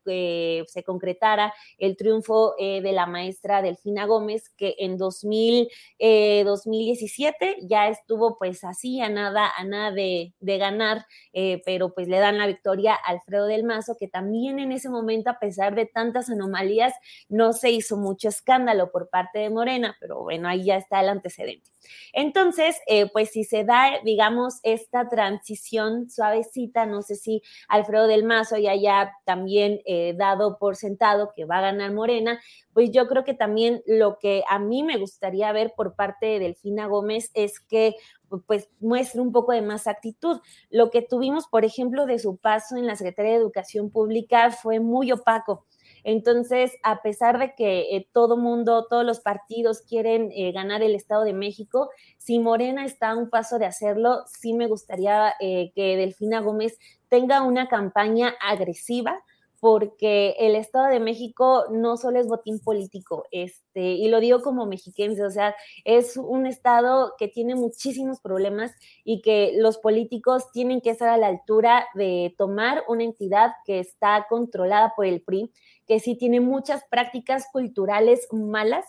se 0.67 0.83
concretara 0.83 1.53
el 1.77 1.95
triunfo 1.95 2.55
eh, 2.57 2.81
de 2.81 2.91
la 2.91 3.05
maestra 3.05 3.61
Delfina 3.61 4.05
Gómez, 4.05 4.49
que 4.57 4.75
en 4.79 4.97
2000, 4.97 5.69
2017 6.45 7.45
eh, 7.45 7.55
ya 7.61 7.87
estuvo 7.87 8.37
pues 8.37 8.63
así 8.63 9.01
a 9.01 9.09
nada, 9.09 9.51
a 9.55 9.63
nada 9.63 9.91
de, 9.91 10.33
ganar, 10.39 11.05
eh, 11.33 11.61
pero 11.65 11.93
pues 11.93 12.07
le 12.07 12.19
dan 12.19 12.37
la 12.37 12.47
victoria 12.47 12.93
a 12.93 13.11
Alfredo 13.11 13.45
del 13.45 13.63
Mazo, 13.63 13.95
que 13.99 14.07
también 14.07 14.59
en 14.59 14.71
ese 14.71 14.89
momento, 14.89 15.29
a 15.29 15.39
pesar 15.39 15.75
de 15.75 15.85
tantas 15.85 16.29
anomalías, 16.29 16.93
no 17.29 17.53
se 17.53 17.71
hizo 17.71 17.97
mucho 17.97 18.29
escándalo 18.29 18.91
por 18.91 19.09
parte 19.09 19.39
de 19.39 19.49
Morena, 19.49 19.95
pero 19.99 20.21
bueno, 20.23 20.47
ahí 20.47 20.65
ya 20.65 20.77
está 20.77 20.99
el 21.01 21.09
antecedente. 21.09 21.69
Entonces, 22.13 22.79
eh, 22.87 23.09
pues 23.11 23.31
si 23.31 23.43
se 23.43 23.63
da, 23.63 23.90
digamos, 24.03 24.59
esta 24.63 25.09
transición 25.09 26.09
suavecita, 26.09 26.85
no 26.85 27.01
sé 27.01 27.15
si 27.15 27.41
Alfredo 27.67 28.07
del 28.07 28.23
Mazo 28.23 28.57
ya 28.57 28.71
haya 28.71 29.13
también 29.25 29.81
eh, 29.85 30.13
dado 30.17 30.57
por 30.57 30.75
sentado 30.75 31.33
que 31.35 31.45
va 31.45 31.57
a 31.57 31.61
ganar 31.61 31.91
Morena, 31.93 32.39
pues 32.73 32.91
yo 32.91 33.07
creo 33.07 33.23
que 33.23 33.33
también 33.33 33.81
lo 33.85 34.17
que 34.17 34.43
a 34.49 34.59
mí 34.59 34.83
me 34.83 34.97
gustaría 34.97 35.51
ver 35.51 35.73
por 35.75 35.95
parte 35.95 36.25
de 36.25 36.39
Delfina 36.39 36.87
Gómez 36.87 37.31
es 37.33 37.59
que 37.59 37.95
pues 38.47 38.69
muestre 38.79 39.21
un 39.21 39.31
poco 39.31 39.51
de 39.51 39.61
más 39.61 39.87
actitud. 39.87 40.39
Lo 40.69 40.89
que 40.89 41.01
tuvimos, 41.01 41.47
por 41.47 41.65
ejemplo, 41.65 42.05
de 42.05 42.19
su 42.19 42.37
paso 42.37 42.77
en 42.77 42.87
la 42.87 42.95
Secretaría 42.95 43.33
de 43.33 43.37
Educación 43.39 43.89
Pública 43.89 44.51
fue 44.51 44.79
muy 44.79 45.11
opaco. 45.11 45.65
Entonces, 46.03 46.71
a 46.83 47.01
pesar 47.01 47.37
de 47.39 47.53
que 47.55 47.95
eh, 47.95 48.07
todo 48.13 48.37
mundo, 48.37 48.87
todos 48.89 49.05
los 49.05 49.19
partidos 49.19 49.81
quieren 49.81 50.31
eh, 50.33 50.51
ganar 50.51 50.81
el 50.81 50.95
Estado 50.95 51.23
de 51.23 51.33
México, 51.33 51.89
si 52.17 52.39
Morena 52.39 52.85
está 52.85 53.11
a 53.11 53.15
un 53.15 53.29
paso 53.29 53.59
de 53.59 53.65
hacerlo, 53.65 54.23
sí 54.27 54.53
me 54.53 54.67
gustaría 54.67 55.33
eh, 55.39 55.71
que 55.75 55.95
Delfina 55.97 56.39
Gómez 56.41 56.77
tenga 57.09 57.41
una 57.41 57.67
campaña 57.67 58.33
agresiva 58.41 59.21
porque 59.61 60.35
el 60.39 60.55
Estado 60.55 60.87
de 60.87 60.99
México 60.99 61.65
no 61.69 61.95
solo 61.95 62.19
es 62.19 62.27
botín 62.27 62.59
político, 62.59 63.25
este, 63.29 63.91
y 63.93 64.07
lo 64.07 64.19
digo 64.19 64.41
como 64.41 64.65
mexiquense, 64.65 65.23
o 65.23 65.29
sea, 65.29 65.55
es 65.85 66.17
un 66.17 66.47
Estado 66.47 67.13
que 67.19 67.27
tiene 67.27 67.53
muchísimos 67.53 68.19
problemas 68.21 68.71
y 69.03 69.21
que 69.21 69.53
los 69.55 69.77
políticos 69.77 70.51
tienen 70.51 70.81
que 70.81 70.89
estar 70.89 71.09
a 71.09 71.17
la 71.17 71.27
altura 71.27 71.85
de 71.93 72.33
tomar 72.39 72.83
una 72.87 73.03
entidad 73.03 73.51
que 73.63 73.77
está 73.79 74.25
controlada 74.27 74.93
por 74.95 75.05
el 75.05 75.21
PRI, 75.21 75.51
que 75.85 75.99
sí 75.99 76.15
tiene 76.15 76.39
muchas 76.39 76.83
prácticas 76.89 77.45
culturales 77.53 78.27
malas 78.31 78.85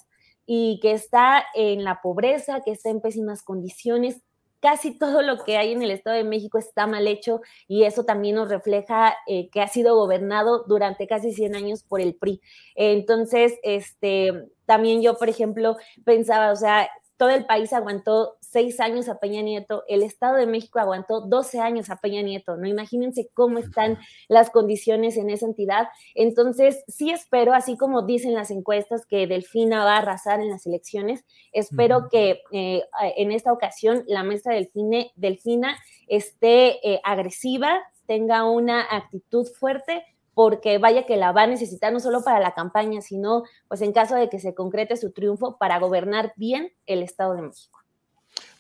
y 0.47 0.81
que 0.81 0.93
está 0.93 1.45
en 1.55 1.85
la 1.85 2.01
pobreza, 2.01 2.63
que 2.63 2.71
está 2.71 2.89
en 2.89 3.03
pésimas 3.03 3.43
condiciones, 3.43 4.23
casi 4.63 4.97
todo 4.97 5.23
lo 5.23 5.45
que 5.45 5.57
hay 5.59 5.73
en 5.73 5.83
el 5.83 5.91
Estado 5.91 6.17
de 6.17 6.25
México 6.25 6.57
está 6.57 6.87
mal 6.87 7.09
hecho 7.09 7.41
y 7.67 7.83
eso 7.83 8.05
también 8.05 8.37
nos 8.37 8.49
refleja 8.49 9.15
eh, 9.27 9.51
que 9.51 9.61
ha 9.61 9.67
sido 9.69 9.97
gobernado 9.97 10.65
durante 10.69 11.09
casi 11.09 11.33
100 11.33 11.57
años 11.57 11.83
por 11.83 12.01
el 12.01 12.15
PRI. 12.15 12.41
Entonces, 12.77 13.59
este, 13.65 14.49
también 14.65 15.03
yo, 15.03 15.19
por 15.19 15.29
ejemplo, 15.29 15.77
pensaba, 16.05 16.53
o 16.53 16.57
sea, 16.57 16.89
todo 17.23 17.31
el 17.31 17.45
país 17.45 17.73
aguantó 17.73 18.37
seis 18.41 18.81
años 18.81 19.09
a 19.09 19.21
Peña 19.21 19.43
Nieto, 19.43 19.85
el 19.87 20.03
Estado 20.03 20.39
de 20.39 20.47
México 20.49 20.81
aguantó 20.81 21.21
12 21.21 21.61
años 21.61 21.89
a 21.89 22.01
Peña 22.01 22.21
Nieto, 22.21 22.57
¿no? 22.57 22.67
Imagínense 22.67 23.29
cómo 23.33 23.61
están 23.61 23.97
las 24.27 24.51
condiciones 24.51 25.17
en 25.17 25.31
esa 25.31 25.47
entidad. 25.47 25.87
Entonces, 26.17 26.83
sí 26.89 27.13
espero, 27.13 27.55
así 27.55 27.77
como 27.77 28.03
dicen 28.03 28.35
las 28.35 28.51
encuestas 28.51 29.07
que 29.07 29.29
Delfina 29.29 29.85
va 29.85 29.95
a 29.95 29.99
arrasar 29.99 30.41
en 30.41 30.51
las 30.51 30.67
elecciones, 30.67 31.25
espero 31.53 32.09
que 32.11 32.41
eh, 32.51 32.83
en 33.17 33.31
esta 33.31 33.53
ocasión 33.53 34.03
la 34.09 34.25
maestra 34.25 34.55
Delfine, 34.55 35.13
Delfina 35.15 35.79
esté 36.09 36.81
eh, 36.83 37.01
agresiva, 37.05 37.85
tenga 38.09 38.51
una 38.51 38.83
actitud 38.91 39.47
fuerte 39.47 40.05
porque 40.35 40.79
vaya 40.79 41.05
que 41.07 41.17
la 41.17 41.33
va 41.33 41.43
a 41.43 41.47
necesitar 41.47 41.93
no 41.93 42.01
solo 42.01 42.23
para 42.23 42.41
la 42.41 42.55
campaña, 42.55 43.01
sino 43.01 43.45
pues 43.69 43.83
en 43.83 43.93
caso 43.93 44.15
de 44.15 44.29
que 44.29 44.39
se 44.39 44.55
concrete 44.55 44.97
su 44.97 45.13
triunfo 45.13 45.57
para 45.59 45.79
gobernar 45.79 46.33
bien 46.37 46.73
el 46.87 47.03
Estado 47.03 47.35
de 47.35 47.43
México. 47.43 47.83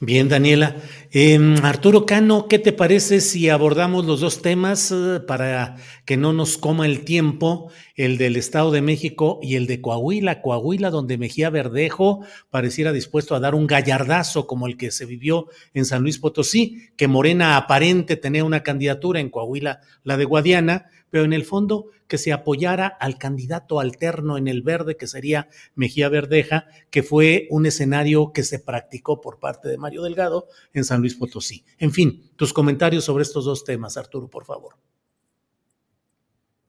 Bien, 0.04 0.28
Daniela. 0.28 0.74
Em, 1.12 1.54
Arturo 1.62 2.06
Cano, 2.06 2.48
¿qué 2.48 2.58
te 2.58 2.72
parece 2.72 3.20
si 3.20 3.48
abordamos 3.48 4.04
los 4.04 4.18
dos 4.18 4.42
temas 4.42 4.90
eh, 4.90 5.20
para 5.20 5.76
que 6.04 6.16
no 6.16 6.32
nos 6.32 6.58
coma 6.58 6.86
el 6.86 7.04
tiempo? 7.04 7.70
El 7.94 8.18
del 8.18 8.34
Estado 8.34 8.72
de 8.72 8.82
México 8.82 9.38
y 9.40 9.54
el 9.54 9.68
de 9.68 9.80
Coahuila. 9.80 10.42
Coahuila, 10.42 10.90
donde 10.90 11.18
Mejía 11.18 11.50
Verdejo 11.50 12.24
pareciera 12.50 12.90
dispuesto 12.90 13.36
a 13.36 13.40
dar 13.40 13.54
un 13.54 13.68
gallardazo 13.68 14.48
como 14.48 14.66
el 14.66 14.76
que 14.76 14.90
se 14.90 15.06
vivió 15.06 15.46
en 15.72 15.84
San 15.84 16.02
Luis 16.02 16.18
Potosí, 16.18 16.88
que 16.96 17.06
Morena 17.06 17.56
aparente 17.56 18.16
tenía 18.16 18.44
una 18.44 18.64
candidatura 18.64 19.20
en 19.20 19.30
Coahuila, 19.30 19.82
la 20.02 20.16
de 20.16 20.24
Guadiana, 20.24 20.86
pero 21.12 21.26
en 21.26 21.34
el 21.34 21.44
fondo 21.44 21.90
que 22.08 22.16
se 22.16 22.32
apoyara 22.32 22.86
al 22.86 23.18
candidato 23.18 23.80
alterno 23.80 24.38
en 24.38 24.48
el 24.48 24.62
verde, 24.62 24.96
que 24.96 25.06
sería 25.06 25.50
Mejía 25.74 26.08
Verdeja, 26.08 26.68
que 26.90 27.02
fue 27.02 27.48
un 27.50 27.66
escenario 27.66 28.32
que 28.32 28.42
se 28.42 28.58
practicó 28.58 29.20
por 29.20 29.38
parte 29.38 29.68
de 29.68 29.76
Mario 29.76 30.02
Delgado 30.02 30.48
en 30.72 30.84
San 30.84 31.00
Luis 31.00 31.14
Potosí. 31.14 31.66
En 31.76 31.92
fin, 31.92 32.30
tus 32.34 32.54
comentarios 32.54 33.04
sobre 33.04 33.24
estos 33.24 33.44
dos 33.44 33.62
temas, 33.62 33.98
Arturo, 33.98 34.28
por 34.28 34.46
favor. 34.46 34.76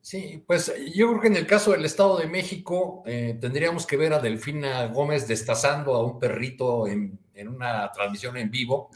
Sí, 0.01 0.43
pues 0.45 0.73
yo 0.93 1.07
creo 1.07 1.21
que 1.21 1.27
en 1.27 1.37
el 1.37 1.47
caso 1.47 1.71
del 1.71 1.85
Estado 1.85 2.17
de 2.17 2.27
México 2.27 3.01
eh, 3.05 3.37
tendríamos 3.39 3.87
que 3.87 3.95
ver 3.95 4.11
a 4.11 4.19
Delfina 4.19 4.87
Gómez 4.87 5.25
destazando 5.25 5.95
a 5.95 6.05
un 6.05 6.19
perrito 6.19 6.85
en, 6.85 7.17
una 7.47 7.89
transmisión 7.93 8.35
en 8.35 8.51
vivo 8.51 8.89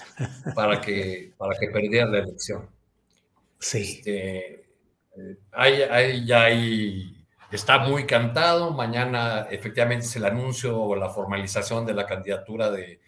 para 0.55 0.81
que, 0.81 1.31
para 1.37 1.57
que 1.57 1.69
perdiera 1.69 2.07
la 2.07 2.19
elección. 2.19 2.69
Sí. 3.59 3.99
Este, 3.99 4.66
ya 6.25 6.43
ahí 6.43 7.17
está 7.51 7.79
muy 7.79 8.05
cantado. 8.05 8.71
Mañana 8.71 9.47
efectivamente 9.49 10.05
es 10.05 10.15
el 10.15 10.25
anuncio 10.25 10.79
o 10.79 10.95
la 10.95 11.09
formalización 11.09 11.85
de 11.85 11.93
la 11.93 12.05
candidatura 12.05 12.69
de 12.71 12.99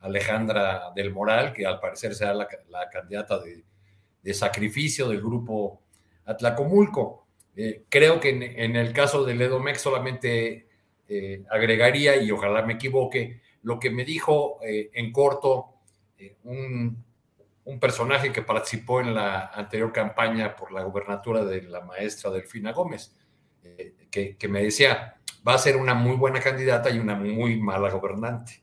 Alejandra 0.00 0.92
del 0.94 1.12
Moral, 1.12 1.52
que 1.52 1.66
al 1.66 1.80
parecer 1.80 2.14
será 2.14 2.34
la, 2.34 2.46
candidata 2.92 3.38
de, 3.38 4.34
sacrificio 4.34 5.08
del 5.08 5.20
grupo 5.20 5.80
Atlacomulco. 6.26 7.26
Eh, 7.56 7.84
creo 7.88 8.20
que 8.20 8.30
en, 8.30 8.76
el 8.76 8.92
caso 8.92 9.24
del 9.24 9.40
Edomex 9.40 9.80
solamente 9.80 10.66
eh, 11.08 11.44
agregaría, 11.50 12.16
y 12.16 12.30
ojalá 12.30 12.62
me 12.62 12.74
equivoque, 12.74 13.40
lo 13.62 13.78
que 13.78 13.90
me 13.90 14.04
dijo 14.04 14.58
eh, 14.62 14.90
en 14.92 15.12
corto 15.12 15.70
un, 16.44 17.04
personaje 17.80 18.32
que 18.32 18.42
participó 18.42 19.00
en 19.00 19.14
la 19.14 19.46
anterior 19.46 19.92
campaña 19.92 20.54
por 20.54 20.72
la 20.72 20.82
gubernatura 20.82 21.44
de 21.44 21.62
la 21.62 21.80
maestra 21.80 22.30
Delfina 22.30 22.72
Gómez, 22.72 23.16
que, 24.10 24.36
que 24.36 24.48
me 24.48 24.62
decía, 24.62 25.16
va 25.46 25.54
a 25.54 25.58
ser 25.58 25.76
una 25.76 25.94
muy 25.94 26.16
buena 26.16 26.40
candidata 26.40 26.90
y 26.90 26.98
una 26.98 27.14
muy 27.14 27.60
mala 27.60 27.90
gobernante. 27.90 28.62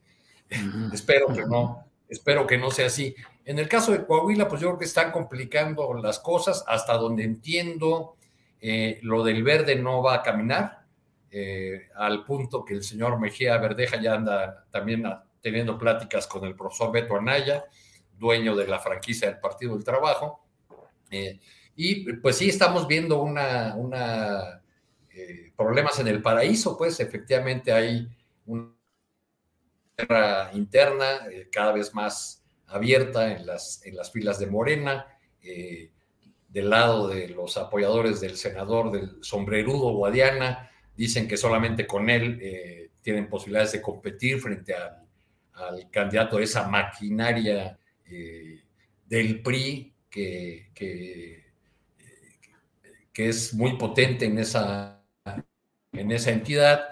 espero 0.94 1.28
que 1.34 1.45
no, 1.45 1.86
espero 2.10 2.45
que 2.45 2.57
no 2.57 2.72
sea 2.72 2.88
así. 2.88 3.15
En 3.45 3.60
el 3.60 3.68
caso 3.68 3.91
de 3.91 4.06
Coahuila, 4.06 4.48
pues 4.48 4.61
yo 4.61 4.68
creo 4.69 4.80
que 4.80 4.86
están 4.86 5.11
complicando 5.11 5.94
las 5.95 6.19
cosas 6.19 6.64
hasta 6.68 6.94
donde 6.94 7.23
entiendo 7.23 8.15
eh, 8.60 8.99
lo 9.02 9.23
del 9.23 9.44
verde 9.44 9.76
no 9.76 10.03
va 10.03 10.15
a 10.15 10.22
caminar, 10.22 10.86
eh, 11.32 11.90
al 11.95 12.26
punto 12.26 12.64
que 12.64 12.76
el 12.76 12.84
señor 12.84 13.19
Mejía 13.19 13.57
Verdeja 13.57 13.99
ya 13.99 14.14
anda 14.14 14.65
también 14.69 15.03
teniendo 15.41 15.78
pláticas 15.78 16.28
con 16.28 16.45
el 16.45 16.56
profesor 16.56 16.91
Beto 16.91 17.15
Anaya, 17.15 17.65
dueño 18.22 18.56
de 18.56 18.68
la 18.68 18.80
franquicia 18.80 19.27
del 19.27 19.39
Partido 19.39 19.73
del 19.73 19.84
Trabajo. 19.84 20.45
Eh, 21.10 21.39
y 21.76 22.14
pues 22.14 22.38
sí, 22.38 22.48
estamos 22.48 22.88
viendo 22.88 23.22
una, 23.22 23.76
una 23.76 24.61
problemas 25.57 25.99
en 25.99 26.07
el 26.07 26.22
paraíso, 26.22 26.77
pues 26.77 26.99
efectivamente 27.02 27.73
hay 27.73 28.07
una 28.45 28.73
guerra 29.98 30.52
interna 30.53 31.27
cada 31.52 31.73
vez 31.73 31.93
más 31.93 32.43
abierta 32.68 33.34
en 33.34 33.45
las, 33.45 33.85
en 33.85 33.95
las 33.98 34.11
filas 34.11 34.39
de 34.39 34.48
Morena 34.48 35.06
del 36.52 36.69
lado 36.69 37.07
de 37.07 37.30
los 37.30 37.57
apoyadores 37.57 38.19
del 38.19 38.35
senador 38.35 38.91
del 38.91 39.23
sombrerudo 39.23 39.93
Guadiana, 39.93 40.69
dicen 40.95 41.27
que 41.27 41.38
solamente 41.38 41.88
con 41.88 42.10
él 42.10 42.39
eh, 42.41 42.91
tienen 43.02 43.30
posibilidades 43.30 43.72
de 43.72 43.81
competir 43.81 44.39
frente 44.39 44.76
al, 44.76 44.98
candidato 45.91 46.38
de 46.38 46.45
esa 46.45 46.68
maquinaria 46.68 47.77
eh, 48.12 48.64
del 49.08 49.42
PRI 49.42 49.94
que, 50.10 50.70
que, 50.74 51.42
es 53.14 53.54
muy 53.54 53.78
potente 53.78 54.26
en 54.26 54.40
esa, 54.40 55.06
en 55.92 56.12
esa 56.12 56.32
entidad 56.32 56.90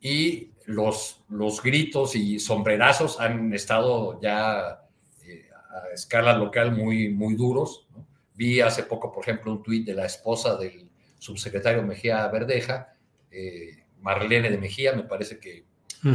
y 0.00 0.50
los, 0.66 1.22
los 1.28 1.62
gritos 1.62 2.16
y 2.16 2.40
sombrerazos 2.40 3.20
han 3.20 3.54
estado 3.54 4.20
ya 4.20 4.82
eh, 5.24 5.48
a 5.52 5.94
escala 5.94 6.36
local 6.36 6.72
muy, 6.72 7.10
muy 7.10 7.36
duros. 7.36 7.86
Vi 8.34 8.60
hace 8.60 8.82
poco, 8.82 9.12
por 9.12 9.22
ejemplo, 9.22 9.52
un 9.52 9.62
tuit 9.62 9.86
de 9.86 9.94
la 9.94 10.06
esposa 10.06 10.56
del 10.56 10.88
subsecretario 11.18 11.82
Mejía 11.82 12.26
Verdeja, 12.28 12.92
eh, 13.30 13.84
Marlene 14.00 14.50
de 14.50 14.58
Mejía, 14.58 14.92
me 14.92 15.02
parece 15.04 15.38
que 15.38 15.64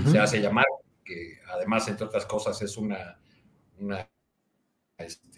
se 0.09 0.19
hace 0.19 0.39
llamar, 0.39 0.65
que 1.03 1.39
además, 1.49 1.87
entre 1.87 2.05
otras 2.05 2.25
cosas, 2.25 2.61
es 2.61 2.77
una, 2.77 3.19
una, 3.79 4.07
este, 5.03 5.29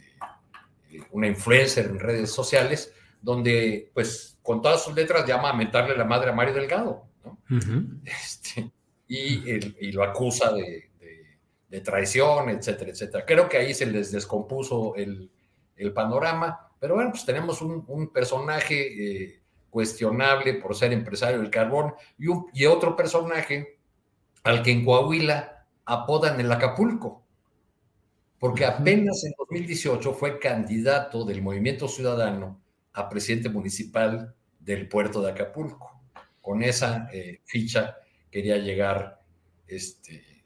una 1.12 1.28
influencer 1.28 1.86
en 1.86 2.00
redes 2.00 2.32
sociales, 2.32 2.94
donde, 3.22 3.92
pues, 3.94 4.38
con 4.42 4.62
todas 4.62 4.84
sus 4.84 4.96
letras 4.96 5.28
llama 5.28 5.50
a 5.50 5.54
mentarle 5.54 5.98
la 5.98 6.06
madre 6.06 6.30
a 6.30 6.34
Mario 6.34 6.54
Delgado, 6.54 7.08
este, 8.06 8.72
y, 9.08 9.92
lo 9.92 10.04
acusa 10.04 10.52
de, 10.54 10.90
de, 11.70 11.82
traición, 11.82 12.50
etcétera, 12.50 12.92
etcétera. 12.92 13.26
Creo 13.26 13.50
que 13.50 13.58
ahí 13.58 13.74
se 13.74 13.86
les 13.86 14.12
descompuso 14.12 14.96
el, 14.96 15.30
el 15.76 15.92
panorama 15.92 16.66
pero 16.86 16.96
bueno, 16.96 17.10
pues 17.10 17.26
tenemos 17.26 17.64
un, 17.64 18.12
personaje 18.14 19.24
eh, 19.24 19.42
cuestionable 19.72 20.54
por 20.54 20.76
ser 20.76 20.94
empresario 20.94 21.40
del 21.40 21.50
carbón 21.50 21.96
y, 22.18 22.28
y 22.54 22.66
otro 22.68 22.96
personaje 22.96 23.80
al 24.44 24.62
que 24.62 24.72
en 24.72 24.86
Coahuila 24.86 25.66
apodan 25.86 26.40
el 26.40 26.52
Acapulco, 26.52 27.25
porque 28.46 28.64
apenas 28.64 29.24
en 29.24 29.34
2018 29.40 30.14
fue 30.14 30.38
candidato 30.38 31.26
del 31.26 31.42
Movimiento 31.42 31.88
Ciudadano 31.88 32.62
a 32.94 33.10
presidente 33.10 33.50
municipal 33.50 34.36
del 34.60 34.88
puerto 34.88 35.20
de 35.20 35.32
Acapulco. 35.32 36.00
Con 36.42 36.62
esa 36.62 37.10
eh, 37.12 37.42
ficha 37.44 37.96
quería 38.30 38.58
llegar 38.58 39.20
este, 39.66 40.44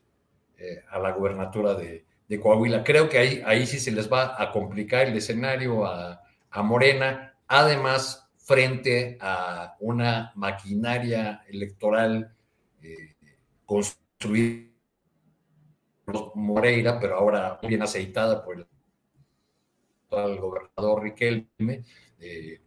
eh, 0.58 0.82
a 0.90 0.98
la 0.98 1.12
gubernatura 1.12 1.74
de, 1.74 2.06
de 2.26 2.40
Coahuila. 2.40 2.86
Creo 2.86 3.10
que 3.10 3.18
ahí, 3.18 3.44
ahí 3.46 3.66
sí 3.66 3.78
se 3.82 3.92
les 3.92 4.10
va 4.10 4.42
a 4.42 4.50
complicar 4.54 5.08
el 5.08 5.18
escenario 5.18 5.86
a, 5.86 6.24
Morena, 6.64 7.36
además 7.50 8.30
frente 8.38 9.18
a 9.20 9.76
una 9.82 10.32
maquinaria 10.36 11.44
electoral 11.50 12.34
eh, 12.82 13.16
construida 13.66 14.69
Moreira, 16.36 16.99
pero 16.99 17.15
ahora 17.15 17.60
bien 17.61 17.81
aceitada 17.81 18.44
por 18.44 18.57
el, 18.57 18.65
gobernador 20.40 21.03
Riquelme 21.03 21.84
de, 22.18 22.61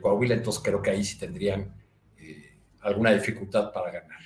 Coahuila, 0.00 0.34
entonces 0.34 0.62
creo 0.62 0.82
que 0.82 0.90
ahí 0.90 1.04
sí 1.04 1.18
tendrían 1.18 1.74
eh, 2.18 2.58
alguna 2.80 3.12
dificultad 3.12 3.72
para 3.72 3.90
ganar. 3.90 4.18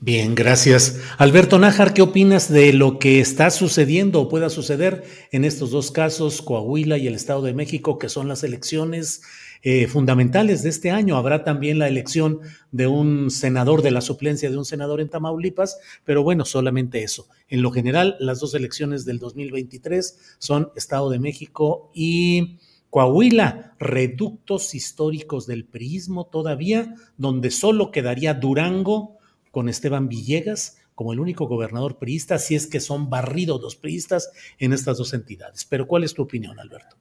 Bien, 0.00 0.36
gracias. 0.36 1.00
Alberto 1.18 1.58
Nájar, 1.58 1.92
¿qué 1.92 2.02
opinas 2.02 2.52
de 2.52 2.72
lo 2.72 3.00
que 3.00 3.18
está 3.18 3.50
sucediendo 3.50 4.20
o 4.20 4.28
pueda 4.28 4.48
suceder 4.48 5.02
en 5.32 5.44
estos 5.44 5.72
dos 5.72 5.90
casos, 5.90 6.40
Coahuila 6.40 6.98
y 6.98 7.08
el 7.08 7.16
Estado 7.16 7.42
de 7.42 7.52
México, 7.52 7.98
que 7.98 8.08
son 8.08 8.28
las 8.28 8.44
elecciones 8.44 9.22
eh, 9.62 9.86
fundamentales 9.86 10.62
de 10.62 10.70
este 10.70 10.90
año? 10.90 11.16
Habrá 11.16 11.44
también 11.44 11.78
la 11.78 11.88
elección 11.88 12.40
de 12.72 12.86
un 12.86 13.30
senador, 13.30 13.82
de 13.82 13.90
la 13.90 14.00
suplencia 14.00 14.50
de 14.50 14.56
un 14.56 14.64
senador 14.64 15.00
en 15.00 15.08
Tamaulipas, 15.08 15.78
pero 16.04 16.22
bueno, 16.22 16.44
solamente 16.44 17.02
eso. 17.02 17.28
En 17.48 17.62
lo 17.62 17.70
general, 17.70 18.16
las 18.20 18.40
dos 18.40 18.54
elecciones 18.54 19.04
del 19.04 19.18
2023 19.18 20.36
son 20.38 20.70
Estado 20.76 21.10
de 21.10 21.18
México 21.18 21.90
y... 21.94 22.58
Coahuila, 22.90 23.74
reductos 23.78 24.74
históricos 24.74 25.46
del 25.46 25.66
priismo 25.66 26.24
todavía, 26.24 26.94
donde 27.18 27.50
solo 27.50 27.90
quedaría 27.90 28.32
Durango, 28.32 29.18
con 29.50 29.68
Esteban 29.68 30.08
Villegas 30.08 30.78
como 30.94 31.12
el 31.12 31.20
único 31.20 31.46
gobernador 31.46 31.98
priista, 31.98 32.38
si 32.38 32.56
es 32.56 32.66
que 32.66 32.80
son 32.80 33.08
barridos 33.08 33.62
los 33.62 33.76
priistas 33.76 34.32
en 34.58 34.72
estas 34.72 34.98
dos 34.98 35.14
entidades. 35.14 35.64
Pero 35.64 35.86
¿cuál 35.86 36.02
es 36.02 36.12
tu 36.12 36.22
opinión, 36.22 36.58
Alberto? 36.58 36.96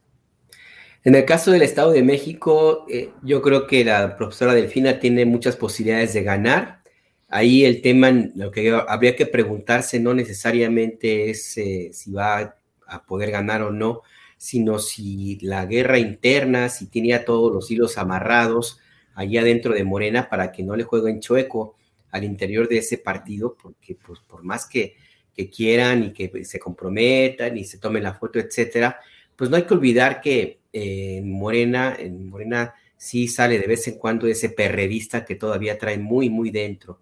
En 1.07 1.15
el 1.15 1.23
caso 1.23 1.51
del 1.51 1.61
Estado 1.61 1.93
de 1.93 2.03
México, 2.03 2.85
eh, 2.89 3.11
yo 3.23 3.41
creo 3.41 3.65
que 3.65 3.85
la 3.85 4.17
profesora 4.17 4.53
Delfina 4.53 4.99
tiene 4.99 5.23
muchas 5.23 5.55
posibilidades 5.55 6.11
de 6.13 6.21
ganar. 6.21 6.81
Ahí 7.29 7.63
el 7.63 7.81
tema, 7.81 8.11
lo 8.35 8.51
que 8.51 8.77
habría 8.89 9.15
que 9.15 9.25
preguntarse 9.25 10.01
no 10.01 10.13
necesariamente 10.13 11.29
es 11.29 11.57
eh, 11.59 11.91
si 11.93 12.11
va 12.11 12.57
a 12.85 13.05
poder 13.05 13.31
ganar 13.31 13.61
o 13.61 13.71
no, 13.71 14.01
sino 14.35 14.79
si 14.79 15.39
la 15.39 15.65
guerra 15.65 15.97
interna, 15.97 16.67
si 16.67 16.87
tenía 16.87 17.23
todos 17.23 17.53
los 17.53 17.71
hilos 17.71 17.97
amarrados 17.97 18.81
allá 19.15 19.45
dentro 19.45 19.73
de 19.73 19.85
Morena 19.85 20.27
para 20.27 20.51
que 20.51 20.61
no 20.63 20.75
le 20.75 20.83
jueguen 20.83 21.21
chueco 21.21 21.77
al 22.11 22.25
interior 22.25 22.67
de 22.67 22.79
ese 22.79 22.97
partido, 22.97 23.55
porque 23.55 23.95
pues 23.95 24.19
por 24.19 24.43
más 24.43 24.67
que, 24.67 24.97
que 25.33 25.49
quieran 25.49 26.03
y 26.03 26.11
que 26.11 26.43
se 26.43 26.59
comprometan 26.59 27.55
y 27.55 27.63
se 27.63 27.77
tomen 27.77 28.03
la 28.03 28.13
foto, 28.13 28.39
etcétera, 28.39 28.99
pues 29.37 29.49
no 29.49 29.55
hay 29.55 29.63
que 29.63 29.73
olvidar 29.73 30.19
que 30.19 30.59
eh, 30.77 31.17
en 31.17 31.31
Morena, 31.31 31.95
en 31.97 32.29
Morena 32.29 32.75
sí 32.97 33.27
sale 33.27 33.59
de 33.59 33.67
vez 33.67 33.87
en 33.87 33.97
cuando 33.97 34.27
ese 34.27 34.49
perredista 34.49 35.25
que 35.25 35.35
todavía 35.35 35.77
trae 35.77 35.97
muy, 35.97 36.29
muy 36.29 36.51
dentro. 36.51 36.99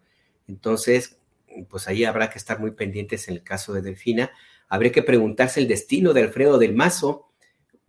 Entonces, 0.48 1.18
pues 1.70 1.88
ahí 1.88 2.04
habrá 2.04 2.30
que 2.30 2.38
estar 2.38 2.60
muy 2.60 2.72
pendientes 2.72 3.28
en 3.28 3.36
el 3.36 3.44
caso 3.44 3.74
de 3.74 3.82
Delfina. 3.82 4.32
Habría 4.68 4.92
que 4.92 5.04
preguntarse 5.04 5.60
el 5.60 5.68
destino 5.68 6.14
de 6.14 6.22
Alfredo 6.22 6.58
del 6.58 6.74
Mazo. 6.74 7.30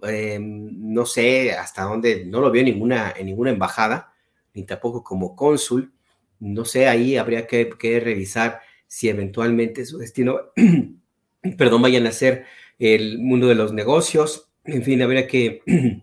Em, 0.03 0.93
no 0.93 1.07
sé 1.07 1.53
hasta 1.53 1.83
dónde, 1.85 2.25
no 2.27 2.41
lo 2.41 2.51
veo 2.51 2.61
en 2.61 2.67
ninguna, 2.67 3.15
en 3.17 3.27
ninguna 3.27 3.51
embajada, 3.51 4.13
ni 4.55 4.65
tampoco 4.65 5.03
como 5.03 5.35
cónsul 5.35 5.93
no 6.41 6.65
sé, 6.65 6.89
ahí 6.89 7.17
habría 7.17 7.47
que, 7.47 8.01
revisar 8.03 8.61
si 8.87 9.09
eventualmente 9.09 9.85
su 9.85 9.99
destino, 9.99 10.53
perdón, 11.59 11.83
vayan 11.83 12.07
a 12.07 12.13
ser 12.13 12.45
el 12.79 13.19
mundo 13.19 13.49
de 13.49 13.55
los 13.55 13.73
negocios. 13.73 14.46
En 14.67 14.83
fin, 14.83 15.03
habría 15.03 15.27
que 15.27 15.63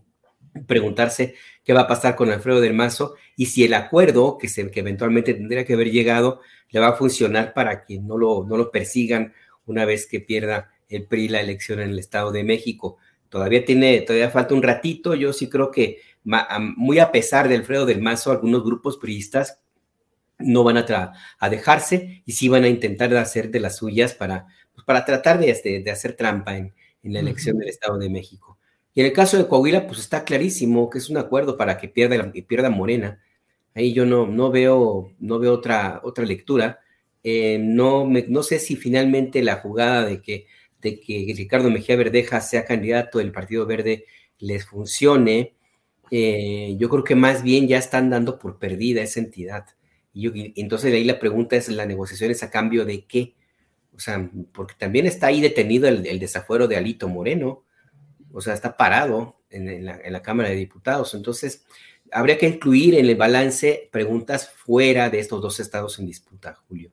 preguntarse 0.67 1.35
qué 1.63 1.73
va 1.73 1.81
a 1.81 1.87
pasar 1.87 2.15
con 2.15 2.31
Alfredo 2.31 2.61
del 2.61 2.73
Mazo 2.73 3.15
y 3.35 3.47
si 3.47 3.63
el 3.63 3.73
acuerdo 3.73 4.37
que, 4.37 4.47
se, 4.47 4.69
que 4.71 4.81
eventualmente 4.81 5.33
tendría 5.33 5.65
que 5.65 5.73
haber 5.73 5.91
llegado 5.91 6.41
le 6.69 6.79
va 6.79 6.89
a 6.89 6.95
funcionar 6.95 7.53
para 7.53 7.85
que 7.85 7.99
no 7.99 8.17
lo, 8.17 8.45
no 8.47 8.57
lo 8.57 8.71
persigan 8.71 9.33
una 9.65 9.85
vez 9.85 10.07
que 10.07 10.19
pierda 10.19 10.71
el 10.89 11.07
PRI 11.07 11.29
la 11.29 11.41
elección 11.41 11.79
en 11.79 11.91
el 11.91 11.99
Estado 11.99 12.31
de 12.31 12.43
México. 12.43 12.97
Todavía 13.29 13.65
tiene, 13.65 14.01
todavía 14.01 14.29
falta 14.29 14.53
un 14.53 14.63
ratito. 14.63 15.15
Yo 15.15 15.33
sí 15.33 15.49
creo 15.49 15.71
que 15.71 16.01
muy 16.75 16.99
a 16.99 17.11
pesar 17.11 17.47
de 17.47 17.55
Alfredo 17.55 17.85
del 17.85 18.01
Mazo, 18.01 18.31
algunos 18.31 18.63
grupos 18.63 18.97
priistas 18.97 19.59
no 20.39 20.63
van 20.63 20.77
a, 20.77 21.13
a 21.39 21.49
dejarse 21.49 22.23
y 22.25 22.31
sí 22.33 22.49
van 22.49 22.63
a 22.63 22.67
intentar 22.67 23.15
hacer 23.15 23.49
de 23.49 23.59
las 23.59 23.77
suyas 23.77 24.13
para, 24.13 24.47
pues, 24.73 24.85
para 24.85 25.05
tratar 25.05 25.39
de, 25.39 25.49
este, 25.49 25.81
de, 25.81 25.91
hacer 25.91 26.15
trampa 26.15 26.57
en, 26.57 26.73
en 27.03 27.13
la 27.13 27.19
elección 27.19 27.57
del 27.57 27.69
Estado 27.69 27.97
de 27.97 28.09
México. 28.09 28.52
Y 28.93 29.01
en 29.01 29.07
el 29.07 29.13
caso 29.13 29.37
de 29.37 29.47
Coahuila, 29.47 29.87
pues 29.87 29.99
está 29.99 30.23
clarísimo 30.23 30.89
que 30.89 30.99
es 30.99 31.09
un 31.09 31.17
acuerdo 31.17 31.57
para 31.57 31.77
que 31.77 31.87
pierda, 31.87 32.31
pierda 32.47 32.69
Morena. 32.69 33.21
Ahí 33.75 33.93
yo 33.93 34.05
no, 34.05 34.27
no 34.27 34.51
veo, 34.51 35.11
no 35.19 35.39
veo 35.39 35.53
otra, 35.53 36.01
otra 36.03 36.25
lectura. 36.25 36.79
Eh, 37.23 37.57
no, 37.59 38.05
me, 38.05 38.25
no 38.27 38.43
sé 38.43 38.59
si 38.59 38.75
finalmente 38.75 39.41
la 39.41 39.55
jugada 39.57 40.05
de 40.05 40.21
que, 40.21 40.45
de 40.81 40.99
que 40.99 41.33
Ricardo 41.35 41.71
Mejía 41.71 41.95
Verdeja 41.95 42.41
sea 42.41 42.65
candidato 42.65 43.17
del 43.17 43.31
Partido 43.31 43.65
Verde 43.65 44.05
les 44.39 44.65
funcione. 44.65 45.53
Eh, 46.11 46.75
yo 46.77 46.89
creo 46.89 47.03
que 47.03 47.15
más 47.15 47.43
bien 47.43 47.67
ya 47.67 47.77
están 47.77 48.09
dando 48.09 48.37
por 48.37 48.59
perdida 48.59 49.01
esa 49.01 49.19
entidad. 49.19 49.65
Y, 50.13 50.61
entonces 50.61 50.93
ahí 50.93 51.03
la 51.03 51.19
pregunta 51.19 51.55
es, 51.55 51.69
¿la 51.69 51.85
negociación 51.85 52.31
es 52.31 52.43
a 52.43 52.51
cambio 52.51 52.85
de 52.85 53.05
qué? 53.05 53.33
O 53.95 53.99
sea, 53.99 54.29
porque 54.53 54.75
también 54.77 55.05
está 55.05 55.27
ahí 55.27 55.41
detenido 55.41 55.87
el, 55.87 56.19
desafuero 56.19 56.67
de 56.67 56.77
Alito 56.77 57.07
Moreno, 57.07 57.63
o 58.33 58.41
sea, 58.41 58.53
está 58.53 58.75
parado 58.75 59.37
en, 59.49 59.85
la, 59.85 59.99
en 60.03 60.11
la 60.11 60.21
Cámara 60.21 60.49
de 60.49 60.55
Diputados. 60.55 61.13
Entonces, 61.13 61.65
habría 62.11 62.37
que 62.37 62.47
incluir 62.47 62.95
en 62.95 63.05
el 63.05 63.15
balance 63.15 63.89
preguntas 63.91 64.49
fuera 64.49 65.09
de 65.09 65.19
estos 65.19 65.41
dos 65.41 65.59
estados 65.59 65.99
en 65.99 66.07
disputa, 66.07 66.55
Julio. 66.67 66.91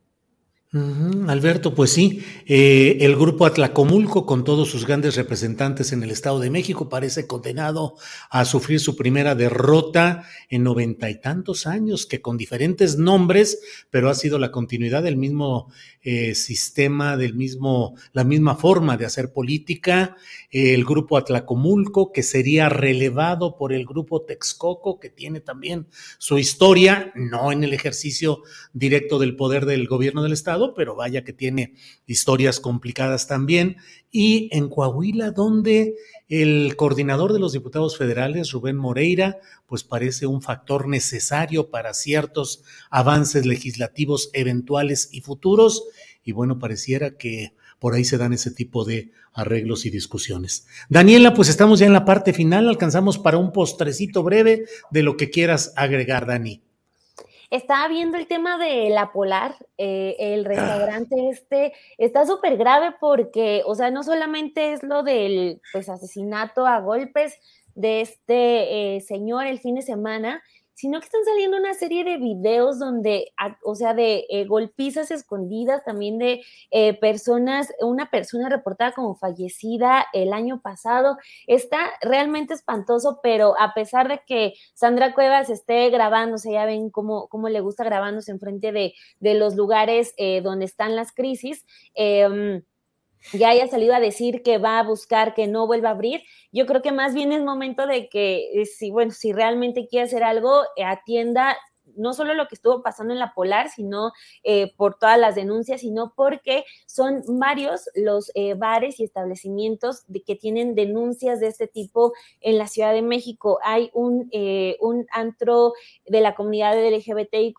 Alberto, 0.72 1.74
pues 1.74 1.90
sí, 1.90 2.22
eh, 2.46 2.98
el 3.00 3.16
grupo 3.16 3.44
Atlacomulco, 3.44 4.24
con 4.24 4.44
todos 4.44 4.70
sus 4.70 4.86
grandes 4.86 5.16
representantes 5.16 5.90
en 5.90 6.04
el 6.04 6.12
Estado 6.12 6.38
de 6.38 6.48
México, 6.48 6.88
parece 6.88 7.26
condenado 7.26 7.96
a 8.30 8.44
sufrir 8.44 8.78
su 8.78 8.94
primera 8.94 9.34
derrota 9.34 10.22
en 10.48 10.62
noventa 10.62 11.10
y 11.10 11.20
tantos 11.20 11.66
años, 11.66 12.06
que 12.06 12.22
con 12.22 12.36
diferentes 12.36 12.96
nombres, 12.98 13.60
pero 13.90 14.10
ha 14.10 14.14
sido 14.14 14.38
la 14.38 14.52
continuidad 14.52 15.02
del 15.02 15.16
mismo 15.16 15.72
eh, 16.02 16.36
sistema, 16.36 17.16
del 17.16 17.34
mismo, 17.34 17.96
la 18.12 18.22
misma 18.22 18.54
forma 18.54 18.96
de 18.96 19.06
hacer 19.06 19.32
política. 19.32 20.16
el 20.52 20.84
grupo 20.84 21.16
Atlacomulco, 21.16 22.12
que 22.12 22.22
sería 22.22 22.68
relevado 22.68 23.56
por 23.56 23.72
el 23.72 23.84
grupo 23.84 24.22
Texcoco, 24.22 25.00
que 25.00 25.10
tiene 25.10 25.40
también 25.40 25.88
su 26.18 26.38
historia, 26.38 27.12
no 27.16 27.50
en 27.50 27.64
el 27.64 27.72
ejercicio 27.72 28.42
directo 28.72 29.18
del 29.18 29.34
poder 29.34 29.66
del 29.66 29.88
gobierno 29.88 30.22
del 30.22 30.32
Estado 30.32 30.59
pero 30.74 30.94
vaya 30.94 31.24
que 31.24 31.32
tiene 31.32 31.74
historias 32.06 32.60
complicadas 32.60 33.26
también. 33.26 33.76
Y 34.10 34.48
en 34.52 34.68
Coahuila, 34.68 35.30
donde 35.30 35.96
el 36.28 36.76
coordinador 36.76 37.32
de 37.32 37.40
los 37.40 37.52
diputados 37.52 37.96
federales, 37.98 38.52
Rubén 38.52 38.76
Moreira, 38.76 39.38
pues 39.66 39.84
parece 39.84 40.26
un 40.26 40.42
factor 40.42 40.88
necesario 40.88 41.70
para 41.70 41.94
ciertos 41.94 42.62
avances 42.90 43.46
legislativos 43.46 44.30
eventuales 44.32 45.08
y 45.12 45.20
futuros. 45.20 45.84
Y 46.22 46.32
bueno, 46.32 46.58
pareciera 46.58 47.16
que 47.16 47.52
por 47.78 47.94
ahí 47.94 48.04
se 48.04 48.18
dan 48.18 48.32
ese 48.32 48.50
tipo 48.50 48.84
de 48.84 49.10
arreglos 49.32 49.86
y 49.86 49.90
discusiones. 49.90 50.66
Daniela, 50.88 51.34
pues 51.34 51.48
estamos 51.48 51.80
ya 51.80 51.86
en 51.86 51.92
la 51.92 52.04
parte 52.04 52.32
final, 52.32 52.68
alcanzamos 52.68 53.18
para 53.18 53.38
un 53.38 53.52
postrecito 53.52 54.22
breve 54.22 54.66
de 54.90 55.02
lo 55.02 55.16
que 55.16 55.30
quieras 55.30 55.72
agregar, 55.76 56.26
Dani. 56.26 56.62
Estaba 57.50 57.88
viendo 57.88 58.16
el 58.16 58.28
tema 58.28 58.58
de 58.58 58.90
la 58.90 59.12
Polar, 59.12 59.56
eh, 59.76 60.16
el 60.18 60.46
ah. 60.46 60.48
restaurante 60.48 61.28
este, 61.30 61.72
está 61.98 62.24
súper 62.24 62.56
grave 62.56 62.94
porque, 63.00 63.62
o 63.66 63.74
sea, 63.74 63.90
no 63.90 64.04
solamente 64.04 64.72
es 64.72 64.84
lo 64.84 65.02
del 65.02 65.60
pues, 65.72 65.88
asesinato 65.88 66.66
a 66.66 66.80
golpes 66.80 67.38
de 67.74 68.02
este 68.02 68.96
eh, 68.96 69.00
señor 69.00 69.46
el 69.46 69.58
fin 69.58 69.74
de 69.74 69.82
semana, 69.82 70.42
sino 70.80 70.98
que 70.98 71.04
están 71.04 71.24
saliendo 71.26 71.58
una 71.58 71.74
serie 71.74 72.04
de 72.04 72.16
videos 72.16 72.78
donde, 72.78 73.32
o 73.62 73.74
sea, 73.74 73.92
de 73.92 74.24
eh, 74.30 74.46
golpizas 74.46 75.10
escondidas, 75.10 75.84
también 75.84 76.18
de 76.18 76.42
eh, 76.70 76.94
personas, 76.94 77.70
una 77.82 78.10
persona 78.10 78.48
reportada 78.48 78.92
como 78.92 79.14
fallecida 79.14 80.06
el 80.14 80.32
año 80.32 80.62
pasado. 80.62 81.18
Está 81.46 81.90
realmente 82.00 82.54
espantoso, 82.54 83.20
pero 83.22 83.54
a 83.60 83.74
pesar 83.74 84.08
de 84.08 84.22
que 84.26 84.54
Sandra 84.72 85.12
Cuevas 85.12 85.50
esté 85.50 85.90
grabándose, 85.90 86.52
ya 86.52 86.64
ven 86.64 86.88
cómo, 86.88 87.28
cómo 87.28 87.50
le 87.50 87.60
gusta 87.60 87.84
grabándose 87.84 88.30
enfrente 88.30 88.72
de, 88.72 88.94
de 89.18 89.34
los 89.34 89.56
lugares 89.56 90.14
eh, 90.16 90.40
donde 90.40 90.64
están 90.64 90.96
las 90.96 91.12
crisis. 91.12 91.66
Eh, 91.94 92.62
ya 93.32 93.50
haya 93.50 93.66
salido 93.68 93.94
a 93.94 94.00
decir 94.00 94.42
que 94.42 94.58
va 94.58 94.78
a 94.78 94.82
buscar 94.82 95.34
que 95.34 95.46
no 95.46 95.66
vuelva 95.66 95.90
a 95.90 95.92
abrir, 95.92 96.22
yo 96.52 96.66
creo 96.66 96.82
que 96.82 96.92
más 96.92 97.14
bien 97.14 97.32
es 97.32 97.42
momento 97.42 97.86
de 97.86 98.08
que 98.08 98.60
eh, 98.60 98.66
si, 98.66 98.90
bueno, 98.90 99.12
si 99.12 99.32
realmente 99.32 99.86
quiere 99.86 100.06
hacer 100.06 100.24
algo, 100.24 100.62
eh, 100.76 100.84
atienda 100.84 101.56
no 101.96 102.12
solo 102.12 102.34
lo 102.34 102.46
que 102.46 102.54
estuvo 102.54 102.82
pasando 102.82 103.12
en 103.12 103.18
la 103.18 103.34
Polar, 103.34 103.68
sino 103.68 104.12
eh, 104.44 104.72
por 104.76 104.96
todas 104.96 105.18
las 105.18 105.34
denuncias, 105.34 105.80
sino 105.80 106.14
porque 106.16 106.64
son 106.86 107.22
varios 107.26 107.90
los 107.96 108.30
bares 108.56 109.00
y 109.00 109.04
establecimientos 109.04 110.04
de, 110.06 110.22
que 110.22 110.36
tienen 110.36 110.76
denuncias 110.76 111.40
de 111.40 111.48
este 111.48 111.66
tipo 111.66 112.12
en 112.40 112.58
la 112.58 112.68
Ciudad 112.68 112.92
de 112.92 113.02
México. 113.02 113.58
Hay 113.64 113.90
un, 113.92 114.30
un 114.80 115.06
antro 115.10 115.72
de 116.06 116.20
la 116.20 116.36
comunidad 116.36 116.76
LGBTIQ 116.78 117.58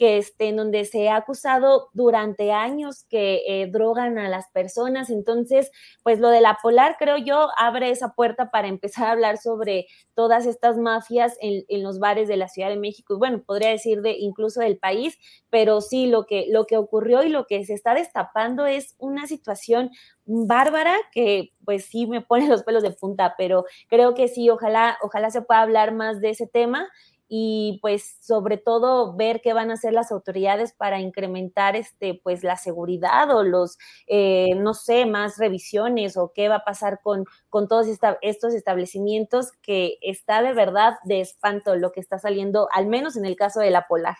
que 0.00 0.16
este, 0.16 0.48
en 0.48 0.56
donde 0.56 0.86
se 0.86 1.10
ha 1.10 1.16
acusado 1.16 1.90
durante 1.92 2.52
años 2.52 3.04
que 3.10 3.42
eh, 3.46 3.66
drogan 3.70 4.16
a 4.16 4.30
las 4.30 4.48
personas. 4.50 5.10
Entonces, 5.10 5.70
pues 6.02 6.20
lo 6.20 6.30
de 6.30 6.40
la 6.40 6.56
polar, 6.62 6.96
creo 6.98 7.18
yo, 7.18 7.48
abre 7.58 7.90
esa 7.90 8.14
puerta 8.14 8.50
para 8.50 8.68
empezar 8.68 9.08
a 9.08 9.10
hablar 9.10 9.36
sobre 9.36 9.88
todas 10.14 10.46
estas 10.46 10.78
mafias 10.78 11.36
en, 11.42 11.82
los 11.82 11.98
bares 11.98 12.28
de 12.28 12.38
la 12.38 12.48
Ciudad 12.48 12.70
de 12.70 12.78
México 12.78 13.12
y 13.12 13.18
bueno, 13.18 13.42
podría 13.44 13.68
decir 13.68 14.00
de 14.00 14.12
incluso 14.12 14.60
del 14.60 14.78
país, 14.78 15.18
pero 15.50 15.82
sí, 15.82 16.06
lo 16.06 16.24
que, 16.24 16.46
lo 16.48 16.64
que 16.64 16.78
ocurrió 16.78 17.22
y 17.22 17.28
lo 17.28 17.44
que 17.44 17.62
se 17.66 17.74
está 17.74 17.92
destapando 17.92 18.64
es 18.64 18.94
una 18.96 19.26
situación 19.26 19.90
bárbara 20.24 20.96
que 21.12 21.50
pues 21.66 21.84
sí 21.84 22.06
me 22.06 22.22
pone 22.22 22.48
los 22.48 22.62
pelos 22.62 22.82
de 22.82 22.92
punta, 22.92 23.34
pero 23.36 23.64
creo 23.88 24.14
que 24.14 24.28
sí, 24.28 24.48
ojalá, 24.48 24.96
ojalá 25.02 25.30
se 25.30 25.42
pueda 25.42 25.60
hablar 25.60 25.92
más 25.92 26.22
de 26.22 26.30
ese 26.30 26.46
tema 26.46 26.88
y 27.32 27.78
pues 27.80 28.16
sobre 28.20 28.56
todo 28.58 29.14
ver 29.14 29.40
qué 29.40 29.52
van 29.52 29.70
a 29.70 29.74
hacer 29.74 29.92
las 29.92 30.10
autoridades 30.10 30.72
para 30.72 30.98
incrementar 30.98 31.76
este 31.76 32.20
pues 32.24 32.42
la 32.42 32.56
seguridad 32.56 33.30
o 33.34 33.44
los 33.44 33.78
eh, 34.08 34.56
no 34.56 34.74
sé 34.74 35.06
más 35.06 35.38
revisiones 35.38 36.16
o 36.16 36.32
qué 36.34 36.48
va 36.48 36.56
a 36.56 36.64
pasar 36.64 36.98
con, 37.04 37.24
con 37.48 37.68
todos 37.68 37.86
estos 38.20 38.52
establecimientos 38.52 39.52
que 39.62 39.98
está 40.02 40.42
de 40.42 40.54
verdad 40.54 40.94
de 41.04 41.20
espanto 41.20 41.76
lo 41.76 41.92
que 41.92 42.00
está 42.00 42.18
saliendo 42.18 42.68
al 42.72 42.88
menos 42.88 43.16
en 43.16 43.24
el 43.24 43.36
caso 43.36 43.60
de 43.60 43.70
la 43.70 43.86
polar 43.86 44.16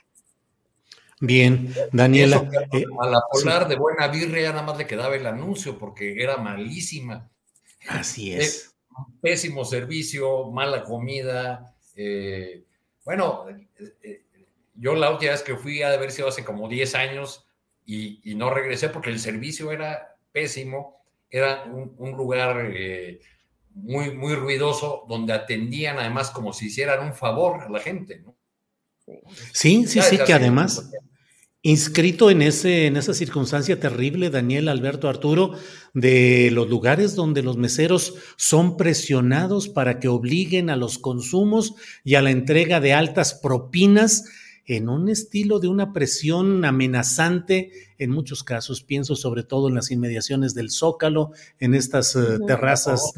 Bien, 1.22 1.74
Daniela. 1.92 2.48
Eh, 2.72 2.84
a 2.98 3.06
la 3.06 3.20
polar 3.30 3.68
de 3.68 3.76
buena 3.76 4.08
birria 4.08 4.52
nada 4.52 4.62
más 4.62 4.78
le 4.78 4.86
quedaba 4.86 5.14
el 5.16 5.26
anuncio 5.26 5.78
porque 5.78 6.22
era 6.22 6.38
malísima. 6.38 7.30
Así 7.88 8.32
es. 8.32 8.64
Eh, 8.64 8.70
pésimo 9.20 9.66
servicio, 9.66 10.50
mala 10.50 10.82
comida, 10.82 11.76
eh, 11.94 12.64
bueno, 13.04 13.46
eh, 13.48 13.94
eh, 14.02 14.22
yo 14.74 14.94
la 14.94 15.10
última 15.10 15.32
vez 15.32 15.42
que 15.42 15.56
fui 15.56 15.82
ha 15.82 15.88
de 15.88 15.96
haber 15.96 16.12
sido 16.12 16.28
hace 16.28 16.44
como 16.44 16.68
10 16.68 16.94
años 16.94 17.46
y, 17.86 18.20
no 18.36 18.50
regresé 18.50 18.88
porque 18.88 19.10
el 19.10 19.18
servicio 19.18 19.72
era 19.72 20.16
pésimo, 20.32 21.02
era 21.28 21.64
un, 21.64 22.12
lugar 22.12 22.70
eh, 22.72 23.20
muy, 23.74 24.14
muy 24.14 24.34
ruidoso 24.34 25.04
donde 25.08 25.32
atendían 25.32 25.98
además 25.98 26.30
como 26.30 26.52
si 26.52 26.66
hicieran 26.66 27.04
un 27.04 27.14
favor 27.14 27.62
a 27.62 27.68
la 27.68 27.80
gente, 27.80 28.20
¿no? 28.20 28.36
Sí, 29.52 29.86
sí, 29.86 30.00
sí, 30.02 30.18
que 30.24 30.32
además 30.32 30.88
inscrito 31.62 32.30
en, 32.30 32.40
ese, 32.42 32.86
en 32.86 32.96
esa 32.96 33.12
circunstancia 33.12 33.78
terrible, 33.78 34.30
Daniel, 34.30 34.68
Alberto, 34.68 35.08
Arturo, 35.08 35.52
de 35.92 36.50
los 36.52 36.68
lugares 36.68 37.14
donde 37.14 37.42
los 37.42 37.58
meseros 37.58 38.14
son 38.36 38.76
presionados 38.76 39.68
para 39.68 39.98
que 40.00 40.08
obliguen 40.08 40.70
a 40.70 40.76
los 40.76 40.98
consumos 40.98 41.74
y 42.02 42.14
a 42.14 42.22
la 42.22 42.30
entrega 42.30 42.80
de 42.80 42.94
altas 42.94 43.34
propinas 43.34 44.24
en 44.64 44.88
un 44.88 45.08
estilo 45.08 45.58
de 45.58 45.68
una 45.68 45.92
presión 45.92 46.64
amenazante 46.64 47.72
en 47.98 48.10
muchos 48.10 48.42
casos. 48.42 48.82
Pienso 48.82 49.16
sobre 49.16 49.42
todo 49.42 49.68
en 49.68 49.74
las 49.74 49.90
inmediaciones 49.90 50.54
del 50.54 50.70
Zócalo, 50.70 51.32
en 51.58 51.74
estas 51.74 52.14
eh, 52.16 52.38
terrazas, 52.46 53.12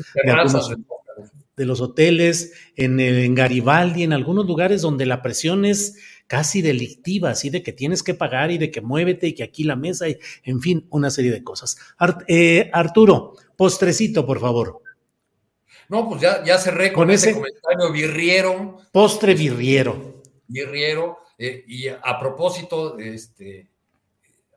de, 1.55 1.67
los 1.67 1.81
hoteles, 1.81 2.55
en, 2.75 2.99
en 2.99 3.35
Garibaldi, 3.35 4.03
en 4.03 4.15
algunos 4.15 4.47
lugares 4.47 4.81
donde 4.81 5.07
la 5.07 5.23
presión 5.23 5.65
es 5.65 5.97
casi 6.33 6.63
delictiva, 6.63 7.29
así 7.29 7.51
de 7.51 7.63
que 7.63 7.75
tienes 7.75 8.03
que 8.03 8.15
pagar 8.15 8.51
y 8.51 8.57
de 8.57 8.71
que 8.71 8.81
muévete 8.81 9.27
y 9.27 9.35
que 9.35 9.43
aquí 9.43 9.65
la 9.65 9.77
mesa, 9.77 10.09
y, 10.09 10.19
en 10.45 10.63
fin, 10.63 10.87
una 10.89 11.11
serie 11.11 11.31
de 11.31 11.45
cosas. 11.45 11.77
Eh, 12.27 12.71
Arturo, 12.73 13.35
postrecito, 13.55 14.25
por 14.25 14.41
favor. 14.41 14.81
No, 15.91 16.09
pues 16.09 16.23
ya, 16.23 16.43
ya 16.43 16.57
cerré 16.57 16.91
con, 16.91 17.11
ese, 17.11 17.35
comentario 17.35 17.93
birriero. 17.93 18.79
Postre 18.91 19.35
birriero. 19.35 20.23
Birriero. 20.47 21.19
Eh, 21.37 21.65
y 21.69 21.89
a 21.89 22.19
propósito, 22.19 22.99
este, 22.99 23.69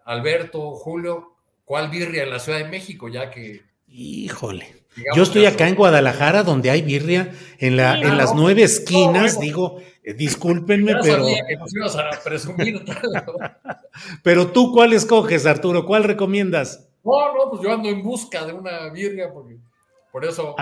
Alberto, 0.05 0.75
Julio, 0.75 1.35
¿cuál 1.65 1.89
birria 1.89 2.23
en 2.23 2.29
la 2.29 2.39
Ciudad 2.39 2.59
de 2.59 2.69
México? 2.69 3.09
Ya 3.09 3.29
que. 3.29 3.63
Híjole. 3.89 4.84
Yo 5.15 5.23
estoy 5.23 5.45
acá 5.45 5.67
en 5.67 5.75
Guadalajara, 5.75 6.43
donde 6.43 6.69
hay 6.69 6.81
birria, 6.81 7.33
en, 7.59 7.75
la, 7.75 7.99
en 7.99 8.17
las 8.17 8.33
nueve 8.33 8.63
esquinas, 8.63 9.39
digo, 9.39 9.81
eh, 10.03 10.13
discúlpenme, 10.13 10.95
pero. 11.01 11.25
pero 14.23 14.51
tú, 14.51 14.71
¿cuál 14.71 14.93
escoges, 14.93 15.45
Arturo? 15.45 15.85
¿Cuál 15.85 16.05
recomiendas? 16.05 16.87
No, 17.03 17.33
no, 17.33 17.49
pues 17.49 17.61
yo 17.61 17.71
ando 17.71 17.89
en 17.89 18.03
busca 18.03 18.45
de 18.45 18.53
una 18.53 18.89
birria, 18.89 19.31
porque 19.33 19.57
por 20.11 20.25
eso. 20.25 20.55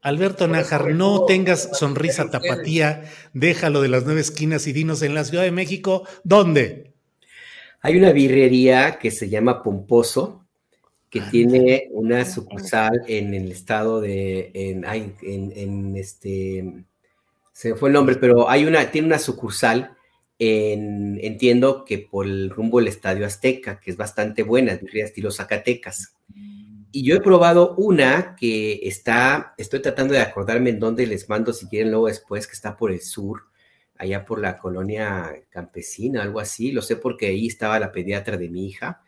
Alberto 0.00 0.46
Nájar, 0.48 0.90
no 0.90 1.24
tengas 1.24 1.78
sonrisa 1.78 2.30
tapatía, 2.30 3.04
déjalo 3.32 3.80
de 3.80 3.88
las 3.88 4.04
nueve 4.04 4.20
esquinas 4.20 4.66
y 4.66 4.74
dinos 4.74 5.00
en 5.00 5.14
la 5.14 5.24
Ciudad 5.24 5.44
de 5.44 5.50
México, 5.50 6.06
¿dónde? 6.24 6.92
Hay 7.80 7.96
una 7.96 8.12
birrería 8.12 8.98
que 8.98 9.10
se 9.10 9.30
llama 9.30 9.62
Pomposo, 9.62 10.43
que 11.14 11.20
tiene 11.20 11.86
una 11.92 12.24
sucursal 12.24 13.04
en 13.06 13.34
el 13.34 13.52
estado 13.52 14.00
de, 14.00 14.50
en, 14.52 14.84
en, 15.22 15.96
este, 15.96 16.84
se 17.52 17.70
me 17.70 17.76
fue 17.76 17.88
el 17.88 17.92
nombre, 17.92 18.16
pero 18.16 18.50
hay 18.50 18.64
una, 18.64 18.90
tiene 18.90 19.06
una 19.06 19.20
sucursal 19.20 19.96
en, 20.40 21.20
entiendo 21.22 21.84
que 21.84 21.98
por 21.98 22.26
el 22.26 22.50
rumbo 22.50 22.80
del 22.80 22.88
Estadio 22.88 23.24
Azteca, 23.24 23.78
que 23.78 23.92
es 23.92 23.96
bastante 23.96 24.42
buena, 24.42 24.74
birrería 24.74 25.04
estilo 25.04 25.30
Zacatecas. 25.30 26.16
Y 26.90 27.04
yo 27.04 27.14
he 27.14 27.20
probado 27.20 27.76
una 27.76 28.34
que 28.34 28.80
está, 28.82 29.54
estoy 29.56 29.82
tratando 29.82 30.14
de 30.14 30.20
acordarme 30.20 30.70
en 30.70 30.80
dónde 30.80 31.06
les 31.06 31.28
mando 31.28 31.52
si 31.52 31.68
quieren 31.68 31.92
luego 31.92 32.08
después, 32.08 32.48
que 32.48 32.54
está 32.54 32.76
por 32.76 32.90
el 32.90 33.02
sur, 33.02 33.42
allá 33.98 34.24
por 34.24 34.40
la 34.40 34.58
colonia 34.58 35.32
campesina, 35.48 36.24
algo 36.24 36.40
así. 36.40 36.72
Lo 36.72 36.82
sé 36.82 36.96
porque 36.96 37.28
ahí 37.28 37.46
estaba 37.46 37.78
la 37.78 37.92
pediatra 37.92 38.36
de 38.36 38.48
mi 38.48 38.66
hija 38.66 39.00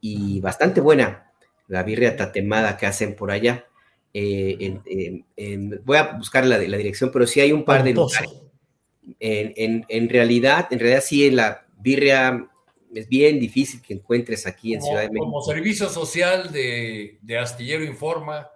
y 0.00 0.40
bastante 0.40 0.80
buena 0.80 1.28
la 1.68 1.82
birria 1.82 2.16
tatemada 2.16 2.76
que 2.76 2.86
hacen 2.86 3.14
por 3.14 3.30
allá. 3.30 3.66
Eh, 4.14 4.82
voy 5.84 5.96
a 5.96 6.12
buscar 6.12 6.44
la, 6.44 6.58
la, 6.58 6.76
dirección, 6.76 7.10
pero 7.12 7.26
sí 7.26 7.40
hay 7.40 7.52
un 7.52 7.64
par 7.64 7.82
de 7.82 7.94
lugares. 7.94 8.30
En, 9.18 9.84
en, 9.88 10.08
realidad, 10.08 10.68
en 10.70 10.78
realidad 10.78 11.02
sí, 11.04 11.30
la 11.30 11.66
birria 11.78 12.48
es 12.94 13.08
bien 13.08 13.40
difícil 13.40 13.80
que 13.80 13.94
encuentres 13.94 14.46
aquí 14.46 14.74
en 14.74 14.82
Ciudad 14.82 15.02
de 15.02 15.08
México. 15.08 15.24
Como 15.24 15.42
servicio 15.42 15.88
social 15.88 16.52
de, 16.52 17.18
de 17.22 17.38
Astillero 17.38 17.84
Informa, 17.84 18.50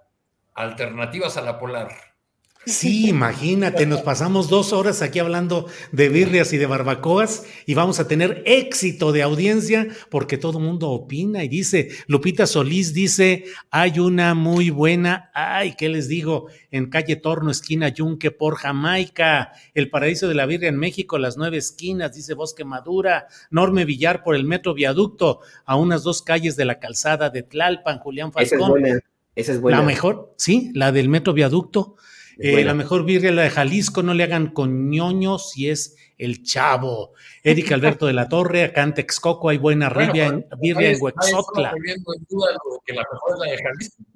alternativas 0.55 1.37
a 1.37 1.43
la 1.43 1.59
polar. 1.59 2.06
Sí, 2.67 3.09
imagínate, 3.09 3.87
nos 3.87 4.01
pasamos 4.01 4.49
dos 4.49 4.73
horas 4.73 5.01
aquí 5.01 5.21
hablando 5.21 5.69
de 5.93 6.09
birrias 6.09 6.53
y 6.53 6.59
de 6.59 6.67
barbacoas 6.67 7.45
y 7.65 7.75
vamos 7.75 8.01
a 8.01 8.09
tener 8.09 8.43
éxito 8.45 9.13
de 9.13 9.23
audiencia 9.23 9.87
porque 10.11 10.37
todo 10.37 10.59
el 10.59 10.65
mundo 10.65 10.91
opina 10.91 11.45
y 11.45 11.49
dice, 11.49 11.91
Lupita 12.09 12.45
Solís 12.45 12.93
dice, 12.93 13.45
hay 13.71 14.01
una 14.01 14.35
muy 14.35 14.71
buena, 14.71 15.31
ay, 15.33 15.77
¿qué 15.79 15.89
les 15.89 16.09
digo? 16.09 16.49
En 16.73 16.91
calle 16.91 17.15
Torno, 17.15 17.53
esquina 17.53 17.89
Yunque 17.89 18.33
por 18.33 18.57
Jamaica, 18.57 19.53
el 19.73 19.89
paraíso 19.89 20.27
de 20.27 20.35
la 20.35 20.47
birria 20.47 20.69
en 20.69 20.77
México, 20.77 21.19
las 21.19 21.37
nueve 21.37 21.59
esquinas, 21.59 22.17
dice 22.17 22.35
Bosque 22.35 22.65
Madura, 22.65 23.29
Norme 23.49 23.85
Villar 23.85 24.25
por 24.25 24.35
el 24.35 24.43
metro 24.43 24.75
viaducto, 24.75 25.39
a 25.67 25.77
unas 25.77 26.03
dos 26.03 26.21
calles 26.21 26.57
de 26.57 26.65
la 26.65 26.81
calzada 26.81 27.31
de 27.31 27.45
Tlalpan, 27.45 28.01
Julián 28.01 28.33
Falcón. 28.33 28.45
Esa 28.45 28.57
es 28.57 28.69
buena. 28.69 29.01
Esa 29.37 29.53
es 29.53 29.61
buena. 29.61 29.79
La 29.79 29.85
mejor, 29.85 30.35
sí, 30.37 30.73
la 30.75 30.91
del 30.91 31.09
metro 31.09 31.33
viaducto. 31.33 31.95
Eh, 32.39 32.65
la 32.65 32.75
mejor 32.75 33.05
birria 33.05 33.33
la 33.33 33.43
de 33.43 33.51
Jalisco, 33.51 34.03
no 34.03 34.13
le 34.13 34.25
hagan 34.25 34.49
con 34.49 34.91
si 35.39 35.71
es 35.71 35.97
el 36.19 36.43
chavo. 36.43 37.13
Eric 37.43 37.73
Alberto 37.73 38.07
de 38.07 38.13
la 38.13 38.29
Torre, 38.29 38.65
acá 38.65 38.83
en 38.83 38.95
Texcoco 38.95 39.49
hay 39.49 39.59
buena 39.59 39.89
birria, 39.89 40.27
en, 40.27 40.47
birria 40.61 40.91
en 40.91 40.99
Huexotla. 41.01 41.73
que 42.85 42.93
la 42.93 43.05
mejor 43.11 43.35
es 43.35 43.39
la 43.39 43.51
de 43.51 43.63
Jalisco. 43.63 44.16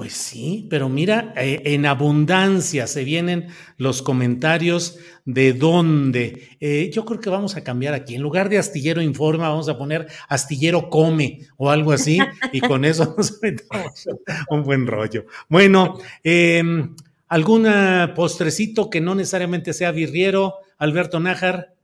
Pues 0.00 0.14
sí, 0.14 0.66
pero 0.70 0.88
mira, 0.88 1.34
eh, 1.36 1.60
en 1.62 1.84
abundancia 1.84 2.86
se 2.86 3.04
vienen 3.04 3.48
los 3.76 4.00
comentarios 4.00 4.98
de 5.26 5.52
dónde. 5.52 6.56
Eh, 6.58 6.90
yo 6.90 7.04
creo 7.04 7.20
que 7.20 7.28
vamos 7.28 7.54
a 7.58 7.62
cambiar 7.62 7.92
aquí. 7.92 8.14
En 8.14 8.22
lugar 8.22 8.48
de 8.48 8.56
astillero 8.56 9.02
informa, 9.02 9.50
vamos 9.50 9.68
a 9.68 9.76
poner 9.76 10.06
astillero 10.30 10.88
come 10.88 11.40
o 11.58 11.68
algo 11.68 11.92
así, 11.92 12.18
y 12.50 12.60
con 12.60 12.86
eso 12.86 13.14
nos 13.14 13.38
metemos 13.42 14.08
un 14.48 14.62
buen 14.62 14.86
rollo. 14.86 15.26
Bueno, 15.50 15.98
em, 16.24 16.96
¿algún 17.28 17.68
postrecito 18.16 18.88
que 18.88 19.02
no 19.02 19.14
necesariamente 19.14 19.74
sea 19.74 19.90
birriero, 19.90 20.54
Alberto 20.78 21.20
Nájar? 21.20 21.74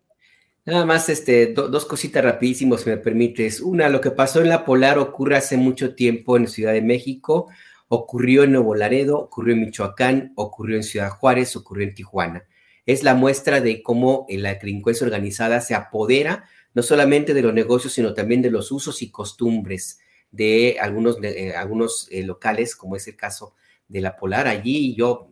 Nada 0.64 0.86
más, 0.86 1.10
este, 1.10 1.52
dos 1.52 1.84
cositas 1.84 2.24
rapidísimos, 2.24 2.80
si 2.80 2.88
me 2.88 2.96
permites. 2.96 3.60
Una, 3.60 3.90
lo 3.90 4.00
que 4.00 4.10
pasó 4.10 4.40
en 4.40 4.48
la 4.48 4.64
Polar 4.64 4.98
ocurre 4.98 5.36
hace 5.36 5.58
mucho 5.58 5.94
tiempo 5.94 6.38
en 6.38 6.48
Ciudad 6.48 6.72
de 6.72 6.80
México 6.80 7.48
Ocurrió 7.88 8.42
en 8.42 8.52
Nuevo 8.52 8.74
Laredo, 8.74 9.18
ocurrió 9.18 9.54
en 9.54 9.60
Michoacán, 9.60 10.32
ocurrió 10.34 10.76
en 10.76 10.82
Ciudad 10.82 11.10
Juárez, 11.10 11.54
ocurrió 11.54 11.86
en 11.86 11.94
Tijuana. 11.94 12.44
Es 12.84 13.02
la 13.02 13.14
muestra 13.14 13.60
de 13.60 13.82
cómo 13.82 14.26
la 14.28 14.54
delincuencia 14.54 15.04
organizada 15.04 15.60
se 15.60 15.74
apodera 15.74 16.44
no 16.76 16.82
solamente 16.82 17.32
de 17.32 17.40
los 17.40 17.54
negocios, 17.54 17.94
sino 17.94 18.12
también 18.12 18.42
de 18.42 18.50
los 18.50 18.70
usos 18.70 19.00
y 19.00 19.10
costumbres 19.10 19.98
de 20.30 20.76
algunos, 20.78 21.16
eh, 21.22 21.54
algunos 21.56 22.06
eh, 22.10 22.22
locales, 22.22 22.76
como 22.76 22.96
es 22.96 23.08
el 23.08 23.16
caso 23.16 23.54
de 23.88 24.02
la 24.02 24.14
Polar. 24.14 24.46
Allí 24.46 24.94
yo, 24.94 25.30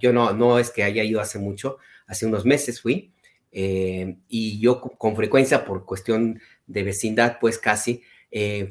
yo 0.00 0.12
no, 0.12 0.32
no 0.32 0.58
es 0.58 0.70
que 0.70 0.82
haya 0.82 1.04
ido 1.04 1.20
hace 1.20 1.38
mucho, 1.38 1.78
hace 2.08 2.26
unos 2.26 2.44
meses 2.44 2.80
fui, 2.80 3.12
eh, 3.52 4.16
y 4.26 4.58
yo 4.58 4.80
con 4.80 5.14
frecuencia, 5.14 5.64
por 5.64 5.84
cuestión 5.84 6.40
de 6.66 6.82
vecindad, 6.82 7.38
pues 7.40 7.58
casi, 7.58 8.02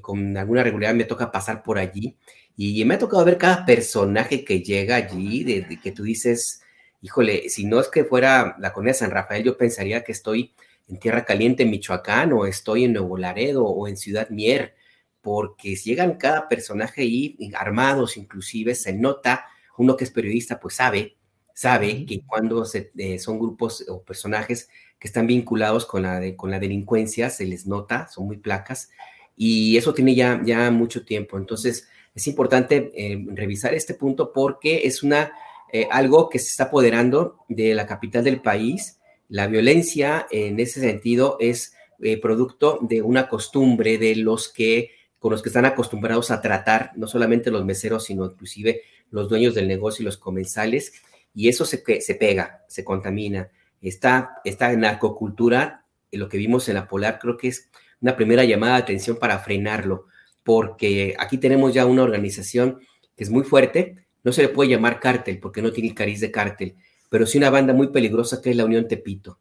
con 0.02 0.36
alguna 0.36 0.64
regularidad 0.64 0.94
me 0.94 1.06
toca 1.06 1.32
pasar 1.32 1.64
por 1.64 1.80
allí 1.80 2.18
y 2.58 2.84
me 2.86 2.96
ha 2.96 3.00
tocado 3.00 3.24
ver 3.24 3.38
cada 3.38 3.66
personaje 3.66 4.44
que 4.44 4.62
llega 4.62 4.96
allí, 4.96 5.44
de, 5.44 5.80
que 5.80 5.92
tú 5.92 6.02
dices, 6.02 6.64
híjole, 7.02 7.50
si 7.50 7.66
no 7.66 7.80
es 7.80 7.88
que 7.88 8.04
fuera 8.04 8.56
la 8.60 8.74
colonia 8.74 8.96
San 8.96 9.12
Rafael, 9.12 9.44
yo 9.44 9.56
pensaría 9.56 10.04
que 10.04 10.12
estoy 10.12 10.56
en 10.88 10.98
Tierra 10.98 11.24
Caliente, 11.24 11.64
en 11.64 11.70
Michoacán, 11.70 12.34
o 12.34 12.48
estoy 12.48 12.86
en 12.86 12.94
Nuevo 12.94 13.16
Laredo, 13.16 13.64
o 13.64 13.88
en 13.88 13.96
Ciudad 13.96 14.30
Mier, 14.32 14.76
porque 15.22 15.76
llegan 15.76 16.18
cada 16.18 16.50
personaje 16.50 17.04
ahí, 17.04 17.38
armados 17.56 18.18
inclusive, 18.18 18.74
se 18.74 18.92
nota, 18.92 19.46
uno 19.78 19.96
que 19.96 20.06
es 20.06 20.12
periodista, 20.12 20.60
pues 20.60 20.76
sabe, 20.76 21.16
sabe 21.54 22.08
que 22.08 22.22
cuando 22.26 22.66
se, 22.66 22.92
eh, 22.98 23.20
son 23.20 23.38
grupos 23.38 23.86
o 23.88 24.02
personajes 24.02 24.68
que 24.98 25.08
están 25.08 25.28
vinculados 25.28 25.86
con 25.86 26.02
la, 26.02 26.22
con 26.36 26.50
la 26.50 26.60
delincuencia, 26.60 27.30
se 27.30 27.46
les 27.46 27.68
nota, 27.68 28.08
son 28.08 28.26
muy 28.26 28.38
placas, 28.38 28.90
y 29.36 29.78
eso 29.78 29.94
tiene 29.94 30.16
ya, 30.16 30.42
ya 30.44 30.72
mucho 30.72 31.06
tiempo. 31.06 31.38
Entonces, 31.38 31.88
es 32.18 32.26
importante 32.26 32.92
eh, 32.96 33.24
revisar 33.36 33.76
este 33.76 33.94
punto 33.94 34.34
porque 34.34 34.88
es 34.88 35.04
una, 35.04 35.34
eh, 35.72 35.88
algo 35.92 36.30
que 36.30 36.40
se 36.40 36.48
está 36.50 36.64
apoderando 36.64 37.38
de 37.48 37.76
la 37.76 37.86
capital 37.86 38.24
del 38.24 38.42
país. 38.42 39.00
La 39.30 39.46
violencia 39.46 40.26
en 40.32 40.60
ese 40.60 40.80
sentido 40.80 41.38
es 41.40 41.76
eh, 42.02 42.20
producto 42.20 42.80
de 42.82 43.04
una 43.04 43.30
costumbre 43.30 44.00
de 44.00 44.16
los 44.16 44.52
que 44.52 44.90
con 45.20 45.32
los 45.32 45.44
que 45.44 45.50
están 45.50 45.66
acostumbrados 45.66 46.32
a 46.32 46.42
tratar, 46.42 46.92
no 46.96 47.06
solamente 47.06 47.52
los 47.52 47.66
meseros, 47.66 48.06
sino 48.06 48.26
inclusive 48.26 48.82
los 49.12 49.30
dueños 49.30 49.54
del 49.54 49.68
negocio 49.68 50.02
y 50.02 50.06
los 50.06 50.18
comensales, 50.18 50.94
y 51.36 51.50
eso 51.50 51.66
se, 51.66 51.84
se 52.02 52.16
pega, 52.16 52.64
se 52.68 52.84
contamina. 52.84 53.52
Esta, 53.80 54.42
esta 54.44 54.76
narcocultura, 54.76 55.86
lo 56.12 56.30
que 56.30 56.38
vimos 56.38 56.68
en 56.68 56.76
la 56.76 56.88
Polar, 56.88 57.20
creo 57.20 57.38
que 57.38 57.50
es 57.50 57.70
una 58.00 58.16
primera 58.16 58.44
llamada 58.44 58.76
de 58.76 58.84
atención 58.84 59.18
para 59.18 59.40
frenarlo 59.40 60.06
porque 60.48 61.14
aquí 61.20 61.38
tenemos 61.40 61.74
ya 61.74 61.86
una 61.86 62.04
organización 62.04 62.80
que 63.18 63.26
es 63.26 63.30
muy 63.30 63.44
fuerte, 63.44 63.98
no 64.24 64.32
se 64.32 64.44
le 64.44 64.48
puede 64.48 64.70
llamar 64.70 65.02
cártel 65.02 65.42
porque 65.42 65.62
no 65.62 65.74
tiene 65.74 65.90
el 65.90 65.94
cariz 65.94 66.22
de 66.22 66.32
cártel, 66.32 66.78
pero 67.10 67.26
sí 67.26 67.38
una 67.38 67.50
banda 67.50 67.74
muy 67.74 67.88
peligrosa 67.88 68.42
que 68.42 68.52
es 68.52 68.56
la 68.56 68.64
Unión 68.64 68.88
Tepito 68.88 69.40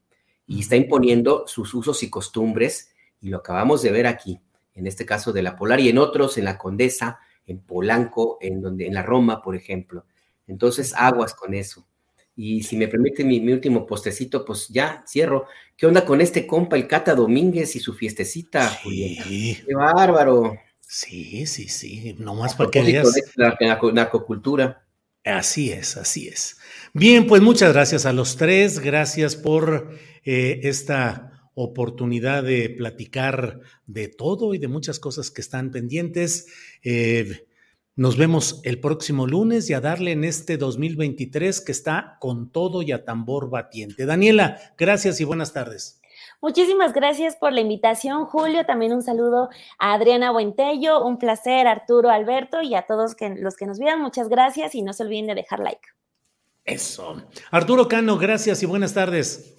y 0.49 0.59
está 0.59 0.75
imponiendo 0.75 1.45
sus 1.47 1.73
usos 1.75 2.03
y 2.03 2.11
costumbres 2.11 2.91
y 3.21 3.29
lo 3.29 3.37
acabamos 3.37 3.83
de 3.83 3.93
ver 3.93 4.09
aquí, 4.09 4.41
en 4.75 4.89
este 4.89 5.07
caso 5.07 5.33
de 5.33 5.43
la 5.43 5.55
Polar 5.55 5.79
y 5.79 5.91
en 5.91 5.99
otros, 5.99 6.39
en 6.39 6.45
la 6.45 6.59
Condesa, 6.59 7.21
en 7.47 7.61
Polanco, 7.61 8.39
en, 8.41 8.61
donde, 8.61 8.89
en 8.89 8.95
la 8.95 9.05
Roma, 9.05 9.41
por 9.41 9.55
ejemplo. 9.55 10.07
Entonces, 10.49 10.93
aguas 10.97 11.35
con 11.35 11.55
eso. 11.55 11.87
Y 12.35 12.65
si 12.65 12.77
me 12.77 12.89
permite 12.89 13.23
mi, 13.23 13.39
último 13.53 13.87
postecito, 13.87 14.45
pues 14.45 14.67
ya 14.69 15.05
cierro. 15.07 15.47
¿Qué 15.77 15.87
onda 15.87 16.05
con 16.05 16.21
este 16.21 16.49
compa, 16.49 16.75
el 16.75 16.89
Cata 16.89 17.15
Domínguez 17.15 17.77
y 17.77 17.79
su 17.79 17.95
fiestecita, 17.95 18.69
Julián? 18.83 19.25
¡Qué 19.29 19.73
bárbaro! 19.73 20.66
Sí, 20.89 21.47
sí, 21.47 21.69
sí, 21.69 22.17
más 22.21 22.55
para 22.55 22.71
que 22.71 22.81
veas. 22.81 23.13
La 23.35 23.59
narcocultura. 23.93 24.87
Así 25.25 25.73
es, 25.73 25.97
así 25.97 26.29
es. 26.29 26.59
Bien, 26.95 27.27
pues 27.27 27.43
muchas 27.43 27.73
gracias 27.73 28.07
a 28.07 28.13
los 28.13 28.37
tres, 28.37 28.79
gracias 28.79 29.35
por 29.35 29.91
eh, 30.25 30.61
esta 30.63 31.51
oportunidad 31.55 32.45
de 32.45 32.71
platicar 32.71 33.61
de 33.87 34.07
todo 34.07 34.55
y 34.55 34.59
de 34.59 34.69
muchas 34.69 35.01
cosas 35.01 35.33
que 35.33 35.41
están 35.41 35.73
pendientes. 35.73 36.47
Eh, 36.85 37.49
nos 37.97 38.17
vemos 38.17 38.61
el 38.63 38.79
próximo 38.79 39.27
lunes 39.27 39.69
y 39.69 39.73
a 39.73 39.81
darle 39.81 40.13
en 40.13 40.23
este 40.23 40.57
2023 40.57 41.63
que 41.63 41.73
está 41.73 42.19
con 42.21 42.53
todo 42.53 42.83
y 42.83 42.93
a 42.93 43.05
tambor 43.05 43.51
batiente. 43.51 44.07
Daniela, 44.07 44.61
gracias 44.79 45.21
y 45.21 45.25
buenas 45.25 45.53
tardes. 45.53 46.01
Muchísimas 46.41 46.93
gracias 46.93 47.37
por 47.37 47.53
la 47.53 47.61
invitación, 47.61 48.27
Julio. 48.27 48.67
También 48.67 48.93
un 48.93 49.03
saludo 49.03 49.49
a 49.79 49.95
Adriana 49.95 50.31
Buentello. 50.31 51.05
Un 51.05 51.19
placer, 51.19 51.67
Arturo, 51.67 52.11
Alberto 52.11 52.63
y 52.63 52.75
a 52.75 52.83
todos 52.83 53.17
los 53.21 53.57
que 53.57 53.67
nos 53.67 53.79
vean. 53.79 54.01
Muchas 54.01 54.29
gracias 54.29 54.75
y 54.75 54.83
no 54.83 54.93
se 54.93 55.03
olviden 55.03 55.27
de 55.29 55.35
dejar 55.35 55.61
like. 55.61 55.89
Eso. 56.65 57.23
Arturo 57.51 57.89
Cano, 57.89 58.19
gracias 58.19 58.63
y 58.63 58.67
buenas 58.67 58.93
tardes. 58.93 59.57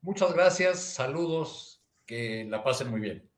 Muchas 0.00 0.32
gracias, 0.34 0.78
saludos, 0.78 1.82
que 2.06 2.46
la 2.48 2.62
pasen 2.62 2.90
muy 2.90 3.00
bien. 3.00 3.28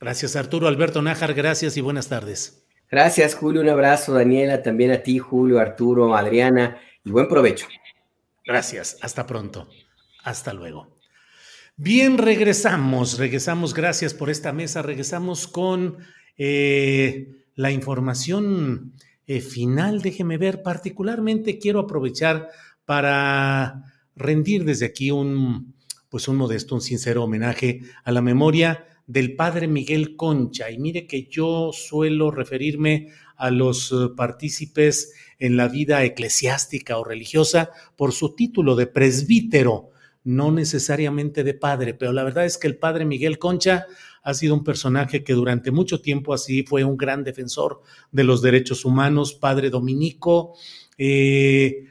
Gracias, 0.00 0.34
Arturo. 0.34 0.66
Alberto 0.66 1.02
Nájar, 1.02 1.34
gracias 1.34 1.76
y 1.76 1.80
buenas 1.80 2.08
tardes. 2.08 2.66
Gracias, 2.90 3.34
Julio. 3.34 3.60
Un 3.60 3.68
abrazo, 3.68 4.12
Daniela, 4.12 4.62
también 4.62 4.90
a 4.90 5.02
ti, 5.02 5.18
Julio, 5.18 5.60
Arturo, 5.60 6.16
Adriana, 6.16 6.80
y 7.04 7.10
buen 7.10 7.28
provecho. 7.28 7.66
Gracias. 8.48 8.96
Hasta 9.02 9.26
pronto. 9.26 9.68
Hasta 10.24 10.54
luego. 10.54 10.96
Bien, 11.76 12.16
regresamos, 12.16 13.18
regresamos. 13.18 13.74
Gracias 13.74 14.14
por 14.14 14.30
esta 14.30 14.54
mesa. 14.54 14.80
Regresamos 14.80 15.46
con 15.46 15.98
eh, 16.38 17.28
la 17.54 17.70
información 17.72 18.94
eh, 19.26 19.42
final. 19.42 20.00
Déjeme 20.00 20.38
ver, 20.38 20.62
particularmente 20.62 21.58
quiero 21.58 21.80
aprovechar 21.80 22.48
para 22.86 23.82
rendir 24.16 24.64
desde 24.64 24.86
aquí 24.86 25.10
un, 25.10 25.74
pues 26.08 26.26
un 26.26 26.36
modesto, 26.36 26.74
un 26.74 26.80
sincero 26.80 27.24
homenaje 27.24 27.82
a 28.02 28.12
la 28.12 28.22
memoria 28.22 28.86
del 29.06 29.36
padre 29.36 29.68
Miguel 29.68 30.16
Concha. 30.16 30.70
Y 30.70 30.78
mire 30.78 31.06
que 31.06 31.24
yo 31.24 31.70
suelo 31.74 32.30
referirme 32.30 33.08
a 33.36 33.50
los 33.50 33.92
eh, 33.92 34.08
partícipes 34.16 35.12
en 35.38 35.56
la 35.56 35.68
vida 35.68 36.04
eclesiástica 36.04 36.98
o 36.98 37.04
religiosa 37.04 37.70
por 37.96 38.12
su 38.12 38.34
título 38.34 38.76
de 38.76 38.86
presbítero, 38.86 39.90
no 40.24 40.52
necesariamente 40.52 41.44
de 41.44 41.54
padre, 41.54 41.94
pero 41.94 42.12
la 42.12 42.24
verdad 42.24 42.44
es 42.44 42.58
que 42.58 42.66
el 42.66 42.76
padre 42.76 43.04
Miguel 43.04 43.38
Concha 43.38 43.86
ha 44.22 44.34
sido 44.34 44.54
un 44.54 44.64
personaje 44.64 45.24
que 45.24 45.32
durante 45.32 45.70
mucho 45.70 46.00
tiempo 46.00 46.34
así 46.34 46.64
fue 46.64 46.84
un 46.84 46.96
gran 46.96 47.24
defensor 47.24 47.80
de 48.12 48.24
los 48.24 48.42
derechos 48.42 48.84
humanos, 48.84 49.34
padre 49.34 49.70
dominico, 49.70 50.54
eh, 50.98 51.84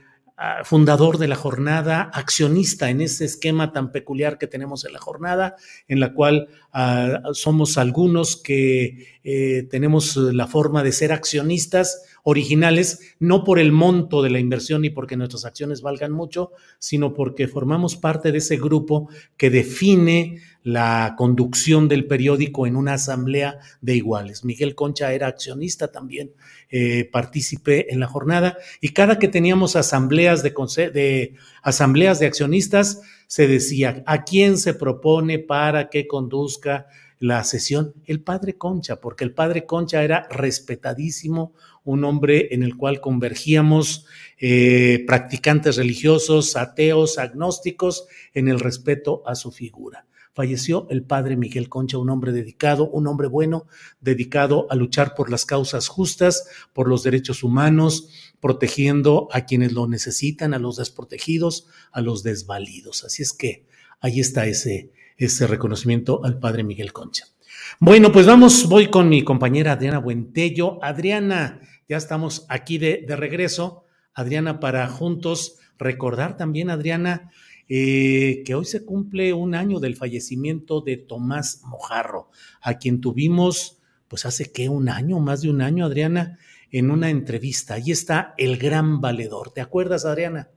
fundador 0.63 1.17
de 1.17 1.27
la 1.27 1.35
jornada, 1.35 2.11
accionista 2.13 2.91
en 2.91 3.01
ese 3.01 3.25
esquema 3.25 3.71
tan 3.71 3.91
peculiar 3.91 4.37
que 4.37 4.45
tenemos 4.45 4.85
en 4.85 4.93
la 4.93 4.99
jornada, 4.99 5.55
en 5.87 5.99
la 5.99 6.13
cual 6.13 6.49
ah, 6.71 7.21
somos 7.33 7.79
algunos 7.79 8.37
que 8.37 9.19
eh, 9.23 9.63
tenemos 9.71 10.15
la 10.15 10.45
forma 10.45 10.83
de 10.83 10.91
ser 10.91 11.11
accionistas 11.11 12.03
originales, 12.29 13.15
no 13.19 13.45
por 13.45 13.57
el 13.57 13.71
monto 13.71 14.21
de 14.21 14.29
la 14.29 14.39
inversión 14.39 14.83
y 14.83 14.89
porque 14.89 15.15
nuestras 15.15 15.45
acciones 15.45 15.81
valgan 15.81 16.11
mucho, 16.11 16.51
sino 16.77 17.13
porque 17.13 17.47
formamos 17.47 17.95
parte 17.95 18.33
de 18.33 18.39
ese 18.39 18.57
grupo 18.57 19.07
que 19.37 19.49
define 19.49 20.41
la 20.61 21.15
conducción 21.17 21.87
del 21.87 22.05
periódico 22.05 22.67
en 22.67 22.75
una 22.75 22.95
asamblea 22.95 23.59
de 23.79 23.95
iguales. 23.95 24.43
Miguel 24.43 24.75
Concha 24.75 25.13
era 25.13 25.27
accionista 25.27 25.89
también, 25.89 26.33
eh, 26.69 27.09
partícipe 27.09 27.93
en 27.93 28.01
la 28.01 28.07
jornada 28.07 28.57
y 28.81 28.89
cada 28.89 29.19
que 29.19 29.29
teníamos 29.29 29.77
asambleas 29.77 30.43
de, 30.43 30.53
de, 30.93 31.33
asambleas 31.63 32.19
de 32.19 32.25
accionistas 32.25 33.03
se 33.27 33.47
decía 33.47 34.03
a 34.05 34.25
quién 34.25 34.57
se 34.57 34.73
propone 34.73 35.39
para 35.39 35.89
que 35.89 36.07
conduzca 36.07 36.87
la 37.19 37.43
sesión 37.43 37.93
el 38.05 38.21
padre 38.21 38.57
Concha, 38.57 39.01
porque 39.01 39.23
el 39.23 39.33
padre 39.33 39.65
Concha 39.65 40.03
era 40.03 40.27
respetadísimo, 40.29 41.53
un 41.83 42.03
hombre 42.03 42.49
en 42.51 42.63
el 42.63 42.75
cual 42.75 43.01
convergíamos 43.01 44.05
eh, 44.39 45.03
practicantes 45.07 45.77
religiosos, 45.77 46.55
ateos, 46.55 47.17
agnósticos, 47.17 48.07
en 48.33 48.47
el 48.47 48.59
respeto 48.59 49.23
a 49.25 49.35
su 49.35 49.51
figura 49.51 50.07
falleció 50.37 50.85
el 50.91 51.01
padre 51.01 51.35
Miguel 51.35 51.67
Concha, 51.67 51.97
un 51.97 52.11
hombre 52.11 52.31
dedicado, 52.31 52.87
un 52.91 53.07
hombre 53.07 53.27
bueno, 53.27 53.65
dedicado 54.01 54.67
a 54.69 54.75
luchar 54.75 55.15
por 55.15 55.31
las 55.31 55.47
causas 55.47 55.87
justas, 55.87 56.47
por 56.73 56.87
los 56.87 57.01
derechos 57.01 57.41
humanos, 57.41 58.09
protegiendo 58.39 59.29
a 59.31 59.45
quienes 59.45 59.71
lo 59.71 59.87
necesitan, 59.87 60.53
a 60.53 60.59
los 60.59 60.75
desprotegidos, 60.77 61.65
a 61.91 62.01
los 62.01 62.21
desvalidos. 62.21 63.03
Así 63.03 63.23
es 63.23 63.33
que 63.33 63.65
ahí 63.99 64.19
está 64.19 64.45
ese, 64.45 64.91
ese 65.17 65.47
reconocimiento 65.47 66.23
al 66.23 66.39
padre 66.39 66.63
Miguel 66.63 66.93
Concha. 66.93 67.25
Bueno, 67.79 68.11
pues 68.11 68.25
vamos, 68.25 68.67
voy 68.69 68.87
con 68.87 69.09
mi 69.09 69.23
compañera 69.23 69.73
Adriana 69.73 69.99
Buentello. 69.99 70.83
Adriana, 70.83 71.59
ya 71.89 71.97
estamos 71.97 72.45
aquí 72.49 72.77
de, 72.77 73.03
de 73.07 73.15
regreso. 73.15 73.85
Adriana, 74.13 74.59
para 74.59 74.87
juntos 74.87 75.59
recordar 75.77 76.37
también, 76.37 76.69
Adriana, 76.69 77.31
eh, 77.69 78.43
que 78.45 78.55
hoy 78.55 78.65
se 78.65 78.85
cumple 78.85 79.33
un 79.33 79.53
año 79.53 79.79
del 79.79 79.95
fallecimiento 79.95 80.81
de 80.81 80.97
Tomás 80.97 81.61
Mojarro, 81.65 82.29
a 82.61 82.75
quien 82.77 83.01
tuvimos, 83.01 83.79
pues 84.07 84.25
hace 84.25 84.51
que 84.51 84.69
un 84.69 84.89
año, 84.89 85.19
más 85.19 85.41
de 85.41 85.49
un 85.49 85.61
año, 85.61 85.85
Adriana, 85.85 86.39
en 86.71 86.91
una 86.91 87.09
entrevista. 87.09 87.75
Ahí 87.75 87.91
está 87.91 88.33
el 88.37 88.57
gran 88.57 89.01
valedor. 89.01 89.51
¿Te 89.51 89.61
acuerdas, 89.61 90.05
Adriana? 90.05 90.49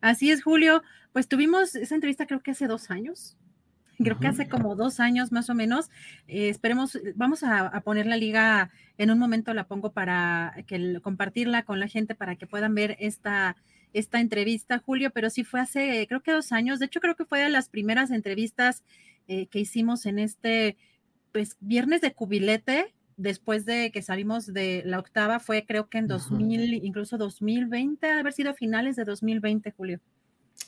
Así 0.00 0.30
es, 0.30 0.42
Julio. 0.42 0.82
Pues 1.12 1.28
tuvimos 1.28 1.74
esa 1.74 1.94
entrevista 1.94 2.26
creo 2.26 2.42
que 2.42 2.50
hace 2.50 2.66
dos 2.66 2.90
años. 2.90 3.36
Creo 3.98 4.18
que 4.18 4.26
hace 4.26 4.48
como 4.48 4.74
dos 4.74 5.00
años 5.00 5.32
más 5.32 5.50
o 5.50 5.54
menos. 5.54 5.90
Eh, 6.26 6.48
esperemos, 6.48 6.98
vamos 7.14 7.42
a, 7.42 7.80
poner 7.82 8.06
la 8.06 8.16
liga 8.16 8.70
en 8.98 9.10
un 9.10 9.18
momento, 9.18 9.54
la 9.54 9.66
pongo 9.66 9.92
para 9.92 10.54
que 10.66 11.00
compartirla 11.02 11.64
con 11.64 11.80
la 11.80 11.88
gente 11.88 12.14
para 12.14 12.36
que 12.36 12.46
puedan 12.46 12.74
ver 12.74 12.96
esta, 13.00 13.56
esta 13.92 14.20
entrevista, 14.20 14.78
Julio, 14.78 15.10
pero 15.10 15.30
sí 15.30 15.44
fue 15.44 15.60
hace, 15.60 16.06
creo 16.08 16.22
que 16.22 16.32
dos 16.32 16.52
años. 16.52 16.78
De 16.78 16.86
hecho, 16.86 17.00
creo 17.00 17.16
que 17.16 17.24
fue 17.24 17.40
de 17.40 17.48
las 17.48 17.68
primeras 17.68 18.10
entrevistas 18.10 18.82
eh, 19.28 19.46
que 19.46 19.60
hicimos 19.60 20.06
en 20.06 20.18
este, 20.18 20.76
pues, 21.32 21.56
viernes 21.60 22.00
de 22.00 22.12
cubilete, 22.12 22.94
después 23.16 23.64
de 23.64 23.90
que 23.92 24.02
salimos 24.02 24.46
de 24.46 24.82
la 24.84 24.98
octava, 24.98 25.38
fue 25.38 25.64
creo 25.64 25.88
que 25.88 25.98
en 25.98 26.08
2000, 26.08 26.84
incluso 26.84 27.18
2020, 27.18 28.10
haber 28.10 28.32
sido 28.32 28.54
finales 28.54 28.96
de 28.96 29.04
2020, 29.04 29.70
Julio. 29.72 30.00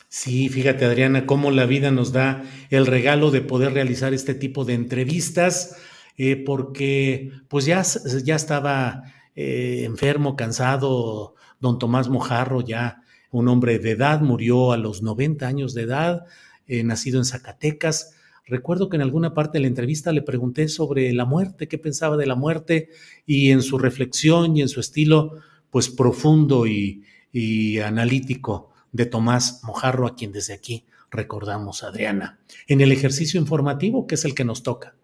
Sí, 0.09 0.49
fíjate, 0.49 0.85
Adriana, 0.85 1.27
cómo 1.27 1.51
la 1.51 1.67
vida 1.67 1.91
nos 1.91 2.13
da 2.13 2.45
el 2.71 2.87
regalo 2.87 3.33
de 3.33 3.41
poder 3.41 3.73
realizar 3.73 4.15
este 4.15 4.35
tipo 4.35 4.65
de 4.65 4.75
entrevistas, 4.75 5.77
eh, 6.17 6.37
porque 6.37 7.33
pues 7.49 7.65
ya, 7.65 7.83
ya 8.23 8.37
estaba 8.37 9.03
eh, 9.35 9.83
enfermo, 9.85 10.37
cansado, 10.37 11.35
don 11.59 11.81
Tomás 11.81 12.09
Mojarro, 12.09 12.61
ya 12.61 13.03
un 13.33 13.49
hombre 13.49 13.81
de 13.81 13.91
edad, 13.91 14.21
murió 14.21 14.71
a 14.71 14.77
los 14.77 15.03
90 15.03 15.47
años 15.49 15.75
de 15.75 15.83
edad, 15.83 16.27
eh, 16.69 16.85
nacido 16.85 17.19
en 17.19 17.25
Zacatecas. 17.25 18.15
Recuerdo 18.47 18.89
que 18.89 18.97
en 18.97 19.03
alguna 19.03 19.35
parte 19.35 19.59
de 19.59 19.63
la 19.63 19.69
entrevista 19.69 20.13
le 20.13 20.23
pregunté 20.23 20.69
sobre 20.69 21.13
la 21.13 21.25
muerte, 21.25 21.67
qué 21.67 21.79
pensaba 21.79 22.17
de 22.17 22.27
la 22.27 22.37
muerte, 22.37 22.91
y 23.27 23.51
en 23.51 23.63
su 23.63 23.79
reflexión 23.79 24.57
y 24.57 24.63
en 24.63 24.69
su 24.69 24.79
estilo, 24.79 25.41
pues 25.71 25.89
profundo 25.89 26.69
y, 26.69 27.03
analítico 27.85 28.74
de 28.95 29.07
Tomás 29.07 29.61
Mojarro, 29.65 30.07
a 30.07 30.15
quien 30.15 30.33
desde 30.33 30.55
aquí 30.55 30.87
recordamos, 31.11 31.83
Adriana, 31.83 32.39
en 32.69 32.81
el 32.81 32.93
ejercicio 32.93 33.39
informativo, 33.41 34.07
que 34.07 34.15
es 34.15 34.25
el 34.25 34.35
que 34.35 34.45
nos 34.45 34.63
toca. 34.63 34.95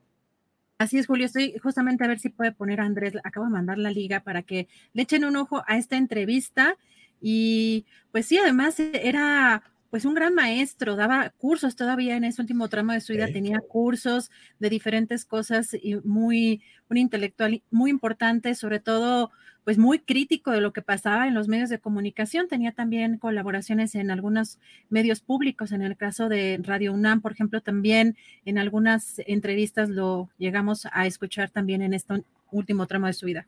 Así 0.79 0.97
es, 0.97 1.07
Julio. 1.07 1.27
Estoy 1.27 1.59
justamente 1.63 2.05
a 2.05 2.09
ver 2.09 2.21
si 2.21 2.31
puede 2.31 2.53
poner 2.53 2.81
a 2.81 2.85
Andrés. 2.85 3.15
Acabo 3.25 3.47
de 3.47 3.53
mandar 3.53 3.79
la 3.79 3.91
liga 3.91 4.21
para 4.21 4.43
que 4.43 4.69
le 4.95 5.03
echen 5.03 5.25
un 5.25 5.37
ojo 5.37 5.63
a 5.67 5.77
esta 5.77 5.97
entrevista 5.97 6.77
y 7.21 7.85
pues 8.13 8.27
sí, 8.27 8.39
además 8.39 8.79
era 8.79 9.63
pues 9.91 10.05
un 10.05 10.15
gran 10.15 10.35
maestro, 10.35 10.95
daba 10.95 11.31
cursos 11.31 11.75
todavía 11.75 12.17
en 12.17 12.23
ese 12.23 12.41
último 12.41 12.69
tramo 12.69 12.93
de 12.93 13.01
su 13.01 13.13
vida, 13.13 13.27
tenía 13.27 13.59
cursos 13.59 14.31
de 14.61 14.71
diferentes 14.71 15.25
cosas 15.25 15.75
y 15.75 15.97
muy, 15.97 16.63
un 16.89 16.97
intelectual 16.97 17.61
muy 17.73 17.91
importante, 17.91 18.55
sobre 18.55 18.79
todo 18.79 19.33
pues 19.71 19.79
muy 19.79 20.01
crítico 20.01 20.51
de 20.51 20.61
lo 20.61 20.73
que 20.73 20.83
pasaba 20.83 21.29
en 21.29 21.35
los 21.35 21.47
medios 21.47 21.71
de 21.71 21.79
comunicación. 21.79 22.49
Tenía 22.49 22.73
también 22.73 23.19
colaboraciones 23.19 23.95
en 23.95 24.11
algunos 24.11 24.59
medios 24.89 25.21
públicos, 25.21 25.71
en 25.71 25.83
el 25.83 25.97
caso 25.97 26.29
de 26.29 26.59
Radio 26.61 26.93
UNAM, 26.93 27.21
por 27.21 27.31
ejemplo, 27.31 27.61
también 27.61 28.17
en 28.45 28.59
algunas 28.59 29.21
entrevistas 29.29 29.89
lo 29.89 30.29
llegamos 30.39 30.89
a 30.91 31.07
escuchar 31.07 31.51
también 31.51 31.83
en 31.83 31.95
este 31.95 32.25
último 32.51 32.89
tramo 32.89 33.07
de 33.07 33.13
su 33.13 33.27
vida. 33.27 33.47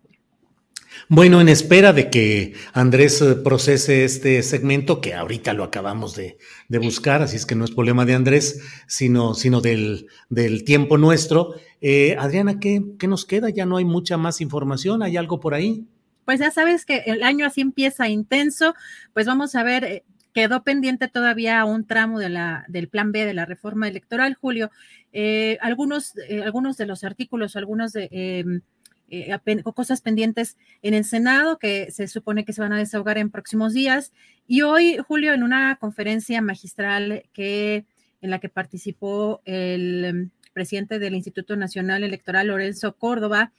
Bueno, 1.09 1.40
en 1.40 1.49
espera 1.49 1.93
de 1.93 2.09
que 2.09 2.55
Andrés 2.73 3.20
eh, 3.20 3.35
procese 3.35 4.05
este 4.05 4.44
segmento, 4.44 5.01
que 5.01 5.15
ahorita 5.15 5.55
lo 5.55 5.65
acabamos 5.65 6.15
de, 6.15 6.39
buscar, 6.69 7.20
así 7.23 7.35
es 7.35 7.47
que 7.47 7.57
no 7.57 7.65
es 7.65 7.73
problema 7.73 8.05
de 8.05 8.15
Andrés, 8.15 8.61
sino, 8.86 9.35
sino 9.35 9.61
del, 9.61 10.07
del 10.28 10.62
tiempo 10.62 10.99
nuestro. 10.99 11.57
Eh, 11.81 12.15
Adriana, 12.16 12.61
¿qué, 12.61 12.81
¿qué 12.97 13.09
nos 13.09 13.24
queda? 13.24 13.51
Ya 13.51 13.66
no 13.66 13.78
hay 13.78 13.85
mucha 13.85 14.16
más 14.19 14.40
información, 14.40 15.03
¿hay 15.03 15.16
algo 15.16 15.40
por 15.40 15.55
ahí? 15.55 15.89
Pues 16.24 16.40
ya 16.40 16.51
sabes 16.51 16.85
que 16.85 16.99
el 17.07 17.23
año 17.23 17.47
así 17.47 17.61
empieza 17.61 18.09
intenso, 18.09 18.74
pues 19.12 19.27
vamos 19.27 19.55
a 19.55 19.62
ver, 19.62 19.85
eh, 19.85 20.05
quedó 20.32 20.62
pendiente 20.62 21.09
todavía 21.09 21.65
un 21.65 21.86
tramo 21.86 22.19
del 22.19 22.89
plan 22.89 23.12
B 23.12 23.24
de 23.24 23.35
la 23.35 23.44
reforma 23.44 23.89
electoral, 23.89 24.35
Julio. 24.35 24.70
algunos, 25.61 26.15
algunos 26.44 26.78
de 26.78 26.86
los 26.86 27.05
artículos, 27.05 27.55
algunos 27.55 27.93
de 27.93 28.09
em, 28.11 28.62
eh, 29.15 29.62
cosas 29.74 30.01
pendientes 30.01 30.57
en 30.81 30.94
el 30.94 31.05
Senado 31.05 31.59
que 31.59 31.90
se 31.90 32.09
supone 32.09 32.47
que 32.47 32.55
se 32.55 32.62
van 32.62 32.73
a 32.73 32.78
desahogar 32.78 33.19
en 33.19 33.31
próximos 33.31 33.74
días. 33.74 34.11
Y 34.47 34.62
hoy, 34.62 34.97
Julio, 35.07 35.35
en 35.35 35.43
una 35.43 35.77
conferencia 35.77 36.40
magistral 36.40 37.24
que, 37.35 37.85
en 38.23 38.31
la 38.31 38.39
que 38.39 38.49
participó 38.49 39.43
el 39.44 40.05
em, 40.07 40.31
presidente 40.55 40.99
del 40.99 41.15
Instituto 41.15 41.57
Nacional 41.57 42.05
Electoral, 42.05 42.47
Lorenzo 42.47 42.97
Córdoba, 42.97 43.53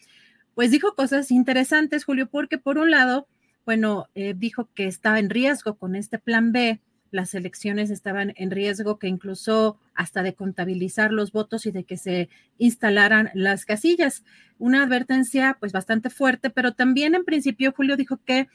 pues 0.56 0.72
dijo 0.72 0.96
cosas 0.96 1.32
interesantes, 1.32 2.06
Julio, 2.06 2.28
porque 2.30 2.58
por 2.58 2.78
un 2.78 2.92
lado, 2.92 3.28
bueno, 3.66 4.08
eh, 4.16 4.34
dijo 4.36 4.70
que 4.74 4.88
estaba 4.88 5.20
en 5.20 5.30
riesgo 5.30 5.78
con 5.78 5.96
este 5.96 6.20
plan 6.20 6.52
B 6.52 6.82
las 7.14 7.36
elecciones 7.36 7.92
estaban 7.92 8.34
en 8.38 8.50
riesgo, 8.50 8.98
que 8.98 9.08
incluso 9.08 9.78
hasta 9.94 10.24
de 10.24 10.34
contabilizar 10.34 11.12
los 11.12 11.32
votos 11.32 11.68
y 11.68 11.72
de 11.72 11.84
que 11.84 11.96
se 11.96 12.28
instalaran 12.58 13.30
las 13.36 13.66
casillas. 13.66 14.24
Una 14.58 14.84
advertencia 14.84 15.56
pues 15.60 15.72
bastante 15.72 16.10
fuerte, 16.10 16.50
pero 16.50 16.74
también 16.74 17.14
en 17.14 17.24
principio 17.24 17.72
Julio 17.72 17.98
dijo 17.98 18.18
que 18.26 18.48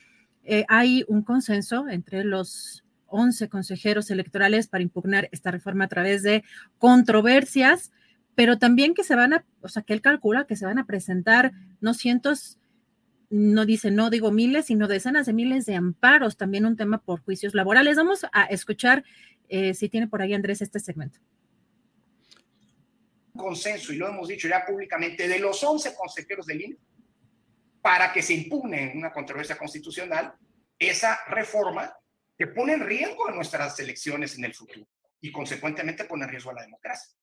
eh, 0.43 0.65
hay 0.69 1.05
un 1.07 1.23
consenso 1.23 1.89
entre 1.89 2.25
los 2.25 2.85
11 3.07 3.49
consejeros 3.49 4.11
electorales 4.11 4.67
para 4.67 4.83
impugnar 4.83 5.29
esta 5.31 5.53
reforma 5.53 5.85
a 5.85 5.89
través 5.89 6.25
de 6.25 6.43
controversias, 6.79 7.93
pero 8.35 8.59
también 8.59 8.93
que 8.93 9.05
se 9.05 9.15
van 9.15 9.35
a, 9.35 9.45
o 9.61 9.69
sea, 9.69 9.83
que 9.83 9.93
él 9.93 10.01
calcula 10.01 10.47
que 10.47 10.57
se 10.57 10.67
van 10.67 10.79
a 10.79 10.87
presentar 10.87 11.53
no 11.81 11.95
cientos, 11.95 12.59
no 13.31 13.67
dice, 13.67 13.91
no 13.91 14.11
digo 14.11 14.31
miles, 14.31 14.67
sino 14.67 14.89
decenas 14.89 15.27
de 15.27 15.33
miles 15.33 15.67
de 15.67 15.75
amparos, 15.75 16.37
también 16.37 16.67
un 16.67 16.77
tema 16.77 16.99
por 16.99 17.21
juicios 17.21 17.55
laborales. 17.55 17.97
Vamos 17.97 18.25
a 18.33 18.45
escuchar 18.45 19.05
eh, 19.49 19.75
si 19.75 19.89
tiene 19.89 20.09
por 20.09 20.23
ahí 20.23 20.35
Andrés 20.35 20.63
este 20.63 20.81
segmento. 20.81 21.21
Consenso, 23.37 23.93
y 23.93 23.97
lo 23.97 24.09
hemos 24.09 24.29
dicho 24.29 24.49
ya 24.49 24.65
públicamente, 24.67 25.29
de 25.29 25.39
los 25.39 25.63
11 25.63 25.95
consejeros 25.95 26.47
del 26.47 26.63
INE, 26.63 26.77
para 27.81 28.13
que 28.13 28.23
se 28.23 28.35
impugne 28.35 28.93
una 28.97 29.13
controversia 29.13 29.57
constitucional 29.57 30.35
esa 30.79 31.19
reforma 31.29 31.93
que 32.37 32.47
pone 32.47 32.75
en 32.75 32.87
riesgo 32.87 33.31
nuestras 33.31 33.79
elecciones 33.81 34.37
en 34.39 34.45
el 34.45 34.55
futuro 34.55 34.87
y 35.21 35.33
consecuentemente 35.33 36.05
pone 36.05 36.25
en 36.25 36.31
riesgo 36.31 36.51
a 36.51 36.55
la 36.55 36.63
democracia. 36.63 37.17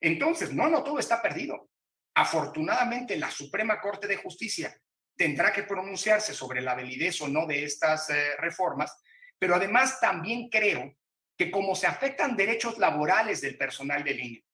Entonces, 0.00 0.52
no, 0.52 0.68
no 0.68 0.82
todo 0.82 0.98
está 0.98 1.20
perdido. 1.20 1.68
Afortunadamente, 2.14 3.16
la 3.16 3.30
Suprema 3.30 3.80
Corte 3.80 4.06
de 4.06 4.16
Justicia 4.16 4.76
tendrá 5.16 5.52
que 5.52 5.62
pronunciarse 5.62 6.34
sobre 6.34 6.60
la 6.60 6.74
validez 6.74 7.20
o 7.22 7.28
no 7.28 7.46
de 7.46 7.64
estas 7.64 8.10
eh, 8.10 8.36
reformas, 8.38 8.96
pero 9.38 9.54
además 9.54 10.00
también 10.00 10.48
creo 10.48 10.94
que 11.36 11.50
como 11.50 11.74
se 11.74 11.86
afectan 11.86 12.36
derechos 12.36 12.78
laborales 12.78 13.40
del 13.40 13.56
personal 13.56 14.04
del 14.04 14.20
INE, 14.20 14.44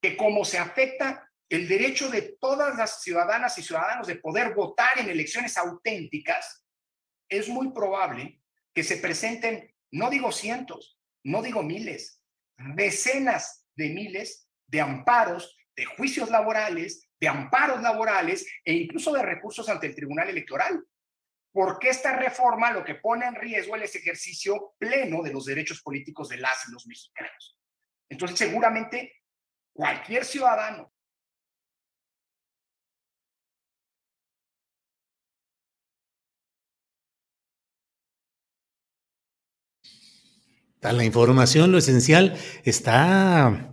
que 0.00 0.16
como 0.16 0.44
se 0.44 0.58
afecta 0.58 1.28
el 1.48 1.68
derecho 1.68 2.08
de 2.08 2.36
todas 2.40 2.76
las 2.76 3.02
ciudadanas 3.02 3.56
y 3.58 3.62
ciudadanos 3.62 4.06
de 4.06 4.16
poder 4.16 4.54
votar 4.54 4.98
en 4.98 5.08
elecciones 5.08 5.56
auténticas, 5.56 6.64
es 7.28 7.48
muy 7.48 7.72
probable 7.72 8.40
que 8.74 8.82
se 8.82 8.96
presenten, 8.96 9.74
no 9.90 10.10
digo 10.10 10.32
cientos, 10.32 10.98
no 11.24 11.42
digo 11.42 11.62
miles, 11.62 12.20
decenas 12.74 13.66
de 13.76 13.90
miles 13.90 14.48
de 14.66 14.80
amparos, 14.80 15.56
de 15.76 15.84
juicios 15.84 16.30
laborales, 16.30 17.08
de 17.20 17.28
amparos 17.28 17.82
laborales 17.82 18.46
e 18.64 18.74
incluso 18.74 19.12
de 19.12 19.22
recursos 19.22 19.68
ante 19.68 19.86
el 19.86 19.94
Tribunal 19.94 20.28
Electoral. 20.28 20.84
Porque 21.52 21.90
esta 21.90 22.16
reforma 22.16 22.72
lo 22.72 22.84
que 22.84 22.94
pone 22.94 23.26
en 23.26 23.34
riesgo 23.34 23.76
es 23.76 23.94
el 23.94 24.00
ejercicio 24.00 24.74
pleno 24.78 25.22
de 25.22 25.32
los 25.32 25.44
derechos 25.44 25.82
políticos 25.82 26.28
de 26.28 26.38
las 26.38 26.66
y 26.68 26.72
los 26.72 26.86
mexicanos. 26.86 27.58
Entonces, 28.08 28.38
seguramente 28.38 29.12
cualquier 29.74 30.24
ciudadano 30.24 30.92
La 40.90 41.04
información, 41.04 41.70
lo 41.70 41.78
esencial, 41.78 42.36
está, 42.64 43.71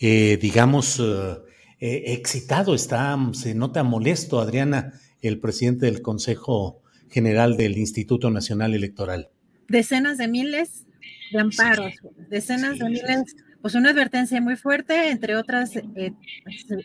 eh, 0.00 0.38
digamos, 0.40 0.98
eh, 0.98 1.36
eh, 1.78 2.04
excitado, 2.14 2.74
está, 2.74 3.18
se 3.32 3.54
nota 3.54 3.82
molesto, 3.82 4.40
Adriana, 4.40 4.94
el 5.20 5.38
presidente 5.38 5.86
del 5.86 6.00
Consejo 6.00 6.82
General 7.10 7.56
del 7.56 7.76
Instituto 7.76 8.30
Nacional 8.30 8.74
Electoral. 8.74 9.28
Decenas 9.68 10.18
de 10.18 10.28
miles 10.28 10.86
de 11.32 11.40
amparos, 11.40 11.94
decenas 12.28 12.78
de 12.78 12.88
miles, 12.88 13.36
pues 13.60 13.74
una 13.74 13.90
advertencia 13.90 14.40
muy 14.40 14.56
fuerte, 14.56 15.10
entre 15.10 15.36
otras, 15.36 15.76
eh, 15.76 16.12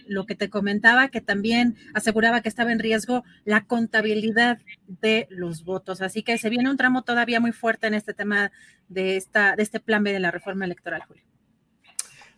lo 0.08 0.26
que 0.26 0.36
te 0.36 0.50
comentaba, 0.50 1.08
que 1.08 1.22
también 1.22 1.78
aseguraba 1.94 2.42
que 2.42 2.50
estaba 2.50 2.72
en 2.72 2.80
riesgo 2.80 3.24
la 3.46 3.66
contabilidad 3.66 4.60
de 4.88 5.28
los 5.30 5.64
votos. 5.64 6.02
Así 6.02 6.22
que 6.22 6.38
se 6.38 6.50
viene 6.50 6.70
un 6.70 6.78
tramo 6.78 7.04
todavía 7.04 7.40
muy 7.40 7.54
fuerte 7.54 7.88
en 7.88 7.94
este 7.94 8.14
tema 8.14 8.52
de, 8.90 9.16
esta, 9.16 9.56
de 9.56 9.64
este 9.64 9.80
plan 9.80 10.04
B 10.04 10.12
de 10.12 10.20
la 10.20 10.32
reforma 10.32 10.66
electoral, 10.66 11.02
Julio. 11.08 11.24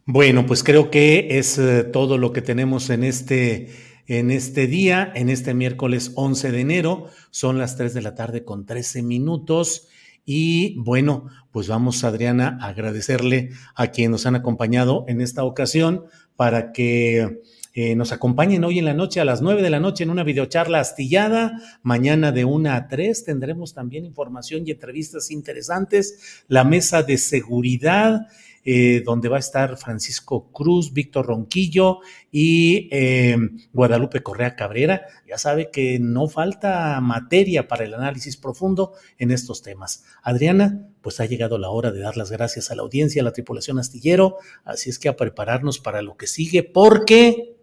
Bueno, 0.10 0.46
pues 0.46 0.64
creo 0.64 0.90
que 0.90 1.38
es 1.38 1.58
eh, 1.58 1.84
todo 1.84 2.18
lo 2.18 2.32
que 2.32 2.42
tenemos 2.42 2.90
en 2.90 3.04
este, 3.04 3.72
en 4.08 4.32
este 4.32 4.66
día, 4.66 5.12
en 5.14 5.28
este 5.28 5.54
miércoles 5.54 6.14
11 6.16 6.54
de 6.54 6.62
enero. 6.62 7.08
Son 7.30 7.58
las 7.58 7.76
3 7.76 7.94
de 7.94 8.02
la 8.02 8.16
tarde 8.16 8.46
con 8.46 8.66
13 8.66 9.02
minutos. 9.02 9.90
Y 10.24 10.80
bueno, 10.80 11.26
pues 11.52 11.68
vamos, 11.68 12.06
Adriana, 12.06 12.58
a 12.62 12.68
agradecerle 12.68 13.50
a 13.76 13.88
quienes 13.88 14.12
nos 14.12 14.26
han 14.26 14.36
acompañado 14.36 15.04
en 15.10 15.20
esta 15.20 15.44
ocasión 15.44 16.06
para 16.38 16.72
que 16.72 17.42
eh, 17.74 17.96
nos 17.98 18.14
acompañen 18.14 18.64
hoy 18.64 18.80
en 18.80 18.86
la 18.86 18.94
noche 18.94 19.20
a 19.20 19.26
las 19.26 19.42
9 19.42 19.62
de 19.62 19.70
la 19.70 19.82
noche 19.82 20.06
en 20.06 20.10
una 20.10 20.24
videocharla 20.24 20.80
astillada. 20.80 21.52
Mañana 21.84 22.32
de 22.32 22.46
1 22.46 22.72
a 22.72 22.88
3 22.88 23.26
tendremos 23.26 23.74
también 23.74 24.06
información 24.06 24.64
y 24.66 24.72
entrevistas 24.72 25.32
interesantes. 25.32 26.44
La 26.48 26.64
mesa 26.64 27.04
de 27.04 27.18
seguridad 27.18 28.22
eh, 28.70 29.02
donde 29.06 29.30
va 29.30 29.38
a 29.38 29.40
estar 29.40 29.78
Francisco 29.78 30.52
Cruz, 30.52 30.92
Víctor 30.92 31.28
Ronquillo 31.28 32.00
y 32.30 32.90
eh, 32.92 33.38
Guadalupe 33.72 34.22
Correa 34.22 34.58
Cabrera. 34.58 35.06
Ya 35.26 35.38
sabe 35.38 35.72
que 35.72 36.00
no 36.00 36.28
falta 36.28 37.00
materia 37.00 37.70
para 37.70 37.86
el 37.86 37.94
análisis 37.94 38.36
profundo 38.36 38.92
en 39.20 39.32
estos 39.32 39.62
temas. 39.62 40.04
Adriana, 40.22 40.86
pues 41.00 41.22
ha 41.22 41.26
llegado 41.26 41.58
la 41.58 41.70
hora 41.70 41.94
de 41.94 42.02
dar 42.02 42.18
las 42.18 42.30
gracias 42.30 42.70
a 42.70 42.76
la 42.76 42.82
audiencia, 42.82 43.22
a 43.22 43.24
la 43.24 43.32
tripulación 43.32 43.80
astillero, 43.80 44.36
así 44.66 44.90
es 44.90 45.00
que 45.00 45.08
a 45.08 45.16
prepararnos 45.16 45.80
para 45.80 46.02
lo 46.02 46.18
que 46.18 46.28
sigue, 46.28 46.64
porque... 46.64 47.56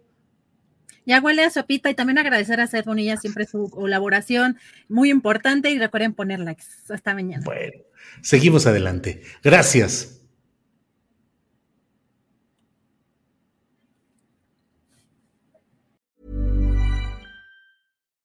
Ya 1.05 1.21
huele 1.21 1.43
a 1.43 1.51
sopita 1.51 1.91
y 1.91 1.93
también 1.93 2.17
agradecer 2.17 2.59
a 2.59 2.65
Seth 2.65 2.85
Bonilla 2.85 3.15
siempre 3.17 3.45
su 3.45 3.69
colaboración 3.69 4.57
muy 4.89 5.11
importante 5.11 5.69
y 5.69 5.77
recuerden 5.77 6.15
poner 6.15 6.39
likes. 6.39 6.65
Hasta 6.89 7.13
mañana. 7.13 7.43
Bueno, 7.45 7.83
seguimos 8.23 8.65
adelante. 8.65 9.21
Gracias. 9.43 10.14